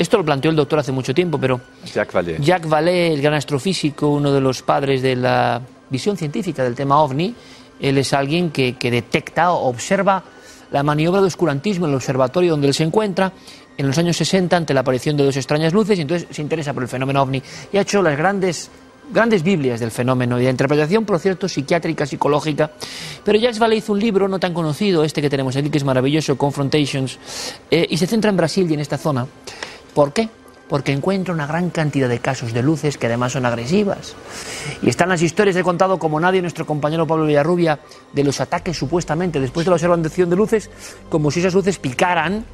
esto 0.00 0.16
lo 0.16 0.24
planteó 0.24 0.50
el 0.50 0.56
doctor 0.56 0.78
hace 0.78 0.92
mucho 0.92 1.12
tiempo, 1.12 1.38
pero 1.38 1.60
Jacques 1.84 2.14
Vallée. 2.14 2.38
Jacques 2.40 2.70
Vallée, 2.70 3.12
el 3.12 3.20
gran 3.20 3.34
astrofísico, 3.34 4.08
uno 4.08 4.32
de 4.32 4.40
los 4.40 4.62
padres 4.62 5.02
de 5.02 5.14
la 5.14 5.60
visión 5.90 6.16
científica 6.16 6.62
del 6.62 6.74
tema 6.74 7.02
ovni, 7.02 7.34
él 7.80 7.98
es 7.98 8.14
alguien 8.14 8.50
que, 8.50 8.76
que 8.76 8.90
detecta 8.90 9.52
o 9.52 9.68
observa 9.68 10.22
la 10.70 10.82
maniobra 10.82 11.20
de 11.20 11.26
oscurantismo 11.26 11.84
en 11.86 11.90
el 11.90 11.96
observatorio 11.96 12.52
donde 12.52 12.68
él 12.68 12.74
se 12.74 12.84
encuentra 12.84 13.32
en 13.80 13.86
los 13.86 13.96
años 13.96 14.16
60 14.18 14.54
ante 14.54 14.74
la 14.74 14.80
aparición 14.80 15.16
de 15.16 15.24
dos 15.24 15.36
extrañas 15.38 15.72
luces 15.72 15.98
y 15.98 16.02
entonces 16.02 16.28
se 16.30 16.42
interesa 16.42 16.74
por 16.74 16.82
el 16.82 16.88
fenómeno 16.88 17.22
ovni 17.22 17.42
y 17.72 17.78
ha 17.78 17.80
hecho 17.80 18.02
las 18.02 18.16
grandes 18.16 18.70
grandes 19.10 19.42
Biblias 19.42 19.80
del 19.80 19.90
fenómeno 19.90 20.38
y 20.38 20.44
de 20.44 20.50
interpretación, 20.50 21.04
por 21.04 21.18
cierto, 21.18 21.48
psiquiátrica, 21.48 22.06
psicológica. 22.06 22.70
Pero 23.24 23.38
Jacques 23.38 23.58
Vallée 23.58 23.78
hizo 23.78 23.92
un 23.92 23.98
libro 23.98 24.28
no 24.28 24.38
tan 24.38 24.54
conocido, 24.54 25.02
este 25.02 25.20
que 25.20 25.30
tenemos 25.30 25.56
aquí, 25.56 25.70
que 25.70 25.78
es 25.78 25.84
maravilloso, 25.84 26.36
Confrontations, 26.36 27.18
eh, 27.70 27.86
y 27.90 27.96
se 27.96 28.06
centra 28.06 28.30
en 28.30 28.36
Brasil 28.36 28.70
y 28.70 28.74
en 28.74 28.80
esta 28.80 28.98
zona. 28.98 29.26
¿Por 29.94 30.12
qué? 30.12 30.28
Porque 30.68 30.92
encuentra 30.92 31.34
una 31.34 31.46
gran 31.46 31.70
cantidad 31.70 32.08
de 32.08 32.20
casos 32.20 32.52
de 32.52 32.62
luces 32.62 32.98
que 32.98 33.06
además 33.06 33.32
son 33.32 33.46
agresivas. 33.46 34.14
Y 34.82 34.90
están 34.90 35.08
las 35.08 35.22
historias, 35.22 35.56
he 35.56 35.64
contado 35.64 35.98
como 35.98 36.20
nadie 36.20 36.40
nuestro 36.40 36.64
compañero 36.66 37.06
Pablo 37.06 37.24
Villarrubia, 37.24 37.80
de 38.12 38.22
los 38.22 38.40
ataques 38.40 38.76
supuestamente 38.76 39.40
después 39.40 39.64
de 39.64 39.70
la 39.70 39.74
observación 39.76 40.30
de 40.30 40.36
luces, 40.36 40.70
como 41.08 41.32
si 41.32 41.40
esas 41.40 41.54
luces 41.54 41.78
picaran 41.78 42.44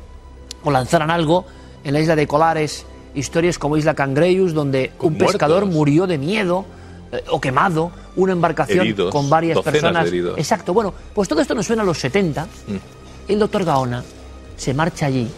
o 0.65 0.71
lanzaran 0.71 1.11
algo 1.11 1.45
en 1.85 1.93
la 1.93 2.01
isla 2.01 2.17
de 2.17 2.27
Colares, 2.27 2.85
historias 3.15 3.59
como 3.59 3.77
Isla 3.77 3.95
Cangreus, 3.95 4.53
donde 4.53 4.93
Con 4.97 5.13
un 5.13 5.19
pescador 5.19 5.61
muertos. 5.61 5.75
murió 5.75 6.07
de 6.07 6.19
miedo 6.19 6.65
eh, 7.13 7.23
o 7.31 7.41
quemado, 7.41 7.93
una 8.17 8.33
embarcación 8.33 8.81
Heridos, 8.81 9.13
con 9.13 9.31
varias 9.31 9.59
personas. 9.61 10.09
Exacto, 10.37 10.75
bueno, 10.75 10.93
pues 11.15 11.29
todo 11.29 11.41
esto 11.41 11.55
nos 11.55 11.67
suena 11.67 11.83
a 11.83 11.87
los 11.87 11.99
70. 11.99 12.45
Mm. 12.45 12.49
El 13.29 13.39
doctor 13.39 13.65
Gaona 13.65 14.03
se 14.57 14.75
marcha 14.75 15.07
allí 15.07 15.29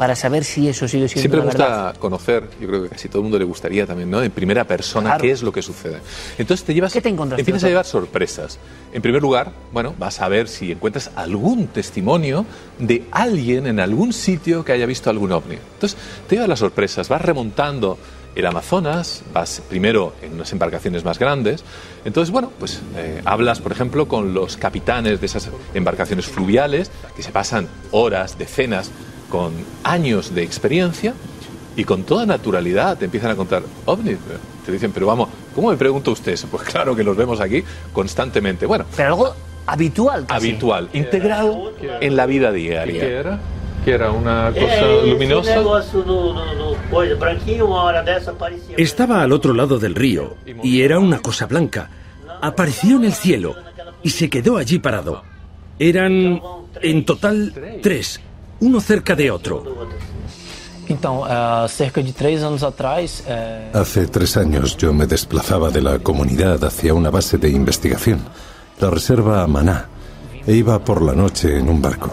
para 0.00 0.16
saber 0.16 0.44
si 0.44 0.66
eso 0.66 0.88
sigue 0.88 1.08
siendo 1.08 1.20
Siempre 1.20 1.40
me 1.40 1.46
gusta 1.48 1.66
verdad. 1.66 1.96
conocer, 1.98 2.48
yo 2.58 2.66
creo 2.68 2.82
que 2.84 2.88
casi 2.88 3.08
todo 3.10 3.18
el 3.18 3.24
mundo 3.24 3.38
le 3.38 3.44
gustaría 3.44 3.86
también, 3.86 4.10
¿no? 4.10 4.22
En 4.22 4.30
primera 4.30 4.64
persona, 4.64 5.10
Claro. 5.10 5.20
qué 5.20 5.30
es 5.30 5.42
lo 5.42 5.52
que 5.52 5.60
sucede. 5.60 5.98
Entonces 6.38 6.64
te 6.64 6.72
llevas, 6.72 6.94
¿Qué 6.94 7.02
te 7.02 7.10
encontraste, 7.10 7.42
empiezas 7.42 7.64
a 7.64 7.68
llevar 7.68 7.84
sorpresas. 7.84 8.58
En 8.94 9.02
primer 9.02 9.20
lugar, 9.20 9.52
bueno, 9.74 9.94
vas 9.98 10.22
a 10.22 10.28
ver 10.28 10.48
si 10.48 10.72
encuentras 10.72 11.10
algún 11.16 11.66
testimonio 11.66 12.46
de 12.78 13.04
alguien 13.10 13.66
en 13.66 13.78
algún 13.78 14.14
sitio 14.14 14.64
que 14.64 14.72
haya 14.72 14.86
visto 14.86 15.10
algún 15.10 15.32
ovni. 15.32 15.56
Entonces 15.74 15.98
te 16.26 16.36
llevas 16.36 16.48
las 16.48 16.60
sorpresas, 16.60 17.10
vas 17.10 17.20
remontando 17.20 17.98
el 18.34 18.46
Amazonas, 18.46 19.22
vas 19.34 19.60
primero 19.68 20.14
en 20.22 20.32
unas 20.32 20.50
embarcaciones 20.52 21.04
más 21.04 21.18
grandes. 21.18 21.62
Entonces, 22.06 22.30
bueno, 22.32 22.50
pues 22.58 22.80
eh, 22.96 23.20
hablas, 23.26 23.60
por 23.60 23.72
ejemplo, 23.72 24.08
con 24.08 24.32
los 24.32 24.56
capitanes 24.56 25.20
de 25.20 25.26
esas 25.26 25.50
embarcaciones 25.74 26.24
fluviales 26.26 26.90
que 27.14 27.22
se 27.22 27.32
pasan 27.32 27.68
horas, 27.90 28.38
decenas, 28.38 28.90
con 29.30 29.52
años 29.84 30.34
de 30.34 30.42
experiencia 30.42 31.14
y 31.76 31.84
con 31.84 32.02
toda 32.02 32.26
naturalidad 32.26 32.98
te 32.98 33.06
empiezan 33.06 33.30
a 33.30 33.36
contar 33.36 33.62
ovnis. 33.86 34.18
Te 34.66 34.72
dicen, 34.72 34.92
pero 34.92 35.06
vamos, 35.06 35.28
¿cómo 35.54 35.70
me 35.70 35.76
pregunta 35.76 36.10
usted 36.10 36.32
eso? 36.32 36.48
Pues 36.50 36.64
claro 36.64 36.94
que 36.94 37.02
los 37.02 37.16
vemos 37.16 37.40
aquí 37.40 37.64
constantemente. 37.94 38.66
Bueno, 38.66 38.84
Pero 38.96 39.08
algo 39.08 39.34
habitual 39.66 40.26
casi. 40.26 40.48
habitual, 40.50 40.88
integrado 40.92 41.72
en 42.00 42.16
la 42.16 42.26
vida 42.26 42.52
diaria. 42.52 43.02
era? 43.04 43.40
Que 43.84 43.92
era 43.92 44.10
una 44.12 44.52
cosa 44.52 44.74
esse 44.74 45.06
luminosa. 45.08 45.54
aparecia. 48.32 48.74
Estaba 48.76 49.22
al 49.22 49.32
otro 49.32 49.54
lado 49.54 49.78
del 49.78 49.94
río 49.94 50.36
y 50.62 50.82
era 50.82 50.98
una 50.98 51.20
cosa 51.20 51.46
blanca. 51.46 51.88
Apareció 52.42 52.96
en 52.96 53.04
el 53.04 53.14
cielo 53.14 53.54
y 54.02 54.10
se 54.10 54.28
quedó 54.28 54.56
allí 54.58 54.78
parado. 54.80 55.22
Eran 55.78 56.42
en 56.82 57.04
total 57.06 57.54
tres, 57.82 58.20
uno 58.60 58.80
cerca 58.80 59.14
de 59.14 59.30
otro. 59.30 59.64
Anos 62.44 62.62
atrás, 62.64 63.22
eh, 63.26 63.70
Hace 63.72 64.06
tres 64.08 64.36
años 64.36 64.76
yo 64.76 64.92
me 64.92 65.06
desplazaba 65.06 65.70
de 65.70 65.80
la 65.80 66.00
comunidad 66.00 66.64
hacia 66.64 66.94
una 66.94 67.10
base 67.10 67.38
de 67.38 67.48
investigación, 67.48 68.20
la 68.80 68.90
reserva 68.90 69.46
Maná, 69.46 69.86
e 70.46 70.54
iba 70.54 70.82
por 70.84 71.00
la 71.02 71.12
noche 71.12 71.58
en 71.58 71.68
un 71.68 71.80
barco, 71.80 72.10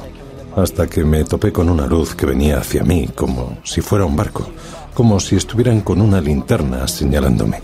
hasta 0.55 0.85
que 0.85 1.03
me 1.03 1.23
topé 1.23 1.51
con 1.51 1.69
una 1.69 1.87
luz 1.87 2.13
que 2.13 2.27
venía 2.27 2.59
hacia 2.59 2.83
mí 2.83 3.09
como 3.15 3.57
si 3.63 3.81
fuera 3.81 4.05
un 4.05 4.15
barco, 4.15 4.47
como 4.93 5.19
si 5.19 5.35
estuvieran 5.37 5.81
con 5.81 5.99
una 5.99 6.21
linterna 6.21 6.87
señalándome. 6.87 7.61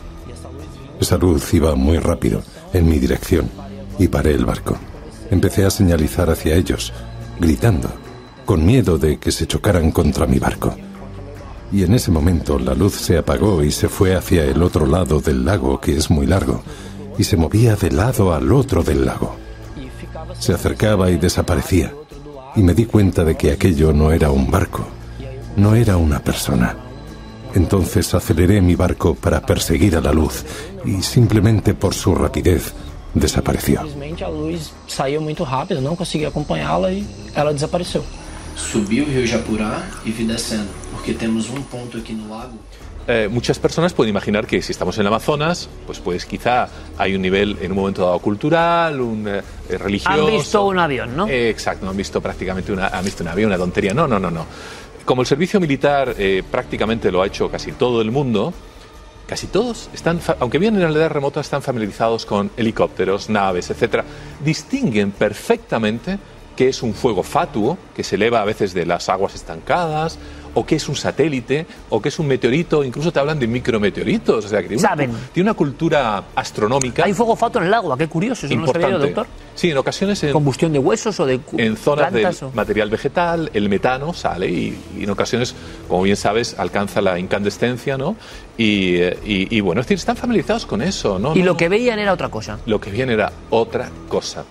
Esa 0.99 1.17
luz 1.17 1.53
iba 1.53 1.75
muy 1.75 1.99
rápido, 1.99 2.41
en 2.73 2.89
mi 2.89 2.97
dirección, 2.97 3.51
y 3.99 4.07
paré 4.07 4.31
el 4.31 4.45
barco. 4.45 4.77
Empecé 5.29 5.65
a 5.65 5.69
señalizar 5.69 6.29
hacia 6.31 6.55
ellos, 6.55 6.91
gritando, 7.39 7.89
con 8.45 8.65
miedo 8.65 8.97
de 8.97 9.17
que 9.17 9.31
se 9.31 9.47
chocaran 9.47 9.91
contra 9.91 10.27
mi 10.27 10.39
barco. 10.39 10.75
Y 11.71 11.83
en 11.83 11.93
ese 11.93 12.11
momento 12.11 12.59
la 12.59 12.73
luz 12.73 12.93
se 12.93 13.17
apagó 13.17 13.63
y 13.63 13.71
se 13.71 13.89
fue 13.89 14.15
hacia 14.15 14.45
el 14.45 14.61
otro 14.61 14.85
lado 14.85 15.19
del 15.19 15.43
lago, 15.43 15.79
que 15.79 15.97
es 15.97 16.09
muy 16.09 16.27
largo, 16.27 16.61
y 17.17 17.23
se 17.23 17.37
movía 17.37 17.75
de 17.75 17.91
lado 17.91 18.33
al 18.33 18.51
otro 18.51 18.83
del 18.83 19.05
lago. 19.05 19.35
Se 20.39 20.53
acercaba 20.53 21.09
y 21.09 21.17
desaparecía, 21.17 21.93
y 22.55 22.61
me 22.61 22.73
di 22.73 22.85
cuenta 22.85 23.23
de 23.23 23.35
que 23.35 23.51
aquello 23.51 23.91
no 23.93 24.11
era 24.11 24.29
un 24.29 24.51
barco, 24.51 24.85
no 25.57 25.73
era 25.75 25.97
una 25.97 26.19
persona. 26.19 26.75
Entonces 27.55 28.13
aceleré 28.13 28.61
mi 28.61 28.75
barco 28.75 29.15
para 29.15 29.41
perseguir 29.41 29.95
a 29.95 30.01
la 30.01 30.13
luz, 30.13 30.45
y 30.85 31.01
simplemente 31.01 31.73
por 31.73 31.93
su 31.93 32.13
rapidez 32.13 32.73
desapareció. 33.13 33.81
simplesmente 33.81 34.23
a 34.23 34.29
luz 34.29 34.73
saiu 34.87 35.21
muito 35.21 35.43
rápido, 35.43 35.81
não 35.81 35.95
consegui 35.95 36.25
acompanhá-la 36.25 36.91
e 36.91 37.05
ela 37.35 37.53
desapareceu. 37.53 38.03
Subi 38.55 39.01
o 39.01 39.05
rio 39.05 39.27
Japurá 39.27 39.83
e 40.05 40.11
vi 40.11 40.25
descendo, 40.25 40.69
porque 40.91 41.13
temos 41.13 41.49
um 41.49 41.61
ponto 41.63 41.97
aqui 41.97 42.13
no 42.13 42.29
lago 42.29 42.57
Eh, 43.05 43.27
muchas 43.29 43.59
personas 43.59 43.91
pueden 43.91 44.11
imaginar 44.11 44.47
que 44.47 44.61
si 44.61 44.71
estamos 44.71 44.95
en 44.97 45.01
el 45.01 45.07
Amazonas, 45.07 45.67
pues, 45.85 45.99
pues 45.99 46.25
quizá 46.25 46.69
hay 46.97 47.15
un 47.15 47.21
nivel 47.21 47.57
en 47.61 47.71
un 47.71 47.77
momento 47.77 48.03
dado 48.03 48.19
cultural, 48.19 49.01
un 49.01 49.27
eh, 49.27 49.41
religioso. 49.77 50.25
Han 50.25 50.31
visto 50.31 50.65
un 50.65 50.79
avión, 50.79 51.15
¿no? 51.15 51.27
Eh, 51.27 51.49
exacto, 51.49 51.89
han 51.89 51.97
visto 51.97 52.21
prácticamente 52.21 52.71
una, 52.71 52.87
han 52.87 53.03
visto 53.03 53.23
un 53.23 53.29
avión, 53.29 53.49
una 53.49 53.57
tontería. 53.57 53.93
No, 53.93 54.07
no, 54.07 54.19
no, 54.19 54.31
no. 54.31 54.45
Como 55.03 55.21
el 55.21 55.27
servicio 55.27 55.59
militar 55.59 56.15
eh, 56.17 56.43
prácticamente 56.49 57.11
lo 57.11 57.21
ha 57.21 57.27
hecho 57.27 57.51
casi 57.51 57.73
todo 57.73 58.01
el 58.01 58.09
mundo, 58.09 58.53
casi 59.27 59.47
todos 59.47 59.89
están, 59.93 60.21
aunque 60.39 60.57
vienen 60.57 60.79
en 60.79 60.87
realidad 60.87 61.09
remota, 61.09 61.41
están 61.41 61.61
familiarizados 61.61 62.25
con 62.25 62.51
helicópteros, 62.55 63.29
naves, 63.29 63.69
etcétera. 63.69 64.05
Distinguen 64.45 65.11
perfectamente 65.11 66.19
que 66.55 66.69
es 66.69 66.83
un 66.83 66.93
fuego 66.93 67.23
fatuo 67.23 67.77
que 67.95 68.03
se 68.03 68.15
eleva 68.15 68.41
a 68.41 68.45
veces 68.45 68.73
de 68.73 68.85
las 68.85 69.09
aguas 69.09 69.35
estancadas 69.35 70.19
o 70.55 70.63
qué 70.67 70.75
es 70.75 70.87
un 70.87 70.95
satélite, 70.95 71.65
o 71.89 71.99
qué 71.99 72.09
es 72.09 72.19
un 72.19 72.27
meteorito, 72.27 72.83
incluso 72.83 73.11
te 73.11 73.19
hablan 73.19 73.39
de 73.39 73.47
micrometeoritos. 73.47 74.45
O 74.45 74.47
sea, 74.47 74.61
que 74.61 74.67
tiene, 74.67 74.83
Saben. 74.83 75.09
Una, 75.09 75.19
tiene 75.33 75.49
una 75.49 75.55
cultura 75.57 76.23
astronómica. 76.35 77.05
Hay 77.05 77.13
fuego 77.15 77.35
fato 77.35 77.57
en 77.57 77.65
el 77.65 77.73
agua, 77.73 77.97
qué 77.97 78.07
curioso, 78.07 78.45
eso 78.45 78.53
no 78.53 78.61
lo 78.61 78.67
sabía 78.71 78.89
importante. 78.89 79.15
doctor. 79.15 79.27
Sí, 79.55 79.71
en 79.71 79.77
ocasiones 79.77 80.21
en, 80.23 80.31
Combustión 80.31 80.71
de 80.71 80.77
huesos 80.77 81.19
o 81.19 81.25
de 81.25 81.39
en 81.57 81.75
zonas 81.75 82.13
del 82.13 82.21
plantas 82.21 82.43
o- 82.43 82.51
material 82.51 82.91
vegetal, 82.91 83.49
el 83.55 83.67
metano 83.67 84.13
sale 84.13 84.47
y, 84.47 84.77
y 84.99 85.03
en 85.05 85.09
ocasiones, 85.09 85.55
como 85.87 86.03
bien 86.03 86.17
sabes, 86.17 86.55
alcanza 86.59 87.01
la 87.01 87.17
incandescencia, 87.17 87.97
¿no? 87.97 88.15
Y, 88.55 88.97
eh, 88.97 89.17
y- 89.25 89.57
y, 89.57 89.59
bueno, 89.61 89.81
es 89.81 89.87
decir, 89.87 89.97
están 89.97 90.17
familiarizados 90.17 90.67
con 90.67 90.83
eso, 90.83 91.17
¿no? 91.17 91.35
Y 91.35 91.39
No, 91.39 91.45
lo 91.47 91.57
que 91.57 91.67
veían 91.67 91.97
era 91.97 92.13
otra 92.13 92.29
cosa. 92.29 92.59
lo 92.67 92.79
que 92.79 92.91
viene 92.91 93.13
era 93.13 93.31
otra 93.49 93.89
cosa. 94.07 94.43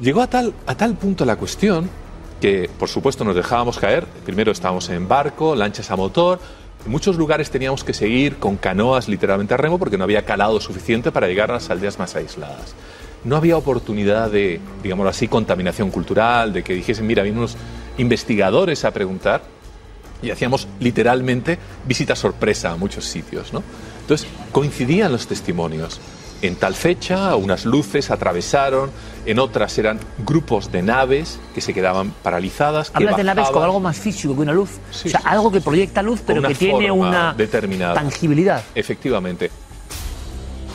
Llegó 0.00 0.22
a 0.22 0.26
tal, 0.26 0.52
a 0.66 0.74
tal 0.74 0.94
punto 0.94 1.24
la 1.24 1.36
cuestión 1.36 1.88
que, 2.40 2.68
por 2.78 2.88
supuesto, 2.88 3.24
nos 3.24 3.36
dejábamos 3.36 3.78
caer. 3.78 4.06
Primero 4.24 4.50
estábamos 4.50 4.88
en 4.88 5.06
barco, 5.06 5.54
lanchas 5.54 5.90
a 5.90 5.96
motor. 5.96 6.40
En 6.84 6.90
muchos 6.90 7.16
lugares 7.16 7.50
teníamos 7.50 7.84
que 7.84 7.94
seguir 7.94 8.36
con 8.36 8.56
canoas 8.56 9.08
literalmente 9.08 9.54
a 9.54 9.56
remo 9.56 9.78
porque 9.78 9.96
no 9.96 10.04
había 10.04 10.24
calado 10.24 10.60
suficiente 10.60 11.12
para 11.12 11.28
llegar 11.28 11.50
a 11.50 11.54
las 11.54 11.70
aldeas 11.70 11.98
más 11.98 12.16
aisladas. 12.16 12.74
No 13.22 13.36
había 13.36 13.56
oportunidad 13.56 14.30
de, 14.30 14.60
digamos 14.82 15.06
así, 15.06 15.28
contaminación 15.28 15.90
cultural, 15.90 16.52
de 16.52 16.62
que 16.62 16.74
dijesen, 16.74 17.06
mira, 17.06 17.22
vienen 17.22 17.38
unos 17.38 17.56
investigadores 17.96 18.84
a 18.84 18.90
preguntar 18.90 19.42
y 20.20 20.30
hacíamos 20.30 20.68
literalmente 20.80 21.58
visita 21.86 22.16
sorpresa 22.16 22.72
a 22.72 22.76
muchos 22.76 23.04
sitios. 23.04 23.52
¿no? 23.52 23.62
Entonces 24.00 24.28
coincidían 24.52 25.12
los 25.12 25.26
testimonios. 25.26 26.00
En 26.44 26.56
tal 26.56 26.74
fecha 26.74 27.36
unas 27.36 27.64
luces 27.64 28.10
atravesaron, 28.10 28.90
en 29.24 29.38
otras 29.38 29.78
eran 29.78 29.98
grupos 30.26 30.70
de 30.70 30.82
naves 30.82 31.40
que 31.54 31.62
se 31.62 31.72
quedaban 31.72 32.10
paralizadas. 32.22 32.90
que 32.90 32.98
Hablas 32.98 33.16
de 33.16 33.24
naves 33.24 33.48
con 33.48 33.62
algo 33.62 33.80
más 33.80 33.96
físico 33.96 34.34
que 34.34 34.42
una 34.42 34.52
luz. 34.52 34.72
Sí, 34.90 35.08
o 35.08 35.10
sea, 35.12 35.20
sí, 35.20 35.26
algo 35.26 35.50
que 35.50 35.62
proyecta 35.62 36.02
luz, 36.02 36.20
pero 36.26 36.42
que 36.42 36.54
tiene 36.54 36.90
una 36.90 37.32
determinada. 37.32 37.94
tangibilidad. 37.94 38.62
Efectivamente. 38.74 39.50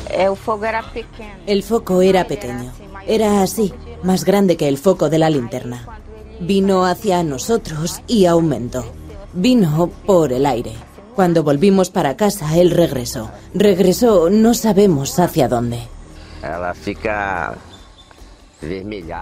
El 0.10 0.36
fogo 0.36 0.66
era 0.66 0.82
pequeño. 0.82 1.36
El 1.46 1.62
foco 1.62 2.02
era 2.02 2.26
pequeño. 2.26 2.72
Era 3.06 3.44
así, 3.44 3.72
más 4.02 4.26
grande 4.26 4.58
que 4.58 4.68
el 4.68 4.80
foco 4.80 5.08
de 5.12 5.20
la 5.20 5.30
linterna. 5.30 5.86
Vino 6.40 6.88
hacia 6.88 7.22
nosotros 7.22 8.02
y 8.08 8.26
aumentó. 8.26 8.92
Vino 9.34 9.92
por 10.08 10.34
el 10.34 10.48
aire. 10.48 10.74
Cuando 11.20 11.44
volvimos 11.44 11.90
para 11.90 12.16
casa, 12.16 12.56
él 12.56 12.72
regresó. 12.72 13.30
Regresó, 13.54 14.30
no 14.30 14.54
sabemos 14.54 15.20
hacia 15.20 15.50
dónde. 15.50 15.82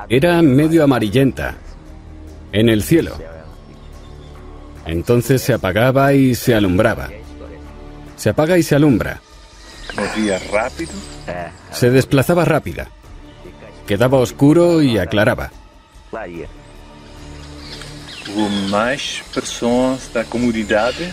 Era 0.07 0.41
medio 0.43 0.83
amarillenta. 0.83 1.55
En 2.51 2.69
el 2.69 2.83
cielo. 2.83 3.17
Entonces 4.85 5.41
se 5.41 5.53
apagaba 5.53 6.13
y 6.13 6.35
se 6.35 6.53
alumbraba. 6.53 7.09
Se 8.15 8.29
apaga 8.29 8.59
y 8.59 8.61
se 8.61 8.75
alumbra. 8.75 9.19
Movía 9.95 10.37
rápido. 10.51 10.91
Se 11.71 11.89
desplazaba 11.89 12.45
rápida. 12.45 12.91
Quedaba 13.87 14.19
oscuro 14.19 14.83
y 14.83 14.99
aclaraba. 14.99 15.49
Mais 18.69 19.23
pessoas 19.33 20.11
da 20.13 20.23
comunidade. 20.23 21.11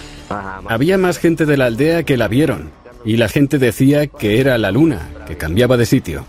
Había 0.69 0.99
más 0.99 1.19
gente 1.19 1.47
de 1.47 1.57
la 1.57 1.67
aldea 1.67 2.03
que 2.03 2.17
la 2.17 2.29
vieron. 2.29 2.71
Y 3.05 3.19
la 3.19 3.29
gente 3.29 3.59
decía 3.59 4.07
que 4.07 4.41
era 4.41 4.57
la 4.57 4.71
luna, 4.71 5.11
que 5.27 5.37
cambiaba 5.37 5.77
de 5.77 5.85
sitio. 5.85 6.25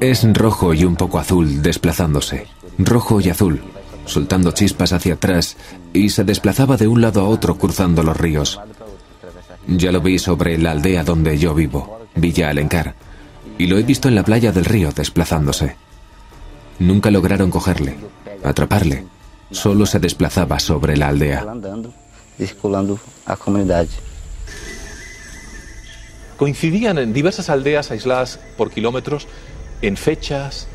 Es 0.00 0.34
rojo 0.34 0.74
y 0.74 0.84
un 0.84 0.96
poco 0.96 1.18
azul 1.18 1.62
desplazándose. 1.62 2.46
Rojo 2.78 3.20
y 3.20 3.28
azul, 3.28 3.62
soltando 4.04 4.52
chispas 4.52 4.92
hacia 4.92 5.14
atrás 5.14 5.56
y 5.92 6.08
se 6.08 6.24
desplazaba 6.24 6.76
de 6.76 6.88
un 6.88 7.00
lado 7.00 7.20
a 7.20 7.28
otro 7.28 7.56
cruzando 7.56 8.02
los 8.02 8.16
ríos. 8.16 8.60
Ya 9.66 9.92
lo 9.92 10.00
vi 10.00 10.18
sobre 10.18 10.58
la 10.58 10.72
aldea 10.72 11.04
donde 11.04 11.38
yo 11.38 11.54
vivo, 11.54 12.00
Villa 12.16 12.50
Alencar, 12.50 12.94
y 13.58 13.66
lo 13.66 13.78
he 13.78 13.82
visto 13.82 14.08
en 14.08 14.16
la 14.16 14.24
playa 14.24 14.50
del 14.50 14.64
río 14.64 14.90
desplazándose. 14.92 15.76
Nunca 16.78 17.10
lograron 17.10 17.50
cogerle, 17.50 17.96
atraparle. 18.44 19.04
Solo 19.50 19.86
se 19.86 19.98
desplazaba 19.98 20.58
sobre 20.58 20.96
la 20.96 21.08
aldea. 21.08 21.40
Ela 21.40 21.52
andando, 21.52 21.92
circulando 22.38 22.98
a 23.26 23.36
comunidade. 23.36 23.88
coincidían 26.36 26.98
en 26.98 27.12
diversas 27.12 27.50
aldeas 27.50 27.92
aisladas 27.92 28.40
por 28.56 28.70
kilómetros 28.70 29.28
en 29.80 29.96
fechas, 29.96 30.66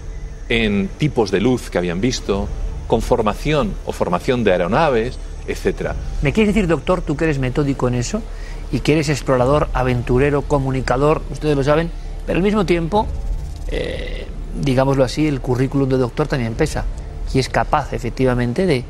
en 0.47 0.87
tipos 0.97 1.29
de 1.29 1.41
luz 1.41 1.69
que 1.69 1.77
habían 1.77 1.99
visto, 1.99 2.47
con 2.87 3.01
formación 3.01 3.73
o 3.85 3.91
formación 3.91 4.45
de 4.45 4.53
aeronaves, 4.53 5.17
etcétera. 5.45 5.95
¿Me 6.21 6.31
quieres 6.31 6.53
decir, 6.53 6.69
doctor, 6.69 7.01
tú 7.01 7.17
que 7.17 7.25
eres 7.25 7.39
metódico 7.39 7.89
en 7.89 7.95
eso 7.95 8.21
y 8.71 8.79
que 8.79 8.93
eres 8.93 9.09
explorador, 9.09 9.67
aventurero, 9.73 10.43
comunicador, 10.43 11.21
ustedes 11.31 11.57
lo 11.57 11.63
saben, 11.63 11.91
pero 12.25 12.37
al 12.37 12.43
mismo 12.43 12.65
tiempo, 12.65 13.07
eh, 13.69 14.25
digámoslo 14.61 15.03
así, 15.03 15.27
el 15.27 15.41
currículum 15.41 15.89
de 15.89 15.97
doctor 15.97 16.27
también 16.27 16.53
pesa 16.53 16.85
y 17.33 17.39
es 17.39 17.49
capaz 17.49 17.93
efectivamente 17.93 18.65
de, 18.65 18.83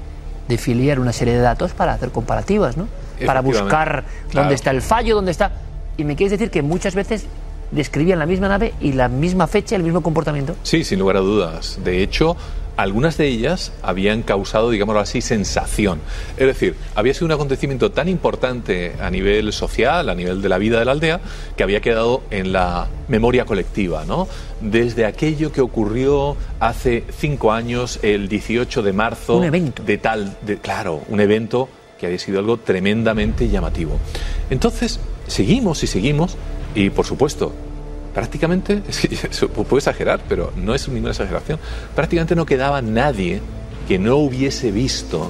de 0.47 0.57
filiar 0.57 0.99
una 0.99 1.13
serie 1.13 1.33
de 1.33 1.41
datos 1.41 1.73
para 1.73 1.93
hacer 1.93 2.11
comparativas, 2.11 2.77
¿no? 2.77 2.87
Para 3.25 3.41
buscar 3.41 4.05
claro. 4.29 4.43
dónde 4.43 4.55
está 4.55 4.71
el 4.71 4.81
fallo, 4.81 5.15
dónde 5.15 5.31
está... 5.31 5.51
Y 5.97 6.03
me 6.03 6.15
quieres 6.15 6.31
decir 6.31 6.51
que 6.51 6.61
muchas 6.61 6.93
veces 6.93 7.25
describían 7.71 8.19
la 8.19 8.25
misma 8.25 8.47
nave 8.47 8.73
y 8.79 8.93
la 8.93 9.07
misma 9.07 9.47
fecha, 9.47 9.75
el 9.75 9.83
mismo 9.83 10.01
comportamiento. 10.01 10.55
Sí, 10.63 10.83
sin 10.83 10.99
lugar 10.99 11.17
a 11.17 11.21
dudas. 11.21 11.79
De 11.83 12.01
hecho, 12.01 12.37
algunas 12.77 13.17
de 13.17 13.27
ellas 13.27 13.73
habían 13.81 14.21
causado, 14.21 14.69
digámoslo 14.69 14.99
así, 14.99 15.19
sensación. 15.21 15.99
Es 16.37 16.45
decir, 16.45 16.75
había 16.95 17.13
sido 17.13 17.25
un 17.25 17.31
acontecimiento 17.31 17.91
tan 17.91 18.07
importante 18.07 18.93
a 19.01 19.09
nivel 19.09 19.51
social, 19.51 20.09
a 20.09 20.15
nivel 20.15 20.41
de 20.41 20.49
la 20.49 20.59
vida 20.59 20.77
de 20.79 20.85
la 20.85 20.91
aldea, 20.91 21.19
que 21.55 21.63
había 21.63 21.81
quedado 21.81 22.21
en 22.29 22.53
la 22.53 22.87
memoria 23.07 23.45
colectiva, 23.45 24.05
¿no? 24.05 24.27
Desde 24.61 25.05
aquello 25.05 25.51
que 25.51 25.61
ocurrió 25.61 26.37
hace 26.59 27.03
cinco 27.17 27.51
años, 27.51 27.99
el 28.03 28.29
18 28.29 28.83
de 28.83 28.93
marzo. 28.93 29.37
Un 29.37 29.45
evento. 29.45 29.83
De 29.83 29.97
tal, 29.97 30.37
de, 30.43 30.57
claro, 30.57 31.01
un 31.09 31.19
evento 31.19 31.67
que 31.99 32.05
había 32.05 32.19
sido 32.19 32.37
algo 32.37 32.57
tremendamente 32.57 33.49
llamativo. 33.49 33.97
Entonces, 34.51 34.99
seguimos 35.25 35.81
y 35.81 35.87
seguimos, 35.87 36.37
y 36.85 36.89
por 36.89 37.05
supuesto, 37.05 37.53
prácticamente, 38.13 38.81
es 38.89 38.99
que 38.99 39.47
puedo 39.47 39.77
exagerar, 39.77 40.21
pero 40.27 40.51
no 40.55 40.73
es 40.75 40.87
ninguna 40.89 41.11
exageración, 41.11 41.59
prácticamente 41.95 42.35
no 42.35 42.45
quedaba 42.45 42.81
nadie 42.81 43.41
que 43.87 43.99
no 43.99 44.17
hubiese 44.17 44.71
visto 44.71 45.29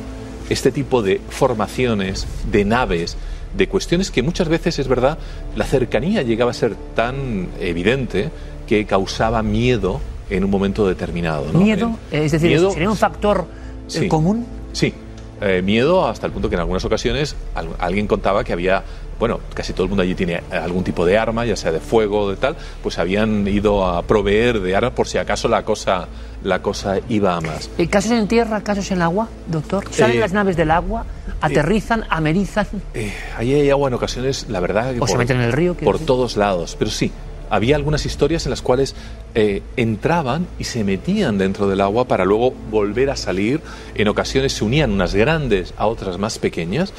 este 0.49 0.71
tipo 0.71 1.01
de 1.01 1.19
formaciones, 1.29 2.25
de 2.51 2.65
naves, 2.65 3.17
de 3.55 3.67
cuestiones 3.67 4.11
que 4.11 4.21
muchas 4.23 4.47
veces 4.49 4.79
es 4.79 4.87
verdad, 4.87 5.17
la 5.55 5.65
cercanía 5.65 6.21
llegaba 6.21 6.51
a 6.51 6.53
ser 6.53 6.75
tan 6.95 7.49
evidente 7.59 8.29
que 8.67 8.85
causaba 8.85 9.43
miedo 9.43 9.99
en 10.29 10.43
un 10.43 10.49
momento 10.49 10.87
determinado. 10.87 11.51
¿no? 11.53 11.59
Miedo, 11.59 11.97
es 12.11 12.31
decir, 12.31 12.49
miedo- 12.49 12.71
¿sería 12.71 12.89
un 12.89 12.97
factor 12.97 13.45
eh, 13.87 13.91
Sí. 13.91 14.07
común? 14.07 14.45
Sí, 14.73 14.93
eh, 15.41 15.61
miedo 15.63 16.07
hasta 16.07 16.25
el 16.27 16.33
punto 16.33 16.49
que 16.49 16.55
en 16.55 16.61
algunas 16.61 16.83
ocasiones 16.85 17.35
al- 17.55 17.69
alguien 17.79 18.07
contaba 18.07 18.43
que 18.43 18.53
había, 18.53 18.83
bueno, 19.19 19.39
casi 19.53 19.73
todo 19.73 19.83
el 19.83 19.89
mundo 19.89 20.03
allí 20.03 20.15
tiene 20.15 20.41
algún 20.51 20.83
tipo 20.83 21.05
de 21.05 21.17
arma, 21.17 21.45
ya 21.45 21.55
sea 21.55 21.71
de 21.71 21.79
fuego 21.79 22.21
o 22.21 22.29
de 22.29 22.35
tal, 22.37 22.55
pues 22.83 22.97
habían 22.99 23.47
ido 23.47 23.85
a 23.85 24.01
proveer 24.03 24.59
de 24.59 24.75
armas 24.75 24.93
por 24.93 25.07
si 25.07 25.17
acaso 25.17 25.47
la 25.47 25.63
cosa, 25.63 26.07
la 26.43 26.61
cosa 26.61 26.97
iba 27.09 27.35
a 27.35 27.41
más. 27.41 27.69
Eh, 27.77 27.87
¿Casos 27.87 28.11
en 28.11 28.27
tierra, 28.27 28.61
casos 28.61 28.91
en 28.91 29.01
agua, 29.01 29.27
doctor? 29.47 29.83
¿Salen 29.91 30.17
Eh, 30.17 30.19
las 30.19 30.33
naves 30.33 30.55
del 30.55 30.71
agua? 30.71 31.05
¿Aterrizan, 31.41 32.03
amerizan? 32.09 32.67
Eh, 32.93 33.13
ahí 33.37 33.53
hay 33.53 33.69
agua 33.69 33.87
en 33.89 33.93
ocasiones, 33.95 34.45
la 34.49 34.59
verdad, 34.59 34.93
que 34.93 34.99
¿O 35.01 35.07
se 35.07 35.17
meten 35.17 35.37
en 35.37 35.43
el 35.43 35.51
río, 35.53 35.73
por 35.75 35.93
decir? 35.93 36.07
todos 36.07 36.37
lados. 36.37 36.75
Pero 36.77 36.91
sí, 36.91 37.11
había 37.49 37.75
algunas 37.75 38.05
historias 38.05 38.45
en 38.45 38.49
las 38.51 38.61
cuales 38.61 38.95
eh, 39.35 39.61
entraban 39.77 40.47
y 40.59 40.63
se 40.65 40.83
metían 40.83 41.37
dentro 41.37 41.67
del 41.67 41.81
agua 41.81 42.05
para 42.05 42.25
luego 42.25 42.51
volver 42.71 43.09
a 43.09 43.15
salir. 43.15 43.61
En 43.95 44.07
ocasiones 44.07 44.53
se 44.53 44.63
unían 44.63 44.91
unas 44.91 45.15
grandes 45.15 45.73
a 45.77 45.87
otras 45.87 46.17
más 46.17 46.39
pequeñas, 46.39 46.91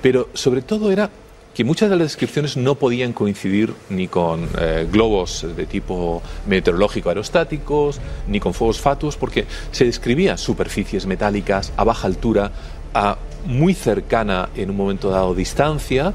pero 0.00 0.28
sobre 0.34 0.62
todo 0.62 0.90
era 0.90 1.10
que 1.54 1.64
muchas 1.64 1.90
de 1.90 1.96
las 1.96 2.06
descripciones 2.08 2.56
no 2.56 2.76
podían 2.76 3.12
coincidir 3.12 3.74
ni 3.90 4.08
con 4.08 4.48
eh, 4.58 4.86
globos 4.90 5.46
de 5.56 5.66
tipo 5.66 6.22
meteorológico 6.46 7.10
aerostáticos, 7.10 8.00
ni 8.26 8.40
con 8.40 8.54
fuegos 8.54 8.80
fatuos, 8.80 9.16
porque 9.16 9.46
se 9.70 9.84
describían 9.84 10.38
superficies 10.38 11.04
metálicas 11.06 11.72
a 11.76 11.84
baja 11.84 12.06
altura, 12.06 12.52
a 12.94 13.18
muy 13.44 13.74
cercana 13.74 14.48
en 14.56 14.70
un 14.70 14.76
momento 14.76 15.10
dado 15.10 15.34
distancia, 15.34 16.14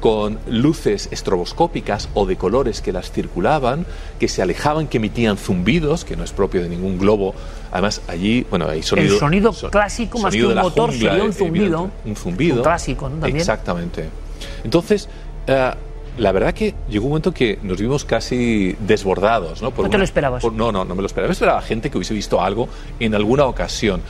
con 0.00 0.40
luces 0.48 1.08
estroboscópicas 1.12 2.08
o 2.14 2.26
de 2.26 2.34
colores 2.34 2.80
que 2.80 2.90
las 2.92 3.12
circulaban, 3.12 3.86
que 4.18 4.26
se 4.26 4.42
alejaban, 4.42 4.88
que 4.88 4.96
emitían 4.96 5.36
zumbidos, 5.36 6.04
que 6.04 6.16
no 6.16 6.24
es 6.24 6.32
propio 6.32 6.60
de 6.60 6.68
ningún 6.68 6.98
globo. 6.98 7.36
Además, 7.70 8.02
allí, 8.08 8.44
bueno, 8.50 8.66
hay 8.68 8.82
sonido. 8.82 9.14
el 9.14 9.20
sonido 9.20 9.52
son- 9.52 9.70
clásico 9.70 10.18
más 10.18 10.34
que 10.34 10.44
un 10.44 10.56
motor 10.56 10.90
jungla, 10.90 11.10
sería 11.10 11.24
un 11.24 11.32
zumbido. 11.32 11.90
Un 12.04 12.16
zumbido. 12.16 12.56
Un 12.56 12.62
clásico, 12.64 13.08
¿no? 13.08 13.14
También. 13.18 13.36
Exactamente. 13.36 14.08
Entonces, 14.64 15.08
eh, 15.46 15.70
la 16.18 16.32
verdad 16.32 16.52
que 16.52 16.74
llegó 16.90 17.06
un 17.06 17.12
momento 17.12 17.32
que 17.32 17.58
nos 17.62 17.80
vimos 17.80 18.04
casi 18.04 18.76
desbordados, 18.80 19.62
¿no? 19.62 19.70
Por 19.70 19.86
¿No 19.86 19.90
te 19.90 19.96
lo 19.98 20.04
esperabas? 20.04 20.42
por- 20.42 20.52
no, 20.52 20.70
no, 20.70 20.84
no 20.84 20.94
me 20.94 21.00
lo 21.02 21.06
esperaba. 21.06 21.28
Me 21.28 21.32
esperaba 21.32 21.62
gente 21.62 21.90
que 21.90 21.96
hubiese 21.98 22.12
visto 22.14 22.40
algo 22.40 22.68
en 23.00 23.14
alguna 23.14 23.46
ocasión, 23.46 24.02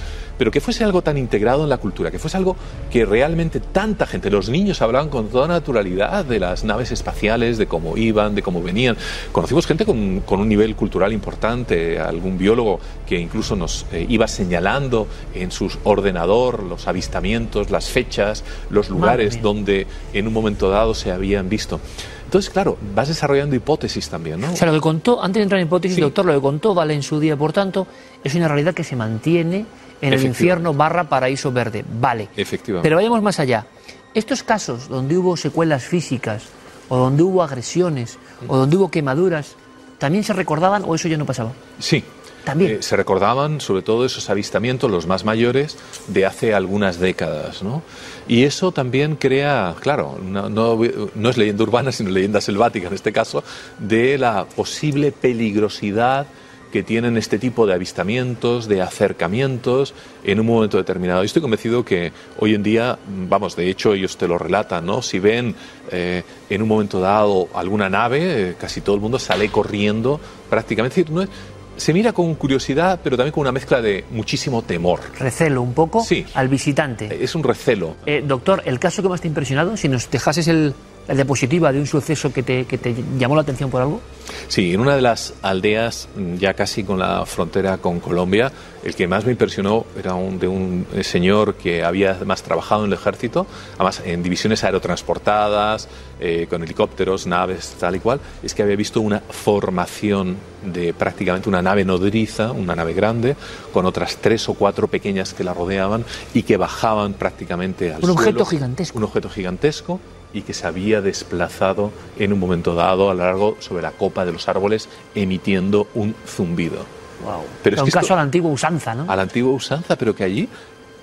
pero 0.42 0.50
que 0.50 0.60
fuese 0.60 0.82
algo 0.82 1.02
tan 1.02 1.16
integrado 1.18 1.62
en 1.62 1.68
la 1.68 1.78
cultura, 1.78 2.10
que 2.10 2.18
fuese 2.18 2.36
algo 2.36 2.56
que 2.90 3.04
realmente 3.04 3.60
tanta 3.60 4.08
gente, 4.08 4.28
los 4.28 4.48
niños 4.48 4.82
hablaban 4.82 5.08
con 5.08 5.28
toda 5.28 5.46
naturalidad 5.46 6.24
de 6.24 6.40
las 6.40 6.64
naves 6.64 6.90
espaciales, 6.90 7.58
de 7.58 7.68
cómo 7.68 7.96
iban, 7.96 8.34
de 8.34 8.42
cómo 8.42 8.60
venían. 8.60 8.96
Conocimos 9.30 9.68
gente 9.68 9.86
con, 9.86 10.18
con 10.22 10.40
un 10.40 10.48
nivel 10.48 10.74
cultural 10.74 11.12
importante, 11.12 12.00
algún 12.00 12.38
biólogo 12.38 12.80
que 13.06 13.20
incluso 13.20 13.54
nos 13.54 13.86
eh, 13.92 14.04
iba 14.08 14.26
señalando 14.26 15.06
en 15.32 15.52
su 15.52 15.70
ordenador 15.84 16.64
los 16.64 16.88
avistamientos, 16.88 17.70
las 17.70 17.88
fechas, 17.88 18.42
los 18.68 18.90
lugares 18.90 19.40
donde 19.40 19.86
en 20.12 20.26
un 20.26 20.32
momento 20.32 20.70
dado 20.70 20.92
se 20.92 21.12
habían 21.12 21.48
visto. 21.48 21.78
Entonces, 22.24 22.50
claro, 22.50 22.76
vas 22.96 23.06
desarrollando 23.06 23.54
hipótesis 23.54 24.08
también, 24.08 24.40
¿no? 24.40 24.52
O 24.52 24.56
sea, 24.56 24.66
lo 24.66 24.74
que 24.74 24.80
contó, 24.80 25.22
antes 25.22 25.38
de 25.38 25.42
entrar 25.44 25.60
en 25.60 25.68
hipótesis, 25.68 26.00
doctor, 26.00 26.24
lo 26.24 26.34
que 26.34 26.40
contó 26.40 26.74
Vale 26.74 26.94
en 26.94 27.04
su 27.04 27.20
día, 27.20 27.36
por 27.36 27.52
tanto, 27.52 27.86
es 28.24 28.34
una 28.34 28.48
realidad 28.48 28.74
que 28.74 28.82
se 28.82 28.96
mantiene 28.96 29.66
en 30.02 30.12
el 30.12 30.22
infierno 30.24 30.74
barra 30.74 31.08
paraíso 31.08 31.50
verde. 31.50 31.82
Vale. 31.98 32.28
Efectivamente. 32.36 32.84
Pero 32.86 32.96
vayamos 32.96 33.22
más 33.22 33.40
allá. 33.40 33.64
Estos 34.12 34.42
casos 34.42 34.88
donde 34.88 35.16
hubo 35.16 35.36
secuelas 35.38 35.84
físicas, 35.84 36.42
o 36.90 36.98
donde 36.98 37.22
hubo 37.22 37.42
agresiones, 37.42 38.18
o 38.46 38.58
donde 38.58 38.76
hubo 38.76 38.90
quemaduras, 38.90 39.54
¿también 39.98 40.22
se 40.24 40.34
recordaban 40.34 40.82
o 40.86 40.94
eso 40.94 41.08
ya 41.08 41.16
no 41.16 41.24
pasaba? 41.24 41.52
Sí. 41.78 42.04
También. 42.44 42.72
Eh, 42.72 42.82
se 42.82 42.96
recordaban 42.96 43.60
sobre 43.60 43.82
todo 43.82 44.04
esos 44.04 44.28
avistamientos, 44.28 44.90
los 44.90 45.06
más 45.06 45.24
mayores, 45.24 45.78
de 46.08 46.26
hace 46.26 46.54
algunas 46.54 46.98
décadas, 46.98 47.62
¿no? 47.62 47.82
Y 48.26 48.42
eso 48.42 48.72
también 48.72 49.14
crea, 49.14 49.76
claro, 49.78 50.18
no, 50.20 50.48
no- 50.50 50.76
no 51.14 51.30
es 51.30 51.36
leyenda 51.38 51.62
urbana, 51.62 51.92
sino 51.92 52.10
leyenda 52.10 52.40
selvática 52.40 52.88
en 52.88 52.94
este 52.94 53.12
caso, 53.12 53.44
de 53.78 54.18
la 54.18 54.44
posible 54.44 55.12
peligrosidad 55.12 56.26
que 56.72 56.82
tienen 56.82 57.16
este 57.16 57.38
tipo 57.38 57.66
de 57.66 57.74
avistamientos, 57.74 58.66
de 58.66 58.80
acercamientos 58.82 59.94
en 60.24 60.40
un 60.40 60.46
momento 60.46 60.76
determinado. 60.78 61.22
Y 61.22 61.26
estoy 61.26 61.42
convencido 61.42 61.84
que 61.84 62.12
hoy 62.38 62.54
en 62.54 62.62
día, 62.62 62.98
vamos, 63.28 63.54
de 63.56 63.68
hecho 63.68 63.92
ellos 63.94 64.16
te 64.16 64.26
lo 64.26 64.38
relatan, 64.38 64.86
¿no? 64.86 65.02
Si 65.02 65.18
ven 65.18 65.54
eh, 65.90 66.22
en 66.50 66.62
un 66.62 66.68
momento 66.68 66.98
dado 67.00 67.48
alguna 67.54 67.88
nave, 67.88 68.50
eh, 68.50 68.54
casi 68.58 68.80
todo 68.80 68.96
el 68.96 69.00
mundo 69.02 69.18
sale 69.18 69.48
corriendo 69.50 70.18
prácticamente. 70.50 71.00
Es 71.00 71.06
decir, 71.06 71.14
no 71.14 71.22
es- 71.22 71.28
se 71.76 71.92
mira 71.94 72.12
con 72.12 72.34
curiosidad, 72.34 73.00
pero 73.02 73.16
también 73.16 73.32
con 73.32 73.40
una 73.42 73.52
mezcla 73.52 73.80
de 73.80 74.04
muchísimo 74.10 74.62
temor. 74.62 75.00
Recelo 75.18 75.62
un 75.62 75.72
poco 75.72 76.04
Sí. 76.04 76.24
al 76.34 76.48
visitante. 76.48 77.22
Es 77.24 77.34
un 77.34 77.42
recelo. 77.42 77.96
Eh, 78.06 78.22
doctor, 78.26 78.62
el 78.66 78.78
caso 78.78 79.02
que 79.02 79.08
más 79.08 79.20
te 79.22 79.26
ha 79.26 79.30
impresionado, 79.30 79.76
si 79.76 79.88
nos 79.88 80.10
dejases 80.10 80.48
el, 80.48 80.74
la 81.08 81.14
diapositiva 81.14 81.72
de 81.72 81.80
un 81.80 81.86
suceso 81.86 82.32
que 82.32 82.42
te, 82.42 82.64
que 82.64 82.78
te 82.78 82.94
llamó 83.18 83.34
la 83.34 83.42
atención 83.42 83.70
por 83.70 83.82
algo. 83.82 84.00
Sí, 84.48 84.72
en 84.72 84.80
una 84.80 84.94
de 84.94 85.02
las 85.02 85.34
aldeas, 85.42 86.08
mm, 86.16 86.36
ya 86.36 86.54
casi 86.54 86.84
con 86.84 86.98
la 86.98 87.26
frontera 87.26 87.78
con 87.78 88.00
Colombia, 88.00 88.52
el 88.84 88.94
que 88.94 89.06
más 89.06 89.24
me 89.24 89.32
impresionó 89.32 89.84
era 89.98 90.14
un, 90.14 90.38
de 90.38 90.48
un 90.48 90.86
eh, 90.94 91.04
señor 91.04 91.54
que 91.54 91.82
había 91.84 92.12
además 92.12 92.42
trabajado 92.42 92.84
en 92.84 92.88
el 92.92 92.98
ejército, 92.98 93.46
además 93.74 94.02
en 94.04 94.22
divisiones 94.22 94.62
aerotransportadas, 94.64 95.88
eh, 96.20 96.46
con 96.48 96.62
helicópteros, 96.62 97.26
naves, 97.26 97.74
tal 97.78 97.96
y 97.96 97.98
cual, 98.00 98.20
es 98.42 98.54
que 98.54 98.62
había 98.62 98.76
visto 98.76 99.00
una 99.00 99.20
formación 99.20 100.36
de 100.64 100.94
prácticamente 100.94 101.48
una 101.48 101.62
nave 101.62 101.84
nodriza, 101.84 102.52
una 102.52 102.76
nave 102.76 102.92
grande, 102.94 103.36
con 103.72 103.86
otras 103.86 104.18
tres 104.20 104.48
o 104.48 104.54
cuatro 104.54 104.86
pequeñas 104.88 105.34
que 105.34 105.42
la 105.44 105.52
rodeaban 105.52 106.04
y 106.32 106.44
que 106.44 106.56
bajaban 106.56 107.14
prácticamente 107.14 107.92
al 107.92 108.04
Un 108.04 108.10
objeto 108.10 108.30
suelo. 108.30 108.46
gigantesco. 108.46 108.98
Un 108.98 109.04
objeto 109.04 109.28
gigantesco 109.28 110.00
y 110.32 110.42
que 110.42 110.54
se 110.54 110.66
había 110.66 111.00
desplazado 111.00 111.90
en 112.18 112.32
un 112.32 112.38
momento 112.38 112.74
dado 112.74 113.10
a 113.10 113.14
lo 113.14 113.22
largo 113.24 113.56
sobre 113.60 113.82
la 113.82 113.92
copa 113.92 114.24
de 114.24 114.32
los 114.32 114.48
árboles 114.48 114.88
emitiendo 115.14 115.88
un 115.94 116.14
zumbido. 116.26 116.84
Wow. 117.24 117.42
Pero 117.62 117.76
es 117.76 117.82
un 117.82 117.86
que 117.86 117.88
esto- 117.90 118.00
caso 118.00 118.14
a 118.14 118.16
la 118.16 118.22
antigua 118.22 118.50
usanza, 118.50 118.94
¿no? 118.94 119.04
a 119.10 119.14
la 119.16 119.22
antigua 119.22 119.52
usanza, 119.52 119.96
pero 119.96 120.14
que 120.14 120.24
allí 120.24 120.48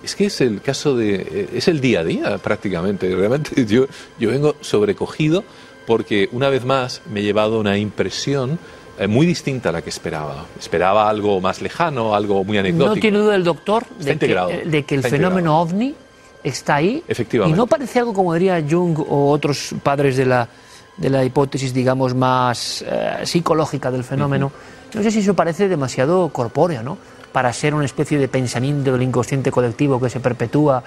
es 0.03 0.15
que 0.15 0.25
es 0.25 0.41
el 0.41 0.61
caso 0.61 0.95
de 0.95 1.49
es 1.53 1.67
el 1.67 1.79
día 1.81 2.01
a 2.01 2.03
día 2.03 2.37
prácticamente. 2.37 3.13
Realmente 3.15 3.65
yo 3.67 3.85
yo 4.19 4.29
vengo 4.29 4.55
sobrecogido 4.61 5.43
porque 5.85 6.29
una 6.31 6.49
vez 6.49 6.65
más 6.65 7.01
me 7.11 7.19
he 7.21 7.23
llevado 7.23 7.59
una 7.59 7.77
impresión 7.77 8.59
eh, 8.99 9.07
muy 9.07 9.25
distinta 9.25 9.69
a 9.69 9.71
la 9.71 9.81
que 9.81 9.89
esperaba. 9.89 10.45
Esperaba 10.59 11.09
algo 11.09 11.39
más 11.39 11.61
lejano, 11.61 12.13
algo 12.15 12.43
muy 12.43 12.57
anecdótico. 12.57 12.95
No 12.95 13.01
tiene 13.01 13.17
duda 13.19 13.35
el 13.35 13.43
doctor 13.43 13.83
Está 13.83 13.95
de 13.97 14.05
que, 14.05 14.11
integrado, 14.13 14.49
eh, 14.51 14.63
de 14.65 14.83
que 14.83 14.95
el 14.95 14.99
está 14.99 15.09
fenómeno 15.09 15.59
ovni 15.61 15.95
está 16.43 16.75
ahí. 16.75 17.03
Efectivamente. 17.07 17.55
Y 17.55 17.57
no 17.57 17.67
parece 17.67 17.99
algo 17.99 18.13
como 18.13 18.33
diría 18.33 18.63
Jung 18.67 18.99
o 18.99 19.29
otros 19.31 19.75
padres 19.83 20.17
de 20.17 20.25
la, 20.25 20.47
de 20.97 21.09
la 21.09 21.23
hipótesis, 21.23 21.73
digamos, 21.73 22.13
más 22.15 22.83
eh, 22.87 23.25
psicológica 23.25 23.91
del 23.91 24.03
fenómeno. 24.03 24.51
No 24.93 25.03
sé 25.03 25.11
si 25.11 25.19
eso 25.19 25.33
parece 25.33 25.67
demasiado 25.67 26.29
corpóreo, 26.29 26.81
¿no? 26.83 26.97
Para 27.31 27.53
ser 27.53 27.75
una 27.75 27.85
especie 27.85 28.17
de 28.17 28.27
pensamiento 28.27 28.91
del 28.91 29.03
inconsciente 29.03 29.51
colectivo 29.51 29.99
que 30.01 30.09
se 30.09 30.19
perpetúa 30.19 30.83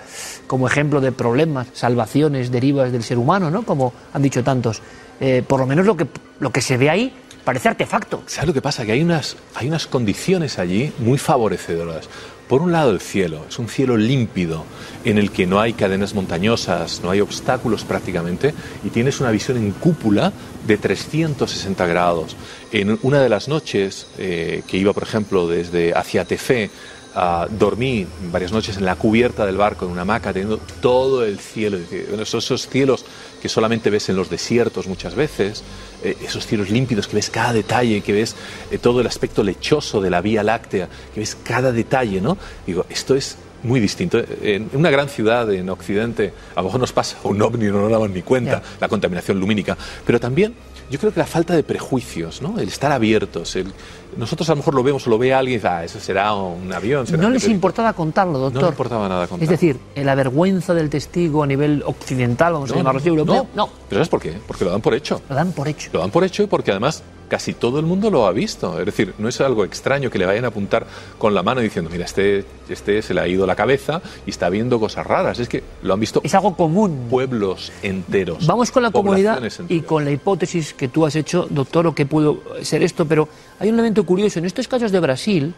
como 0.46 0.66
ejemplo 0.66 1.00
de 1.00 1.12
problemas, 1.12 1.68
salvaciones, 1.72 2.50
derivas 2.50 2.90
del 2.90 3.04
ser 3.04 3.18
humano, 3.18 3.50
¿no? 3.50 3.62
Como 3.62 3.92
han 4.12 4.22
dicho 4.22 4.42
tantos. 4.42 4.82
Eh, 5.20 5.44
por 5.46 5.60
lo 5.60 5.66
menos 5.66 5.86
lo 5.86 5.96
que, 5.96 6.08
lo 6.40 6.50
que 6.50 6.60
se 6.60 6.76
ve 6.76 6.90
ahí 6.90 7.14
parece 7.44 7.68
artefacto. 7.68 8.22
¿Sabes 8.26 8.48
lo 8.48 8.54
que 8.54 8.62
pasa? 8.62 8.84
Que 8.84 8.92
hay 8.92 9.02
unas, 9.02 9.36
hay 9.54 9.68
unas 9.68 9.86
condiciones 9.86 10.58
allí 10.58 10.92
muy 10.98 11.18
favorecedoras. 11.18 12.08
Por 12.48 12.60
un 12.60 12.72
lado, 12.72 12.90
el 12.90 13.00
cielo. 13.00 13.46
Es 13.48 13.58
un 13.58 13.68
cielo 13.68 13.96
límpido 13.96 14.64
en 15.04 15.16
el 15.16 15.30
que 15.30 15.46
no 15.46 15.58
hay 15.58 15.72
cadenas 15.72 16.14
montañosas, 16.14 17.00
no 17.02 17.10
hay 17.10 17.20
obstáculos 17.20 17.84
prácticamente, 17.84 18.52
y 18.84 18.90
tienes 18.90 19.20
una 19.20 19.30
visión 19.30 19.56
en 19.56 19.70
cúpula 19.72 20.32
de 20.66 20.76
360 20.76 21.86
grados. 21.86 22.36
En 22.70 22.98
una 23.02 23.20
de 23.20 23.28
las 23.28 23.48
noches 23.48 24.06
eh, 24.18 24.62
que 24.66 24.76
iba, 24.76 24.92
por 24.92 25.04
ejemplo, 25.04 25.48
desde 25.48 25.94
hacia 25.94 26.26
Tefé, 26.26 26.70
ah, 27.14 27.46
dormí 27.50 28.06
varias 28.30 28.52
noches 28.52 28.76
en 28.76 28.84
la 28.84 28.96
cubierta 28.96 29.46
del 29.46 29.56
barco, 29.56 29.86
en 29.86 29.92
una 29.92 30.02
hamaca, 30.02 30.32
teniendo 30.32 30.58
todo 30.80 31.24
el 31.24 31.38
cielo. 31.38 31.78
Esos 32.20 32.68
cielos 32.68 33.06
que 33.42 33.48
solamente 33.48 33.90
ves 33.90 34.08
en 34.08 34.14
los 34.14 34.30
desiertos 34.30 34.86
muchas 34.86 35.16
veces, 35.16 35.64
eh, 36.04 36.16
esos 36.22 36.46
cielos 36.46 36.70
límpidos 36.70 37.08
que 37.08 37.16
ves 37.16 37.28
cada 37.28 37.52
detalle, 37.52 38.00
que 38.00 38.12
ves 38.12 38.36
eh, 38.70 38.78
todo 38.78 39.00
el 39.00 39.06
aspecto 39.08 39.42
lechoso 39.42 40.00
de 40.00 40.10
la 40.10 40.20
Vía 40.20 40.44
Láctea, 40.44 40.88
que 41.12 41.18
ves 41.18 41.36
cada 41.42 41.72
detalle, 41.72 42.20
¿no? 42.20 42.38
Digo, 42.64 42.86
esto 42.88 43.16
es 43.16 43.36
muy 43.64 43.80
distinto. 43.80 44.22
En 44.42 44.70
una 44.74 44.90
gran 44.90 45.08
ciudad 45.08 45.52
en 45.52 45.68
Occidente, 45.70 46.32
a 46.54 46.60
lo 46.60 46.66
mejor 46.66 46.80
nos 46.80 46.92
pasa 46.92 47.16
un 47.24 47.42
ovni, 47.42 47.66
no 47.66 47.80
nos 47.80 47.90
damos 47.90 48.10
ni 48.10 48.22
cuenta, 48.22 48.62
la 48.80 48.88
contaminación 48.88 49.40
lumínica, 49.40 49.76
pero 50.06 50.20
también 50.20 50.54
yo 50.88 51.00
creo 51.00 51.12
que 51.12 51.20
la 51.20 51.26
falta 51.26 51.56
de 51.56 51.64
prejuicios, 51.64 52.42
¿no? 52.42 52.60
El 52.60 52.68
estar 52.68 52.92
abiertos, 52.92 53.56
el... 53.56 53.72
nosotros 54.16 54.48
a 54.48 54.52
lo 54.52 54.56
mejor 54.56 54.74
lo 54.74 54.82
vemos 54.82 55.06
o 55.06 55.10
lo 55.10 55.18
ve 55.18 55.32
alguien 55.34 55.54
y 55.54 55.56
dice, 55.58 55.68
ah, 55.68 55.84
eso 55.84 56.00
será 56.00 56.32
un 56.34 56.72
avión. 56.72 57.06
será 57.06 57.18
No 57.22 57.28
les 57.30 57.42
meteorito". 57.42 57.54
importaba 57.54 57.92
contarlo, 57.92 58.38
doctor. 58.38 58.62
No 58.62 58.68
le 58.68 58.72
importaba 58.72 59.08
nada 59.08 59.26
contar. 59.26 59.44
Es 59.44 59.50
decir, 59.50 59.78
la 59.96 60.14
vergüenza 60.14 60.74
del 60.74 60.90
testigo 60.90 61.42
a 61.42 61.46
nivel 61.46 61.82
occidental, 61.86 62.52
vamos 62.54 62.70
a 62.70 62.72
No, 62.74 62.78
llamarlo 62.78 63.00
así, 63.00 63.08
europeo, 63.08 63.46
no. 63.54 63.68
¿Pero 63.88 63.98
sabes 63.98 64.08
por 64.08 64.20
qué? 64.20 64.34
Porque 64.46 64.64
lo 64.64 64.70
dan 64.70 64.80
por 64.80 64.94
hecho. 64.94 65.20
Lo 65.28 65.34
dan 65.34 65.52
por 65.52 65.68
hecho. 65.68 65.90
Lo 65.92 66.00
dan 66.00 66.10
por 66.10 66.24
hecho 66.24 66.42
y 66.42 66.46
porque 66.46 66.70
además 66.70 67.02
casi 67.28 67.54
todo 67.54 67.78
el 67.78 67.86
mundo 67.86 68.10
lo 68.10 68.26
ha 68.26 68.32
visto. 68.32 68.78
Es 68.78 68.84
decir, 68.84 69.14
no 69.16 69.26
es 69.26 69.40
algo 69.40 69.64
extraño 69.64 70.10
que 70.10 70.18
le 70.18 70.26
vayan 70.26 70.44
a 70.44 70.48
apuntar 70.48 70.86
con 71.16 71.32
la 71.34 71.42
mano 71.42 71.62
diciendo, 71.62 71.88
mira, 71.90 72.04
este, 72.04 72.44
este 72.68 73.00
se 73.00 73.14
le 73.14 73.22
ha 73.22 73.26
ido 73.26 73.46
la 73.46 73.56
cabeza 73.56 74.02
y 74.26 74.30
está 74.30 74.50
viendo 74.50 74.78
cosas 74.78 75.06
raras. 75.06 75.38
Es 75.38 75.48
que 75.48 75.62
lo 75.82 75.94
han 75.94 76.00
visto. 76.00 76.20
Es 76.24 76.34
algo 76.34 76.54
común. 76.54 77.06
Pueblos 77.08 77.72
enteros. 77.82 78.46
Vamos 78.46 78.70
con 78.70 78.82
la 78.82 78.90
comunidad 78.90 79.40
y 79.70 79.80
con 79.80 80.04
la 80.04 80.10
hipótesis 80.10 80.74
que 80.74 80.88
tú 80.88 81.06
has 81.06 81.16
hecho, 81.16 81.46
doctor, 81.48 81.86
o 81.86 81.94
que 81.94 82.04
pudo 82.04 82.40
ser 82.60 82.82
esto, 82.82 83.06
pero 83.06 83.26
hay 83.58 83.70
un 83.70 83.76
elemento 83.76 84.01
curioso. 84.04 84.38
En 84.38 84.44
estos 84.44 84.68
casos 84.68 84.92
de 84.92 85.00
Brasil, 85.00 85.54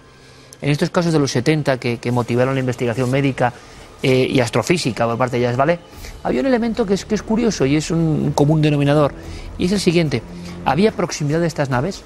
en 0.60 0.70
estos 0.70 0.90
casos 0.90 1.12
de 1.12 1.18
los 1.18 1.30
70 1.30 1.78
que, 1.78 1.98
que 1.98 2.12
motivaron 2.12 2.54
la 2.54 2.60
investigación 2.60 3.10
médica 3.10 3.52
eh, 4.02 4.28
y 4.30 4.40
astrofísica 4.40 5.06
por 5.06 5.16
parte 5.16 5.38
de 5.38 5.44
Jazz 5.44 5.56
Vallée, 5.56 5.78
había 6.22 6.40
un 6.40 6.46
elemento 6.46 6.84
que 6.84 6.94
es, 6.94 7.04
que 7.04 7.14
es 7.14 7.22
curioso 7.22 7.64
y 7.64 7.76
es 7.76 7.90
un 7.90 8.32
común 8.32 8.60
denominador, 8.60 9.14
y 9.56 9.64
es 9.64 9.72
el 9.72 9.80
siguiente. 9.80 10.22
Había 10.66 10.92
proximidad 10.92 11.40
de 11.40 11.46
estas 11.46 11.68
naves, 11.68 12.02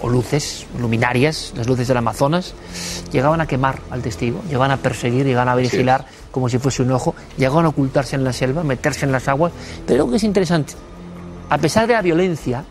o 0.00 0.08
luces, 0.08 0.66
luminarias, 0.78 1.52
las 1.56 1.66
luces 1.66 1.88
del 1.88 1.96
Amazonas, 1.98 2.54
llegaban 3.12 3.40
a 3.40 3.46
quemar 3.46 3.80
al 3.90 4.02
testigo, 4.02 4.42
llegaban 4.46 4.70
a 4.70 4.78
perseguir, 4.78 5.26
llegaban 5.26 5.48
a 5.48 5.54
vigilar 5.54 6.06
como 6.30 6.48
si 6.48 6.58
fuese 6.58 6.82
un 6.82 6.92
ojo, 6.92 7.14
llegaban 7.36 7.66
a 7.66 7.68
ocultarse 7.68 8.16
en 8.16 8.24
la 8.24 8.32
selva, 8.32 8.62
meterse 8.62 9.04
en 9.04 9.12
las 9.12 9.28
aguas. 9.28 9.52
Pero 9.86 10.04
lo 10.04 10.10
que 10.10 10.16
es 10.16 10.24
interesante, 10.24 10.74
a 11.50 11.58
pesar 11.58 11.86
de 11.86 11.94
la 11.94 12.02
violencia, 12.02 12.64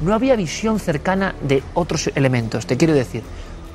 no 0.00 0.14
había 0.14 0.36
visión 0.36 0.78
cercana 0.78 1.34
de 1.42 1.62
otros 1.74 2.10
elementos. 2.14 2.66
Te 2.66 2.76
quiero 2.76 2.94
decir, 2.94 3.22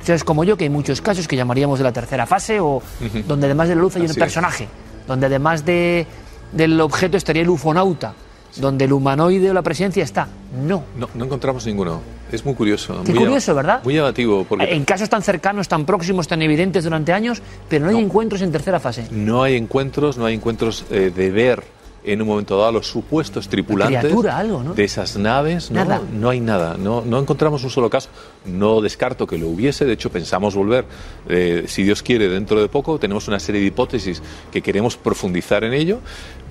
sabes 0.03 0.23
como 0.23 0.43
yo 0.43 0.57
que 0.57 0.63
hay 0.65 0.69
muchos 0.69 1.01
casos 1.01 1.27
que 1.27 1.35
llamaríamos 1.35 1.79
de 1.79 1.83
la 1.83 1.91
tercera 1.91 2.25
fase 2.25 2.59
o 2.59 2.81
donde 3.27 3.45
además 3.47 3.69
de 3.69 3.75
la 3.75 3.81
luz 3.81 3.95
hay 3.95 4.03
Así 4.03 4.11
un 4.11 4.17
es. 4.17 4.17
personaje, 4.17 4.67
donde 5.07 5.25
además 5.27 5.65
de, 5.65 6.05
del 6.51 6.79
objeto 6.81 7.17
estaría 7.17 7.41
el 7.41 7.49
ufonauta, 7.49 8.13
donde 8.57 8.85
el 8.85 8.93
humanoide 8.93 9.49
o 9.49 9.53
la 9.53 9.61
presencia 9.63 10.03
está. 10.03 10.27
No. 10.65 10.83
No, 10.97 11.09
no 11.15 11.25
encontramos 11.25 11.65
ninguno. 11.65 12.01
Es 12.31 12.45
muy 12.45 12.53
curioso. 12.55 13.01
Qué 13.05 13.11
muy 13.13 13.25
curioso, 13.25 13.53
¿verdad? 13.53 13.81
Muy 13.83 13.95
llamativo, 13.95 14.43
porque 14.47 14.65
En 14.73 14.85
casos 14.85 15.09
tan 15.09 15.21
cercanos, 15.21 15.67
tan 15.67 15.85
próximos, 15.85 16.27
tan 16.27 16.41
evidentes 16.41 16.83
durante 16.83 17.13
años, 17.13 17.41
pero 17.69 17.85
no 17.85 17.91
hay 17.91 18.03
encuentros 18.03 18.41
en 18.41 18.51
tercera 18.51 18.79
fase. 18.79 19.07
no 19.11 19.43
hay 19.43 19.55
encuentros, 19.55 20.17
no 20.17 20.25
hay 20.25 20.35
encuentros 20.35 20.85
eh, 20.89 21.11
de 21.15 21.31
ver 21.31 21.63
en 22.03 22.21
un 22.21 22.27
momento 22.27 22.55
dado 22.57 22.69
a 22.69 22.71
los 22.71 22.87
supuestos 22.87 23.47
tripulantes 23.47 23.99
criatura, 23.99 24.37
algo, 24.37 24.63
¿no? 24.63 24.73
de 24.73 24.83
esas 24.83 25.15
naves. 25.17 25.71
No, 25.71 25.83
Nada. 25.83 26.01
no 26.13 26.29
hay 26.29 26.39
nada, 26.39 26.75
no, 26.77 27.01
no 27.05 27.19
encontramos 27.19 27.63
un 27.63 27.69
solo 27.69 27.89
caso. 27.89 28.09
No 28.45 28.81
descarto 28.81 29.25
que 29.25 29.37
lo 29.37 29.47
hubiese, 29.47 29.85
de 29.85 29.93
hecho 29.93 30.11
pensamos 30.11 30.55
volver, 30.55 30.85
eh, 31.29 31.65
si 31.67 31.83
Dios 31.83 32.03
quiere, 32.03 32.27
dentro 32.29 32.61
de 32.61 32.67
poco. 32.67 32.99
Tenemos 32.99 33.27
una 33.27 33.39
serie 33.39 33.61
de 33.61 33.67
hipótesis 33.67 34.21
que 34.51 34.61
queremos 34.61 34.97
profundizar 34.97 35.63
en 35.63 35.73
ello, 35.73 35.99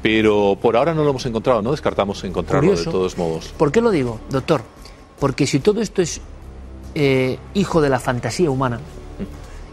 pero 0.03 0.57
por 0.61 0.77
ahora 0.77 0.95
no 0.95 1.05
lo 1.05 1.11
hemos 1.11 1.27
encontrado, 1.27 1.62
no 1.62 1.70
descartamos 1.73 2.24
encontrarlo 2.24 2.70
Curioso. 2.70 2.91
de 2.91 2.93
todos 2.93 3.19
modos. 3.19 3.55
¿Por 3.57 3.70
qué 3.70 3.81
lo 3.81 3.91
digo, 3.91 4.20
doctor? 4.31 4.62
Porque 5.19 5.47
si 5.47 5.61
todo 5.61 5.81
esto 5.81 6.03
es 6.03 6.20
eh, 6.95 7.39
hijo 7.55 7.81
de 7.81 7.89
la 7.89 8.01
fantasía 8.01 8.51
humana, 8.51 8.81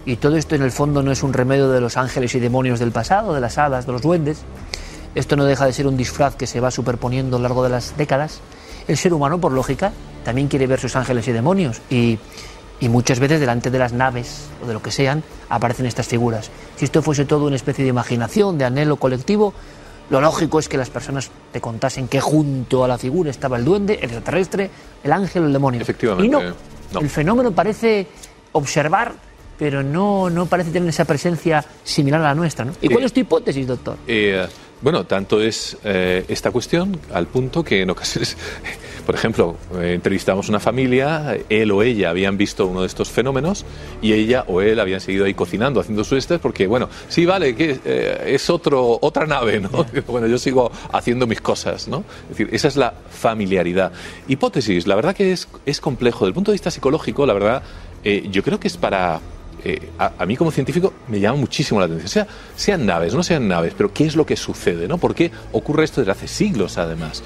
y 0.05 0.15
todo 0.15 0.37
esto 0.37 0.55
en 0.55 0.63
el 0.63 0.71
fondo 0.71 1.03
no 1.03 1.11
es 1.11 1.23
un 1.23 1.33
remedio 1.33 1.69
de 1.69 1.81
los 1.81 1.97
ángeles 1.97 2.33
y 2.35 2.39
demonios 2.39 2.79
del 2.79 2.91
pasado, 2.91 3.33
de 3.33 3.41
las 3.41 3.57
hadas, 3.57 3.85
de 3.85 3.91
los 3.91 4.01
duendes, 4.01 4.43
esto 5.15 5.35
no 5.35 5.45
deja 5.45 5.65
de 5.65 5.73
ser 5.73 5.87
un 5.87 5.97
disfraz 5.97 6.35
que 6.35 6.47
se 6.47 6.59
va 6.59 6.71
superponiendo 6.71 7.37
a 7.37 7.39
lo 7.39 7.43
largo 7.43 7.63
de 7.63 7.69
las 7.69 7.95
décadas, 7.97 8.39
el 8.87 8.97
ser 8.97 9.13
humano, 9.13 9.39
por 9.39 9.51
lógica, 9.51 9.91
también 10.23 10.47
quiere 10.47 10.67
ver 10.67 10.79
sus 10.79 10.95
ángeles 10.95 11.27
y 11.27 11.31
demonios, 11.31 11.81
y, 11.89 12.17
y 12.79 12.89
muchas 12.89 13.19
veces 13.19 13.39
delante 13.39 13.69
de 13.71 13.79
las 13.79 13.93
naves 13.93 14.47
o 14.63 14.67
de 14.67 14.73
lo 14.73 14.81
que 14.81 14.91
sean 14.91 15.23
aparecen 15.49 15.85
estas 15.85 16.07
figuras. 16.07 16.49
Si 16.75 16.85
esto 16.85 17.01
fuese 17.01 17.25
todo 17.25 17.45
una 17.47 17.55
especie 17.55 17.83
de 17.83 17.89
imaginación, 17.89 18.57
de 18.57 18.65
anhelo 18.65 18.95
colectivo, 18.97 19.53
lo 20.09 20.21
lógico 20.21 20.57
es 20.59 20.67
que 20.67 20.77
las 20.77 20.89
personas 20.89 21.29
te 21.51 21.61
contasen 21.61 22.07
que 22.07 22.19
junto 22.19 22.83
a 22.83 22.87
la 22.87 22.97
figura 22.97 23.29
estaba 23.29 23.57
el 23.57 23.65
duende, 23.65 23.93
el 23.95 24.05
extraterrestre, 24.05 24.71
el 25.03 25.11
ángel 25.11 25.43
o 25.43 25.45
el 25.47 25.53
demonio. 25.53 25.81
Efectivamente. 25.81 26.25
Y 26.25 26.29
no, 26.29 26.41
no. 26.93 26.99
el 26.99 27.09
fenómeno 27.09 27.51
parece 27.51 28.07
observar, 28.53 29.13
pero 29.57 29.83
no, 29.83 30.29
no 30.31 30.45
parece 30.47 30.71
tener 30.71 30.89
esa 30.89 31.05
presencia 31.05 31.63
similar 31.83 32.21
a 32.21 32.23
la 32.23 32.33
nuestra. 32.35 32.65
¿no? 32.65 32.71
¿Y 32.81 32.87
cuál 32.89 33.03
Eh, 33.03 33.05
es 33.05 33.13
tu 33.13 33.19
hipótesis, 33.19 33.67
doctor? 33.67 33.97
Eh, 34.07 34.47
bueno, 34.81 35.05
tanto 35.05 35.41
es 35.41 35.77
eh, 35.83 36.23
esta 36.27 36.51
cuestión 36.51 36.99
al 37.13 37.27
punto 37.27 37.63
que 37.63 37.81
en 37.81 37.89
ocasiones, 37.89 38.37
por 39.05 39.15
ejemplo, 39.15 39.57
eh, 39.75 39.93
entrevistamos 39.93 40.47
una 40.47 40.59
familia, 40.59 41.37
él 41.49 41.71
o 41.71 41.83
ella 41.83 42.09
habían 42.09 42.37
visto 42.37 42.65
uno 42.65 42.81
de 42.81 42.87
estos 42.87 43.09
fenómenos 43.09 43.65
y 44.01 44.13
ella 44.13 44.45
o 44.47 44.61
él 44.61 44.79
habían 44.79 45.01
seguido 45.01 45.25
ahí 45.25 45.33
cocinando, 45.33 45.81
haciendo 45.81 46.03
sus 46.03 46.19
estés, 46.19 46.39
porque 46.39 46.65
bueno, 46.67 46.89
sí, 47.09 47.25
vale, 47.25 47.55
que 47.55 47.79
eh, 47.83 48.23
es 48.27 48.49
otro, 48.49 48.99
otra 49.01 49.25
nave, 49.25 49.59
¿no? 49.59 49.69
Bueno, 50.07 50.27
yo 50.27 50.37
sigo 50.37 50.71
haciendo 50.91 51.27
mis 51.27 51.41
cosas, 51.41 51.87
¿no? 51.87 52.03
Es 52.23 52.37
decir, 52.37 52.49
esa 52.51 52.67
es 52.67 52.75
la 52.75 52.93
familiaridad. 53.09 53.91
Hipótesis, 54.27 54.87
la 54.87 54.95
verdad 54.95 55.15
que 55.15 55.33
es, 55.33 55.47
es 55.65 55.81
complejo. 55.81 56.19
Desde 56.19 56.29
el 56.29 56.33
punto 56.33 56.51
de 56.51 56.55
vista 56.55 56.71
psicológico, 56.71 57.25
la 57.25 57.33
verdad, 57.33 57.63
eh, 58.03 58.27
yo 58.31 58.43
creo 58.43 58.59
que 58.59 58.67
es 58.67 58.77
para 58.77 59.19
eh, 59.63 59.89
a, 59.97 60.25
mí 60.25 60.35
como 60.35 60.51
científico 60.51 60.93
me 61.07 61.19
llama 61.19 61.37
muchísimo 61.37 61.79
la 61.79 61.85
atención. 61.85 62.09
Sea, 62.09 62.27
sean 62.55 62.85
naves, 62.85 63.13
no 63.13 63.23
sean 63.23 63.47
naves, 63.47 63.73
pero 63.75 63.93
¿qué 63.93 64.05
es 64.05 64.15
lo 64.15 64.25
que 64.25 64.35
sucede? 64.35 64.87
¿no? 64.87 64.97
¿Por 64.97 65.15
qué 65.15 65.31
ocurre 65.51 65.83
esto 65.83 66.01
desde 66.01 66.11
hace 66.11 66.27
siglos 66.27 66.77
además? 66.77 67.23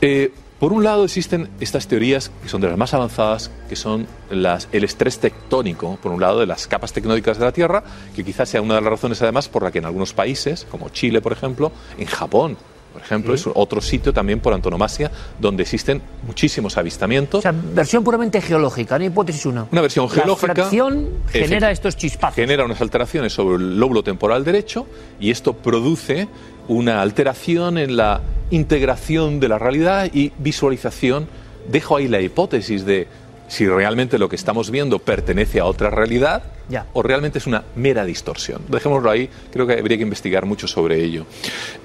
Eh, 0.00 0.32
por 0.58 0.72
un 0.72 0.84
lado 0.84 1.04
existen 1.04 1.50
estas 1.60 1.88
teorías 1.88 2.30
que 2.42 2.48
son 2.48 2.60
de 2.60 2.68
las 2.68 2.78
más 2.78 2.94
avanzadas, 2.94 3.50
que 3.68 3.76
son 3.76 4.06
las, 4.30 4.68
el 4.72 4.84
estrés 4.84 5.18
tectónico, 5.18 5.98
por 6.02 6.12
un 6.12 6.20
lado, 6.20 6.40
de 6.40 6.46
las 6.46 6.66
capas 6.66 6.92
tectónicas 6.92 7.38
de 7.38 7.44
la 7.44 7.52
Tierra, 7.52 7.82
que 8.14 8.24
quizás 8.24 8.48
sea 8.48 8.62
una 8.62 8.76
de 8.76 8.80
las 8.80 8.90
razones 8.90 9.20
además 9.20 9.48
por 9.48 9.62
la 9.62 9.72
que 9.72 9.78
en 9.78 9.84
algunos 9.84 10.14
países, 10.14 10.66
como 10.70 10.88
Chile, 10.90 11.20
por 11.20 11.32
ejemplo, 11.32 11.72
en 11.98 12.06
Japón, 12.06 12.56
por 12.94 13.02
ejemplo, 13.02 13.36
Sí. 13.36 13.50
es 13.50 13.56
otro 13.56 13.80
sitio 13.80 14.12
también 14.12 14.38
por 14.38 14.54
antonomasia 14.54 15.10
donde 15.40 15.64
existen 15.64 16.00
muchísimos 16.26 16.78
avistamientos. 16.78 17.40
O 17.40 17.42
sea, 17.42 17.52
versión 17.52 18.04
puramente 18.04 18.40
geológica, 18.40 18.94
una 18.94 19.06
hipótesis 19.06 19.44
uno. 19.46 19.66
Una 19.72 19.80
versión 19.80 20.08
geológica. 20.08 20.46
La 20.46 20.54
fracción 20.54 21.08
genera 21.28 21.72
estos 21.72 21.96
chispazos. 21.96 22.36
Genera 22.36 22.64
unas 22.64 22.80
alteraciones 22.80 23.32
sobre 23.32 23.56
el 23.56 23.80
lóbulo 23.80 24.04
temporal 24.04 24.44
derecho 24.44 24.86
y 25.18 25.32
esto 25.32 25.54
produce 25.54 26.28
una 26.68 27.02
alteración 27.02 27.78
en 27.78 27.96
la 27.96 28.20
integración 28.52 29.40
de 29.40 29.48
la 29.48 29.58
realidad 29.58 30.08
y 30.14 30.30
visualización. 30.38 31.26
Dejo 31.68 31.96
ahí 31.96 32.06
la 32.06 32.20
hipótesis 32.20 32.84
de 32.86 33.08
si 33.48 33.66
realmente 33.66 34.18
lo 34.20 34.28
que 34.28 34.36
estamos 34.36 34.70
viendo 34.70 35.00
pertenece 35.00 35.58
a 35.58 35.64
otra 35.64 35.90
realidad 35.90 36.44
O 36.92 37.02
realmente 37.02 37.38
es 37.38 37.46
una 37.46 37.64
mera 37.76 38.04
distorsión. 38.04 38.62
Dejémoslo 38.68 39.10
ahí, 39.10 39.28
creo 39.52 39.66
que 39.66 39.74
habría 39.74 39.96
que 39.96 40.02
investigar 40.02 40.46
mucho 40.46 40.66
sobre 40.66 41.02
ello. 41.02 41.26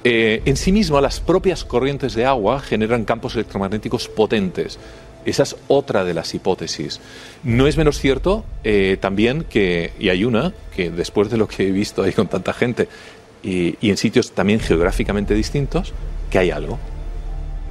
Eh, 0.03 0.41
en 0.45 0.55
sí 0.55 0.71
mismo, 0.71 0.99
las 1.01 1.19
propias 1.19 1.65
corrientes 1.65 2.15
de 2.15 2.25
agua 2.25 2.61
generan 2.61 3.05
campos 3.05 3.35
electromagnéticos 3.35 4.07
potentes. 4.07 4.79
Esa 5.25 5.43
es 5.43 5.55
otra 5.67 6.05
de 6.05 6.13
las 6.13 6.33
hipótesis. 6.33 7.01
No 7.43 7.67
es 7.67 7.77
menos 7.77 7.99
cierto 7.99 8.45
eh, 8.63 8.97
también 8.99 9.43
que, 9.43 9.91
y 9.99 10.09
hay 10.09 10.23
una, 10.23 10.53
que 10.75 10.89
después 10.89 11.29
de 11.29 11.37
lo 11.37 11.47
que 11.47 11.67
he 11.67 11.71
visto 11.71 12.03
ahí 12.03 12.13
con 12.13 12.27
tanta 12.27 12.53
gente 12.53 12.87
y, 13.43 13.75
y 13.81 13.89
en 13.89 13.97
sitios 13.97 14.31
también 14.31 14.61
geográficamente 14.61 15.33
distintos, 15.33 15.93
que 16.29 16.39
hay 16.39 16.51
algo. 16.51 16.79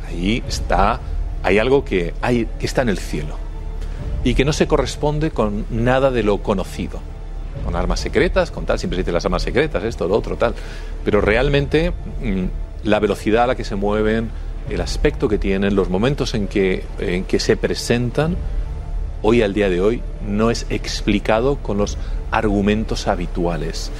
Ahí 0.06 0.42
está, 0.46 1.00
hay 1.42 1.58
algo 1.58 1.84
que, 1.84 2.12
hay, 2.20 2.46
que 2.58 2.66
está 2.66 2.82
en 2.82 2.90
el 2.90 2.98
cielo 2.98 3.47
y 4.24 4.34
que 4.34 4.44
no 4.44 4.52
se 4.52 4.66
corresponde 4.66 5.30
con 5.30 5.66
nada 5.70 6.10
de 6.10 6.22
lo 6.22 6.38
conocido. 6.38 7.00
Con 7.64 7.76
armas 7.76 8.00
secretas, 8.00 8.50
con 8.50 8.66
tal, 8.66 8.78
siempre 8.78 8.96
se 8.96 9.02
dice 9.02 9.12
las 9.12 9.24
armas 9.24 9.42
secretas, 9.42 9.84
esto, 9.84 10.08
lo 10.08 10.14
otro, 10.14 10.36
tal. 10.36 10.54
Pero 11.04 11.20
realmente 11.20 11.90
mm, 11.90 12.44
la 12.84 13.00
velocidad 13.00 13.44
a 13.44 13.46
la 13.48 13.54
que 13.56 13.64
se 13.64 13.74
mueven, 13.74 14.30
el 14.70 14.80
aspecto 14.80 15.28
que 15.28 15.38
tienen, 15.38 15.74
los 15.74 15.88
momentos 15.88 16.34
en 16.34 16.46
que, 16.48 16.84
en 16.98 17.24
que 17.24 17.40
se 17.40 17.56
presentan, 17.56 18.36
hoy 19.22 19.42
al 19.42 19.54
día 19.54 19.68
de 19.68 19.80
hoy 19.80 20.02
no 20.26 20.50
es 20.50 20.66
explicado 20.70 21.56
con 21.56 21.78
los 21.78 21.98
argumentos 22.30 23.08
habituales. 23.08 23.90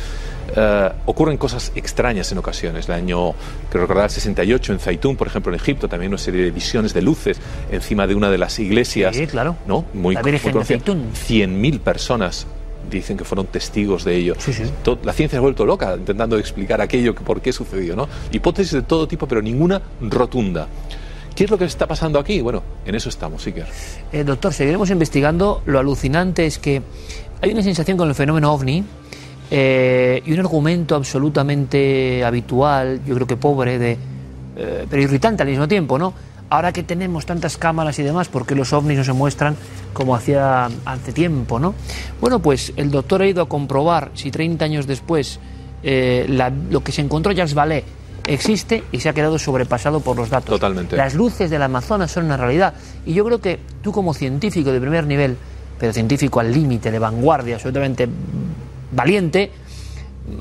Eh, 0.54 0.92
ocurren 1.06 1.36
cosas 1.36 1.72
extrañas 1.74 2.30
en 2.32 2.38
ocasiones. 2.38 2.88
El 2.88 2.94
año, 2.94 3.32
que 3.70 3.78
recordar, 3.78 4.04
el 4.04 4.10
68 4.10 4.72
en 4.72 4.78
Zaitún, 4.78 5.16
por 5.16 5.26
ejemplo, 5.26 5.52
en 5.52 5.60
Egipto, 5.60 5.88
también 5.88 6.10
una 6.10 6.18
serie 6.18 6.44
de 6.44 6.50
visiones 6.50 6.94
de 6.94 7.02
luces 7.02 7.38
encima 7.70 8.06
de 8.06 8.14
una 8.14 8.30
de 8.30 8.38
las 8.38 8.58
iglesias. 8.58 9.16
Sí, 9.16 9.26
claro. 9.26 9.56
¿no? 9.66 9.84
Muy, 9.92 10.14
La 10.14 10.22
Virgen 10.22 10.52
muy 10.52 10.64
de 10.64 10.80
conocida. 10.80 11.46
100.000 11.46 11.80
personas 11.80 12.46
dicen 12.90 13.16
que 13.16 13.24
fueron 13.24 13.46
testigos 13.46 14.04
de 14.04 14.16
ello. 14.16 14.34
La 15.04 15.12
ciencia 15.12 15.36
se 15.36 15.36
ha 15.36 15.40
vuelto 15.40 15.66
loca 15.66 15.94
intentando 15.96 16.38
explicar 16.38 16.80
aquello, 16.80 17.14
que 17.14 17.22
por 17.22 17.40
qué 17.40 17.52
sucedió. 17.52 17.94
¿no? 17.94 18.08
Hipótesis 18.32 18.72
de 18.72 18.82
todo 18.82 19.06
tipo, 19.06 19.26
pero 19.26 19.42
ninguna 19.42 19.80
rotunda. 20.00 20.66
¿Qué 21.34 21.44
es 21.44 21.50
lo 21.50 21.58
que 21.58 21.66
está 21.66 21.86
pasando 21.86 22.18
aquí? 22.18 22.40
Bueno, 22.40 22.62
en 22.84 22.94
eso 22.94 23.08
estamos, 23.08 23.46
Iker. 23.46 23.66
Eh, 24.12 24.24
doctor, 24.24 24.52
seguiremos 24.52 24.90
investigando. 24.90 25.62
Lo 25.66 25.78
alucinante 25.78 26.46
es 26.46 26.58
que 26.58 26.82
hay 27.40 27.52
una 27.52 27.62
sensación 27.62 27.96
con 27.96 28.08
el 28.08 28.14
fenómeno 28.14 28.52
ovni 28.52 28.84
eh, 29.50 30.22
y 30.26 30.32
un 30.32 30.40
argumento 30.40 30.94
absolutamente 30.94 32.24
habitual, 32.24 33.00
yo 33.06 33.14
creo 33.14 33.26
que 33.26 33.36
pobre, 33.36 33.78
de, 33.78 33.96
eh, 34.56 34.86
pero 34.88 35.02
irritante 35.02 35.42
al 35.42 35.48
mismo 35.48 35.66
tiempo, 35.68 35.98
¿no? 35.98 36.12
Ahora 36.50 36.72
que 36.72 36.82
tenemos 36.82 37.26
tantas 37.26 37.58
cámaras 37.58 37.98
y 37.98 38.02
demás, 38.02 38.28
¿por 38.28 38.46
qué 38.46 38.54
los 38.54 38.72
ovnis 38.72 38.96
no 38.98 39.04
se 39.04 39.12
muestran 39.12 39.54
como 39.92 40.14
hacía 40.14 40.68
hace 40.86 41.12
tiempo, 41.12 41.58
¿no? 41.60 41.74
Bueno, 42.20 42.38
pues 42.40 42.72
el 42.76 42.90
doctor 42.90 43.20
ha 43.22 43.26
ido 43.26 43.42
a 43.42 43.48
comprobar 43.48 44.10
si 44.14 44.30
30 44.30 44.64
años 44.64 44.86
después 44.86 45.40
eh, 45.82 46.24
la- 46.28 46.50
lo 46.50 46.82
que 46.82 46.90
se 46.92 47.02
encontró 47.02 47.32
Jacques 47.32 47.54
Vallée 47.54 47.84
existe 48.26 48.82
y 48.92 49.00
se 49.00 49.08
ha 49.08 49.12
quedado 49.12 49.38
sobrepasado 49.38 50.00
por 50.00 50.16
los 50.16 50.28
datos. 50.30 50.50
Totalmente. 50.50 50.96
Las 50.96 51.14
luces 51.14 51.50
del 51.50 51.62
Amazonas 51.62 52.10
son 52.10 52.24
una 52.24 52.36
realidad. 52.36 52.74
Y 53.06 53.14
yo 53.14 53.24
creo 53.24 53.40
que 53.40 53.58
tú 53.82 53.92
como 53.92 54.12
científico 54.12 54.72
de 54.72 54.80
primer 54.80 55.06
nivel, 55.06 55.36
pero 55.78 55.92
científico 55.92 56.40
al 56.40 56.52
límite, 56.52 56.90
de 56.90 56.98
vanguardia, 56.98 57.54
absolutamente 57.56 58.08
valiente, 58.92 59.50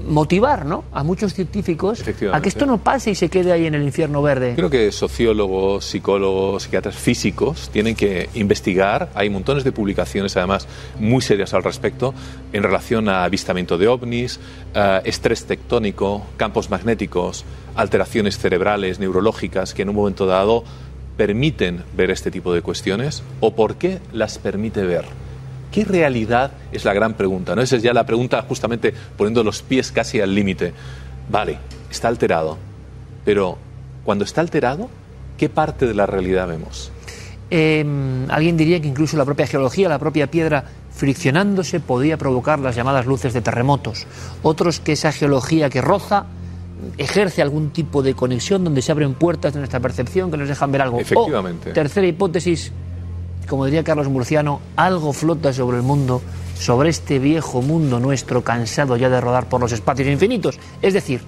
motivar 0.07 0.65
¿no? 0.65 0.83
a 0.91 1.03
muchos 1.03 1.33
científicos 1.33 2.03
a 2.31 2.41
que 2.41 2.49
esto 2.49 2.65
no 2.65 2.77
pase 2.79 3.11
y 3.11 3.15
se 3.15 3.29
quede 3.29 3.51
ahí 3.51 3.65
en 3.65 3.75
el 3.75 3.83
infierno 3.83 4.21
verde. 4.21 4.53
Creo 4.55 4.69
que 4.69 4.91
sociólogos, 4.91 5.85
psicólogos, 5.85 6.63
psiquiatras 6.63 6.95
físicos 6.95 7.69
tienen 7.71 7.95
que 7.95 8.29
investigar. 8.33 9.09
Hay 9.13 9.29
montones 9.29 9.63
de 9.63 9.71
publicaciones, 9.71 10.35
además, 10.37 10.67
muy 10.99 11.21
serias 11.21 11.53
al 11.53 11.63
respecto, 11.63 12.13
en 12.53 12.63
relación 12.63 13.09
a 13.09 13.23
avistamiento 13.23 13.77
de 13.77 13.87
ovnis, 13.87 14.39
eh, 14.73 15.01
estrés 15.05 15.45
tectónico, 15.45 16.25
campos 16.37 16.69
magnéticos, 16.69 17.45
alteraciones 17.75 18.37
cerebrales, 18.37 18.99
neurológicas, 18.99 19.73
que 19.73 19.83
en 19.83 19.89
un 19.89 19.95
momento 19.95 20.25
dado 20.25 20.63
permiten 21.15 21.83
ver 21.95 22.11
este 22.11 22.29
tipo 22.29 22.53
de 22.53 22.61
cuestiones, 22.61 23.23
o 23.39 23.55
por 23.55 23.75
qué 23.75 23.99
las 24.11 24.37
permite 24.37 24.83
ver. 24.83 25.05
¿Qué 25.71 25.83
realidad 25.83 26.51
es 26.71 26.85
la 26.85 26.93
gran 26.93 27.13
pregunta? 27.13 27.55
¿no? 27.55 27.61
Esa 27.61 27.75
es 27.75 27.83
ya 27.83 27.93
la 27.93 28.05
pregunta 28.05 28.43
justamente 28.47 28.93
poniendo 29.17 29.43
los 29.43 29.61
pies 29.61 29.91
casi 29.91 30.19
al 30.21 30.33
límite. 30.33 30.73
Vale, 31.29 31.57
está 31.91 32.07
alterado, 32.07 32.57
pero 33.25 33.57
cuando 34.03 34.23
está 34.23 34.41
alterado, 34.41 34.89
¿qué 35.37 35.49
parte 35.49 35.85
de 35.85 35.93
la 35.93 36.05
realidad 36.05 36.47
vemos? 36.47 36.91
Eh, 37.49 37.85
alguien 38.29 38.57
diría 38.57 38.81
que 38.81 38.87
incluso 38.87 39.15
la 39.17 39.25
propia 39.25 39.47
geología, 39.47 39.87
la 39.87 39.99
propia 39.99 40.27
piedra 40.27 40.65
friccionándose 40.91 41.79
podía 41.79 42.17
provocar 42.17 42.59
las 42.59 42.75
llamadas 42.75 43.05
luces 43.05 43.33
de 43.33 43.41
terremotos. 43.41 44.05
Otros 44.43 44.79
que 44.79 44.93
esa 44.93 45.11
geología 45.11 45.69
que 45.69 45.81
roza 45.81 46.25
ejerce 46.97 47.41
algún 47.41 47.69
tipo 47.69 48.03
de 48.03 48.13
conexión 48.13 48.63
donde 48.63 48.81
se 48.81 48.91
abren 48.91 49.13
puertas 49.13 49.53
de 49.53 49.59
nuestra 49.59 49.79
percepción 49.79 50.31
que 50.31 50.37
nos 50.37 50.47
dejan 50.47 50.71
ver 50.71 50.81
algo. 50.81 50.99
Efectivamente. 50.99 51.71
O, 51.71 51.73
tercera 51.73 52.07
hipótesis, 52.07 52.71
como 53.47 53.65
diría 53.65 53.83
Carlos 53.83 54.09
Murciano, 54.09 54.59
algo 54.75 55.13
flota 55.13 55.53
sobre 55.53 55.77
el 55.77 55.83
mundo, 55.83 56.21
sobre 56.59 56.89
este 56.89 57.19
viejo 57.19 57.61
mundo 57.61 57.99
nuestro 57.99 58.43
cansado 58.43 58.97
ya 58.97 59.09
de 59.09 59.21
rodar 59.21 59.47
por 59.47 59.61
los 59.61 59.71
espacios 59.71 60.07
infinitos. 60.07 60.59
Es 60.81 60.93
decir, 60.93 61.21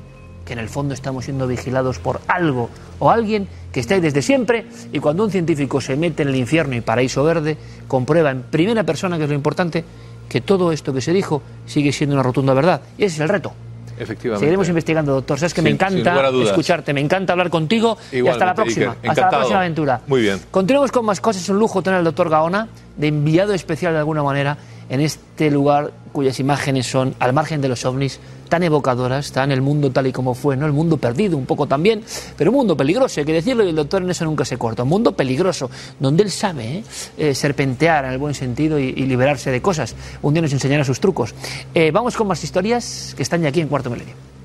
que 0.45 0.53
en 0.53 0.59
el 0.59 0.69
fondo 0.69 0.93
estamos 0.93 1.25
siendo 1.25 1.47
vigilados 1.47 1.99
por 1.99 2.21
algo 2.27 2.69
o 2.99 3.09
alguien 3.09 3.47
que 3.71 3.79
está 3.79 3.95
ahí 3.95 4.01
desde 4.01 4.21
siempre 4.21 4.65
y 4.91 4.99
cuando 4.99 5.23
un 5.23 5.31
científico 5.31 5.79
se 5.79 5.95
mete 5.95 6.23
en 6.23 6.29
el 6.29 6.35
infierno 6.35 6.75
y 6.75 6.81
paraíso 6.81 7.23
verde, 7.23 7.57
comprueba 7.87 8.31
en 8.31 8.41
primera 8.43 8.83
persona, 8.83 9.17
que 9.17 9.23
es 9.23 9.29
lo 9.29 9.35
importante, 9.35 9.85
que 10.27 10.41
todo 10.41 10.71
esto 10.71 10.93
que 10.93 11.01
se 11.01 11.13
dijo 11.13 11.41
sigue 11.65 11.91
siendo 11.91 12.15
una 12.15 12.23
rotunda 12.23 12.53
verdad. 12.53 12.81
Y 12.97 13.05
ese 13.05 13.15
es 13.15 13.21
el 13.21 13.29
reto. 13.29 13.53
Efectivamente. 13.99 14.39
Seguiremos 14.39 14.67
investigando, 14.69 15.13
doctor. 15.13 15.37
Sabes 15.39 15.53
que 15.53 15.61
me 15.61 15.69
Sin- 15.69 15.75
encanta 15.75 16.29
escucharte, 16.43 16.93
me 16.93 17.01
encanta 17.01 17.33
hablar 17.33 17.49
contigo 17.49 17.97
y 18.11 18.25
hasta 18.27 18.45
la 18.45 18.55
próxima. 18.55 18.95
Hasta 19.07 19.21
la 19.21 19.29
próxima 19.29 19.59
aventura. 19.59 20.01
Muy 20.07 20.21
bien. 20.21 20.39
Continuemos 20.51 20.91
con 20.91 21.05
más 21.05 21.19
cosas. 21.21 21.43
Es 21.43 21.49
un 21.49 21.59
lujo 21.59 21.81
tener 21.81 21.99
al 21.99 22.05
doctor 22.05 22.29
Gaona 22.29 22.67
de 22.97 23.07
enviado 23.07 23.53
especial 23.53 23.93
de 23.93 23.99
alguna 23.99 24.23
manera 24.23 24.57
en 24.89 25.01
este 25.01 25.49
lugar 25.51 25.91
cuyas 26.11 26.39
imágenes 26.39 26.87
son, 26.87 27.15
al 27.19 27.33
margen 27.33 27.61
de 27.61 27.69
los 27.69 27.85
ovnis, 27.85 28.19
tan 28.49 28.63
evocadoras, 28.63 29.31
tan 29.31 29.51
el 29.51 29.61
mundo 29.61 29.91
tal 29.91 30.07
y 30.07 30.11
como 30.11 30.33
fue, 30.33 30.57
¿no? 30.57 30.65
El 30.65 30.73
mundo 30.73 30.97
perdido 30.97 31.37
un 31.37 31.45
poco 31.45 31.67
también, 31.67 32.03
pero 32.35 32.51
un 32.51 32.57
mundo 32.57 32.75
peligroso, 32.75 33.19
hay 33.19 33.25
que 33.25 33.33
decirlo, 33.33 33.63
y 33.63 33.69
el 33.69 33.75
doctor 33.75 34.01
en 34.01 34.09
eso 34.09 34.25
nunca 34.25 34.43
se 34.43 34.57
corta. 34.57 34.83
Un 34.83 34.89
mundo 34.89 35.11
peligroso, 35.13 35.69
donde 35.99 36.23
él 36.23 36.31
sabe 36.31 36.79
¿eh? 36.79 36.83
Eh, 37.17 37.35
serpentear 37.35 38.05
en 38.05 38.11
el 38.11 38.17
buen 38.17 38.33
sentido 38.33 38.79
y, 38.79 38.91
liberarse 39.09 39.51
de 39.51 39.61
cosas. 39.61 39.95
Un 40.21 40.33
día 40.33 40.41
nos 40.41 40.53
enseñará 40.53 40.83
sus 40.83 40.99
trucos. 40.99 41.33
Eh, 41.73 41.91
vamos 41.91 42.15
con 42.15 42.27
más 42.27 42.43
historias 42.43 43.13
que 43.15 43.23
están 43.23 43.41
ya 43.41 43.49
aquí 43.49 43.61
en 43.61 43.67
Cuarto 43.67 43.89
Milenio. 43.89 44.38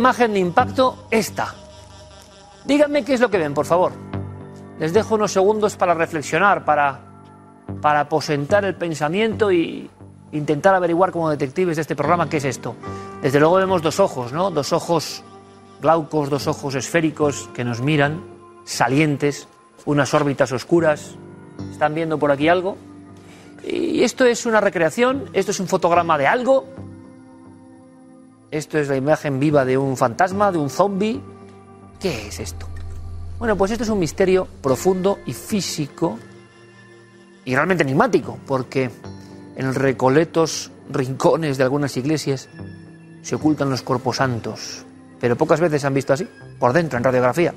Imagen 0.00 0.32
de 0.32 0.38
impacto, 0.38 1.06
esta. 1.10 1.54
Díganme 2.64 3.04
qué 3.04 3.12
es 3.12 3.20
lo 3.20 3.30
que 3.30 3.36
ven, 3.36 3.52
por 3.52 3.66
favor. 3.66 3.92
Les 4.78 4.94
dejo 4.94 5.14
unos 5.14 5.30
segundos 5.30 5.76
para 5.76 5.92
reflexionar, 5.92 6.64
para, 6.64 7.00
para 7.82 8.00
aposentar 8.00 8.64
el 8.64 8.76
pensamiento 8.76 9.52
y 9.52 9.90
intentar 10.32 10.74
averiguar 10.74 11.12
como 11.12 11.28
detectives 11.28 11.76
de 11.76 11.82
este 11.82 11.94
programa 11.94 12.30
qué 12.30 12.38
es 12.38 12.46
esto. 12.46 12.76
Desde 13.20 13.38
luego 13.38 13.56
vemos 13.56 13.82
dos 13.82 14.00
ojos, 14.00 14.32
¿no? 14.32 14.50
Dos 14.50 14.72
ojos 14.72 15.22
glaucos, 15.82 16.30
dos 16.30 16.46
ojos 16.46 16.74
esféricos 16.76 17.50
que 17.52 17.62
nos 17.62 17.82
miran, 17.82 18.24
salientes, 18.64 19.48
unas 19.84 20.14
órbitas 20.14 20.50
oscuras. 20.52 21.14
¿Están 21.72 21.94
viendo 21.94 22.18
por 22.18 22.32
aquí 22.32 22.48
algo? 22.48 22.78
Y 23.62 24.02
esto 24.02 24.24
es 24.24 24.46
una 24.46 24.62
recreación, 24.62 25.26
esto 25.34 25.50
es 25.50 25.60
un 25.60 25.68
fotograma 25.68 26.16
de 26.16 26.26
algo, 26.26 26.64
esto 28.50 28.78
es 28.78 28.88
la 28.88 28.96
imagen 28.96 29.38
viva 29.38 29.64
de 29.64 29.78
un 29.78 29.96
fantasma, 29.96 30.50
de 30.50 30.58
un 30.58 30.70
zombie. 30.70 31.20
¿Qué 31.98 32.28
es 32.28 32.40
esto? 32.40 32.66
Bueno, 33.38 33.56
pues 33.56 33.70
esto 33.70 33.84
es 33.84 33.90
un 33.90 33.98
misterio 33.98 34.46
profundo 34.60 35.18
y 35.26 35.32
físico 35.32 36.18
y 37.44 37.54
realmente 37.54 37.82
enigmático, 37.82 38.38
porque 38.46 38.90
en 39.56 39.74
recoletos 39.74 40.70
rincones 40.90 41.56
de 41.56 41.64
algunas 41.64 41.96
iglesias 41.96 42.48
se 43.22 43.34
ocultan 43.34 43.70
los 43.70 43.82
cuerpos 43.82 44.16
santos, 44.16 44.84
pero 45.20 45.36
pocas 45.36 45.60
veces 45.60 45.80
se 45.80 45.86
han 45.86 45.94
visto 45.94 46.12
así, 46.12 46.28
por 46.58 46.72
dentro, 46.72 46.98
en 46.98 47.04
radiografía. 47.04 47.54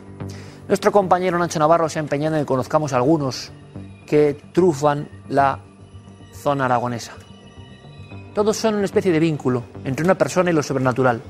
Nuestro 0.67 0.91
compañero 0.91 1.37
Nacho 1.37 1.59
Navarro 1.59 1.89
se 1.89 1.99
ha 1.99 2.01
empeñado 2.01 2.35
en 2.35 2.43
que 2.43 2.47
conozcamos 2.47 2.93
algunos 2.93 3.51
que 4.07 4.37
trufan 4.53 5.09
la 5.27 5.59
zona 6.33 6.65
aragonesa. 6.65 7.13
Todos 8.33 8.57
son 8.57 8.75
una 8.75 8.85
especie 8.85 9.11
de 9.11 9.19
vínculo 9.19 9.61
entre 9.85 10.03
una 10.03 10.17
persona 10.17 10.49
y 10.49 10.53
lo 10.53 10.63
sobrenatural. 10.63 11.21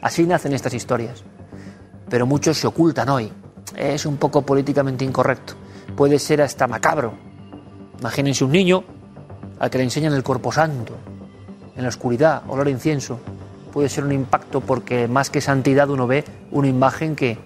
Así 0.00 0.24
nacen 0.24 0.54
estas 0.54 0.72
historias. 0.72 1.22
Pero 2.08 2.24
muchos 2.24 2.56
se 2.56 2.66
ocultan 2.66 3.10
hoy. 3.10 3.30
Es 3.76 4.06
un 4.06 4.16
poco 4.16 4.40
políticamente 4.40 5.04
incorrecto. 5.04 5.52
Puede 5.94 6.18
ser 6.18 6.40
hasta 6.40 6.66
macabro. 6.66 7.12
Imagínense 8.00 8.42
un 8.44 8.52
niño 8.52 8.84
al 9.58 9.68
que 9.68 9.78
le 9.78 9.84
enseñan 9.84 10.14
el 10.14 10.22
cuerpo 10.22 10.50
santo, 10.50 10.94
en 11.76 11.82
la 11.82 11.88
oscuridad, 11.88 12.42
olor 12.48 12.68
a 12.68 12.70
incienso. 12.70 13.20
Puede 13.70 13.90
ser 13.90 14.04
un 14.04 14.12
impacto 14.12 14.62
porque 14.62 15.08
más 15.08 15.28
que 15.28 15.42
santidad 15.42 15.90
uno 15.90 16.06
ve 16.06 16.24
una 16.52 16.68
imagen 16.68 17.14
que, 17.16 17.38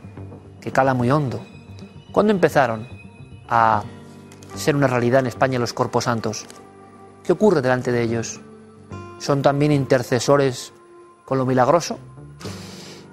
que 0.61 0.71
cala 0.71 0.95
muy 0.95 1.11
hondo. 1.11 1.41
¿Cuándo 2.13 2.33
empezaron 2.33 2.87
a 3.49 3.83
ser 4.55 4.77
una 4.77 4.87
realidad 4.87 5.21
en 5.21 5.27
España 5.27 5.59
los 5.59 5.73
cuerpos 5.73 6.05
santos? 6.05 6.47
¿Qué 7.25 7.33
ocurre 7.33 7.61
delante 7.61 7.91
de 7.91 8.03
ellos? 8.03 8.41
¿Son 9.21 9.43
también 9.43 9.71
intercesores 9.71 10.73
con 11.27 11.37
lo 11.37 11.45
milagroso? 11.45 11.99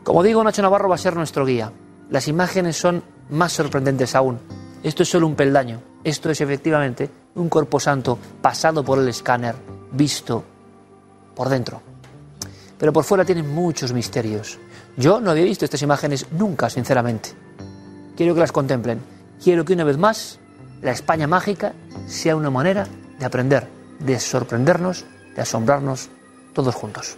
Como 0.03 0.23
digo, 0.23 0.41
Nacho 0.41 0.61
Navarro 0.61 0.87
va 0.87 0.95
a 0.95 0.97
ser 0.97 1.17
nuestro 1.17 1.45
guía. 1.45 1.71
Las 2.09 2.29
imágenes 2.29 2.77
son 2.77 3.03
más 3.29 3.51
sorprendentes 3.51 4.15
aún. 4.15 4.39
Esto 4.81 5.03
es 5.03 5.09
solo 5.09 5.27
un 5.27 5.35
peldaño. 5.35 5.81
Esto 6.05 6.29
es 6.29 6.39
efectivamente 6.39 7.09
un 7.35 7.49
cuerpo 7.49 7.77
santo 7.77 8.17
pasado 8.41 8.85
por 8.85 8.99
el 8.99 9.09
escáner, 9.09 9.55
visto 9.91 10.45
por 11.35 11.49
dentro. 11.49 11.81
Pero 12.79 12.93
por 12.93 13.03
fuera 13.03 13.25
tienen 13.25 13.53
muchos 13.53 13.91
misterios. 13.91 14.57
Yo 14.95 15.19
no 15.19 15.31
había 15.31 15.43
visto 15.43 15.65
estas 15.65 15.81
imágenes 15.81 16.27
nunca, 16.31 16.69
sinceramente. 16.69 17.31
Quiero 18.15 18.33
que 18.33 18.39
las 18.39 18.53
contemplen. 18.53 19.01
Quiero 19.43 19.65
que 19.65 19.73
una 19.73 19.83
vez 19.83 19.97
más 19.97 20.39
la 20.81 20.91
España 20.91 21.27
mágica 21.27 21.73
sea 22.05 22.37
una 22.37 22.49
manera 22.49 22.87
de 23.19 23.25
aprender, 23.25 23.67
de 23.99 24.17
sorprendernos, 24.21 25.05
de 25.37 25.43
asombrarnos 25.43 26.09
todos 26.51 26.75
juntos. 26.75 27.17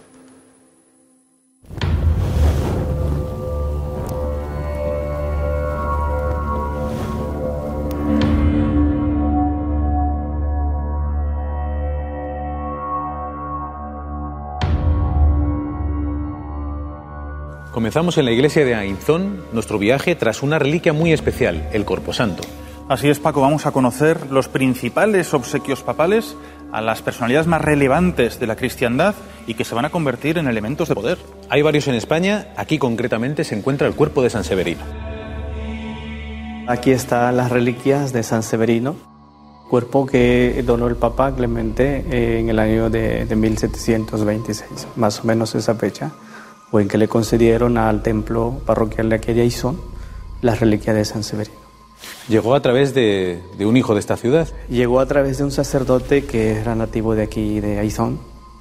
Comenzamos 17.72 18.18
en 18.18 18.26
la 18.26 18.32
iglesia 18.32 18.66
de 18.66 18.74
Ainzón 18.74 19.42
nuestro 19.52 19.78
viaje 19.78 20.14
tras 20.14 20.42
una 20.42 20.58
reliquia 20.58 20.92
muy 20.92 21.14
especial, 21.14 21.70
el 21.72 21.86
Corpo 21.86 22.12
Santo. 22.12 22.42
Así 22.90 23.08
es, 23.08 23.18
Paco, 23.20 23.40
vamos 23.40 23.64
a 23.64 23.70
conocer 23.70 24.30
los 24.30 24.48
principales 24.48 25.32
obsequios 25.32 25.82
papales 25.82 26.36
a 26.72 26.80
las 26.80 27.02
personalidades 27.02 27.46
más 27.46 27.62
relevantes 27.62 28.38
de 28.38 28.46
la 28.46 28.56
cristiandad 28.56 29.14
y 29.46 29.54
que 29.54 29.64
se 29.64 29.74
van 29.74 29.84
a 29.84 29.90
convertir 29.90 30.38
en 30.38 30.46
elementos 30.46 30.88
de 30.88 30.94
poder. 30.94 31.18
Hay 31.48 31.62
varios 31.62 31.88
en 31.88 31.94
España, 31.94 32.48
aquí 32.56 32.78
concretamente 32.78 33.44
se 33.44 33.56
encuentra 33.56 33.86
el 33.86 33.94
cuerpo 33.94 34.22
de 34.22 34.30
San 34.30 34.44
Severino. 34.44 34.82
Aquí 36.66 36.92
están 36.92 37.36
las 37.36 37.50
reliquias 37.50 38.12
de 38.12 38.22
San 38.22 38.42
Severino, 38.42 38.94
cuerpo 39.68 40.06
que 40.06 40.62
donó 40.64 40.86
el 40.86 40.96
Papa 40.96 41.34
Clemente 41.34 42.04
eh, 42.10 42.38
en 42.40 42.48
el 42.48 42.58
año 42.58 42.90
de, 42.90 43.24
de 43.26 43.36
1726, 43.36 44.88
más 44.96 45.20
o 45.20 45.24
menos 45.24 45.54
esa 45.54 45.74
fecha, 45.74 46.12
o 46.70 46.78
en 46.78 46.88
que 46.88 46.98
le 46.98 47.08
concedieron 47.08 47.76
al 47.76 48.02
templo 48.02 48.60
parroquial 48.64 49.08
de 49.08 49.16
aquella 49.16 49.42
Izón 49.42 49.80
las 50.42 50.60
reliquias 50.60 50.96
de 50.96 51.04
San 51.04 51.24
Severino. 51.24 51.59
Llegó 52.28 52.54
a 52.54 52.62
través 52.62 52.94
de, 52.94 53.42
de 53.58 53.66
un 53.66 53.76
hijo 53.76 53.94
de 53.94 54.00
esta 54.00 54.16
ciudad. 54.16 54.48
Llegó 54.68 55.00
a 55.00 55.06
través 55.06 55.38
de 55.38 55.44
un 55.44 55.50
sacerdote 55.50 56.24
que 56.24 56.52
era 56.52 56.74
nativo 56.74 57.14
de 57.14 57.22
aquí, 57.22 57.60
de 57.60 57.78
Aizón, 57.78 58.20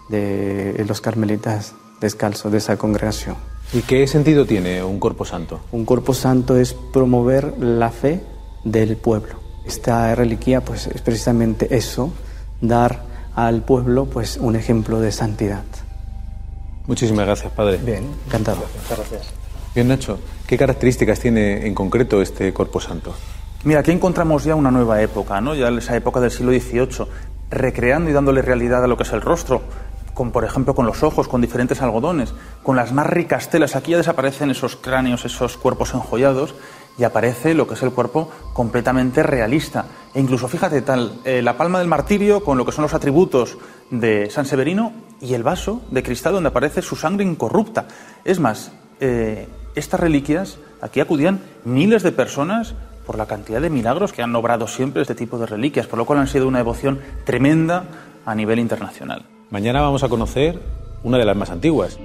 de 0.09 0.83
los 0.87 1.01
carmelitas 1.01 1.75
descalzos 2.01 2.51
de 2.51 2.57
esa 2.57 2.77
congregación. 2.77 3.35
¿Y 3.71 3.81
qué 3.81 4.07
sentido 4.07 4.45
tiene 4.45 4.83
un 4.83 4.99
cuerpo 4.99 5.25
santo? 5.25 5.59
Un 5.71 5.85
cuerpo 5.85 6.13
santo 6.13 6.57
es 6.57 6.73
promover 6.73 7.53
la 7.59 7.91
fe 7.91 8.21
del 8.63 8.97
pueblo. 8.97 9.35
Esta 9.65 10.15
reliquia 10.15 10.61
pues 10.61 10.87
es 10.87 11.01
precisamente 11.01 11.75
eso, 11.75 12.11
dar 12.61 13.03
al 13.35 13.61
pueblo 13.61 14.05
pues 14.05 14.37
un 14.37 14.55
ejemplo 14.55 14.99
de 14.99 15.11
santidad. 15.11 15.63
Muchísimas 16.87 17.27
gracias, 17.27 17.51
padre. 17.51 17.77
Bien, 17.77 18.03
encantado. 18.25 18.63
Muchas 18.81 18.97
gracias. 18.97 19.33
Bien, 19.75 19.87
Nacho, 19.87 20.17
¿qué 20.49 20.57
características 20.57 21.19
tiene 21.19 21.67
en 21.67 21.76
concreto 21.76 22.23
este 22.23 22.51
cuerpo 22.53 22.81
santo? 22.81 23.13
Mira, 23.65 23.81
aquí 23.81 23.91
encontramos 23.91 24.43
ya 24.45 24.55
una 24.55 24.71
nueva 24.71 24.99
época, 24.99 25.39
¿no? 25.41 25.53
Ya 25.53 25.69
esa 25.69 25.95
época 25.95 26.19
del 26.19 26.31
siglo 26.31 26.51
XVIII, 26.51 27.05
recreando 27.51 28.09
y 28.09 28.13
dándole 28.13 28.41
realidad 28.41 28.84
a 28.84 28.88
lo 28.88 28.97
que 28.97 29.03
es 29.03 29.13
el 29.13 29.21
rostro, 29.21 29.61
con, 30.15 30.31
por 30.31 30.43
ejemplo, 30.45 30.73
con 30.73 30.88
los 30.88 31.03
ojos, 31.03 31.27
con 31.27 31.39
diferentes 31.39 31.84
algodones, 31.84 32.34
con 32.63 32.76
las 32.76 32.93
más 32.93 33.05
ricas 33.05 33.51
telas. 33.51 33.76
Aquí 33.76 33.91
ya 33.91 33.97
desaparecen 33.97 34.49
esos 34.49 34.76
cráneos, 34.76 35.23
esos 35.23 35.55
cuerpos 35.55 35.93
enjollados, 35.93 36.55
y 36.97 37.03
aparece 37.03 37.53
lo 37.53 37.67
que 37.67 37.76
es 37.76 37.84
el 37.84 37.91
cuerpo 37.91 38.31
completamente 38.53 39.21
realista. 39.21 39.85
E 40.15 40.19
incluso, 40.19 40.47
fíjate, 40.47 40.81
tal, 40.81 41.21
eh, 41.26 41.43
la 41.43 41.57
palma 41.57 41.77
del 41.77 41.88
martirio 41.88 42.43
con 42.43 42.57
lo 42.57 42.65
que 42.65 42.71
son 42.71 42.81
los 42.81 42.95
atributos 42.95 43.59
de 43.91 44.31
San 44.31 44.47
Severino 44.47 44.93
y 45.21 45.35
el 45.35 45.43
vaso 45.43 45.84
de 45.91 46.01
cristal 46.01 46.34
donde 46.34 46.49
aparece 46.49 46.81
su 46.81 46.95
sangre 46.95 47.23
incorrupta. 47.23 47.88
Es 48.26 48.39
más, 48.39 48.71
eh, 48.99 49.47
estas 49.75 49.99
reliquias, 49.99 50.57
aquí 50.81 50.99
acudían 50.99 51.39
miles 51.65 52.03
de 52.03 52.11
personas 52.11 52.73
por 53.05 53.17
la 53.17 53.25
cantidad 53.25 53.61
de 53.61 53.69
milagros 53.69 54.13
que 54.13 54.21
han 54.21 54.35
obrado 54.35 54.67
siempre 54.67 55.01
este 55.01 55.15
tipo 55.15 55.37
de 55.39 55.45
reliquias, 55.45 55.87
por 55.87 55.97
lo 55.97 56.05
cual 56.05 56.19
han 56.19 56.27
sido 56.27 56.47
una 56.47 56.59
devoción 56.59 56.99
tremenda 57.25 57.85
a 58.25 58.35
nivel 58.35 58.59
internacional. 58.59 59.25
Mañana 59.49 59.81
vamos 59.81 60.03
a 60.03 60.09
conocer 60.09 60.59
una 61.03 61.17
de 61.17 61.25
las 61.25 61.35
más 61.35 61.49
antiguas. 61.49 61.97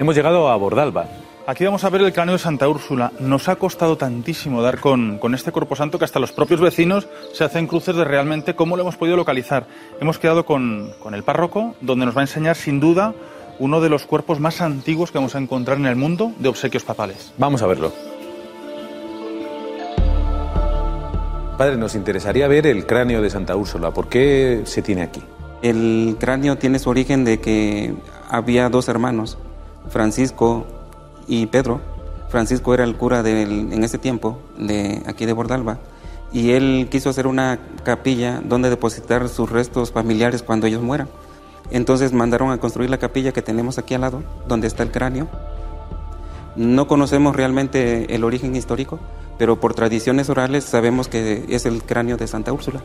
Hemos 0.00 0.16
llegado 0.16 0.48
a 0.48 0.56
Bordalba. 0.56 1.06
Aquí 1.50 1.64
vamos 1.64 1.82
a 1.82 1.90
ver 1.90 2.02
el 2.02 2.12
cráneo 2.12 2.34
de 2.34 2.38
Santa 2.38 2.68
Úrsula. 2.68 3.10
Nos 3.18 3.48
ha 3.48 3.56
costado 3.56 3.96
tantísimo 3.96 4.62
dar 4.62 4.78
con, 4.78 5.18
con, 5.18 5.34
este 5.34 5.50
cuerpo 5.50 5.74
santo 5.74 5.98
que 5.98 6.04
hasta 6.04 6.20
los 6.20 6.30
propios 6.30 6.60
vecinos 6.60 7.08
se 7.32 7.42
hacen 7.42 7.66
cruces 7.66 7.96
de 7.96 8.04
realmente 8.04 8.54
cómo 8.54 8.76
lo 8.76 8.82
hemos 8.82 8.96
podido 8.96 9.16
localizar. 9.16 9.66
Hemos 10.00 10.20
quedado 10.20 10.46
con, 10.46 10.92
con 11.00 11.12
el 11.12 11.24
párroco, 11.24 11.74
donde 11.80 12.06
nos 12.06 12.16
va 12.16 12.20
a 12.20 12.22
enseñar 12.22 12.54
sin 12.54 12.78
duda 12.78 13.14
uno 13.58 13.80
de 13.80 13.88
los 13.88 14.06
cuerpos 14.06 14.38
más 14.38 14.60
antiguos 14.60 15.10
que 15.10 15.18
vamos 15.18 15.34
a 15.34 15.38
encontrar 15.38 15.76
en 15.78 15.86
el 15.86 15.96
mundo 15.96 16.30
de 16.38 16.48
obsequios 16.48 16.84
papales. 16.84 17.32
Vamos 17.36 17.62
a 17.62 17.66
verlo. 17.66 17.92
Padre, 21.58 21.76
nos 21.76 21.96
interesaría 21.96 22.46
ver 22.46 22.68
el 22.68 22.86
cráneo 22.86 23.20
de 23.22 23.28
Santa 23.28 23.56
Úrsula. 23.56 23.90
¿Por 23.90 24.08
qué 24.08 24.60
se 24.66 24.82
tiene 24.82 25.02
aquí? 25.02 25.20
El 25.62 26.16
cráneo 26.20 26.58
tiene 26.58 26.78
su 26.78 26.90
origen 26.90 27.24
de 27.24 27.40
que 27.40 27.92
había 28.28 28.68
dos 28.68 28.88
hermanos, 28.88 29.36
Francisco 29.88 30.64
y 31.30 31.46
Pedro. 31.46 31.80
Francisco 32.28 32.74
era 32.74 32.84
el 32.84 32.96
cura 32.96 33.22
del, 33.22 33.72
en 33.72 33.84
ese 33.84 33.98
tiempo 33.98 34.38
de 34.58 35.02
aquí 35.06 35.26
de 35.26 35.32
Bordalba 35.32 35.78
y 36.32 36.50
él 36.52 36.88
quiso 36.90 37.10
hacer 37.10 37.26
una 37.26 37.58
capilla 37.82 38.40
donde 38.44 38.70
depositar 38.70 39.28
sus 39.28 39.50
restos 39.50 39.92
familiares 39.92 40.42
cuando 40.42 40.66
ellos 40.66 40.82
mueran. 40.82 41.08
Entonces 41.70 42.12
mandaron 42.12 42.50
a 42.50 42.58
construir 42.58 42.90
la 42.90 42.98
capilla 42.98 43.32
que 43.32 43.42
tenemos 43.42 43.78
aquí 43.78 43.94
al 43.94 44.02
lado, 44.02 44.22
donde 44.48 44.66
está 44.66 44.82
el 44.82 44.90
cráneo. 44.90 45.28
No 46.56 46.88
conocemos 46.88 47.34
realmente 47.34 48.14
el 48.14 48.24
origen 48.24 48.54
histórico, 48.56 48.98
pero 49.38 49.60
por 49.60 49.74
tradiciones 49.74 50.28
orales 50.28 50.64
sabemos 50.64 51.08
que 51.08 51.46
es 51.48 51.64
el 51.64 51.82
cráneo 51.82 52.16
de 52.16 52.26
Santa 52.26 52.52
Úrsula. 52.52 52.80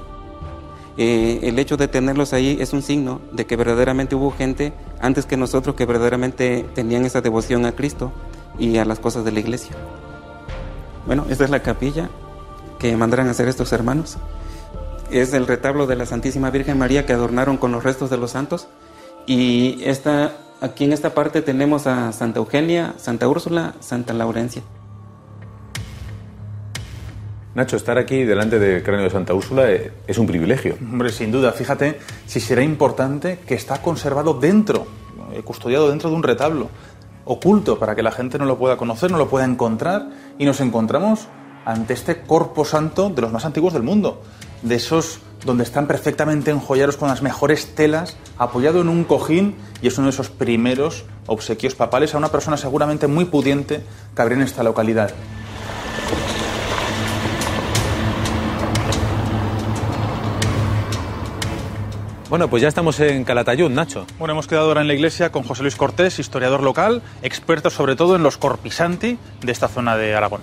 Eh, 0.98 1.40
el 1.44 1.60
hecho 1.60 1.78
de 1.78 1.88
tenerlos 1.88 2.32
ahí 2.32 2.58
es 2.60 2.74
un 2.74 2.82
signo 2.82 3.22
de 3.32 3.46
que 3.46 3.58
verdaderamente 3.58 4.16
hubo 4.16 4.32
gente 4.32 4.72
antes 5.02 5.26
que 5.26 5.36
nosotros 5.36 5.76
que 5.76 5.86
verdaderamente 5.86 6.66
tenían 6.74 7.06
esa 7.06 7.22
devoción 7.22 7.66
a 7.66 7.74
Cristo 7.74 8.14
y 8.60 8.78
a 8.78 8.86
las 8.86 9.00
cosas 9.00 9.26
de 9.26 9.32
la 9.32 9.40
iglesia. 9.40 9.76
Bueno, 11.06 11.26
esta 11.30 11.44
es 11.44 11.50
la 11.50 11.62
capilla 11.62 12.10
que 12.80 12.96
mandarán 12.98 13.28
a 13.28 13.32
hacer 13.32 13.48
estos 13.48 13.72
hermanos. 13.74 14.18
Es 15.12 15.34
el 15.34 15.48
retablo 15.48 15.88
de 15.88 15.96
la 15.96 16.06
Santísima 16.06 16.50
Virgen 16.50 16.78
María 16.78 17.06
que 17.06 17.14
adornaron 17.14 17.58
con 17.58 17.72
los 17.72 17.84
restos 17.84 18.10
de 18.10 18.18
los 18.18 18.32
santos. 18.32 18.68
Y 19.28 19.80
esta, 19.84 20.34
aquí 20.62 20.86
en 20.86 20.94
esta 20.94 21.14
parte 21.14 21.42
tenemos 21.42 21.88
a 21.88 22.12
Santa 22.12 22.40
Eugenia, 22.40 22.96
Santa 22.98 23.28
Úrsula, 23.28 23.76
Santa 23.80 24.14
Laurencia. 24.14 24.64
Nacho, 27.56 27.78
estar 27.78 27.98
aquí 27.98 28.24
delante 28.24 28.60
del 28.60 28.84
cráneo 28.84 29.06
de 29.06 29.10
Santa 29.10 29.34
Úrsula 29.34 29.72
eh, 29.72 29.94
es 30.08 30.18
un 30.18 30.28
privilegio. 30.28 30.76
Hombre, 30.82 31.10
sin 31.10 31.32
duda. 31.32 31.54
Fíjate 31.54 32.00
si 32.26 32.42
será 32.42 32.62
importante 32.62 33.40
que 33.48 33.56
está 33.56 33.82
conservado 33.82 34.34
dentro, 34.34 34.86
eh, 35.34 35.42
custodiado 35.42 35.90
dentro 35.90 36.10
de 36.10 36.18
un 36.18 36.24
retablo, 36.24 36.70
oculto, 37.26 37.78
para 37.78 37.96
que 37.96 38.04
la 38.04 38.12
gente 38.12 38.38
no 38.38 38.46
lo 38.46 38.58
pueda 38.58 38.78
conocer, 38.78 39.12
no 39.12 39.18
lo 39.18 39.28
pueda 39.28 39.46
encontrar. 39.46 40.10
Y 40.38 40.46
nos 40.46 40.62
encontramos 40.62 41.28
ante 41.66 41.94
este 41.94 42.22
corpo 42.22 42.64
santo 42.64 43.10
de 43.10 43.22
los 43.22 43.32
más 43.32 43.46
antiguos 43.46 43.74
del 43.74 43.84
mundo. 43.84 44.22
De 44.62 44.76
esos 44.76 45.20
donde 45.46 45.64
están 45.64 45.86
perfectamente 45.86 46.52
enjollados 46.52 46.98
con 46.98 47.08
las 47.08 47.22
mejores 47.22 47.76
telas, 47.76 48.18
apoyado 48.38 48.82
en 48.82 48.90
un 48.90 49.04
cojín, 49.04 49.56
y 49.82 49.88
es 49.88 49.98
uno 49.98 50.08
de 50.08 50.12
esos 50.12 50.30
primeros 50.30 51.06
obsequios 51.28 51.76
papales 51.76 52.16
a 52.16 52.18
una 52.18 52.30
persona 52.30 52.58
seguramente 52.58 53.08
muy 53.08 53.26
pudiente 53.26 53.84
que 54.16 54.22
habría 54.22 54.38
en 54.38 54.44
esta 54.44 54.64
localidad. 54.64 55.12
Bueno, 62.30 62.50
pues 62.50 62.64
ya 62.64 62.68
estamos 62.68 63.00
en 63.00 63.24
Calatayud, 63.24 63.70
Nacho. 63.70 64.08
Bueno, 64.18 64.32
hemos 64.32 64.48
quedado 64.48 64.70
ahora 64.70 64.82
en 64.82 64.88
la 64.88 64.96
iglesia 64.96 65.32
con 65.32 65.44
José 65.44 65.62
Luis 65.62 65.76
Cortés, 65.76 66.18
historiador 66.18 66.64
local, 66.64 67.04
experto 67.22 67.70
sobre 67.70 67.96
todo 67.96 68.16
en 68.16 68.24
los 68.24 68.38
corpisanti 68.38 69.20
de 69.44 69.52
esta 69.52 69.68
zona 69.68 69.96
de 69.96 70.16
Aragón. 70.16 70.42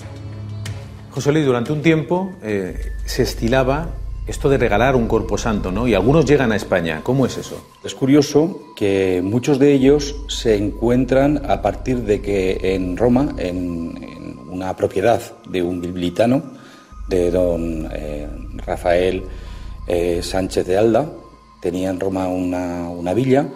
José 1.10 1.32
Luis, 1.32 1.44
durante 1.44 1.72
un 1.72 1.82
tiempo 1.82 2.32
eh, 2.40 2.92
se 3.04 3.24
estilaba 3.24 3.88
esto 4.28 4.48
de 4.48 4.58
regalar 4.58 4.94
un 4.94 5.08
cuerpo 5.08 5.36
santo, 5.36 5.72
¿no? 5.72 5.88
Y 5.88 5.94
algunos 5.94 6.24
llegan 6.24 6.52
a 6.52 6.56
España. 6.56 7.00
¿Cómo 7.02 7.26
es 7.26 7.36
eso? 7.36 7.66
Es 7.82 7.96
curioso 7.96 8.72
que 8.76 9.20
muchos 9.22 9.58
de 9.58 9.72
ellos 9.72 10.14
se 10.28 10.56
encuentran 10.56 11.50
a 11.50 11.62
partir 11.62 12.02
de 12.02 12.22
que 12.22 12.60
en 12.74 12.96
Roma, 12.96 13.34
en, 13.38 13.98
en 14.00 14.38
una 14.48 14.76
propiedad 14.76 15.20
de 15.48 15.64
un 15.64 15.80
biblitano, 15.80 16.42
de 17.08 17.32
don 17.32 17.88
eh, 17.92 18.28
Rafael 18.64 19.24
eh, 19.88 20.20
Sánchez 20.22 20.66
de 20.66 20.78
Alda, 20.78 21.10
tenía 21.62 21.88
en 21.88 22.00
Roma 22.00 22.28
una, 22.28 22.90
una 22.90 23.14
villa 23.14 23.48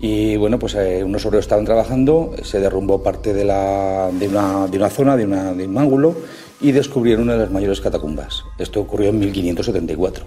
y 0.00 0.36
bueno, 0.36 0.58
pues 0.58 0.74
eh, 0.74 1.02
unos 1.04 1.24
obreros 1.24 1.44
estaban 1.44 1.64
trabajando, 1.64 2.34
se 2.42 2.60
derrumbó 2.60 3.02
parte 3.02 3.32
de, 3.32 3.44
la, 3.44 4.10
de, 4.12 4.28
una, 4.28 4.66
de 4.66 4.76
una 4.76 4.90
zona, 4.90 5.16
de, 5.16 5.24
una, 5.24 5.54
de 5.54 5.66
un 5.66 5.78
ángulo 5.78 6.14
y 6.60 6.72
descubrieron 6.72 7.24
una 7.24 7.34
de 7.34 7.38
las 7.40 7.50
mayores 7.50 7.80
catacumbas. 7.80 8.44
Esto 8.58 8.80
ocurrió 8.80 9.10
en 9.10 9.20
1574. 9.20 10.24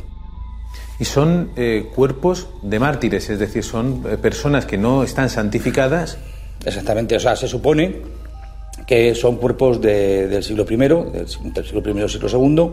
Y 0.99 1.06
son 1.06 1.52
eh, 1.58 1.91
cuerpos 1.94 2.48
de 2.64 2.80
mártires, 2.80 3.30
es 3.30 3.38
decir, 3.38 3.64
son 3.64 4.04
eh, 4.10 4.18
personas 4.18 4.66
que 4.66 4.78
no 4.78 5.04
están 5.04 5.30
santificadas. 5.30 6.18
Exactamente, 6.66 7.16
o 7.16 7.20
sea, 7.20 7.36
se 7.36 7.48
supone 7.48 8.02
que 8.88 9.14
son 9.14 9.36
cuerpos 9.36 9.80
de, 9.82 10.28
del 10.28 10.44
siglo 10.44 10.66
I, 10.68 10.76
del, 10.76 11.28
del 11.54 11.66
siglo 11.66 12.06
I 12.06 12.10
siglo 12.10 12.30
II, 12.30 12.72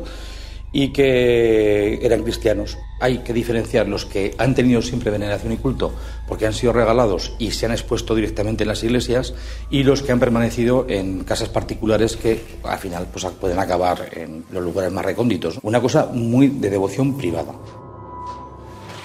y 0.74 0.88
que 0.88 2.04
eran 2.04 2.24
cristianos. 2.24 2.76
Hay 3.00 3.18
que 3.18 3.32
diferenciar 3.32 3.88
los 3.88 4.04
que 4.04 4.34
han 4.38 4.56
tenido 4.56 4.82
siempre 4.82 5.12
veneración 5.12 5.52
y 5.52 5.56
culto 5.56 5.94
porque 6.26 6.46
han 6.46 6.52
sido 6.52 6.72
regalados 6.72 7.32
y 7.38 7.52
se 7.52 7.66
han 7.66 7.72
expuesto 7.72 8.14
directamente 8.14 8.64
en 8.64 8.68
las 8.68 8.82
iglesias 8.82 9.34
y 9.70 9.84
los 9.84 10.02
que 10.02 10.10
han 10.10 10.18
permanecido 10.18 10.84
en 10.88 11.22
casas 11.22 11.48
particulares 11.48 12.16
que 12.16 12.42
al 12.64 12.78
final 12.78 13.06
pues, 13.10 13.24
pueden 13.40 13.60
acabar 13.60 14.08
en 14.12 14.44
los 14.50 14.64
lugares 14.64 14.92
más 14.92 15.04
recónditos. 15.04 15.60
Una 15.62 15.80
cosa 15.80 16.10
muy 16.12 16.48
de 16.48 16.68
devoción 16.70 17.16
privada. 17.16 17.54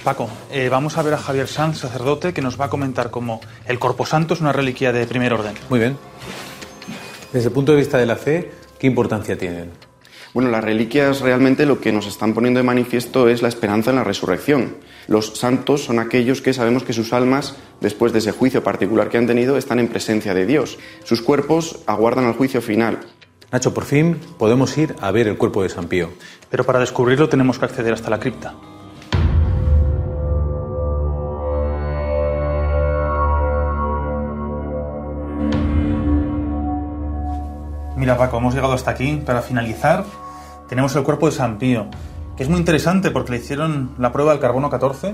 Paco, 0.03 0.27
eh, 0.51 0.69
vamos 0.69 0.97
a 0.97 1.03
ver 1.03 1.13
a 1.13 1.17
Javier 1.17 1.47
Sanz, 1.47 1.77
sacerdote, 1.77 2.33
que 2.33 2.41
nos 2.41 2.59
va 2.59 2.65
a 2.65 2.69
comentar 2.69 3.11
cómo 3.11 3.41
el 3.67 3.77
Corpo 3.77 4.07
Santo 4.07 4.33
es 4.33 4.41
una 4.41 4.53
reliquia 4.53 4.91
de 4.91 5.05
primer 5.05 5.33
orden. 5.33 5.53
Muy 5.69 5.79
bien. 5.79 5.97
Desde 7.31 7.49
el 7.49 7.53
punto 7.53 7.73
de 7.73 7.77
vista 7.77 7.99
de 7.99 8.07
la 8.07 8.15
fe, 8.15 8.49
¿qué 8.79 8.87
importancia 8.87 9.37
tienen? 9.37 9.88
Bueno, 10.34 10.51
las 10.51 10.64
reliquias 10.64 11.22
realmente 11.22 11.65
lo 11.65 11.81
que 11.81 11.91
nos 11.91 12.06
están 12.06 12.34
poniendo 12.34 12.60
de 12.60 12.64
manifiesto 12.64 13.30
es 13.30 13.41
la 13.41 13.47
esperanza 13.47 13.89
en 13.89 13.95
la 13.95 14.03
resurrección. 14.03 14.76
Los 15.07 15.38
santos 15.38 15.84
son 15.84 15.97
aquellos 15.97 16.41
que 16.41 16.53
sabemos 16.53 16.84
que 16.84 16.93
sus 16.93 17.14
almas, 17.14 17.56
después 17.81 18.14
de 18.14 18.19
ese 18.19 18.31
juicio 18.31 18.64
particular 18.64 19.10
que 19.10 19.18
han 19.18 19.26
tenido, 19.26 19.57
están 19.57 19.80
en 19.80 19.88
presencia 19.88 20.35
de 20.35 20.45
Dios. 20.45 20.77
Sus 21.03 21.23
cuerpos 21.23 21.80
aguardan 21.88 22.26
al 22.26 22.34
juicio 22.34 22.61
final. 22.61 22.99
Nacho, 23.51 23.73
por 23.73 23.85
fin 23.85 24.19
podemos 24.38 24.77
ir 24.77 24.95
a 25.01 25.10
ver 25.10 25.27
el 25.27 25.38
cuerpo 25.38 25.64
de 25.64 25.69
San 25.69 25.88
Pío. 25.88 26.11
Pero 26.51 26.64
para 26.64 26.80
descubrirlo 26.80 27.27
tenemos 27.27 27.57
que 27.57 27.65
acceder 27.65 27.93
hasta 27.93 28.11
la 28.11 28.19
cripta. 28.19 28.53
Mira 38.10 38.18
Paco, 38.18 38.40
hemos 38.40 38.56
llegado 38.56 38.73
hasta 38.73 38.90
aquí. 38.90 39.22
Para 39.23 39.44
finalizar, 39.44 40.03
tenemos 40.68 40.95
el 40.95 41.03
cuerpo 41.03 41.27
de 41.27 41.31
San 41.31 41.60
Pío, 41.60 41.86
que 42.36 42.41
es 42.41 42.49
muy 42.49 42.57
interesante 42.57 43.11
porque 43.11 43.34
le 43.34 43.38
hicieron 43.38 43.91
la 43.99 44.11
prueba 44.11 44.31
del 44.31 44.41
carbono 44.41 44.72
14 44.72 45.14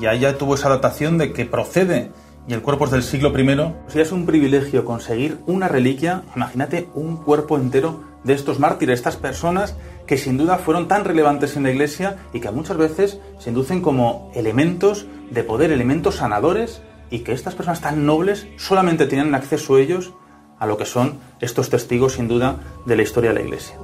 y 0.00 0.06
ahí 0.06 0.20
ya 0.20 0.38
tuvo 0.38 0.54
esa 0.54 0.68
datación 0.68 1.18
de 1.18 1.32
que 1.32 1.44
procede 1.44 2.12
y 2.46 2.54
el 2.54 2.62
cuerpo 2.62 2.84
es 2.84 2.92
del 2.92 3.02
siglo 3.02 3.36
I. 3.36 3.74
Si 3.88 3.98
es 3.98 4.12
un 4.12 4.26
privilegio 4.26 4.84
conseguir 4.84 5.40
una 5.46 5.66
reliquia, 5.66 6.22
imagínate 6.36 6.88
un 6.94 7.16
cuerpo 7.16 7.56
entero 7.56 8.04
de 8.22 8.34
estos 8.34 8.60
mártires, 8.60 9.00
estas 9.00 9.16
personas 9.16 9.76
que 10.06 10.16
sin 10.16 10.36
duda 10.36 10.58
fueron 10.58 10.86
tan 10.86 11.04
relevantes 11.04 11.56
en 11.56 11.64
la 11.64 11.72
iglesia 11.72 12.18
y 12.32 12.38
que 12.38 12.52
muchas 12.52 12.76
veces 12.76 13.18
se 13.40 13.50
inducen 13.50 13.80
como 13.80 14.30
elementos 14.36 15.08
de 15.32 15.42
poder, 15.42 15.72
elementos 15.72 16.14
sanadores 16.14 16.80
y 17.10 17.24
que 17.24 17.32
estas 17.32 17.56
personas 17.56 17.80
tan 17.80 18.06
nobles 18.06 18.46
solamente 18.56 19.06
tienen 19.06 19.34
acceso 19.34 19.78
ellos 19.78 20.14
a 20.58 20.66
lo 20.66 20.76
que 20.76 20.86
son 20.86 21.18
estos 21.40 21.70
testigos 21.70 22.14
sin 22.14 22.28
duda 22.28 22.56
de 22.84 22.96
la 22.96 23.02
historia 23.02 23.30
de 23.30 23.36
la 23.36 23.42
iglesia. 23.42 23.76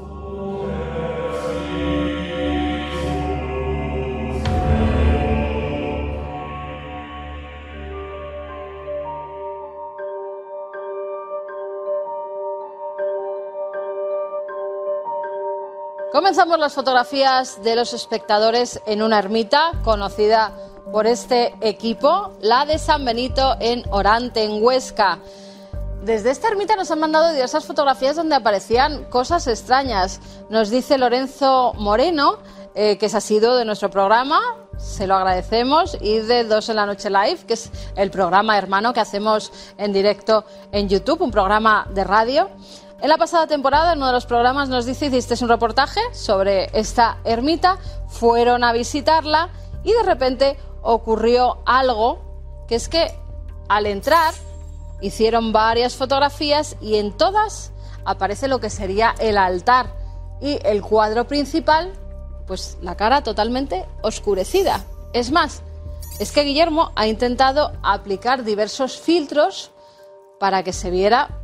Comenzamos 16.12 16.58
las 16.58 16.74
fotografías 16.74 17.62
de 17.62 17.74
los 17.74 17.94
espectadores 17.94 18.82
en 18.84 19.02
una 19.02 19.18
ermita 19.18 19.72
conocida 19.82 20.52
por 20.92 21.06
este 21.06 21.54
equipo, 21.62 22.32
la 22.42 22.66
de 22.66 22.78
San 22.78 23.04
Benito 23.04 23.56
en 23.60 23.82
Orante, 23.90 24.44
en 24.44 24.62
Huesca. 24.62 25.20
Desde 26.02 26.32
esta 26.32 26.48
ermita 26.48 26.74
nos 26.74 26.90
han 26.90 26.98
mandado 26.98 27.32
diversas 27.32 27.64
fotografías 27.64 28.16
donde 28.16 28.34
aparecían 28.34 29.04
cosas 29.04 29.46
extrañas. 29.46 30.20
Nos 30.50 30.68
dice 30.68 30.98
Lorenzo 30.98 31.74
Moreno, 31.74 32.38
eh, 32.74 32.98
que 32.98 33.06
es 33.06 33.12
sido 33.22 33.56
de 33.56 33.64
nuestro 33.64 33.88
programa, 33.88 34.40
se 34.76 35.06
lo 35.06 35.14
agradecemos, 35.14 35.96
y 36.00 36.18
de 36.18 36.42
Dos 36.42 36.68
en 36.70 36.76
la 36.76 36.86
Noche 36.86 37.08
Live, 37.08 37.44
que 37.46 37.54
es 37.54 37.70
el 37.94 38.10
programa 38.10 38.58
hermano 38.58 38.92
que 38.92 38.98
hacemos 38.98 39.52
en 39.78 39.92
directo 39.92 40.44
en 40.72 40.88
YouTube, 40.88 41.22
un 41.22 41.30
programa 41.30 41.86
de 41.94 42.02
radio. 42.02 42.50
En 43.00 43.08
la 43.08 43.16
pasada 43.16 43.46
temporada, 43.46 43.92
en 43.92 43.98
uno 43.98 44.08
de 44.08 44.12
los 44.12 44.26
programas, 44.26 44.68
nos 44.68 44.86
dice, 44.86 45.06
hiciste 45.06 45.36
un 45.40 45.48
reportaje 45.48 46.00
sobre 46.12 46.68
esta 46.76 47.18
ermita, 47.22 47.78
fueron 48.08 48.64
a 48.64 48.72
visitarla 48.72 49.50
y 49.84 49.92
de 49.92 50.02
repente 50.02 50.56
ocurrió 50.82 51.58
algo, 51.64 52.64
que 52.66 52.74
es 52.74 52.88
que 52.88 53.16
al 53.68 53.86
entrar 53.86 54.34
hicieron 55.02 55.52
varias 55.52 55.96
fotografías 55.96 56.76
y 56.80 56.96
en 56.96 57.12
todas 57.12 57.72
aparece 58.04 58.48
lo 58.48 58.60
que 58.60 58.70
sería 58.70 59.14
el 59.18 59.36
altar 59.36 59.94
y 60.40 60.58
el 60.64 60.80
cuadro 60.80 61.26
principal, 61.26 61.92
pues 62.46 62.78
la 62.80 62.96
cara 62.96 63.22
totalmente 63.22 63.84
oscurecida. 64.02 64.84
Es 65.12 65.30
más, 65.30 65.62
es 66.18 66.32
que 66.32 66.44
Guillermo 66.44 66.92
ha 66.94 67.06
intentado 67.06 67.72
aplicar 67.82 68.44
diversos 68.44 68.98
filtros 68.98 69.70
para 70.40 70.62
que 70.62 70.72
se 70.72 70.90
viera 70.90 71.42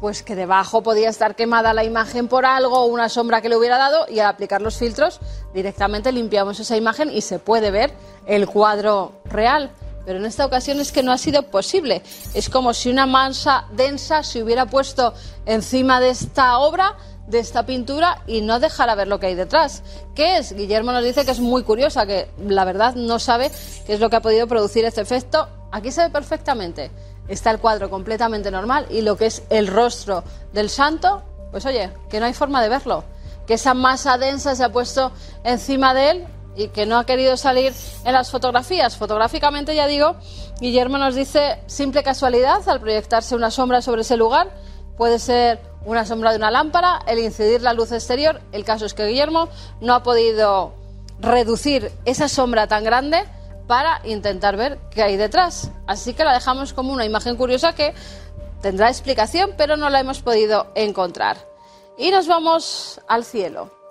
pues 0.00 0.22
que 0.22 0.34
debajo 0.34 0.82
podía 0.82 1.08
estar 1.08 1.34
quemada 1.34 1.72
la 1.72 1.84
imagen 1.84 2.28
por 2.28 2.44
algo 2.44 2.80
o 2.80 2.86
una 2.86 3.08
sombra 3.08 3.40
que 3.40 3.48
le 3.48 3.56
hubiera 3.56 3.78
dado 3.78 4.06
y 4.08 4.18
al 4.18 4.26
aplicar 4.26 4.60
los 4.60 4.76
filtros 4.76 5.18
directamente 5.54 6.12
limpiamos 6.12 6.60
esa 6.60 6.76
imagen 6.76 7.10
y 7.10 7.22
se 7.22 7.38
puede 7.38 7.70
ver 7.70 7.94
el 8.26 8.46
cuadro 8.46 9.12
real. 9.24 9.70
Pero 10.04 10.18
en 10.18 10.26
esta 10.26 10.46
ocasión 10.46 10.80
es 10.80 10.92
que 10.92 11.02
no 11.02 11.12
ha 11.12 11.18
sido 11.18 11.42
posible. 11.44 12.02
Es 12.34 12.48
como 12.48 12.74
si 12.74 12.90
una 12.90 13.06
masa 13.06 13.66
densa 13.72 14.22
se 14.22 14.42
hubiera 14.42 14.66
puesto 14.66 15.14
encima 15.46 16.00
de 16.00 16.10
esta 16.10 16.58
obra, 16.58 16.96
de 17.26 17.38
esta 17.38 17.64
pintura, 17.64 18.22
y 18.26 18.42
no 18.42 18.60
dejara 18.60 18.94
ver 18.94 19.08
lo 19.08 19.18
que 19.18 19.26
hay 19.26 19.34
detrás. 19.34 19.82
¿Qué 20.14 20.38
es? 20.38 20.52
Guillermo 20.52 20.92
nos 20.92 21.04
dice 21.04 21.24
que 21.24 21.30
es 21.30 21.40
muy 21.40 21.62
curiosa, 21.62 22.06
que 22.06 22.28
la 22.46 22.64
verdad 22.64 22.94
no 22.94 23.18
sabe 23.18 23.50
qué 23.86 23.94
es 23.94 24.00
lo 24.00 24.10
que 24.10 24.16
ha 24.16 24.22
podido 24.22 24.46
producir 24.46 24.84
este 24.84 25.00
efecto. 25.00 25.48
Aquí 25.72 25.90
se 25.90 26.02
ve 26.02 26.10
perfectamente 26.10 26.90
está 27.28 27.50
el 27.50 27.58
cuadro 27.58 27.90
completamente 27.90 28.50
normal 28.50 28.86
y 28.90 29.00
lo 29.00 29.16
que 29.16 29.26
es 29.26 29.42
el 29.50 29.66
rostro 29.66 30.24
del 30.52 30.70
santo, 30.70 31.22
pues 31.50 31.64
oye, 31.66 31.90
que 32.08 32.20
no 32.20 32.26
hay 32.26 32.34
forma 32.34 32.62
de 32.62 32.68
verlo, 32.68 33.04
que 33.46 33.54
esa 33.54 33.74
masa 33.74 34.18
densa 34.18 34.54
se 34.54 34.64
ha 34.64 34.72
puesto 34.72 35.12
encima 35.42 35.94
de 35.94 36.10
él 36.10 36.26
y 36.56 36.68
que 36.68 36.86
no 36.86 36.98
ha 36.98 37.06
querido 37.06 37.36
salir 37.36 37.72
en 38.04 38.12
las 38.12 38.30
fotografías. 38.30 38.96
Fotográficamente, 38.96 39.74
ya 39.74 39.86
digo, 39.86 40.16
Guillermo 40.60 40.98
nos 40.98 41.14
dice 41.14 41.58
simple 41.66 42.02
casualidad 42.02 42.68
al 42.68 42.80
proyectarse 42.80 43.34
una 43.34 43.50
sombra 43.50 43.82
sobre 43.82 44.02
ese 44.02 44.16
lugar. 44.16 44.50
Puede 44.96 45.18
ser 45.18 45.60
una 45.84 46.06
sombra 46.06 46.30
de 46.30 46.38
una 46.38 46.50
lámpara, 46.50 47.00
el 47.06 47.18
incidir 47.18 47.62
la 47.62 47.72
luz 47.72 47.92
exterior. 47.92 48.40
El 48.52 48.64
caso 48.64 48.86
es 48.86 48.94
que 48.94 49.06
Guillermo 49.06 49.48
no 49.80 49.94
ha 49.94 50.02
podido 50.02 50.74
reducir 51.20 51.90
esa 52.04 52.28
sombra 52.28 52.66
tan 52.66 52.84
grande 52.84 53.24
para 53.66 54.00
intentar 54.04 54.56
ver 54.56 54.78
qué 54.90 55.02
hay 55.02 55.16
detrás. 55.16 55.70
Así 55.86 56.14
que 56.14 56.24
la 56.24 56.32
dejamos 56.32 56.72
como 56.72 56.92
una 56.92 57.04
imagen 57.04 57.36
curiosa 57.36 57.74
que 57.74 57.94
tendrá 58.62 58.88
explicación, 58.88 59.54
pero 59.56 59.76
no 59.76 59.90
la 59.90 60.00
hemos 60.00 60.22
podido 60.22 60.68
encontrar. 60.74 61.36
Y 61.96 62.10
nos 62.10 62.26
vamos 62.26 63.00
al 63.08 63.24
cielo. 63.24 63.83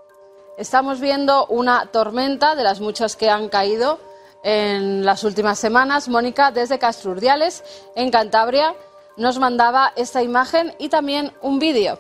Estamos 0.58 1.00
viendo 1.00 1.48
una 1.48 1.88
tormenta 1.88 2.56
de 2.56 2.64
las 2.64 2.80
muchas 2.80 3.16
que 3.16 3.28
han 3.30 3.50
caído 3.50 4.00
en 4.44 5.04
las 5.04 5.24
últimas 5.24 5.58
semanas. 5.58 6.10
Mónica, 6.10 6.52
desde 6.52 6.78
Castrurdiales, 6.78 7.64
en 7.96 8.12
Cantabria, 8.12 8.76
nos 9.18 9.40
mandaba 9.40 9.94
esta 9.96 10.22
imagen 10.22 10.76
y 10.78 10.90
también 10.90 11.34
un 11.42 11.58
vídeo 11.58 12.00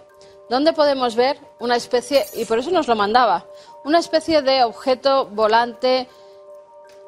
donde 0.49 0.73
podemos 0.73 1.15
ver 1.15 1.39
una 1.59 1.75
especie, 1.75 2.25
y 2.35 2.45
por 2.45 2.59
eso 2.59 2.69
nos 2.69 2.87
lo 2.87 2.95
mandaba, 2.95 3.45
una 3.85 3.97
especie 3.97 4.43
de 4.43 4.63
objeto 4.63 5.25
volante 5.25 6.07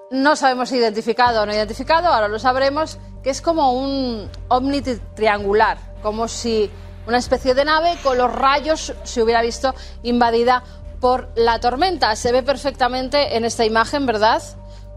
no 0.09 0.35
sabemos 0.35 0.69
si 0.69 0.77
identificado 0.77 1.43
o 1.43 1.45
no 1.45 1.53
identificado, 1.53 2.07
ahora 2.07 2.27
lo 2.27 2.39
sabremos, 2.39 2.97
que 3.21 3.29
es 3.29 3.41
como 3.41 3.73
un 3.73 4.31
ovni 4.47 4.81
triangular, 4.81 5.77
como 6.01 6.27
si 6.27 6.71
una 7.07 7.17
especie 7.17 7.53
de 7.53 7.65
nave 7.65 7.97
con 8.01 8.17
los 8.17 8.33
rayos 8.33 8.93
se 9.03 9.21
hubiera 9.21 9.41
visto 9.41 9.75
invadida 10.01 10.63
por 11.05 11.29
la 11.35 11.59
tormenta. 11.59 12.15
Se 12.15 12.31
ve 12.31 12.41
perfectamente 12.41 13.37
en 13.37 13.45
esta 13.45 13.63
imagen, 13.63 14.07
¿verdad? 14.07 14.41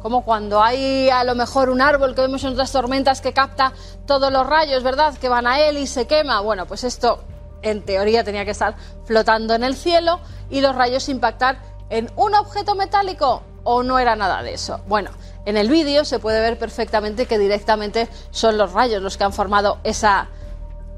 Como 0.01 0.25
cuando 0.25 0.63
hay 0.63 1.11
a 1.11 1.23
lo 1.23 1.35
mejor 1.35 1.69
un 1.69 1.83
árbol 1.83 2.15
que 2.15 2.23
vemos 2.23 2.43
en 2.45 2.53
otras 2.55 2.73
tormentas 2.73 3.21
que 3.21 3.35
capta 3.35 3.75
todos 4.07 4.33
los 4.33 4.47
rayos, 4.47 4.83
¿verdad? 4.83 5.13
Que 5.19 5.29
van 5.29 5.47
a 5.47 5.61
él 5.61 5.77
y 5.77 5.87
se 5.87 6.07
quema. 6.07 6.41
Bueno, 6.41 6.65
pues 6.65 6.83
esto 6.83 7.23
en 7.61 7.85
teoría 7.85 8.25
tenía 8.25 8.47
que 8.47 8.53
estar 8.53 8.75
flotando 9.05 9.55
en 9.55 9.65
el 9.65 9.77
cielo 9.77 10.21
y 10.49 10.63
los 10.63 10.75
rayos 10.75 11.11
impactar 11.11 11.59
en 11.91 12.11
un 12.17 12.35
objeto 12.35 12.75
metálico 12.75 13.43
o 13.65 13.83
no 13.83 13.99
era 13.99 14.17
nada 14.17 14.43
de 14.43 14.55
eso. 14.55 14.81
Bueno, 14.89 15.11
en 15.45 15.59
el 15.59 15.69
vídeo 15.69 16.07
se 16.07 16.19
puede 16.19 16.41
ver 16.41 16.59
perfectamente 16.59 17.27
que 17.27 17.39
directamente 17.39 18.09
son 18.31 18.57
los 18.57 18.73
rayos 18.73 19.03
los 19.03 19.19
que 19.19 19.25
han 19.25 19.35
formado 19.35 19.77
esa 19.85 20.29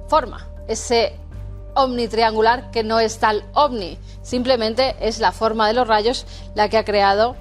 forma, 0.06 0.46
ese 0.68 1.18
ovni 1.74 2.08
triangular 2.08 2.70
que 2.70 2.84
no 2.84 3.00
es 3.00 3.18
tal 3.18 3.44
ovni, 3.54 3.98
simplemente 4.22 4.96
es 5.00 5.18
la 5.18 5.32
forma 5.32 5.66
de 5.66 5.74
los 5.74 5.88
rayos 5.88 6.26
la 6.54 6.68
que 6.68 6.78
ha 6.78 6.84
creado 6.84 7.36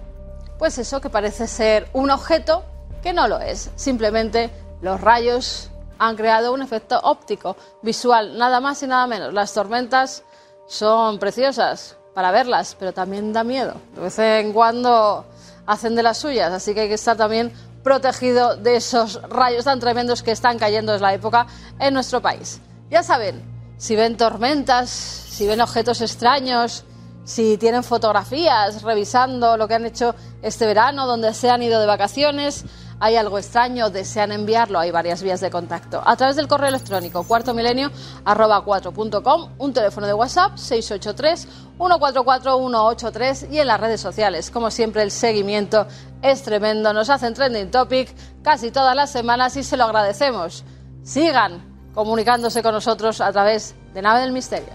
pues 0.57 0.77
eso 0.77 0.99
que 0.99 1.10
parece 1.10 1.47
ser 1.47 1.88
un 1.93 2.11
objeto 2.11 2.64
que 3.01 3.14
no 3.14 3.27
lo 3.27 3.39
es, 3.39 3.72
simplemente 3.76 4.49
los 4.81 4.99
rayos 4.99 5.69
han 5.97 6.15
creado 6.15 6.53
un 6.53 6.61
efecto 6.61 6.99
óptico, 7.03 7.56
visual, 7.81 8.38
nada 8.38 8.60
más 8.60 8.81
y 8.84 8.88
nada 8.88 9.06
menos. 9.06 9.34
Las 9.34 9.53
tormentas 9.53 10.23
son 10.65 11.19
preciosas, 11.19 11.97
para 12.14 12.31
verlas, 12.31 12.76
pero 12.77 12.93
también 12.93 13.34
da 13.34 13.43
miedo. 13.43 13.76
De 13.95 14.01
vez 14.01 14.19
en 14.19 14.53
cuando 14.53 15.26
hacen 15.65 15.95
de 15.95 16.03
las 16.03 16.18
suyas, 16.18 16.51
así 16.51 16.73
que 16.73 16.81
hay 16.81 16.88
que 16.88 16.95
estar 16.95 17.15
también 17.15 17.53
protegido 17.84 18.56
de 18.56 18.76
esos 18.76 19.22
rayos 19.30 19.65
tan 19.65 19.80
tremendos 19.80 20.23
que 20.23 20.31
están 20.31 20.57
cayendo 20.57 20.93
en 20.93 21.01
la 21.01 21.14
época 21.14 21.47
en 21.80 21.93
nuestro 21.93 22.22
país. 22.22 22.60
Ya 22.89 23.03
saben, 23.03 23.41
si 23.80 23.95
ven 23.95 24.18
tormentas, 24.18 24.89
si 24.89 25.47
ven 25.47 25.61
objetos 25.61 26.01
extraños, 26.01 26.84
si 27.23 27.57
tienen 27.57 27.84
fotografías 27.84 28.84
revisando 28.84 29.56
lo 29.56 29.69
que 29.69 29.76
han 29.76 29.85
hecho 29.85 30.15
este 30.41 30.65
verano, 30.65 31.07
donde 31.07 31.34
se 31.34 31.49
han 31.49 31.64
ido 31.64 31.80
de 31.80 31.88
vacaciones, 31.88 32.65
hay 32.99 33.15
algo 33.15 33.38
extraño, 33.38 33.89
desean 33.89 34.34
enviarlo, 34.34 34.80
hay 34.80 34.91
varias 34.91 35.23
vías 35.23 35.39
de 35.39 35.49
contacto. 35.49 36.01
A 36.06 36.18
través 36.18 36.35
del 36.35 36.49
correo 36.49 36.68
electrónico 36.68 37.23
cuarto 37.23 37.53
milenio 37.53 37.89
arroba 38.26 38.65
4.com, 38.65 39.53
un 39.57 39.73
teléfono 39.73 40.07
de 40.07 40.14
WhatsApp 40.14 40.57
683 40.57 41.47
144 41.77 42.57
183 42.57 43.47
y 43.49 43.60
en 43.60 43.68
las 43.68 43.80
redes 43.80 44.01
sociales. 44.01 44.51
Como 44.51 44.72
siempre, 44.72 45.03
el 45.03 45.11
seguimiento 45.11 45.88
es 46.22 46.43
tremendo. 46.43 46.91
Nos 46.91 47.10
hacen 47.10 47.34
trending 47.34 47.72
topic 47.72 48.14
casi 48.43 48.72
todas 48.72 48.93
las 48.93 49.10
semanas 49.10 49.56
y 49.56 49.64
se 49.64 49.77
lo 49.77 49.85
agradecemos. 49.85 50.65
Sigan 51.01 51.69
comunicándose 51.99 52.63
con 52.63 52.71
nosotros 52.71 53.19
a 53.19 53.30
través 53.30 53.76
de 53.93 54.01
Nave 54.01 54.21
del 54.21 54.31
Misterio. 54.31 54.69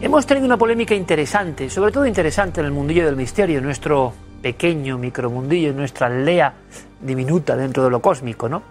Hemos 0.00 0.24
tenido 0.24 0.46
una 0.46 0.56
polémica 0.56 0.94
interesante, 0.94 1.68
sobre 1.68 1.92
todo 1.92 2.06
interesante 2.06 2.60
en 2.60 2.66
el 2.66 2.72
mundillo 2.72 3.04
del 3.04 3.16
misterio, 3.16 3.58
en 3.58 3.64
nuestro 3.64 4.14
pequeño 4.40 4.96
micromundillo, 4.96 5.68
en 5.68 5.76
nuestra 5.76 6.06
aldea 6.06 6.54
diminuta 7.00 7.56
dentro 7.56 7.84
de 7.84 7.90
lo 7.90 8.00
cósmico, 8.00 8.48
¿no? 8.48 8.62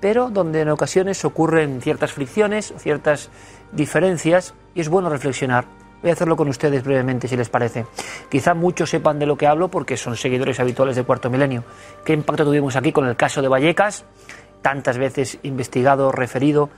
Pero 0.00 0.30
donde 0.30 0.62
en 0.62 0.70
ocasiones 0.70 1.24
ocurren 1.24 1.80
ciertas 1.80 2.12
fricciones, 2.12 2.72
ciertas 2.78 3.30
diferencias, 3.72 4.54
y 4.74 4.80
es 4.80 4.88
bueno 4.88 5.10
reflexionar. 5.10 5.66
Voy 6.00 6.10
a 6.10 6.14
hacerlo 6.14 6.36
con 6.36 6.48
ustedes 6.48 6.82
brevemente, 6.82 7.28
si 7.28 7.36
les 7.36 7.50
parece. 7.50 7.84
Quizá 8.30 8.54
muchos 8.54 8.88
sepan 8.88 9.18
de 9.18 9.26
lo 9.26 9.36
que 9.36 9.46
hablo 9.46 9.68
porque 9.68 9.98
son 9.98 10.16
seguidores 10.16 10.58
habituales 10.58 10.96
de 10.96 11.04
Cuarto 11.04 11.28
Milenio. 11.28 11.64
¿Qué 12.04 12.14
impacto 12.14 12.44
tuvimos 12.44 12.74
aquí 12.76 12.90
con 12.90 13.06
el 13.06 13.16
caso 13.16 13.42
de 13.42 13.48
Vallecas? 13.48 14.04
Tantas 14.62 14.96
veces 14.96 15.38
investigado, 15.42 16.10
referido 16.10 16.70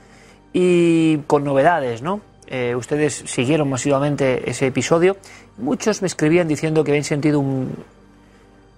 y 0.51 1.19
con 1.19 1.45
novedades, 1.45 2.01
¿no? 2.01 2.19
Eh, 2.47 2.75
ustedes 2.75 3.23
siguieron 3.25 3.69
masivamente 3.69 4.49
ese 4.49 4.67
episodio. 4.67 5.15
Muchos 5.57 6.01
me 6.01 6.07
escribían 6.07 6.49
diciendo 6.49 6.83
que 6.83 6.91
habían 6.91 7.05
sentido 7.05 7.39
un, 7.39 7.73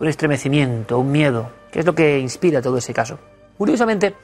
un 0.06 0.10
estremecimiento, 0.10 1.00
un 1.00 1.12
miedo, 1.12 1.50
que 1.72 1.80
es 1.80 1.86
lo 1.86 1.96
que 1.96 2.20
inspira 2.20 2.62
todo 2.62 2.78
ese 2.78 2.94
caso. 2.94 3.18
Curiosamente, 3.58 4.16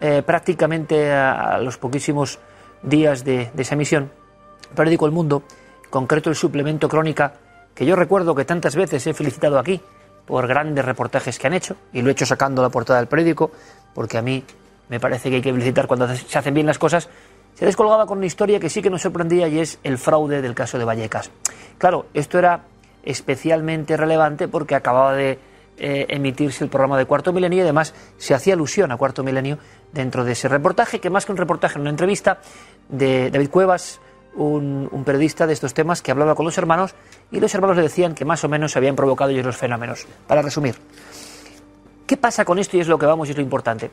eh, 0.00 0.22
prácticamente 0.24 1.12
a, 1.12 1.58
los 1.58 1.76
poquísimos 1.76 2.38
días 2.82 3.24
de, 3.24 3.50
esa 3.58 3.74
emisión, 3.74 4.10
el 4.70 4.74
periódico 4.74 5.04
El 5.04 5.12
Mundo, 5.12 5.42
en 5.84 5.90
concreto 5.90 6.30
el 6.30 6.36
suplemento 6.36 6.88
Crónica, 6.88 7.34
que 7.74 7.84
yo 7.84 7.94
recuerdo 7.94 8.34
que 8.34 8.46
tantas 8.46 8.74
veces 8.74 9.06
he 9.06 9.12
felicitado 9.12 9.58
aquí 9.58 9.80
por 10.24 10.46
grandes 10.46 10.84
reportajes 10.84 11.38
que 11.38 11.46
han 11.46 11.52
hecho, 11.52 11.76
y 11.92 12.00
lo 12.00 12.08
he 12.08 12.12
hecho 12.12 12.24
sacando 12.24 12.62
la 12.62 12.70
portada 12.70 12.98
del 12.98 13.08
periódico, 13.08 13.50
porque 13.94 14.16
a 14.16 14.22
mí 14.22 14.42
me 14.88 14.98
parece 14.98 15.28
que 15.28 15.36
hay 15.36 15.42
que 15.42 15.52
felicitar 15.52 15.86
cuando 15.86 16.08
se 16.14 16.38
hacen 16.38 16.54
bien 16.54 16.66
las 16.66 16.78
cosas, 16.78 17.08
se 17.54 17.66
descolgaba 17.66 18.06
con 18.06 18.16
una 18.16 18.26
historia 18.26 18.58
que 18.58 18.70
sí 18.70 18.80
que 18.80 18.88
nos 18.88 19.02
sorprendía 19.02 19.46
y 19.48 19.58
es 19.58 19.78
el 19.82 19.98
fraude 19.98 20.40
del 20.40 20.54
caso 20.54 20.78
de 20.78 20.84
Vallecas. 20.84 21.30
Claro, 21.76 22.06
esto 22.14 22.38
era 22.38 22.62
especialmente 23.08 23.96
relevante 23.96 24.48
porque 24.48 24.74
acababa 24.74 25.14
de 25.14 25.38
eh, 25.78 26.06
emitirse 26.10 26.62
el 26.62 26.68
programa 26.68 26.98
de 26.98 27.06
Cuarto 27.06 27.32
Milenio 27.32 27.60
y 27.60 27.62
además 27.62 27.94
se 28.18 28.34
hacía 28.34 28.52
alusión 28.52 28.92
a 28.92 28.98
Cuarto 28.98 29.24
Milenio 29.24 29.58
dentro 29.92 30.24
de 30.24 30.32
ese 30.32 30.46
reportaje, 30.46 31.00
que 31.00 31.08
más 31.08 31.24
que 31.24 31.32
un 31.32 31.38
reportaje, 31.38 31.80
una 31.80 31.88
entrevista 31.88 32.40
de 32.90 33.30
David 33.30 33.48
Cuevas, 33.48 33.98
un, 34.34 35.02
periodista 35.06 35.46
de 35.46 35.54
estos 35.54 35.72
temas 35.72 36.02
que 36.02 36.10
hablaba 36.10 36.34
con 36.34 36.44
los 36.44 36.58
hermanos 36.58 36.94
y 37.32 37.40
los 37.40 37.54
hermanos 37.54 37.76
le 37.76 37.82
decían 37.82 38.14
que 38.14 38.26
más 38.26 38.44
o 38.44 38.48
menos 38.48 38.76
habían 38.76 38.94
provocado 38.94 39.30
ellos 39.30 39.46
los 39.46 39.56
fenómenos. 39.56 40.06
Para 40.26 40.42
resumir, 40.42 40.76
¿qué 42.06 42.18
pasa 42.18 42.44
con 42.44 42.58
esto 42.58 42.76
y 42.76 42.80
es 42.80 42.88
lo 42.88 42.98
que 42.98 43.06
vamos 43.06 43.28
y 43.28 43.30
es 43.30 43.36
lo 43.38 43.42
importante? 43.42 43.90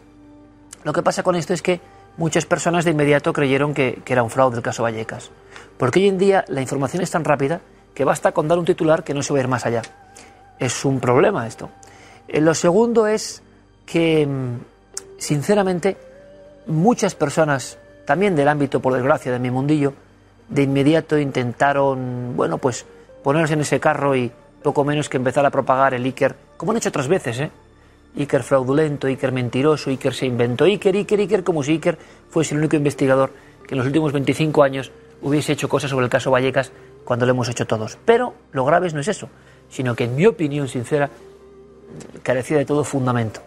Lo 0.84 0.92
que 0.92 1.04
pasa 1.04 1.24
con 1.24 1.38
esto 1.38 1.54
es 1.54 1.62
que 1.62 1.80
muchas 2.18 2.46
personas 2.46 2.84
de 2.84 2.92
inmediato 2.92 3.32
creyeron 3.32 3.74
que, 3.74 4.02
era 4.06 4.24
un 4.24 4.30
fraude 4.30 4.58
el 4.58 4.64
caso 4.64 4.84
Vallecas. 4.84 5.32
Porque 5.78 6.00
hoy 6.00 6.10
en 6.10 6.18
día 6.18 6.44
la 6.50 6.62
información 6.62 7.02
es 7.02 7.12
tan 7.12 7.24
rápida 7.24 7.62
que 7.96 8.04
basta 8.04 8.34
con 8.34 8.48
dar 8.48 8.60
un 8.60 8.66
titular 8.66 9.04
que 9.04 9.14
no 9.14 9.24
se 9.24 9.34
va 9.34 9.40
a 9.40 9.42
ir 9.42 9.48
más 9.48 9.66
allá. 9.66 9.82
Es 10.60 10.86
un 10.86 11.00
problema 11.00 11.48
esto. 11.48 11.70
Eh, 12.28 12.42
lo 12.42 12.54
segundo 12.54 13.08
es 13.08 13.42
que, 13.86 14.28
mm, 14.28 14.60
sinceramente, 15.18 15.98
muchas 16.68 17.16
personas, 17.16 17.78
también 18.06 18.36
del 18.36 18.50
ámbito, 18.50 18.82
por 18.82 18.94
desgracia, 18.94 19.32
de 19.32 19.40
mi 19.40 19.50
mundillo, 19.50 19.94
de 20.50 20.64
inmediato 20.64 21.18
intentaron, 21.18 22.36
bueno, 22.36 22.58
pues 22.58 22.86
ponerse 23.24 23.54
en 23.54 23.62
ese 23.62 23.80
carro 23.80 24.16
y 24.16 24.32
poco 24.62 24.84
menos 24.84 25.10
que 25.10 25.18
empezar 25.18 25.46
a 25.46 25.50
propagar 25.50 25.94
el 25.94 26.04
Iker, 26.04 26.36
como 26.58 26.72
han 26.72 26.78
hecho 26.78 26.90
otras 26.90 27.08
veces, 27.08 27.40
¿eh? 27.40 27.52
Iker 28.18 28.44
fraudulento, 28.44 29.08
Iker 29.08 29.32
mentiroso, 29.32 29.90
Iker 29.90 30.14
se 30.14 30.26
inventó 30.26 30.66
Iker, 30.66 30.96
Iker, 30.96 31.20
Iker, 31.20 31.44
como 31.44 31.64
si 31.64 31.74
Iker 31.74 31.98
fuese 32.30 32.54
el 32.54 32.60
único 32.60 32.76
investigador 32.76 33.32
que 33.68 33.74
en 33.74 33.80
los 33.80 33.88
últimos 33.88 34.14
25 34.14 34.64
años 34.64 34.92
hubiese 35.22 35.54
hecho 35.54 35.68
cosas 35.68 35.90
sobre 35.90 36.06
el 36.06 36.10
caso 36.10 36.32
Vallecas 36.32 36.72
cuando 37.06 37.26
lo 37.26 37.32
hemos 37.32 37.48
hecho 37.48 37.66
todos. 37.66 37.98
Pero 38.04 38.34
lo 38.52 38.66
grave 38.66 38.92
no 38.92 39.00
es 39.00 39.08
eso, 39.08 39.30
sino 39.70 39.96
que 39.96 40.04
en 40.04 40.16
mi 40.16 40.26
opinión 40.26 40.68
sincera 40.68 41.10
carecía 42.24 42.58
de 42.58 42.66
todo 42.66 42.84
fundamento. 42.84 43.42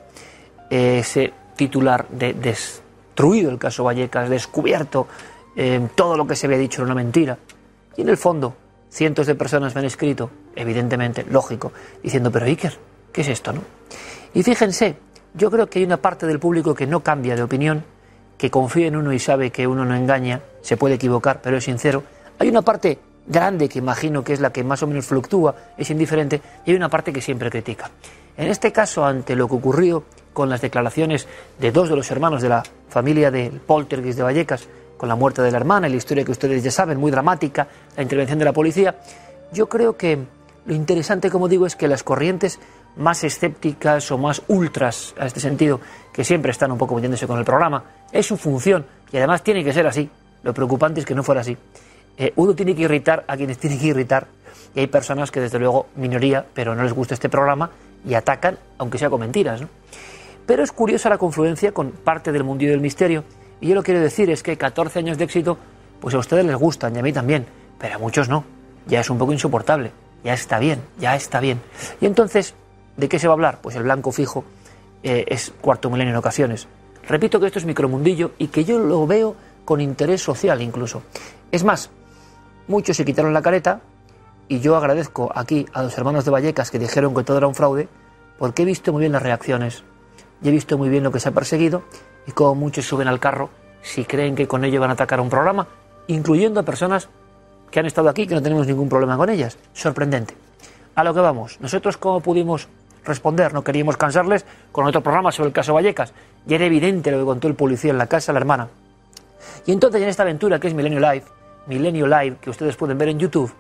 Ese 0.70 1.32
titular 1.56 2.08
de 2.08 2.32
destruido 2.32 3.50
el 3.50 3.58
caso 3.58 3.84
Vallecas, 3.84 4.30
descubierto, 4.30 5.08
eh, 5.56 5.88
todo 5.94 6.16
lo 6.16 6.26
que 6.26 6.36
se 6.36 6.46
había 6.46 6.58
dicho 6.58 6.80
era 6.80 6.86
una 6.86 6.94
mentira. 6.94 7.36
Y 7.96 8.02
en 8.02 8.08
el 8.08 8.16
fondo, 8.16 8.54
cientos 8.88 9.26
de 9.26 9.34
personas 9.34 9.74
me 9.74 9.80
han 9.80 9.86
escrito, 9.86 10.30
evidentemente, 10.54 11.26
lógico, 11.28 11.72
diciendo, 12.02 12.30
pero 12.30 12.46
Iker, 12.46 12.78
¿qué 13.12 13.22
es 13.22 13.28
esto, 13.28 13.52
no? 13.52 13.62
Y 14.34 14.42
fíjense, 14.42 14.96
yo 15.34 15.50
creo 15.50 15.68
que 15.68 15.80
hay 15.80 15.84
una 15.84 15.96
parte 15.96 16.26
del 16.26 16.38
público 16.38 16.74
que 16.74 16.86
no 16.86 17.00
cambia 17.02 17.34
de 17.34 17.42
opinión, 17.42 17.84
que 18.36 18.50
confía 18.50 18.86
en 18.86 18.96
uno 18.96 19.12
y 19.12 19.18
sabe 19.18 19.50
que 19.50 19.66
uno 19.66 19.84
no 19.84 19.96
engaña, 19.96 20.42
se 20.62 20.76
puede 20.76 20.94
equivocar, 20.94 21.40
pero 21.42 21.56
es 21.56 21.64
sincero. 21.64 22.04
Hay 22.38 22.48
una 22.48 22.62
parte 22.62 23.00
grande 23.28 23.68
que 23.68 23.78
imagino 23.78 24.24
que 24.24 24.32
es 24.32 24.40
la 24.40 24.50
que 24.50 24.64
más 24.64 24.82
o 24.82 24.86
menos 24.86 25.06
fluctúa, 25.06 25.54
es 25.76 25.90
indiferente, 25.90 26.40
y 26.64 26.70
hay 26.70 26.76
una 26.76 26.88
parte 26.88 27.12
que 27.12 27.20
siempre 27.20 27.50
critica. 27.50 27.90
En 28.36 28.48
este 28.48 28.72
caso, 28.72 29.04
ante 29.04 29.36
lo 29.36 29.46
que 29.48 29.56
ocurrió 29.56 30.04
con 30.32 30.48
las 30.48 30.60
declaraciones 30.60 31.26
de 31.58 31.70
dos 31.70 31.88
de 31.88 31.96
los 31.96 32.10
hermanos 32.10 32.42
de 32.42 32.48
la 32.48 32.62
familia 32.88 33.30
del 33.30 33.60
Poltergeist 33.60 34.16
de 34.16 34.24
Vallecas, 34.24 34.68
con 34.96 35.08
la 35.08 35.14
muerte 35.14 35.42
de 35.42 35.50
la 35.50 35.58
hermana 35.58 35.88
y 35.88 35.90
la 35.92 35.96
historia 35.96 36.24
que 36.24 36.32
ustedes 36.32 36.62
ya 36.62 36.70
saben, 36.70 36.98
muy 36.98 37.10
dramática, 37.10 37.68
la 37.96 38.02
intervención 38.02 38.38
de 38.38 38.44
la 38.44 38.52
policía, 38.52 38.96
yo 39.52 39.68
creo 39.68 39.96
que 39.96 40.18
lo 40.66 40.74
interesante, 40.74 41.30
como 41.30 41.48
digo, 41.48 41.66
es 41.66 41.76
que 41.76 41.88
las 41.88 42.02
corrientes 42.02 42.58
más 42.96 43.22
escépticas 43.24 44.10
o 44.10 44.18
más 44.18 44.42
ultras 44.48 45.14
a 45.18 45.26
este 45.26 45.40
sentido, 45.40 45.80
que 46.12 46.24
siempre 46.24 46.50
están 46.50 46.72
un 46.72 46.78
poco 46.78 46.94
metiéndose 46.94 47.26
con 47.26 47.38
el 47.38 47.44
programa, 47.44 47.82
es 48.12 48.26
su 48.26 48.36
función 48.36 48.84
y 49.12 49.16
además 49.16 49.42
tiene 49.42 49.64
que 49.64 49.72
ser 49.72 49.86
así. 49.86 50.10
Lo 50.42 50.52
preocupante 50.52 51.00
es 51.00 51.06
que 51.06 51.14
no 51.14 51.22
fuera 51.22 51.40
así. 51.40 51.56
Eh, 52.18 52.32
uno 52.36 52.54
tiene 52.54 52.74
que 52.74 52.82
irritar 52.82 53.24
a 53.28 53.36
quienes 53.36 53.58
tiene 53.58 53.78
que 53.78 53.86
irritar 53.86 54.26
y 54.74 54.80
hay 54.80 54.86
personas 54.88 55.30
que 55.30 55.40
desde 55.40 55.58
luego, 55.58 55.86
minoría, 55.96 56.44
pero 56.52 56.74
no 56.74 56.82
les 56.82 56.92
gusta 56.92 57.14
este 57.14 57.28
programa 57.28 57.70
y 58.06 58.14
atacan, 58.14 58.58
aunque 58.78 58.98
sea 58.98 59.08
con 59.08 59.20
mentiras. 59.20 59.60
¿no? 59.60 59.68
Pero 60.46 60.62
es 60.62 60.72
curiosa 60.72 61.08
la 61.08 61.18
confluencia 61.18 61.72
con 61.72 61.92
parte 61.92 62.32
del 62.32 62.44
mundillo 62.44 62.72
del 62.72 62.80
misterio 62.80 63.24
y 63.60 63.68
yo 63.68 63.74
lo 63.74 63.82
quiero 63.82 64.00
decir 64.00 64.30
es 64.30 64.42
que 64.42 64.56
14 64.56 64.98
años 64.98 65.18
de 65.18 65.24
éxito, 65.24 65.58
pues 66.00 66.14
a 66.14 66.18
ustedes 66.18 66.44
les 66.44 66.56
gustan 66.56 66.94
y 66.96 66.98
a 66.98 67.02
mí 67.02 67.12
también, 67.12 67.46
pero 67.78 67.94
a 67.96 67.98
muchos 67.98 68.28
no. 68.28 68.44
Ya 68.86 69.00
es 69.00 69.10
un 69.10 69.18
poco 69.18 69.32
insoportable, 69.32 69.92
ya 70.24 70.32
está 70.32 70.58
bien, 70.58 70.80
ya 70.98 71.14
está 71.14 71.40
bien. 71.40 71.60
Y 72.00 72.06
entonces 72.06 72.54
¿De 72.98 73.08
qué 73.08 73.20
se 73.20 73.28
va 73.28 73.32
a 73.32 73.36
hablar? 73.36 73.60
Pues 73.62 73.76
el 73.76 73.84
blanco 73.84 74.10
fijo 74.10 74.44
eh, 75.04 75.24
es 75.28 75.52
cuarto 75.60 75.88
milenio 75.88 76.12
en 76.12 76.18
ocasiones. 76.18 76.66
Repito 77.06 77.38
que 77.38 77.46
esto 77.46 77.60
es 77.60 77.64
micromundillo 77.64 78.32
y 78.38 78.48
que 78.48 78.64
yo 78.64 78.80
lo 78.80 79.06
veo 79.06 79.36
con 79.64 79.80
interés 79.80 80.20
social 80.20 80.60
incluso. 80.60 81.02
Es 81.52 81.62
más, 81.62 81.90
muchos 82.68 82.96
se 82.96 83.04
quitaron 83.04 83.34
la 83.34 83.42
careta 83.42 83.80
y 84.46 84.60
yo 84.60 84.76
agradezco 84.76 85.30
aquí 85.34 85.66
a 85.72 85.82
los 85.82 85.96
hermanos 85.98 86.24
de 86.24 86.30
Vallecas 86.30 86.70
que 86.70 86.78
dijeron 86.78 87.14
que 87.14 87.24
todo 87.24 87.38
era 87.38 87.46
un 87.46 87.54
fraude 87.54 87.88
porque 88.38 88.62
he 88.62 88.64
visto 88.64 88.92
muy 88.92 89.00
bien 89.00 89.12
las 89.12 89.22
reacciones 89.22 89.82
y 90.42 90.48
he 90.48 90.52
visto 90.52 90.78
muy 90.78 90.88
bien 90.88 91.02
lo 91.02 91.10
que 91.10 91.20
se 91.20 91.28
ha 91.28 91.32
perseguido 91.32 91.82
y 92.26 92.32
cómo 92.32 92.54
muchos 92.54 92.86
suben 92.86 93.08
al 93.08 93.18
carro 93.18 93.50
si 93.82 94.04
creen 94.04 94.34
que 94.34 94.46
con 94.46 94.64
ello 94.64 94.80
van 94.80 94.90
a 94.90 94.92
atacar 94.92 95.18
a 95.18 95.22
un 95.22 95.30
programa, 95.30 95.66
incluyendo 96.06 96.60
a 96.60 96.62
personas 96.62 97.08
que 97.70 97.80
han 97.80 97.86
estado 97.86 98.08
aquí 98.08 98.26
que 98.26 98.34
no 98.34 98.42
tenemos 98.42 98.66
ningún 98.66 98.88
problema 98.88 99.16
con 99.16 99.30
ellas. 99.30 99.58
Sorprendente. 99.72 100.34
A 100.94 101.04
lo 101.04 101.14
que 101.14 101.20
vamos. 101.20 101.60
Nosotros 101.60 101.96
cómo 101.96 102.20
pudimos 102.20 102.68
responder, 103.04 103.54
no 103.54 103.62
queríamos 103.62 103.96
cansarles 103.96 104.44
con 104.72 104.86
otro 104.86 105.02
programa 105.02 105.32
sobre 105.32 105.48
el 105.48 105.52
caso 105.52 105.74
Vallecas. 105.74 106.12
Y 106.46 106.54
era 106.54 106.64
evidente 106.64 107.10
lo 107.10 107.18
que 107.18 107.24
contó 107.24 107.48
el 107.48 107.54
policía 107.54 107.90
en 107.90 107.98
la 107.98 108.06
casa, 108.06 108.32
la 108.32 108.38
hermana. 108.38 108.68
Y 109.66 109.72
entonces 109.72 110.02
en 110.02 110.08
esta 110.08 110.22
aventura 110.22 110.58
que 110.58 110.68
es 110.68 110.74
Milenio 110.74 111.00
Live, 111.00 111.24
Milenio 111.68 112.06
Live, 112.06 112.38
que 112.40 112.50
ustedes 112.50 112.76
pueden 112.76 112.98
ver 112.98 113.10
en 113.10 113.18
YouTube, 113.18 113.52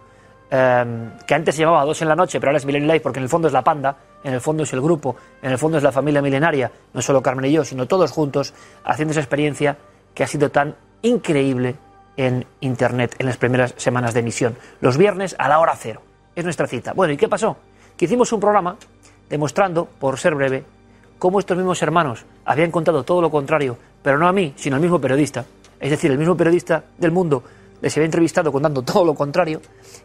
em, 0.50 1.10
que 1.26 1.34
antes 1.34 1.54
se 1.54 1.62
llamaba 1.62 1.84
Dos 1.84 2.02
en 2.02 2.08
la 2.08 2.16
Noche, 2.16 2.40
pero 2.40 2.50
ahora 2.50 2.58
es 2.58 2.66
Milenio 2.66 2.88
Live 2.88 3.00
porque 3.00 3.18
en 3.18 3.24
el 3.24 3.28
fondo 3.28 3.48
es 3.48 3.54
la 3.54 3.62
panda, 3.62 3.96
en 4.24 4.34
el 4.34 4.40
fondo 4.40 4.62
es 4.62 4.72
el 4.72 4.80
grupo, 4.80 5.16
en 5.42 5.52
el 5.52 5.58
fondo 5.58 5.78
es 5.78 5.84
la 5.84 5.92
familia 5.92 6.22
milenaria, 6.22 6.70
no 6.92 7.02
solo 7.02 7.22
Carmen 7.22 7.44
y 7.44 7.52
yo, 7.52 7.64
sino 7.64 7.86
todos 7.86 8.10
juntos, 8.10 8.54
haciendo 8.84 9.12
esa 9.12 9.20
experiencia 9.20 9.76
que 10.14 10.24
ha 10.24 10.26
sido 10.26 10.50
tan 10.50 10.74
increíble 11.02 11.76
en 12.16 12.44
Internet 12.60 13.14
en 13.18 13.26
las 13.26 13.36
primeras 13.36 13.74
semanas 13.76 14.12
de 14.12 14.20
emisión. 14.20 14.56
Los 14.80 14.96
viernes 14.96 15.36
a 15.38 15.48
la 15.48 15.60
hora 15.60 15.74
cero. 15.76 16.02
Es 16.34 16.44
nuestra 16.44 16.66
cita. 16.66 16.92
Bueno, 16.92 17.12
¿y 17.12 17.16
qué 17.16 17.28
pasó? 17.28 17.56
Que 17.96 18.06
hicimos 18.06 18.32
un 18.32 18.40
programa 18.40 18.76
demostrando, 19.28 19.86
por 19.86 20.18
ser 20.18 20.34
breve, 20.34 20.64
cómo 21.18 21.38
estos 21.38 21.56
mismos 21.56 21.82
hermanos 21.82 22.24
habían 22.44 22.70
contado 22.70 23.02
todo 23.04 23.20
lo 23.20 23.30
contrario, 23.30 23.76
pero 24.02 24.18
no 24.18 24.28
a 24.28 24.32
mí, 24.32 24.52
sino 24.56 24.76
al 24.76 24.82
mismo 24.82 25.00
periodista, 25.00 25.44
es 25.80 25.90
decir, 25.90 26.10
el 26.10 26.18
mismo 26.18 26.36
periodista 26.36 26.84
del 26.96 27.12
mundo 27.12 27.42
les 27.80 27.96
había 27.96 28.06
entrevistado 28.06 28.52
contando 28.52 28.82
todo 28.82 29.04
lo 29.04 29.14
contrario, 29.14 29.60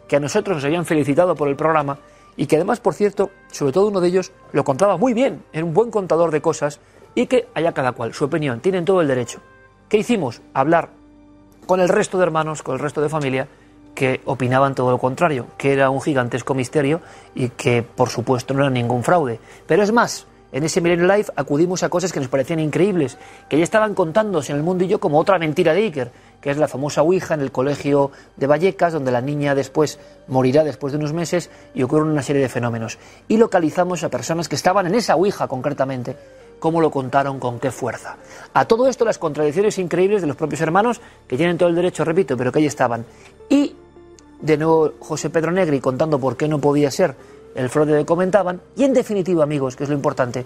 que 0.08 0.16
a 0.16 0.20
nosotros 0.20 0.56
nos 0.56 0.64
habían 0.64 0.84
felicitado 0.84 1.34
por 1.34 1.48
el 1.48 1.56
programa 1.56 1.98
y 2.36 2.46
que 2.46 2.56
además, 2.56 2.80
por 2.80 2.94
cierto, 2.94 3.30
sobre 3.50 3.72
todo 3.72 3.88
uno 3.88 4.00
de 4.00 4.08
ellos 4.08 4.32
lo 4.52 4.64
contaba 4.64 4.96
muy 4.96 5.14
bien, 5.14 5.42
era 5.52 5.64
un 5.64 5.74
buen 5.74 5.90
contador 5.90 6.30
de 6.30 6.40
cosas 6.40 6.80
y 7.14 7.26
que 7.26 7.46
haya 7.54 7.72
cada 7.72 7.92
cual 7.92 8.12
su 8.12 8.24
opinión, 8.24 8.60
tienen 8.60 8.84
todo 8.84 9.00
el 9.00 9.08
derecho. 9.08 9.40
¿Qué 9.88 9.98
hicimos? 9.98 10.42
Hablar 10.52 10.90
con 11.66 11.80
el 11.80 11.88
resto 11.88 12.18
de 12.18 12.24
hermanos, 12.24 12.62
con 12.62 12.74
el 12.74 12.80
resto 12.80 13.00
de 13.00 13.08
familia 13.08 13.48
que 13.94 14.20
opinaban 14.24 14.74
todo 14.74 14.90
lo 14.90 14.98
contrario, 14.98 15.46
que 15.56 15.72
era 15.72 15.88
un 15.90 16.00
gigantesco 16.00 16.54
misterio 16.54 17.00
y 17.34 17.50
que 17.50 17.82
por 17.82 18.08
supuesto 18.08 18.52
no 18.52 18.60
era 18.60 18.70
ningún 18.70 19.04
fraude. 19.04 19.38
Pero 19.66 19.82
es 19.84 19.92
más, 19.92 20.26
en 20.52 20.64
ese 20.64 20.80
Milenio 20.80 21.06
Live 21.06 21.26
acudimos 21.36 21.82
a 21.82 21.88
cosas 21.88 22.12
que 22.12 22.20
nos 22.20 22.28
parecían 22.28 22.60
increíbles, 22.60 23.18
que 23.48 23.58
ya 23.58 23.64
estaban 23.64 23.94
contándose 23.94 24.52
en 24.52 24.58
el 24.58 24.64
mundillo 24.64 24.98
como 24.98 25.18
otra 25.18 25.38
mentira 25.38 25.72
de 25.72 25.82
Iker, 25.82 26.12
que 26.44 26.50
es 26.50 26.58
la 26.58 26.68
famosa 26.68 27.00
Ouija 27.00 27.32
en 27.32 27.40
el 27.40 27.50
colegio 27.50 28.10
de 28.36 28.46
Vallecas, 28.46 28.92
donde 28.92 29.10
la 29.10 29.22
niña 29.22 29.54
después 29.54 29.98
morirá 30.28 30.62
después 30.62 30.92
de 30.92 30.98
unos 30.98 31.14
meses 31.14 31.48
y 31.74 31.82
ocurren 31.82 32.08
una 32.08 32.22
serie 32.22 32.42
de 32.42 32.50
fenómenos. 32.50 32.98
Y 33.28 33.38
localizamos 33.38 34.04
a 34.04 34.10
personas 34.10 34.46
que 34.46 34.54
estaban 34.54 34.86
en 34.86 34.94
esa 34.94 35.16
Ouija 35.16 35.48
concretamente, 35.48 36.14
cómo 36.58 36.82
lo 36.82 36.90
contaron, 36.90 37.40
con 37.40 37.58
qué 37.58 37.70
fuerza. 37.70 38.18
A 38.52 38.66
todo 38.66 38.88
esto 38.88 39.06
las 39.06 39.16
contradicciones 39.16 39.78
increíbles 39.78 40.20
de 40.20 40.26
los 40.26 40.36
propios 40.36 40.60
hermanos, 40.60 41.00
que 41.26 41.38
tienen 41.38 41.56
todo 41.56 41.70
el 41.70 41.76
derecho, 41.76 42.04
repito, 42.04 42.36
pero 42.36 42.52
que 42.52 42.58
ahí 42.58 42.66
estaban. 42.66 43.06
Y 43.48 43.74
de 44.42 44.58
nuevo 44.58 44.92
José 45.00 45.30
Pedro 45.30 45.50
Negri 45.50 45.80
contando 45.80 46.18
por 46.18 46.36
qué 46.36 46.46
no 46.46 46.58
podía 46.58 46.90
ser 46.90 47.14
el 47.54 47.70
fraude 47.70 48.00
que 48.00 48.04
comentaban. 48.04 48.60
Y 48.76 48.84
en 48.84 48.92
definitiva, 48.92 49.44
amigos, 49.44 49.76
que 49.76 49.84
es 49.84 49.88
lo 49.88 49.96
importante, 49.96 50.44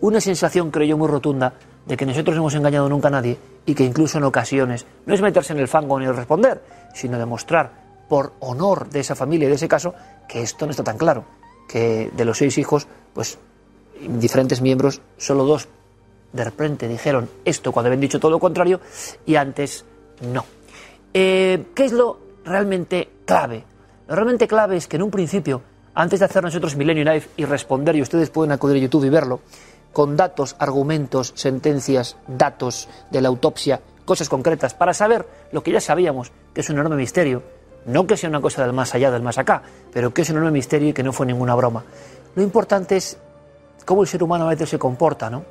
una 0.00 0.20
sensación, 0.20 0.70
creo 0.70 0.86
yo, 0.86 0.98
muy 0.98 1.08
rotunda 1.08 1.52
de 1.86 1.96
que 1.96 2.06
nosotros 2.06 2.36
no 2.36 2.42
hemos 2.42 2.54
engañado 2.54 2.88
nunca 2.88 3.08
a 3.08 3.12
nadie 3.12 3.36
y 3.66 3.74
que 3.74 3.84
incluso 3.84 4.18
en 4.18 4.24
ocasiones 4.24 4.86
no 5.06 5.14
es 5.14 5.20
meterse 5.20 5.52
en 5.52 5.58
el 5.58 5.68
fango 5.68 5.98
ni 5.98 6.06
responder, 6.06 6.62
sino 6.94 7.18
demostrar 7.18 7.70
por 8.08 8.32
honor 8.40 8.88
de 8.88 9.00
esa 9.00 9.14
familia 9.14 9.46
y 9.46 9.50
de 9.50 9.54
ese 9.56 9.68
caso 9.68 9.94
que 10.28 10.42
esto 10.42 10.66
no 10.66 10.70
está 10.70 10.84
tan 10.84 10.98
claro, 10.98 11.24
que 11.68 12.10
de 12.14 12.24
los 12.24 12.38
seis 12.38 12.58
hijos, 12.58 12.86
pues 13.14 13.38
diferentes 14.00 14.60
miembros, 14.60 15.00
solo 15.16 15.44
dos 15.44 15.68
de 16.32 16.44
repente 16.44 16.86
dijeron 16.88 17.28
esto 17.44 17.72
cuando 17.72 17.88
habían 17.88 18.00
dicho 18.00 18.20
todo 18.20 18.30
lo 18.30 18.38
contrario 18.38 18.80
y 19.26 19.34
antes 19.34 19.84
no. 20.32 20.44
Eh, 21.12 21.66
¿Qué 21.74 21.84
es 21.84 21.92
lo 21.92 22.18
realmente 22.44 23.08
clave? 23.24 23.64
Lo 24.08 24.14
realmente 24.14 24.46
clave 24.46 24.76
es 24.76 24.86
que 24.86 24.96
en 24.96 25.02
un 25.02 25.10
principio, 25.10 25.62
antes 25.94 26.20
de 26.20 26.26
hacer 26.26 26.42
nosotros 26.42 26.76
Millennium 26.76 27.08
Life 27.08 27.30
y 27.36 27.44
responder, 27.44 27.96
y 27.96 28.02
ustedes 28.02 28.30
pueden 28.30 28.52
acudir 28.52 28.76
a 28.76 28.80
YouTube 28.80 29.04
y 29.04 29.10
verlo, 29.10 29.40
con 29.92 30.16
datos, 30.16 30.56
argumentos, 30.58 31.32
sentencias, 31.36 32.16
datos 32.26 32.88
de 33.10 33.20
la 33.20 33.28
autopsia, 33.28 33.80
cosas 34.04 34.28
concretas, 34.28 34.74
para 34.74 34.94
saber 34.94 35.26
lo 35.52 35.62
que 35.62 35.72
ya 35.72 35.80
sabíamos, 35.80 36.32
que 36.54 36.60
es 36.60 36.70
un 36.70 36.76
enorme 36.76 36.96
misterio, 36.96 37.42
no 37.86 38.06
que 38.06 38.16
sea 38.16 38.28
una 38.28 38.40
cosa 38.40 38.62
del 38.62 38.72
más 38.72 38.94
allá, 38.94 39.10
del 39.10 39.22
más 39.22 39.38
acá, 39.38 39.62
pero 39.92 40.12
que 40.12 40.22
es 40.22 40.30
un 40.30 40.36
enorme 40.36 40.52
misterio 40.52 40.88
y 40.88 40.92
que 40.92 41.02
no 41.02 41.12
fue 41.12 41.26
ninguna 41.26 41.54
broma. 41.54 41.84
Lo 42.34 42.42
importante 42.42 42.96
es 42.96 43.18
cómo 43.84 44.02
el 44.02 44.08
ser 44.08 44.22
humano 44.22 44.46
a 44.46 44.50
veces 44.50 44.68
se 44.68 44.78
comporta, 44.78 45.30
¿no? 45.30 45.44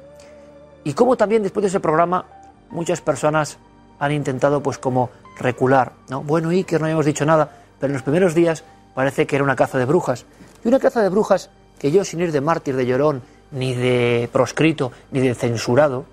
Y 0.84 0.94
cómo 0.94 1.18
también 1.18 1.44
después 1.44 1.64
de 1.64 1.68
ese 1.68 1.80
programa 1.80 2.26
muchas 2.70 3.02
personas 3.02 3.58
han 4.00 4.12
intentado 4.12 4.64
pues 4.64 4.78
como 4.78 5.10
recular, 5.38 5.94
¿no? 6.10 6.24
Bueno, 6.24 6.50
Iker, 6.50 6.80
no 6.80 6.86
habíamos 6.86 7.06
dicho 7.06 7.26
nada, 7.26 7.50
pero 7.80 7.92
en 7.92 7.96
los 7.96 8.04
primeros 8.04 8.34
días 8.34 8.64
parece 8.94 9.28
que 9.28 9.36
era 9.36 9.44
una 9.44 9.56
caza 9.56 9.78
de 9.78 9.86
brujas. 9.86 10.26
Y 10.64 10.68
una 10.68 10.80
caza 10.80 11.02
de 11.02 11.10
brujas 11.10 11.50
que 11.80 11.92
yo, 11.92 12.04
sin 12.04 12.20
ir 12.22 12.32
de 12.32 12.42
mártir, 12.42 12.76
de 12.76 12.86
llorón, 12.86 13.22
ni 13.52 13.74
de 13.74 14.30
proscrito, 14.32 14.92
ni 15.12 15.20
de 15.20 15.34
censurado, 15.36 16.06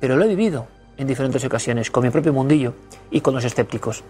pero 0.00 0.16
lo 0.16 0.24
he 0.24 0.28
vivido 0.28 0.66
en 0.96 1.06
diferentes 1.06 1.44
ocasiones, 1.44 1.90
con 1.90 2.02
mi 2.02 2.10
propio 2.10 2.32
mundillo 2.32 2.74
y 3.10 3.20
con 3.20 3.34
los 3.34 3.44
escépticos. 3.44 4.02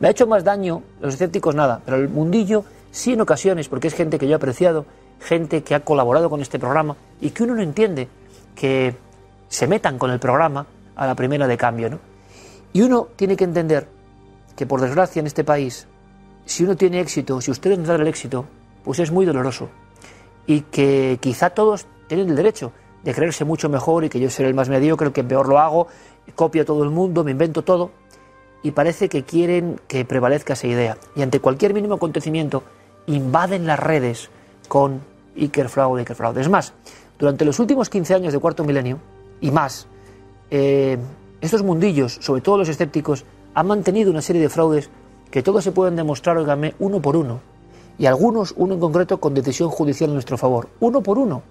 Me 0.00 0.08
ha 0.08 0.10
hecho 0.10 0.26
más 0.26 0.44
daño, 0.44 0.82
los 1.00 1.14
escépticos 1.14 1.54
nada, 1.54 1.80
pero 1.84 1.96
el 1.96 2.08
mundillo 2.08 2.64
sí 2.90 3.12
en 3.12 3.20
ocasiones, 3.20 3.68
porque 3.68 3.88
es 3.88 3.94
gente 3.94 4.18
que 4.18 4.26
yo 4.26 4.32
he 4.32 4.36
apreciado, 4.36 4.84
gente 5.20 5.62
que 5.62 5.74
ha 5.74 5.80
colaborado 5.80 6.28
con 6.28 6.40
este 6.40 6.58
programa 6.58 6.96
y 7.20 7.30
que 7.30 7.44
uno 7.44 7.54
no 7.54 7.62
entiende 7.62 8.08
que 8.54 8.94
se 9.48 9.66
metan 9.66 9.98
con 9.98 10.10
el 10.10 10.18
programa 10.18 10.66
a 10.96 11.06
la 11.06 11.14
primera 11.14 11.46
de 11.46 11.56
cambio. 11.56 11.90
¿no? 11.90 11.98
Y 12.72 12.82
uno 12.82 13.08
tiene 13.16 13.36
que 13.36 13.44
entender 13.44 13.88
que, 14.56 14.66
por 14.66 14.80
desgracia, 14.80 15.20
en 15.20 15.26
este 15.26 15.44
país, 15.44 15.86
si 16.44 16.64
uno 16.64 16.76
tiene 16.76 17.00
éxito, 17.00 17.40
si 17.40 17.50
ustedes 17.50 17.78
no 17.78 17.86
dan 17.86 18.00
el 18.00 18.08
éxito, 18.08 18.44
pues 18.84 18.98
es 18.98 19.10
muy 19.10 19.24
doloroso 19.24 19.70
y 20.46 20.62
que 20.62 21.18
quizá 21.20 21.50
todos 21.50 21.86
tienen 22.06 22.30
el 22.30 22.36
derecho 22.36 22.72
de 23.02 23.14
creerse 23.14 23.44
mucho 23.44 23.68
mejor 23.68 24.04
y 24.04 24.08
que 24.08 24.18
yo 24.18 24.30
seré 24.30 24.48
el 24.48 24.54
más 24.54 24.68
mediocre, 24.68 25.08
el 25.08 25.12
que 25.12 25.24
peor 25.24 25.48
lo 25.48 25.58
hago, 25.58 25.88
copio 26.34 26.62
a 26.62 26.64
todo 26.64 26.84
el 26.84 26.90
mundo, 26.90 27.22
me 27.22 27.32
invento 27.32 27.62
todo 27.62 27.90
y 28.62 28.70
parece 28.70 29.08
que 29.08 29.24
quieren 29.24 29.78
que 29.86 30.04
prevalezca 30.04 30.54
esa 30.54 30.66
idea. 30.66 30.96
Y 31.14 31.22
ante 31.22 31.38
cualquier 31.40 31.74
mínimo 31.74 31.94
acontecimiento 31.94 32.62
invaden 33.06 33.66
las 33.66 33.78
redes 33.78 34.30
con 34.68 35.02
Iker 35.36 35.68
Fraude, 35.68 36.04
Fraude. 36.06 36.40
Es 36.40 36.48
más, 36.48 36.72
durante 37.18 37.44
los 37.44 37.58
últimos 37.58 37.90
15 37.90 38.14
años 38.14 38.32
de 38.32 38.38
cuarto 38.38 38.64
milenio 38.64 38.98
y 39.42 39.50
más, 39.50 39.86
eh, 40.50 40.96
estos 41.42 41.62
mundillos, 41.62 42.18
sobre 42.22 42.40
todo 42.40 42.56
los 42.56 42.68
escépticos, 42.70 43.26
han 43.52 43.66
mantenido 43.66 44.10
una 44.10 44.22
serie 44.22 44.40
de 44.40 44.48
fraudes 44.48 44.88
que 45.30 45.42
todos 45.42 45.62
se 45.62 45.72
pueden 45.72 45.94
demostrar, 45.94 46.38
oígame, 46.38 46.74
uno 46.78 47.02
por 47.02 47.16
uno 47.16 47.53
y 47.98 48.06
algunos, 48.06 48.54
uno 48.56 48.74
en 48.74 48.80
concreto, 48.80 49.18
con 49.18 49.34
decisión 49.34 49.70
judicial 49.70 50.10
en 50.10 50.14
nuestro 50.14 50.36
favor, 50.36 50.68
uno 50.80 51.00
por 51.00 51.18
uno. 51.18 51.42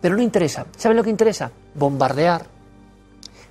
Pero 0.00 0.16
no 0.16 0.22
interesa. 0.22 0.66
¿Saben 0.76 0.96
lo 0.96 1.04
que 1.04 1.10
interesa? 1.10 1.50
Bombardear, 1.74 2.46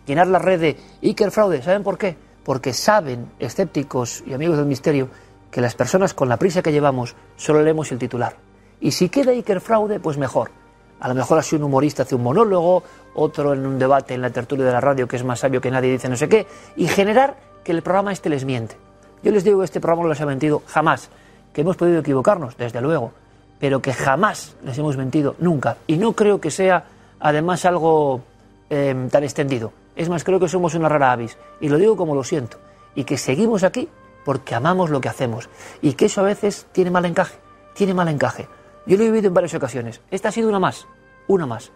llenar 0.06 0.28
la 0.28 0.40
red 0.40 0.60
de 0.60 0.78
Iker 1.02 1.32
Fraude. 1.32 1.62
¿Saben 1.62 1.84
por 1.84 1.98
qué? 1.98 2.16
Porque 2.44 2.74
saben, 2.74 3.32
escépticos 3.40 4.24
y 4.28 4.34
amigos 4.34 4.58
del 4.58 4.66
misterio, 4.66 5.08
que 5.50 5.62
las 5.62 5.76
personas 5.76 6.14
con 6.14 6.30
la 6.30 6.38
prisa 6.38 6.62
que 6.62 6.72
llevamos 6.72 7.16
solo 7.38 7.62
leemos 7.62 7.92
el 7.92 8.00
titular. 8.00 8.36
Y 8.82 8.92
si 8.92 9.10
queda 9.10 9.32
Iker 9.32 9.62
Fraude, 9.62 10.00
pues 10.00 10.18
mejor. 10.18 10.52
A 11.00 11.08
lo 11.08 11.16
mejor 11.16 11.38
así 11.38 11.56
un 11.56 11.64
humorista 11.64 12.04
hace 12.04 12.16
un 12.16 12.24
monólogo, 12.24 12.84
otro 13.16 13.54
en 13.54 13.66
un 13.66 13.78
debate 13.78 14.14
en 14.14 14.22
la 14.22 14.30
tertulia 14.30 14.66
de 14.66 14.72
la 14.72 14.82
radio 14.82 15.08
que 15.08 15.16
es 15.16 15.24
más 15.24 15.40
sabio 15.40 15.62
que 15.62 15.70
nadie 15.70 15.92
dice 15.92 16.10
no 16.10 16.16
sé 16.16 16.30
qué, 16.30 16.48
y 16.76 16.88
generar 16.88 17.36
que 17.64 17.72
el 17.72 17.82
programa 17.82 18.12
este 18.12 18.30
les 18.30 18.46
miente. 18.46 18.78
Yo 19.22 19.32
les 19.32 19.44
digo 19.44 19.60
que 19.60 19.66
este 19.66 19.80
programa 19.80 20.04
no 20.04 20.10
les 20.10 20.22
ha 20.22 20.26
mentido 20.26 20.64
jamás 20.68 21.10
que 21.54 21.62
hemos 21.62 21.78
podido 21.78 22.00
equivocarnos, 22.00 22.58
desde 22.58 22.82
luego, 22.82 23.12
pero 23.60 23.82
que 23.82 23.94
jamás 23.94 24.56
les 24.66 24.78
hemos 24.78 24.98
mentido, 24.98 25.36
nunca. 25.40 25.78
Y 25.88 25.98
no 25.98 26.14
creo 26.14 26.42
que 26.42 26.52
sea, 26.52 26.86
además, 27.20 27.64
algo 27.66 28.22
em, 28.70 29.10
tan 29.10 29.24
extendido. 29.24 29.72
Es 29.96 30.10
más, 30.10 30.24
creo 30.24 30.40
que 30.40 30.50
somos 30.50 30.74
una 30.76 30.90
rara 30.90 31.12
avis. 31.12 31.38
Y 31.62 31.70
lo 31.70 31.78
digo 31.78 31.96
como 31.96 32.16
lo 32.16 32.24
siento. 32.24 32.58
Y 32.96 33.04
que 33.04 33.18
seguimos 33.18 33.64
aquí 33.64 33.88
porque 34.26 34.56
amamos 34.56 34.90
lo 34.90 35.00
que 35.00 35.10
hacemos. 35.10 35.50
Y 35.82 35.94
que 35.94 36.06
eso 36.06 36.22
a 36.22 36.26
veces 36.26 36.66
tiene 36.72 36.92
mal 36.92 37.06
encaje. 37.06 37.38
Tiene 37.76 37.94
mal 37.94 38.08
encaje. 38.08 38.48
Yo 38.86 38.98
lo 38.98 39.04
he 39.04 39.08
vivido 39.08 39.28
en 39.28 39.34
varias 39.34 39.54
ocasiones. 39.54 40.02
Esta 40.12 40.30
ha 40.30 40.32
sido 40.32 40.50
una 40.50 40.60
más. 40.60 40.88
Una 41.28 41.46
más. 41.46 41.72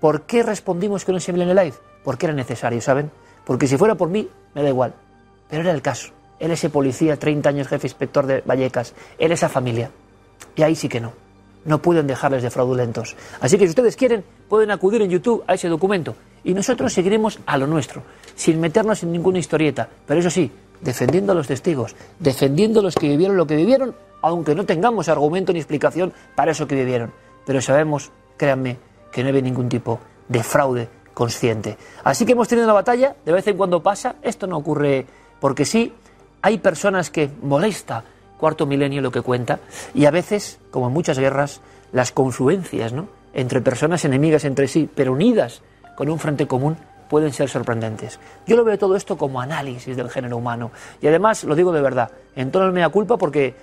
¿Por 0.00 0.22
qué 0.22 0.42
respondimos 0.42 1.04
que 1.04 1.12
no 1.12 1.20
se 1.20 1.32
en 1.32 1.40
el 1.40 1.56
live? 1.56 1.74
Porque 2.04 2.26
era 2.26 2.34
necesario, 2.34 2.80
¿saben? 2.80 3.10
Porque 3.44 3.66
si 3.66 3.76
fuera 3.76 3.94
por 3.94 4.08
mí, 4.08 4.28
me 4.54 4.62
da 4.62 4.68
igual. 4.68 4.94
Pero 5.48 5.62
era 5.62 5.72
el 5.72 5.82
caso. 5.82 6.15
Él 6.38 6.50
ese 6.50 6.70
policía, 6.70 7.18
30 7.18 7.48
años 7.48 7.68
jefe 7.68 7.86
inspector 7.86 8.26
de 8.26 8.42
Vallecas, 8.42 8.94
él 9.18 9.32
esa 9.32 9.48
familia. 9.48 9.90
Y 10.54 10.62
ahí 10.62 10.74
sí 10.74 10.88
que 10.88 11.00
no. 11.00 11.12
No 11.64 11.82
pueden 11.82 12.06
dejarles 12.06 12.42
de 12.42 12.50
fraudulentos. 12.50 13.16
Así 13.40 13.58
que 13.58 13.64
si 13.64 13.70
ustedes 13.70 13.96
quieren, 13.96 14.24
pueden 14.48 14.70
acudir 14.70 15.02
en 15.02 15.10
YouTube 15.10 15.42
a 15.46 15.54
ese 15.54 15.68
documento. 15.68 16.14
Y 16.44 16.54
nosotros 16.54 16.92
seguiremos 16.92 17.40
a 17.46 17.58
lo 17.58 17.66
nuestro, 17.66 18.02
sin 18.36 18.60
meternos 18.60 19.02
en 19.02 19.10
ninguna 19.10 19.38
historieta. 19.38 19.88
Pero 20.06 20.20
eso 20.20 20.30
sí, 20.30 20.50
defendiendo 20.80 21.32
a 21.32 21.34
los 21.34 21.48
testigos, 21.48 21.96
defendiendo 22.20 22.80
a 22.80 22.82
los 22.84 22.94
que 22.94 23.08
vivieron 23.08 23.36
lo 23.36 23.46
que 23.46 23.56
vivieron, 23.56 23.94
aunque 24.22 24.54
no 24.54 24.64
tengamos 24.64 25.08
argumento 25.08 25.52
ni 25.52 25.58
explicación 25.58 26.12
para 26.34 26.52
eso 26.52 26.68
que 26.68 26.76
vivieron. 26.76 27.12
Pero 27.44 27.60
sabemos, 27.60 28.10
créanme, 28.36 28.78
que 29.10 29.24
no 29.24 29.34
hay 29.34 29.42
ningún 29.42 29.68
tipo 29.68 29.98
de 30.28 30.42
fraude 30.42 30.88
consciente. 31.14 31.78
Así 32.04 32.26
que 32.26 32.32
hemos 32.32 32.46
tenido 32.46 32.66
una 32.66 32.74
batalla, 32.74 33.16
de 33.24 33.32
vez 33.32 33.46
en 33.46 33.56
cuando 33.56 33.82
pasa, 33.82 34.16
esto 34.22 34.46
no 34.46 34.58
ocurre 34.58 35.06
porque 35.40 35.64
sí, 35.64 35.92
hay 36.46 36.58
personas 36.58 37.10
que 37.10 37.28
molesta 37.42 38.04
cuarto 38.38 38.66
milenio 38.66 39.02
lo 39.02 39.10
que 39.10 39.20
cuenta 39.20 39.58
y 39.94 40.04
a 40.04 40.12
veces, 40.12 40.60
como 40.70 40.86
en 40.86 40.92
muchas 40.92 41.18
guerras, 41.18 41.60
las 41.90 42.12
confluencias 42.12 42.92
¿no? 42.92 43.08
entre 43.34 43.60
personas 43.60 44.04
enemigas 44.04 44.44
entre 44.44 44.68
sí, 44.68 44.88
pero 44.94 45.12
unidas 45.12 45.62
con 45.96 46.08
un 46.08 46.20
frente 46.20 46.46
común, 46.46 46.76
pueden 47.10 47.32
ser 47.32 47.48
sorprendentes. 47.48 48.20
Yo 48.46 48.54
lo 48.54 48.62
veo 48.62 48.78
todo 48.78 48.94
esto 48.94 49.18
como 49.18 49.40
análisis 49.40 49.96
del 49.96 50.08
género 50.08 50.36
humano 50.36 50.70
y 51.02 51.08
además 51.08 51.42
lo 51.42 51.56
digo 51.56 51.72
de 51.72 51.80
verdad, 51.80 52.12
en 52.36 52.52
tono 52.52 52.66
de 52.66 52.72
mea 52.72 52.90
culpa 52.90 53.16
porque 53.16 53.56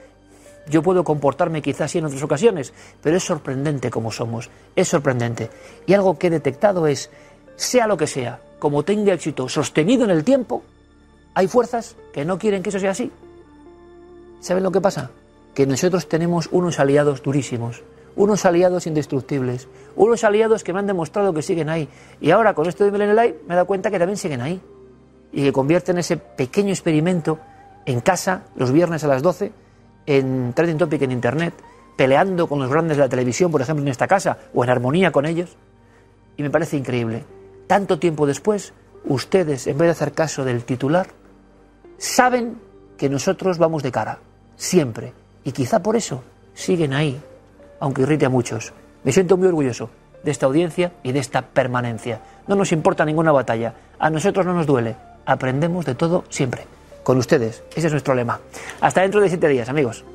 yo 0.68 0.84
puedo 0.84 1.06
comportarme 1.06 1.62
quizás 1.62 1.84
así 1.84 2.00
en 2.00 2.06
otras 2.06 2.24
ocasiones, 2.24 2.74
pero 3.02 3.16
es 3.16 3.24
sorprendente 3.24 3.90
como 3.92 4.12
somos, 4.12 4.50
es 4.76 4.90
sorprendente. 4.90 5.50
Y 5.86 5.94
algo 5.94 6.20
que 6.20 6.28
he 6.28 6.30
detectado 6.30 6.86
es, 6.88 7.10
sea 7.56 7.88
lo 7.88 7.96
que 7.96 8.08
sea, 8.08 8.42
como 8.60 8.84
tenga 8.84 9.14
éxito 9.14 9.48
sostenido 9.48 10.04
en 10.04 10.10
el 10.10 10.26
tiempo, 10.26 10.64
hay 11.34 11.48
fuerzas 11.48 11.96
que 12.14 12.26
no 12.26 12.38
quieren 12.38 12.62
que 12.62 12.70
eso 12.70 12.80
sea 12.80 12.92
así. 12.92 13.12
¿Saben 14.40 14.64
lo 14.64 14.72
que 14.72 14.82
pasa? 14.82 15.12
Que 15.54 15.66
nosotros 15.66 16.08
tenemos 16.08 16.50
unos 16.52 16.80
aliados 16.80 17.24
durísimos, 17.24 17.84
unos 18.16 18.46
aliados 18.46 18.88
indestructibles, 18.88 19.68
unos 19.96 20.24
aliados 20.24 20.64
que 20.64 20.74
me 20.74 20.80
han 20.80 20.88
demostrado 20.88 21.34
que 21.34 21.42
siguen 21.42 21.70
ahí. 21.70 21.88
Y 22.22 22.32
ahora 22.32 22.54
con 22.54 22.68
esto 22.68 22.90
de 22.90 22.92
Live 22.92 23.40
me 23.48 23.54
he 23.54 23.56
dado 23.56 23.68
cuenta 23.68 23.90
que 23.90 24.00
también 24.00 24.18
siguen 24.18 24.42
ahí. 24.42 24.62
Y 25.32 25.44
que 25.44 25.54
convierten 25.54 25.98
ese 25.98 26.18
pequeño 26.18 26.70
experimento 26.70 27.40
en 27.86 28.02
casa, 28.02 28.44
los 28.56 28.72
viernes 28.72 29.04
a 29.04 29.08
las 29.08 29.24
12, 29.24 29.52
en 30.06 30.54
Trading 30.54 30.78
Topic 30.78 31.02
en 31.02 31.12
Internet, 31.12 31.54
peleando 31.96 32.48
con 32.48 32.60
los 32.60 32.70
grandes 32.70 32.98
de 32.98 33.04
la 33.04 33.10
televisión, 33.10 33.52
por 33.52 33.62
ejemplo, 33.62 33.84
en 33.84 33.90
esta 33.90 34.08
casa, 34.08 34.38
o 34.54 34.64
en 34.64 34.70
armonía 34.70 35.12
con 35.12 35.26
ellos. 35.26 35.56
Y 36.38 36.44
me 36.44 36.50
parece 36.50 36.78
increíble. 36.78 37.24
Tanto 37.66 37.98
tiempo 37.98 38.28
después, 38.28 38.74
ustedes, 39.06 39.66
en 39.68 39.78
vez 39.78 39.88
de 39.88 39.92
hacer 39.92 40.12
caso 40.12 40.46
del 40.46 40.64
titular, 40.66 41.08
saben 42.04 42.60
que 42.98 43.10
nosotros 43.10 43.58
vamos 43.58 43.82
de 43.82 43.92
cara, 43.92 44.20
siempre. 44.58 45.14
Y 45.44 45.52
quizá 45.52 45.82
por 45.82 45.96
eso 45.96 46.24
siguen 46.54 46.94
ahí, 46.94 47.22
aunque 47.80 48.02
irrite 48.02 48.26
a 48.26 48.30
muchos. 48.30 48.74
Me 49.04 49.12
siento 49.12 49.38
muy 49.38 49.48
orgulloso 49.48 49.90
de 50.24 50.32
esta 50.32 50.46
audiencia 50.46 50.94
y 51.04 51.12
de 51.12 51.20
esta 51.20 51.42
permanencia. 51.42 52.22
No 52.48 52.56
nos 52.56 52.72
importa 52.72 53.06
ninguna 53.06 53.32
batalla. 53.32 53.74
A 54.00 54.10
nosotros 54.10 54.46
no 54.46 54.54
nos 54.54 54.66
duele 54.66 54.96
aprendemos 55.26 55.86
de 55.86 55.96
todo 55.96 56.26
siempre. 56.30 56.66
Con 57.04 57.18
ustedes. 57.18 57.64
Ese 57.76 57.88
es 57.88 57.94
nuestro 57.94 58.16
lema. 58.16 58.40
Hasta 58.80 59.02
dentro 59.02 59.20
de 59.20 59.30
siete 59.30 59.48
días, 59.48 59.68
amigos. 59.68 60.06